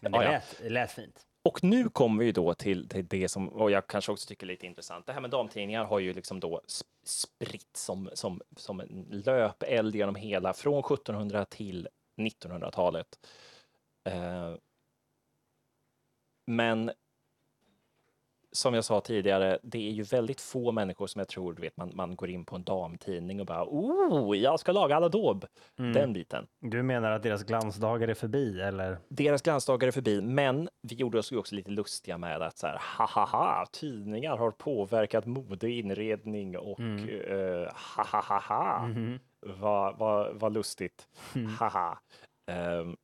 Men 0.00 0.12
det 0.12 0.18
lät, 0.18 0.58
det 0.62 0.68
lät 0.68 0.92
fint. 0.92 1.24
Och 1.42 1.64
nu 1.64 1.88
kommer 1.88 2.24
vi 2.24 2.32
då 2.32 2.54
till, 2.54 2.88
till 2.88 3.06
det 3.06 3.28
som, 3.28 3.48
och 3.48 3.70
jag 3.70 3.86
kanske 3.86 4.12
också 4.12 4.28
tycker 4.28 4.46
är 4.46 4.48
lite 4.48 4.66
intressant. 4.66 5.06
Det 5.06 5.12
här 5.12 5.20
med 5.20 5.30
damtidningar 5.30 5.84
har 5.84 5.98
ju 5.98 6.12
liksom 6.12 6.40
då 6.40 6.60
sp- 6.68 6.84
spritt 7.04 7.76
som, 7.76 8.10
som, 8.14 8.40
som 8.56 8.80
en 8.80 9.06
löpeld 9.10 9.94
genom 9.96 10.14
hela, 10.14 10.52
från 10.52 10.78
1700 10.78 11.44
till 11.44 11.88
1900-talet. 12.16 13.18
Eh, 14.04 14.54
men 16.46 16.90
som 18.58 18.74
jag 18.74 18.84
sa 18.84 19.00
tidigare, 19.00 19.58
det 19.62 19.88
är 19.88 19.92
ju 19.92 20.02
väldigt 20.02 20.40
få 20.40 20.72
människor 20.72 21.06
som 21.06 21.18
jag 21.18 21.28
tror, 21.28 21.52
du 21.52 21.62
vet, 21.62 21.76
man, 21.76 21.90
man 21.94 22.16
går 22.16 22.30
in 22.30 22.44
på 22.44 22.56
en 22.56 22.64
damtidning 22.64 23.40
och 23.40 23.46
bara 23.46 23.64
oh, 23.64 24.36
jag 24.38 24.60
ska 24.60 24.72
laga 24.72 24.96
alla 24.96 25.08
daub. 25.08 25.44
Den 25.76 26.12
biten. 26.12 26.46
Du 26.60 26.82
menar 26.82 27.10
att 27.10 27.22
deras 27.22 27.42
glansdagar 27.44 28.08
är 28.08 28.14
förbi, 28.14 28.60
eller? 28.60 28.98
Deras 29.08 29.42
glansdagar 29.42 29.88
är 29.88 29.92
förbi, 29.92 30.20
men 30.22 30.68
vi 30.82 30.94
gjorde 30.94 31.18
oss 31.18 31.32
ju 31.32 31.36
också 31.36 31.54
lite 31.54 31.70
lustiga 31.70 32.18
med 32.18 32.42
att 32.42 32.58
så 32.58 32.66
här, 32.66 32.80
ha 32.98 33.66
tidningar 33.72 34.36
har 34.36 34.50
påverkat 34.50 35.26
mode, 35.26 35.70
inredning 35.70 36.58
och 36.58 36.80
eh, 36.80 37.72
ha 37.96 38.04
ha 38.04 38.20
ha 38.20 38.38
ha. 38.40 38.88
Vad 39.40 39.98
vad- 39.98 40.34
vad 40.40 40.52
lustigt. 40.52 41.08
Haha. 41.58 41.98
Ehm, 42.50 42.96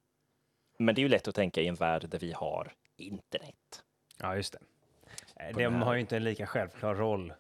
men 0.79 0.95
det 0.95 1.01
är 1.01 1.03
ju 1.03 1.09
lätt 1.09 1.29
att 1.29 1.35
tänka 1.35 1.61
i 1.61 1.67
en 1.69 1.75
värld 1.75 2.09
där 2.09 2.19
vi 2.19 2.33
har 2.33 2.73
internet. 2.99 3.85
Ja, 4.21 4.37
just 4.37 4.53
det. 4.53 4.59
De 5.55 5.83
har 5.83 5.95
ju 5.95 6.01
inte 6.01 6.17
en 6.17 6.25
lika 6.25 6.47
självklar 6.47 6.95
roll, 6.95 7.33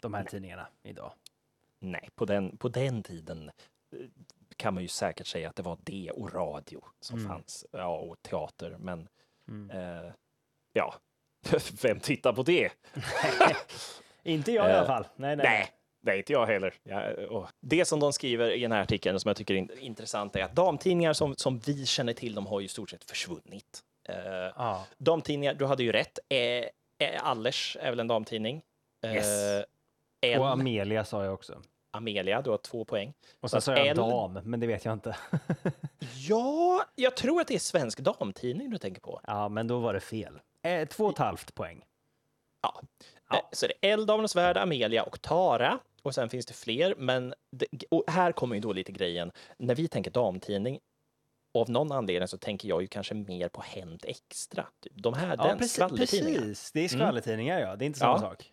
de 0.00 0.14
här 0.14 0.24
tidningarna 0.24 0.66
idag. 0.82 1.12
Nej, 1.78 2.08
på 2.14 2.24
den, 2.24 2.56
på 2.56 2.68
den 2.68 3.02
tiden 3.02 3.50
eh, 3.96 4.06
kan 4.56 4.74
man 4.74 4.82
ju 4.82 4.88
säkert 4.88 5.26
säga 5.26 5.48
att 5.48 5.56
det 5.56 5.62
var 5.62 5.78
det 5.82 6.10
och 6.10 6.34
radio 6.34 6.84
som 7.00 7.18
Mm. 7.18 7.28
fanns, 7.30 7.66
ja, 7.70 7.96
och 7.98 8.22
teater, 8.22 8.76
men 8.78 9.08
Mm. 9.48 9.70
eh, 9.70 10.12
ja, 10.72 10.94
vem 11.82 12.00
tittar 12.00 12.32
på 12.32 12.42
det? 12.42 12.70
Inte 14.22 14.52
jag 14.52 14.68
i 14.68 14.72
alla 14.72 14.80
Eh, 14.80 14.86
fall. 14.86 15.06
Nej, 15.16 15.36
nej. 15.36 15.46
Nej, 15.46 15.68
nej, 16.00 16.18
inte 16.18 16.32
jag 16.32 16.46
heller. 16.46 16.74
Och 17.32 17.48
det 17.60 17.84
som 17.84 18.00
de 18.00 18.12
skriver 18.12 18.50
i 18.50 18.60
den 18.62 18.72
här 18.72 18.82
artikeln 18.82 19.20
som 19.20 19.28
jag 19.28 19.36
tycker 19.36 19.54
är 19.54 19.58
in- 19.58 19.78
intressant 19.78 20.36
är 20.36 20.44
att 20.44 20.54
damtidningar 20.56 21.12
som, 21.12 21.34
som 21.36 21.58
vi 21.58 21.86
känner 21.86 22.12
till, 22.12 22.34
de 22.34 22.46
har 22.46 22.60
ju 22.60 22.66
i 22.66 22.68
stort 22.68 22.90
sett 22.90 23.04
försvunnit. 23.10 23.82
Eh, 24.08 24.16
Ja. 24.56 24.86
damtidningar, 24.98 25.54
du 25.54 25.64
hade 25.66 25.82
ju 25.82 25.92
rätt. 25.92 26.18
Eh, 26.28 26.64
Allers 27.20 27.76
är 27.80 27.90
väl 27.90 28.00
en 28.00 28.08
damtidning? 28.08 28.62
Eh, 29.04 29.14
Yes. 29.14 29.64
L, 30.20 30.40
Och 30.40 30.48
Amelia 30.50 31.04
sa 31.04 31.24
jag 31.24 31.34
också. 31.34 31.62
Amelia, 31.90 32.42
du 32.42 32.50
har 32.50 32.58
två 32.58 32.84
poäng. 32.84 33.12
Och 33.40 33.50
sen 33.50 33.60
Så 33.60 33.64
sa 33.64 33.76
jag 33.76 33.86
L- 33.86 33.96
dam, 33.96 34.32
men 34.44 34.60
det 34.60 34.66
vet 34.66 34.84
jag 34.84 34.92
inte. 34.92 35.16
Ja, 36.28 36.84
jag 36.94 37.16
tror 37.16 37.40
att 37.40 37.48
det 37.48 37.54
är 37.54 37.58
Svensk 37.58 38.00
Damtidning 38.00 38.70
du 38.70 38.78
tänker 38.78 39.00
på. 39.00 39.20
ja, 39.26 39.48
men 39.48 39.66
då 39.66 39.78
var 39.78 39.94
det 39.94 40.00
fel. 40.00 40.40
Eh, 40.62 40.88
två 40.88 41.04
och 41.04 41.12
ett 41.12 41.18
halvt 41.18 41.54
poäng. 41.54 41.84
Ja. 42.62 42.80
Ja. 43.30 43.36
Eh, 43.36 43.42
Så 43.52 43.66
det 43.66 43.72
är 43.88 43.92
L, 43.92 44.06
Damernas 44.06 44.36
Värld, 44.36 44.56
Amelia 44.56 45.02
och 45.02 45.22
Tara. 45.22 45.78
Och 46.02 46.14
sen 46.14 46.28
finns 46.28 46.46
det 46.46 46.54
fler, 46.54 46.94
men 46.98 47.34
det, 47.50 47.66
och 47.90 48.04
här 48.08 48.32
kommer 48.32 48.54
ju 48.54 48.60
då 48.60 48.72
lite 48.72 48.92
grejen. 48.92 49.32
När 49.58 49.74
vi 49.74 49.88
tänker 49.88 50.10
damtidning, 50.10 50.78
av 51.60 51.70
någon 51.70 51.92
anledning 51.92 52.28
så 52.28 52.38
tänker 52.38 52.68
jag 52.68 52.82
ju 52.82 52.88
kanske 52.88 53.14
mer 53.14 53.48
på 53.48 53.62
Hänt 53.62 54.04
Extra. 54.04 54.66
Typ. 54.80 54.92
De 54.96 55.14
här, 55.14 55.36
Ja, 55.38 55.44
den 55.44 55.58
precis, 55.58 55.72
skvallertidningen. 55.74 56.40
precis. 56.42 56.72
Det 56.72 56.80
är 56.80 56.88
skvallertidningar, 56.88 57.60
ja. 57.60 57.76
Det 57.76 57.84
är 57.84 57.86
inte 57.86 57.98
samma 57.98 58.12
Ja. 58.16 58.18
sak. 58.20 58.52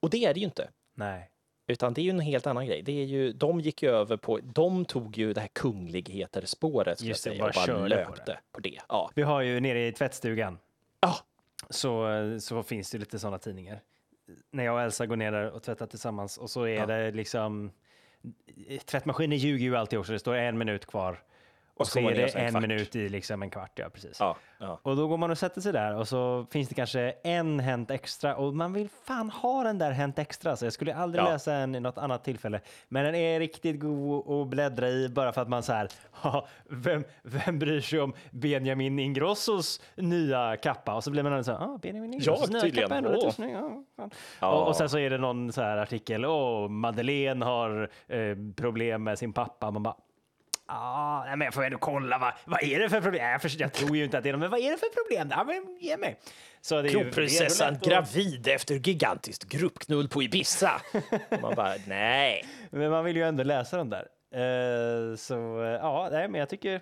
Och 0.00 0.10
det 0.10 0.24
är 0.24 0.34
det 0.34 0.40
ju 0.40 0.46
inte. 0.46 0.68
Nej. 0.94 1.28
Utan 1.66 1.94
det 1.94 2.00
är 2.00 2.02
ju 2.02 2.10
en 2.10 2.20
helt 2.20 2.46
annan 2.46 2.66
grej. 2.66 2.82
Det 2.82 2.92
är 2.92 3.04
ju, 3.04 3.32
de 3.32 3.60
gick 3.60 3.82
ju 3.82 3.90
över 3.90 4.16
på, 4.16 4.38
de 4.42 4.84
tog 4.84 5.18
ju 5.18 5.32
det 5.32 5.40
här 5.40 5.48
kungligheter-spåret 5.48 6.98
ska 6.98 7.08
Just 7.08 7.26
jag 7.26 7.34
det, 7.34 7.36
säga, 7.38 7.44
och 7.44 7.52
bara 7.54 7.66
bara 7.66 7.66
körde 7.88 8.04
på 8.04 8.10
löpte 8.10 8.38
på 8.52 8.60
det. 8.60 8.78
Ja. 8.88 9.10
Vi 9.14 9.22
har 9.22 9.40
ju 9.40 9.60
nere 9.60 9.86
i 9.86 9.92
tvättstugan 9.92 10.58
Ja. 11.00 11.14
så, 11.70 12.06
så 12.40 12.62
finns 12.62 12.90
det 12.90 12.98
lite 12.98 13.18
sådana 13.18 13.38
tidningar. 13.38 13.80
När 14.50 14.64
jag 14.64 14.74
och 14.74 14.80
Elsa 14.80 15.06
går 15.06 15.16
ner 15.16 15.32
där 15.32 15.50
och 15.50 15.62
tvättar 15.62 15.86
tillsammans 15.86 16.38
och 16.38 16.50
så 16.50 16.62
är 16.62 16.68
Ja. 16.76 16.86
det 16.86 17.10
liksom 17.10 17.70
Tvättmaskinen 18.84 19.38
ljuger 19.38 19.64
ju 19.64 19.76
alltid 19.76 19.98
också. 19.98 20.12
Det 20.12 20.18
står 20.18 20.34
en 20.34 20.58
minut 20.58 20.86
kvar 20.86 21.22
och, 21.82 21.86
så 21.86 21.92
så 21.92 22.08
är 22.10 22.14
det 22.14 22.28
så 22.32 22.38
en 22.38 22.56
en 22.56 22.62
minut 22.62 22.96
i 22.96 23.08
liksom 23.08 23.42
en 23.42 23.50
kvart. 23.50 23.78
Ja, 23.78 23.88
precis. 23.92 24.16
Ja, 24.20 24.36
ja. 24.58 24.78
Och 24.82 24.96
då 24.96 25.08
går 25.08 25.16
man 25.16 25.30
och 25.30 25.38
sätter 25.38 25.60
sig 25.60 25.72
där 25.72 25.96
och 25.96 26.08
så 26.08 26.46
finns 26.50 26.68
det 26.68 26.74
kanske 26.74 27.14
en 27.24 27.60
Hänt 27.60 27.90
Extra 27.90 28.36
och 28.36 28.54
man 28.54 28.72
vill 28.72 28.88
fan 29.04 29.30
ha 29.30 29.62
den 29.62 29.78
där 29.78 29.90
Hänt 29.90 30.18
Extra 30.18 30.56
så 30.56 30.66
jag 30.66 30.72
skulle 30.72 30.94
aldrig 30.94 31.24
Ja. 31.24 31.28
läsa 31.32 31.52
den 31.52 31.74
i 31.74 31.80
något 31.80 31.98
annat 31.98 32.24
tillfälle. 32.24 32.60
Men 32.88 33.04
den 33.04 33.14
är 33.14 33.38
riktigt 33.40 33.80
god 33.80 34.30
att 34.42 34.48
bläddra 34.48 34.88
i 34.88 35.08
bara 35.08 35.32
för 35.32 35.42
att 35.42 35.48
man 35.48 35.62
så 35.62 35.72
här, 35.72 35.88
"Ha, 36.12 36.46
vem, 36.68 37.04
vem 37.22 37.58
bryr 37.58 37.80
sig 37.80 38.00
om 38.00 38.12
Benjamin 38.30 38.98
Ingrossos 38.98 39.80
nya 39.96 40.56
kappa? 40.56 40.94
Och 40.94 41.04
så 41.04 41.10
blir 41.10 41.22
man 41.22 41.44
så 41.44 41.52
här, 41.52 41.58
ah, 41.58 41.78
Benjamin 41.82 42.14
Ingrossos 42.14 42.50
nya 42.50 42.60
tydligen. 42.60 42.88
kappa 42.88 42.98
ändå 42.98 43.20
så 43.20 43.32
snygg. 43.32 43.54
Ja, 43.54 43.82
fan." 43.96 44.10
Ja. 44.40 44.52
Och, 44.52 44.68
och 44.68 44.76
sen 44.76 44.88
så 44.88 44.98
är 44.98 45.10
det 45.10 45.18
någon 45.18 45.52
så 45.52 45.62
här 45.62 45.76
artikel, 45.76 46.24
åh, 46.24 46.68
Madeleine 46.68 47.44
har 47.44 47.90
eh, 48.08 48.36
problem 48.56 49.04
med 49.04 49.18
sin 49.18 49.32
pappa. 49.32 49.70
Man 49.70 49.82
bara, 49.82 49.96
Ah, 50.66 51.24
nej, 51.24 51.36
men 51.36 51.44
jag 51.44 51.54
får 51.54 51.64
ändå 51.64 51.78
kolla. 51.78 52.18
Vad, 52.18 52.32
vad 52.44 52.62
är 52.62 52.78
det 52.80 52.90
för 52.90 53.00
problem? 53.00 53.30
Jag, 53.30 53.42
förstår, 53.42 53.62
jag 53.62 53.72
tror 53.72 53.96
ju 53.96 54.04
inte 54.04 54.18
att 54.18 54.24
det 54.24 54.30
är 54.30 54.32
något, 54.32 54.40
men 54.40 54.50
vad 54.50 54.60
är 54.60 54.70
det 54.70 54.78
för 54.78 55.02
problem? 55.02 55.28
Ja, 55.30 55.44
men 55.44 55.76
ge 55.80 55.96
mig. 55.96 56.18
Så 56.60 56.82
det 56.82 56.88
Kronprinsessan 56.88 57.74
och- 57.74 57.80
gravid 57.80 58.48
efter 58.48 58.74
gigantiskt 58.74 59.44
gruppknull 59.44 60.08
på 60.08 60.22
Ibiza. 60.22 60.80
Man 61.42 61.54
bara, 61.54 61.74
nej. 61.86 62.44
Men 62.70 62.90
man 62.90 63.04
vill 63.04 63.16
ju 63.16 63.22
ändå 63.22 63.42
läsa 63.42 63.76
dem 63.76 63.90
där. 63.90 64.08
Eh, 64.34 65.16
så 65.16 65.62
eh, 65.62 65.68
ja, 65.70 66.08
nej, 66.12 66.28
men 66.28 66.38
jag 66.38 66.48
tycker. 66.48 66.80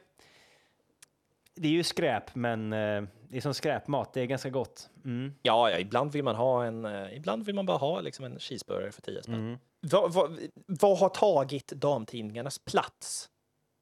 Det 1.55 1.69
är 1.69 1.73
ju 1.73 1.83
skräp, 1.83 2.35
men 2.35 2.73
eh, 2.73 3.03
det 3.29 3.37
är 3.37 3.41
som 3.41 3.55
skräpmat. 3.55 4.13
Det 4.13 4.21
är 4.21 4.27
ganska 4.27 4.51
gott. 4.51 4.91
Mm. 5.05 5.35
Ja, 5.43 5.71
ja, 5.71 5.79
ibland 5.79 6.13
vill 6.13 6.25
man 6.25 6.37
ha 6.37 6.65
en, 6.65 6.85
ibland 7.13 7.45
vill 7.47 7.55
man 7.55 7.67
bara 7.67 7.77
ha 7.77 8.01
liksom 8.01 8.25
en 8.25 8.39
cheeseburgare 8.39 8.93
för 8.93 9.03
10 9.03 9.23
spänn. 9.23 9.35
Mm. 9.35 9.59
Vad, 9.81 10.13
vad, 10.13 10.39
vad 10.67 10.99
har 10.99 11.09
tagit 11.09 11.69
damtidningarnas 11.69 12.59
plats? 12.59 13.30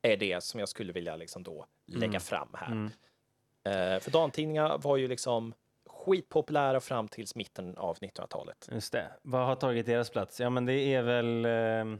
Är 0.03 0.16
det 0.16 0.44
som 0.44 0.61
jag 0.61 0.68
skulle 0.68 0.92
vilja 0.92 1.16
liksom 1.16 1.42
då 1.42 1.66
lägga 1.86 2.07
Mm. 2.09 2.20
fram 2.20 2.49
här. 2.55 2.66
Mm. 2.72 2.86
Eh, 3.64 4.01
för 4.01 4.11
damtidningar 4.11 4.78
var 4.78 4.96
ju 4.96 5.09
liksom 5.09 5.55
skitpopulära 5.86 6.80
fram 6.80 7.09
till 7.09 7.26
mitten 7.34 7.76
av 7.76 7.96
1900-talet. 7.99 8.68
Just 8.72 8.92
det. 8.92 9.12
Vad 9.22 9.46
har 9.46 9.57
tagit 9.57 9.87
deras 9.87 10.11
plats? 10.11 10.41
Ja, 10.41 10.50
men 10.50 10.64
det 10.66 10.75
är 10.95 11.03
väl 11.03 11.45
eh, 11.45 11.99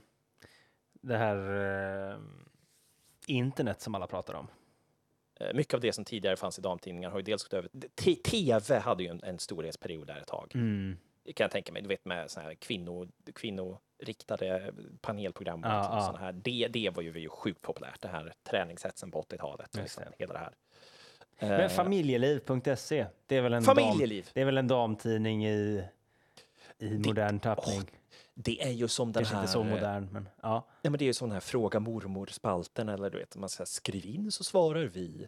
det 0.93 1.17
här 1.17 1.37
eh, 2.13 2.19
internet 3.27 3.81
som 3.81 3.95
alla 3.95 4.07
pratar 4.07 4.35
om. 4.35 4.47
Eh, 5.41 5.55
mycket 5.55 5.75
av 5.75 5.81
det 5.81 5.93
som 5.93 6.05
tidigare 6.05 6.37
fanns 6.37 6.59
i 6.59 6.63
damtidningar 6.63 7.11
har 7.11 7.19
ju 7.19 7.23
dels 7.23 7.43
gått 7.45 7.55
över. 7.55 7.71
TV 7.97 8.79
hade 8.79 9.03
ju 9.03 9.09
en, 9.09 9.23
en 9.23 9.39
storhetsperiod 9.39 10.07
där 10.07 10.17
ett 10.17 10.27
tag. 10.27 10.53
Mm. 10.55 10.97
kan 11.25 11.45
jag 11.45 11.51
tänka 11.51 11.73
mig. 11.73 11.83
Du 11.83 11.89
vet 11.89 12.05
med 12.05 12.31
såna 12.31 12.47
här 12.47 12.55
kvinno, 12.55 13.09
kvinnoriktade 13.99 14.73
panelprogram 15.01 15.61
och 15.65 15.71
Ja, 15.71 16.17
här. 16.21 16.33
Det, 16.33 16.69
det 16.71 16.91
var 16.91 17.03
ju 17.03 17.29
sjukt 17.29 17.63
populärt, 17.63 18.01
det 18.03 18.09
här 18.09 18.33
träningshetsen 18.43 19.11
på 19.11 19.23
80-talet. 19.23 19.67
Just 19.77 19.77
Liksom, 19.77 20.03
det. 20.05 20.13
hela 20.19 20.33
det 20.33 20.39
här. 20.39 20.55
Men 21.41 21.61
Eh, 21.61 21.69
familjeliv.se, 21.69 23.07
det 23.27 23.37
är 23.37 23.41
väl 23.43 23.53
en 23.53 23.63
Familjeliv. 23.63 24.25
Dam, 24.25 24.31
det 24.35 24.41
är 24.41 24.45
väl 24.45 24.59
en 24.59 24.69
damtidning 24.69 25.47
i, 25.47 25.85
i 26.79 26.91
modern 26.99 27.41
tappning. 27.41 27.83
det 28.35 28.63
är 28.63 28.71
ju 28.71 28.89
som 28.89 29.13
den 29.13 29.21
Kanske 29.21 29.35
här... 29.35 29.43
inte 29.43 29.53
så 29.53 29.63
modern, 29.65 30.09
men 30.13 30.29
ja. 30.43 30.67
Ja, 30.83 30.91
men 30.91 30.99
det 30.99 31.05
är 31.05 31.07
ju 31.07 31.13
som 31.15 31.29
den 31.29 31.35
här 31.35 31.41
Fråga 31.41 31.81
mormor-spalten 31.81 32.89
eller 32.89 33.11
du 33.11 33.19
vet, 33.19 33.37
man 33.37 33.49
säger 33.49 33.67
skriv 33.67 34.07
in 34.07 34.33
så 34.33 34.45
svarar 34.45 34.85
vi. 34.85 35.27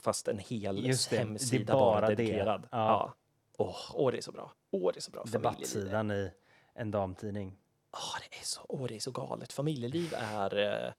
Fast 0.00 0.28
en 0.28 0.38
hel 0.38 0.86
Just 0.86 1.10
det, 1.10 1.16
det 1.16 1.22
är 1.22 1.26
hemsida 1.26 1.72
bara 1.72 2.00
bara 2.00 2.08
det. 2.08 2.14
dedikerad. 2.14 2.68
Ja. 2.70 2.78
Ja. 2.78 3.14
Åh, 3.58 3.76
åh, 3.94 4.10
det 4.10 4.18
är 4.18 4.22
så 4.22 4.32
bra. 4.32 4.52
Åh, 4.70 4.90
det 4.92 4.98
är 4.98 5.00
så 5.02 5.10
bra. 5.10 5.24
Debattsidan 5.26 6.10
i 6.10 6.30
en 6.74 6.90
damtidning. 6.90 7.56
Åh, 7.92 8.16
det 8.30 8.36
är 8.38 8.44
så, 8.44 8.60
åh, 8.68 8.86
det 8.88 8.94
är 8.96 9.00
så 9.00 9.10
galet. 9.10 9.52
Familjeliv 9.52 10.14
är... 10.18 10.58
Eh, 10.86 10.92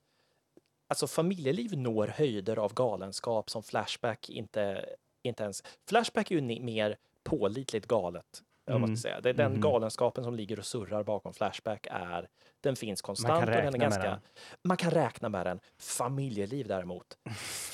alltså 0.88 1.08
familjeliv 1.08 1.78
når 1.78 2.08
höjder 2.08 2.58
av 2.60 2.74
galenskap 2.74 3.50
som 3.50 3.64
Flashback 3.64 4.30
inte, 4.30 4.86
inte 5.24 5.44
ens... 5.44 5.64
Flashback 5.90 6.32
är 6.32 6.36
ju 6.36 6.62
mer 6.62 6.98
pålitligt 7.24 7.88
galet. 7.88 8.44
man 8.68 8.78
Mm. 8.84 8.98
ska 8.98 9.02
säga. 9.10 9.22
Det 9.22 9.30
är 9.30 9.34
den 9.34 9.52
Mhm. 9.52 9.62
galenskapen 9.62 10.24
som 10.24 10.36
ligger 10.36 10.60
och 10.60 10.66
surrar 10.66 11.04
bakom 11.04 11.34
Flashback 11.34 11.88
är, 11.92 12.30
den 12.62 12.76
finns 12.76 13.02
konstant 13.02 13.40
och 13.40 13.46
den 13.46 13.56
räkna 13.56 13.72
med 13.72 13.80
ganska, 13.80 14.04
den. 14.04 14.20
man 14.64 14.78
kan 14.78 14.92
räkna 14.92 15.30
med 15.30 15.46
den. 15.46 15.60
Familjeliv 15.78 16.68
däremot, 16.68 17.18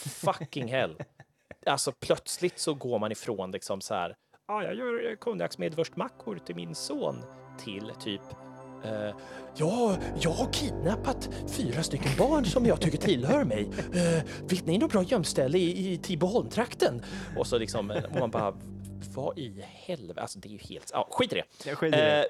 fucking 0.05 0.67
hell. 0.67 0.95
Alltså 1.65 1.91
plötsligt 1.91 2.59
så 2.59 2.73
går 2.73 2.99
man 2.99 3.11
ifrån 3.11 3.51
liksom 3.51 3.81
så 3.81 3.93
här, 3.93 4.15
ja, 4.47 4.63
jag 4.63 4.75
gör 4.75 5.15
konjaksmedvurstmackor 5.15 6.37
till 6.37 6.55
min 6.55 6.75
son, 6.75 7.23
till 7.59 7.91
typ 7.99 8.21
Eh, 8.85 9.15
ja, 9.55 9.97
jag 10.21 10.31
har 10.31 10.53
kidnappat 10.53 11.29
fyra 11.47 11.83
stycken 11.83 12.11
barn 12.17 12.45
som 12.45 12.65
jag 12.65 12.81
tycker 12.81 12.97
tillhör 12.97 13.43
mig. 13.43 13.69
Eh, 13.93 14.23
vet 14.49 14.65
ni 14.65 14.77
något 14.77 14.91
bra 14.91 15.03
gömställe 15.03 15.57
i, 15.57 15.93
i 15.93 15.97
Tiboholmtrakten? 15.97 17.01
Och 17.37 17.47
så 17.47 17.57
liksom, 17.57 17.91
eh, 17.91 18.03
och 18.03 18.19
man 18.19 18.31
bara, 18.31 18.53
vad 19.15 19.39
i 19.39 19.61
helvete? 19.61 20.21
Alltså 20.21 20.39
det 20.39 20.47
är 20.47 20.51
ju 20.51 20.57
helt, 20.57 20.89
ja, 20.93 21.07
skit 21.11 21.33
i 21.33 21.35
det. 21.35 21.69
Jag 21.69 21.77
skiter 21.77 21.97
i 21.97 22.01
det. 22.01 22.19
Eh, 22.19 22.25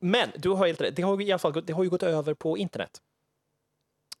men 0.00 0.28
du 0.36 0.48
har 0.48 0.66
helt 0.66 0.80
rätt, 0.80 0.96
det 0.96 1.02
har 1.02 1.22
i 1.22 1.32
alla 1.32 1.38
fall 1.38 1.52
gått, 1.52 1.66
det 1.66 1.72
har 1.72 1.84
ju 1.84 1.90
gått 1.90 2.02
över 2.02 2.34
på 2.34 2.58
internet. 2.58 3.00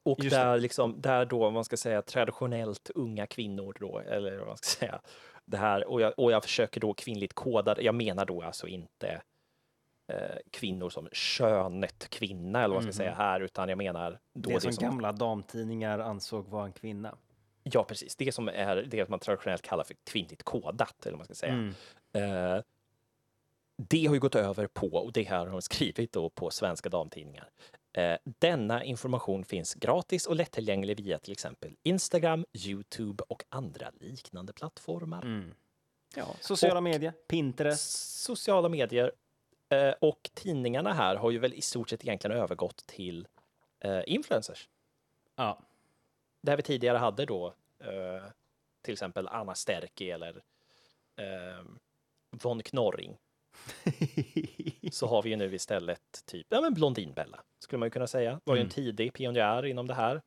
Och 0.02 0.24
Just 0.24 0.36
där, 0.36 0.58
liksom, 0.58 1.00
där 1.00 1.24
då, 1.24 1.50
man 1.50 1.64
ska 1.64 1.76
säga 1.76 2.02
traditionellt 2.02 2.90
unga 2.94 3.26
kvinnor 3.26 3.76
då, 3.80 3.98
eller 3.98 4.36
vad 4.36 4.46
man 4.46 4.56
ska 4.56 4.66
säga, 4.66 5.00
det 5.44 5.56
här, 5.56 5.88
och 5.88 6.00
jag, 6.00 6.18
och 6.18 6.32
jag 6.32 6.42
försöker 6.42 6.80
då 6.80 6.94
kvinnligt 6.94 7.34
koda, 7.34 7.82
jag 7.82 7.94
menar 7.94 8.24
då 8.24 8.42
alltså 8.42 8.66
inte 8.66 9.22
kvinnor 10.50 10.90
som 10.90 11.08
könet 11.12 12.08
kvinna 12.10 12.64
eller 12.64 12.74
vad 12.74 12.84
man 12.84 12.92
ska 12.92 13.02
säga 13.02 13.14
här, 13.14 13.40
utan 13.40 13.68
jag 13.68 13.78
menar 13.78 14.18
då 14.34 14.50
det 14.50 14.60
som 14.60 14.84
gamla 14.84 15.12
damtidningar 15.12 15.98
ansåg 15.98 16.48
var 16.48 16.64
en 16.64 16.72
kvinna. 16.72 17.16
Ja, 17.62 17.84
precis. 17.84 18.16
Det 18.16 18.32
som 18.32 18.48
är 18.48 18.76
det 18.76 19.08
man 19.08 19.18
traditionellt 19.18 19.62
kallar 19.62 19.84
för 19.84 19.96
kvinnligt 20.04 20.42
kodat, 20.42 21.06
eller 21.06 21.12
vad 21.12 21.18
man 21.18 21.24
ska 21.24 21.34
säga. 21.34 21.52
Mm. 21.52 21.74
Eh, 22.12 22.62
det 23.76 24.06
har 24.06 24.14
ju 24.14 24.20
gått 24.20 24.34
över 24.34 24.66
på, 24.66 24.86
och 24.86 25.12
det 25.12 25.22
här 25.22 25.38
har 25.38 25.46
de 25.46 25.62
skrivit 25.62 26.12
då 26.12 26.30
på 26.30 26.50
svenska 26.50 26.88
damtidningar. 26.88 27.50
Eh, 27.96 28.16
denna 28.24 28.84
information 28.84 29.44
finns 29.44 29.74
gratis 29.74 30.26
och 30.26 30.36
lättillgänglig 30.36 31.00
via 31.00 31.18
till 31.18 31.32
exempel 31.32 31.76
Instagram, 31.82 32.44
Youtube 32.66 33.24
och 33.28 33.44
andra 33.48 33.90
liknande 34.00 34.52
plattformar. 34.52 35.22
Mm. 35.22 35.54
Ja, 36.16 36.26
sociala 36.40 36.76
Och- 36.76 36.82
medier, 36.82 37.12
Pinterest. 37.28 38.18
Sociala 38.22 38.68
medier 38.68 39.04
eh, 39.04 39.10
och 40.00 40.30
tidningarna 40.34 40.92
här 40.92 41.16
har 41.16 41.30
ju 41.30 41.38
väl 41.38 41.54
i 41.54 41.60
stort 41.60 41.90
sett 41.90 42.04
egentligen 42.04 42.36
övergått 42.36 42.76
till 42.86 43.28
eh, 43.80 44.02
influencers. 44.06 44.68
Ja. 45.36 45.58
Där 46.42 46.56
vi 46.56 46.62
tidigare 46.62 46.98
hade 46.98 47.24
då 47.24 47.54
eh, 47.78 48.24
till 48.82 48.92
exempel 48.92 49.28
Anna 49.28 49.54
Sterki 49.54 50.10
eller 50.10 50.42
eh, 51.16 51.64
Von 52.30 52.62
Knorring 52.62 53.16
så 54.92 55.06
har 55.06 55.22
vi 55.22 55.30
ju 55.30 55.36
nu 55.36 55.54
istället 55.54 56.22
typ, 56.26 56.46
ja 56.50 56.60
men 56.60 56.74
Blondinbella 56.74 57.42
skulle 57.58 57.78
man 57.78 57.86
ju 57.86 57.90
kunna 57.90 58.06
säga. 58.06 58.40
Var 58.44 58.54
ju 58.54 58.60
en 58.60 58.66
Mm. 58.66 58.70
tidig 58.70 59.12
pionjär 59.12 59.66
inom 59.66 59.86
det 59.86 59.94
här. 59.94 60.22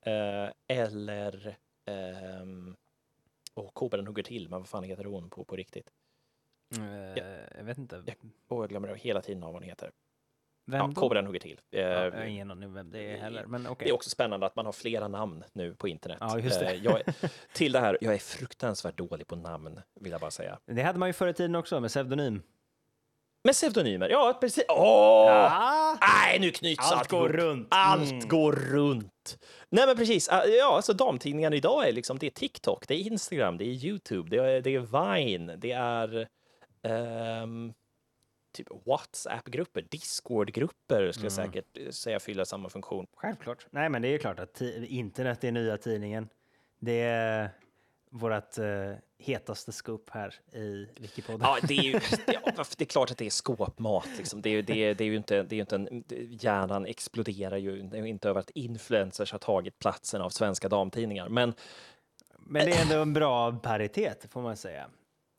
Eh, 0.00 0.50
eller 0.68 1.56
ehm, 1.86 2.76
och 3.54 3.74
Kobran 3.74 4.06
hugger 4.06 4.22
till, 4.22 4.48
men 4.48 4.58
vad 4.60 4.68
fan 4.68 4.84
heter 4.84 5.04
hon 5.04 5.30
på, 5.30 5.44
på 5.44 5.56
riktigt? 5.56 5.90
Eh, 6.78 7.22
Jag 7.56 7.64
vet 7.64 7.78
inte. 7.78 8.02
Och 8.48 8.62
jag 8.62 8.68
glömmer 8.68 8.94
hela 8.94 9.20
tiden 9.20 9.42
av 9.42 9.52
vad 9.52 9.62
hon 9.62 9.68
heter. 9.68 9.90
Vem 10.66 10.80
ja, 10.80 10.86
då? 10.86 11.00
Kobran 11.00 11.26
hugger 11.26 11.40
till. 11.40 11.60
Eh, 11.72 11.80
Ja, 11.80 11.88
jag 12.04 12.10
har 12.12 12.24
ingen 12.24 12.50
aning 12.50 12.68
om 12.68 12.74
vem 12.74 12.90
det 12.90 13.12
är 13.12 13.16
heller, 13.16 13.46
men 13.46 13.66
okej. 13.66 13.84
Det 13.84 13.90
är 13.90 13.94
också 13.94 14.10
spännande 14.10 14.46
att 14.46 14.56
man 14.56 14.66
har 14.66 14.72
flera 14.72 15.08
namn 15.08 15.44
nu 15.52 15.74
på 15.74 15.88
internet. 15.88 16.18
Ja, 16.20 16.38
just 16.38 16.60
det. 16.60 16.66
Eh, 16.66 16.84
jag 16.84 17.00
är, 17.00 17.04
till 17.54 17.72
det 17.72 17.80
här, 17.80 17.98
jag 18.00 18.14
är 18.14 18.18
fruktansvärt 18.18 18.96
dålig 18.96 19.26
på 19.26 19.36
namn, 19.36 19.80
vill 20.00 20.12
jag 20.12 20.20
bara 20.20 20.30
säga. 20.30 20.58
Det 20.66 20.82
hade 20.82 20.98
man 20.98 21.08
ju 21.08 21.12
förr 21.12 21.28
i 21.28 21.34
tiden 21.34 21.54
också 21.54 21.80
med 21.80 21.90
pseudonym. 21.90 22.42
Men 23.44 23.52
pseudonymer, 23.54 24.08
ja 24.08 24.38
precis. 24.40 24.64
Åh! 24.68 25.96
Nej, 26.00 26.38
nu 26.40 26.50
knyts 26.50 26.90
Allt 26.90 26.98
allt, 27.00 27.08
går 27.10 27.28
runt. 27.28 27.68
Allt 27.70 28.10
Mm. 28.12 28.28
går 28.28 28.52
runt. 28.52 29.38
Nej, 29.70 29.86
men 29.86 29.96
precis. 29.96 30.28
Ah, 30.28 30.44
Ja, 30.46 30.76
alltså 30.76 30.92
damtidningarna 30.92 31.56
idag 31.56 31.88
är 31.88 31.92
liksom, 31.92 32.18
det 32.18 32.26
är 32.26 32.30
TikTok, 32.30 32.88
det 32.88 32.94
är 32.94 32.98
Instagram, 32.98 33.58
det 33.58 33.64
är 33.64 33.84
YouTube, 33.86 34.30
det 34.30 34.36
är, 34.52 34.60
det 34.60 34.74
är 34.74 35.14
Vine, 35.16 35.56
det 35.56 35.72
är 35.72 36.28
ehm, 36.82 37.72
typ 38.52 38.68
WhatsApp-grupper, 38.86 39.82
Discord-grupper 39.82 41.12
skulle 41.12 41.30
Mm. 41.30 41.46
säkert 41.46 41.78
eh, 41.78 41.90
säga 41.90 42.20
fyller 42.20 42.44
samma 42.44 42.68
funktion. 42.68 43.06
Självklart. 43.14 43.66
Nej, 43.70 43.88
men 43.88 44.02
det 44.02 44.08
är 44.08 44.18
klart 44.18 44.38
att 44.40 44.60
internet 44.60 45.44
är 45.44 45.52
nya 45.52 45.76
tidningen. 45.78 46.28
Det 46.78 47.00
är 47.00 47.50
vårt 48.10 48.58
eh, 48.58 48.94
hetaste 49.18 49.72
scoop 49.72 50.10
här 50.10 50.34
i 50.52 50.86
Wikipodden. 51.00 51.40
Ja, 51.42 51.58
det 51.68 51.74
är 51.78 51.82
ju 51.82 51.92
ja, 52.26 52.40
det 52.78 52.84
är 52.84 52.84
klart 52.84 53.10
att 53.10 53.18
det 53.18 53.26
är 53.26 53.30
skåpmat. 53.30 54.08
Liksom. 54.18 54.42
Det, 54.42 54.50
är, 54.50 54.62
det, 54.62 54.84
är, 54.84 54.94
det 54.94 55.04
är 55.04 55.08
ju 55.08 55.16
inte, 55.16 55.42
det 55.42 55.56
är 55.56 55.60
inte 55.60 55.76
en, 55.76 56.04
hjärnan 56.40 56.86
exploderar 56.86 57.56
ju 57.56 57.78
inte 58.06 58.28
över 58.28 58.40
att 58.40 58.50
influencers 58.50 59.32
har 59.32 59.38
tagit 59.38 59.78
platsen 59.78 60.22
av 60.22 60.30
svenska 60.30 60.68
damtidningar. 60.68 61.28
Men 61.28 61.54
Men 62.38 62.66
det 62.66 62.72
är 62.72 62.82
ändå 62.82 63.02
en 63.02 63.12
bra 63.12 63.52
paritet, 63.52 64.26
får 64.30 64.42
man 64.42 64.56
säga. 64.56 64.88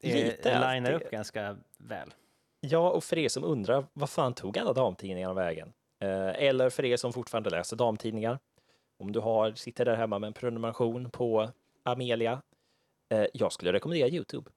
Det 0.03 0.23
Lite, 0.23 0.73
linar 0.73 0.91
det- 0.91 0.95
upp 0.95 1.11
ganska 1.11 1.57
väl. 1.77 2.13
ja, 2.59 2.89
och 2.89 3.03
för 3.03 3.17
er 3.17 3.29
som 3.29 3.43
undrar, 3.43 3.85
vad 3.93 4.09
fan 4.09 4.33
tog 4.33 4.57
alla 4.57 4.73
damtidningarna 4.73 5.33
vägen? 5.33 5.73
Eh, 6.03 6.43
eller 6.43 6.69
för 6.69 6.85
er 6.85 6.97
som 6.97 7.13
fortfarande 7.13 7.49
läser 7.49 7.75
damtidningar, 7.77 8.39
om 8.99 9.11
du 9.11 9.19
har, 9.19 9.51
sitter 9.51 9.85
där 9.85 9.95
hemma 9.95 10.19
med 10.19 10.27
en 10.27 10.33
prenumeration 10.33 11.09
på 11.09 11.49
Amelia, 11.83 12.41
eh, 13.13 13.25
jag 13.33 13.51
skulle 13.51 13.73
rekommendera 13.73 14.07
Youtube. 14.09 14.51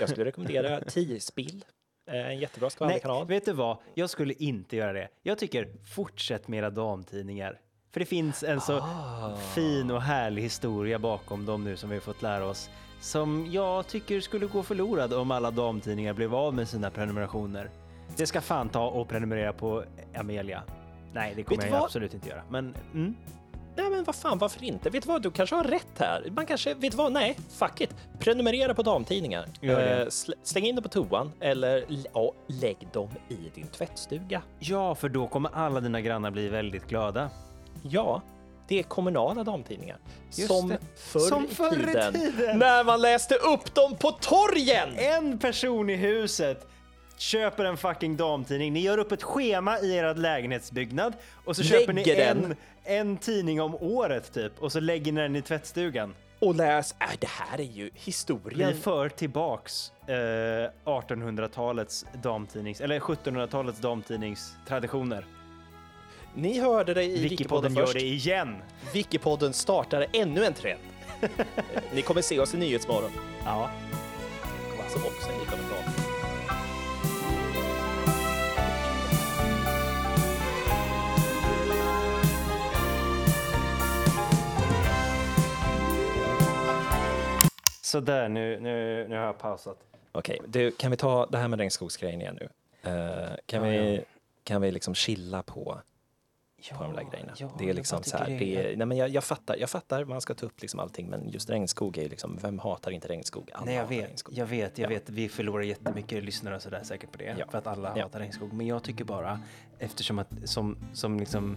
Jag 0.00 0.08
skulle 0.08 0.24
rekommendera 0.24 0.80
Tiospill, 0.88 1.64
eh, 2.10 2.26
en 2.26 2.38
jättebra 2.38 2.64
Nej, 2.66 2.70
skvallerkanal. 2.70 3.26
vet 3.26 3.44
du 3.44 3.52
vad? 3.52 3.76
Jag 3.94 4.10
skulle 4.10 4.34
inte 4.34 4.76
göra 4.76 4.92
det. 4.92 5.08
Jag 5.22 5.38
tycker 5.38 5.68
fortsätt 5.94 6.48
med 6.48 6.58
era 6.58 6.70
damtidningar. 6.70 7.60
För 7.92 8.00
det 8.00 8.06
finns 8.06 8.42
en 8.42 8.60
så 8.60 8.76
Ah. 8.78 9.36
fin 9.54 9.90
och 9.90 10.02
härlig 10.02 10.42
historia 10.42 10.98
bakom 10.98 11.46
dem 11.46 11.64
nu 11.64 11.76
som 11.76 11.90
vi 11.90 12.00
fått 12.00 12.22
lära 12.22 12.46
oss. 12.46 12.70
Som 13.00 13.46
jag 13.50 13.86
tycker 13.86 14.20
skulle 14.20 14.46
gå 14.46 14.62
förlorad 14.62 15.12
om 15.12 15.30
alla 15.30 15.50
damtidningar 15.50 16.12
blev 16.12 16.34
av 16.34 16.54
med 16.54 16.68
sina 16.68 16.90
prenumerationer. 16.90 17.70
Det 18.16 18.26
ska 18.26 18.40
fan 18.40 18.68
ta 18.68 18.86
och 18.88 19.08
prenumerera 19.08 19.52
på 19.52 19.84
Amelia. 20.14 20.62
Nej, 21.12 21.32
det 21.36 21.42
kommer 21.42 21.62
Vet 21.62 21.70
jag 21.70 21.84
absolut 21.84 22.14
inte 22.14 22.28
göra. 22.28 22.42
Men 22.50 22.74
mm, 22.94 23.16
Nej 23.76 23.90
men 23.90 24.04
vad 24.04 24.14
fan, 24.14 24.38
varför 24.38 24.64
inte? 24.64 24.90
Vet 24.90 25.02
du 25.02 25.08
vad, 25.08 25.22
du 25.22 25.30
kanske 25.30 25.56
har 25.56 25.64
rätt 25.64 25.98
här. 25.98 26.32
Man 26.36 26.46
kanske, 26.46 26.74
vet 26.74 26.90
du 26.90 26.96
vad, 26.96 27.12
nej, 27.12 27.38
fuck 27.48 27.80
it. 27.80 27.94
Prenumerera 28.18 28.74
på 28.74 28.82
damtidningar. 28.82 29.46
Eh, 29.60 29.68
sl- 30.06 30.32
släng 30.42 30.64
in 30.64 30.74
dem 30.74 30.82
på 30.82 30.88
toan 30.88 31.32
eller 31.40 31.84
ja, 32.14 32.32
lägg 32.46 32.88
dem 32.92 33.08
i 33.28 33.36
din 33.54 33.66
tvättstuga. 33.66 34.42
ja, 34.58 34.94
för 34.94 35.08
då 35.08 35.26
kommer 35.26 35.50
alla 35.54 35.80
dina 35.80 36.00
grannar 36.00 36.30
bli 36.30 36.48
väldigt 36.48 36.88
glada. 36.88 37.30
Ja, 37.82 38.22
det 38.70 38.78
är 38.78 38.82
kommunala 38.82 39.44
damtidningar. 39.44 39.98
Just 40.32 40.48
som 40.48 40.68
det. 40.68 40.78
förr, 40.96 41.20
Som 41.20 41.48
förr 41.48 41.72
i 41.82 41.86
tiden, 41.86 42.12
tiden. 42.14 42.58
När 42.58 42.84
man 42.84 43.00
läste 43.00 43.34
upp 43.34 43.74
dem 43.74 43.96
på 43.96 44.10
torgen! 44.10 44.88
En 44.96 45.38
person 45.38 45.90
i 45.90 45.96
huset 45.96 46.66
köper 47.16 47.64
en 47.64 47.76
fucking 47.76 48.16
damtidning. 48.16 48.72
Ni 48.72 48.80
gör 48.80 48.98
upp 48.98 49.12
ett 49.12 49.22
schema 49.22 49.78
i 49.80 49.94
er 49.96 50.14
lägenhetsbyggnad 50.14 51.12
och 51.44 51.56
så 51.56 51.62
köper 51.62 51.92
ni 51.92 52.04
Lägger 52.04 52.30
en, 52.30 52.42
den. 52.42 52.56
en 52.84 53.16
tidning 53.16 53.60
om 53.60 53.74
året 53.74 54.32
typ 54.34 54.52
och 54.62 54.72
så 54.72 54.80
lägger 54.80 55.12
ni 55.12 55.20
den 55.20 55.36
i 55.36 55.42
tvättstugan. 55.42 56.14
Och 56.38 56.54
läs, 56.54 56.94
äh, 57.00 57.06
det 57.18 57.28
här 57.28 57.58
är 57.60 57.64
ju 57.64 57.84
Vi 57.84 57.90
historien. 57.94 58.76
för 58.80 59.08
tillbaks 59.08 59.92
eh, 60.06 60.12
1800-talets 60.84 62.04
damtidnings 62.22 62.80
eller 62.80 63.00
1700-talets 63.00 63.80
damtidningstraditioner. 63.80 65.24
Ni 66.34 66.60
hörde 66.60 66.94
det 66.94 67.04
i 67.04 67.08
Wikipodden 67.08 67.30
Wikipodden 67.30 67.74
gör 67.74 67.86
först. 67.86 67.94
det 67.94 68.06
igen. 68.06 68.62
Wikipodden 68.94 69.52
startade 69.52 70.06
ännu 70.12 70.44
en 70.44 70.54
trend. 70.54 70.80
Ni 71.94 72.02
kommer 72.02 72.22
se 72.22 72.40
oss 72.40 72.54
i 72.54 72.58
Nyhetsmorgon. 72.58 73.10
Ja. 73.44 73.70
Som 74.88 75.02
också 75.04 75.30
en 75.30 75.38
dam. 75.48 75.92
Så 87.82 88.00
där, 88.00 88.28
nu, 88.28 88.60
nu, 88.60 89.06
nu 89.08 89.16
har 89.16 89.24
jag 89.24 89.38
pausat. 89.38 89.76
Okej, 90.12 90.40
du, 90.46 90.70
kan 90.70 90.90
vi 90.90 90.96
ta 90.96 91.26
det 91.26 91.38
här 91.38 91.48
med 91.48 91.58
regnskogsgrejen 91.58 92.20
igen 92.20 92.38
nu? 92.40 92.48
Eh, 92.90 93.30
kan, 93.46 93.64
Ja, 93.64 93.82
vi, 93.82 94.04
kan 94.44 94.62
vi 94.62 94.70
liksom 94.70 94.94
chilla 94.94 95.42
på, 95.42 95.80
på 96.78 96.84
de 96.84 96.92
där 96.94 97.04
grejerna? 97.10 97.32
ja, 97.36 97.50
det 97.58 97.70
är 97.70 97.74
liksom 97.74 98.02
så 98.02 98.16
här, 98.16 98.26
det 98.26 98.56
är, 98.72 98.76
nej 98.76 98.86
men 98.86 98.96
jag, 98.98 99.08
jag 99.08 99.24
fattar, 99.24 99.56
jag 99.56 99.70
fattar, 99.70 100.04
man 100.04 100.20
ska 100.20 100.34
ta 100.34 100.46
upp 100.46 100.60
liksom 100.60 100.80
allting, 100.80 101.06
men 101.10 101.28
just 101.28 101.50
regnskog 101.50 101.98
är 101.98 102.02
ju 102.02 102.08
liksom, 102.08 102.38
vem 102.42 102.58
hatar 102.58 102.90
inte 102.90 103.08
regnskog? 103.08 103.50
Alla 103.52 103.64
Nej, 103.66 103.74
jag 103.74 103.86
vet, 103.86 104.04
regnskog. 104.08 104.34
jag 104.34 104.46
vet, 104.46 104.78
jag 104.78 104.90
Ja. 104.90 104.94
vet. 104.94 105.10
Vi 105.10 105.28
förlorar 105.28 105.62
jättemycket 105.62 106.24
lyssnare 106.24 106.56
och 106.56 106.62
sådär 106.62 106.80
säkert 106.84 107.12
på 107.12 107.18
det. 107.18 107.34
Ja. 107.38 107.46
För 107.50 107.58
att 107.58 107.66
alla 107.66 107.92
Ja. 107.96 108.02
hatar 108.02 108.20
regnskog. 108.20 108.52
Men 108.52 108.66
jag 108.66 108.82
tycker 108.82 109.04
bara, 109.04 109.40
eftersom 109.78 110.18
att 110.18 110.28
som, 110.44 110.76
som 110.92 111.20
liksom... 111.20 111.56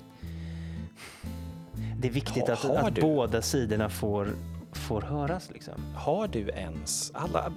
Det 1.97 2.07
är 2.07 2.11
viktigt 2.11 2.47
Ha- 2.47 2.53
att, 2.53 2.65
att 2.65 2.95
du? 2.95 3.01
båda 3.01 3.41
sidorna 3.41 3.89
får, 3.89 4.27
får 4.73 5.01
höras 5.01 5.49
liksom. 5.53 5.73
Har 5.95 6.27
du 6.27 6.49
ens, 6.49 7.11
alla, 7.15 7.53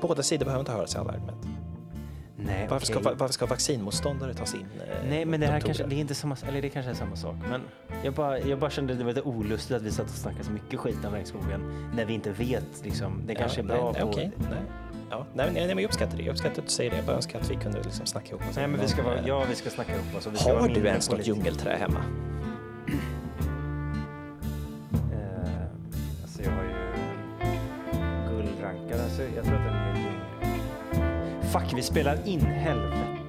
båda 0.00 0.22
sidor 0.22 0.44
behöver 0.44 0.60
inte 0.60 0.72
höra 0.72 0.86
sig 0.86 1.00
alla 1.00 1.12
argument. 1.12 1.46
Nej, 2.46 2.66
Varför 2.70 2.86
ska, 2.86 2.94
okej. 2.98 3.04
va- 3.04 3.16
varför 3.18 3.32
ska 3.34 3.46
vaccinmotståndare 3.46 4.34
tas 4.34 4.54
in? 4.54 4.60
eh, 4.60 5.08
Nej, 5.08 5.24
men 5.24 5.40
det 5.40 5.46
här 5.46 5.60
kanske, 5.60 5.84
det 5.86 5.94
är 5.94 5.98
inte 6.00 6.14
samma, 6.14 6.36
eller 6.48 6.62
det 6.62 6.68
kanske 6.68 6.90
är 6.90 6.94
samma 6.94 7.16
sak. 7.16 7.36
Men 7.50 7.60
jag 8.02 8.14
bara, 8.14 8.38
jag 8.38 8.58
bara 8.58 8.70
kände 8.70 8.94
det 8.94 9.04
var 9.04 9.10
lite 9.12 9.22
olustigt 9.22 9.76
att 9.76 9.82
vi 9.82 9.90
satt 9.90 10.06
och 10.06 10.10
snackade 10.14 10.44
så 10.44 10.50
mycket 10.52 10.80
skit 10.80 11.04
om 11.04 11.12
regnskogen 11.14 11.88
när 11.96 12.04
vi 12.04 12.12
inte 12.14 12.30
vet 12.30 12.84
liksom. 12.84 13.22
Det 13.26 13.34
kanske 13.34 13.60
är 13.60 13.64
bra 13.64 13.92
nej, 13.92 14.02
på... 14.02 14.08
Okej, 14.08 14.32
nej. 14.38 14.58
Ja, 15.10 15.26
nej, 15.34 15.50
nej, 15.54 15.66
men 15.66 15.76
jag 15.78 15.84
uppskattar 15.84 16.16
det. 16.16 16.22
Jag 16.22 16.32
uppskattar 16.32 16.58
att 16.62 16.68
du 16.68 16.72
säger 16.72 16.90
det. 16.90 16.96
Jag 16.96 17.06
bara 17.06 17.16
önskar 17.16 17.40
att 17.40 17.50
vi 17.50 17.54
kunde 17.56 17.82
liksom 17.82 18.06
snacka 18.06 18.28
ihop 18.28 18.42
oss. 18.50 18.56
Nej, 18.56 18.66
men 18.68 18.80
vi 18.80 18.88
ska 18.88 19.02
vara, 19.02 19.26
ja, 19.26 19.44
vi 19.48 19.54
ska 19.54 19.70
snacka 19.70 19.92
ihop 19.94 20.16
oss. 20.18 20.26
och 20.26 20.34
vi 20.34 20.38
ska 20.38 20.58
Har 20.60 20.68
du 20.68 20.86
ens 20.86 21.10
något 21.10 21.26
djungelträ 21.26 21.76
hemma? 21.80 22.00
Eh, 25.12 25.62
alltså 26.22 26.42
jag 26.42 26.50
har 26.50 26.62
ju 26.64 26.74
guldrankare, 28.28 29.10
så 29.10 29.22
jag 29.36 29.44
Fuck, 31.50 31.74
vi 31.74 31.82
spelar 31.82 32.18
in, 32.24 32.40
helvete. 32.40 33.19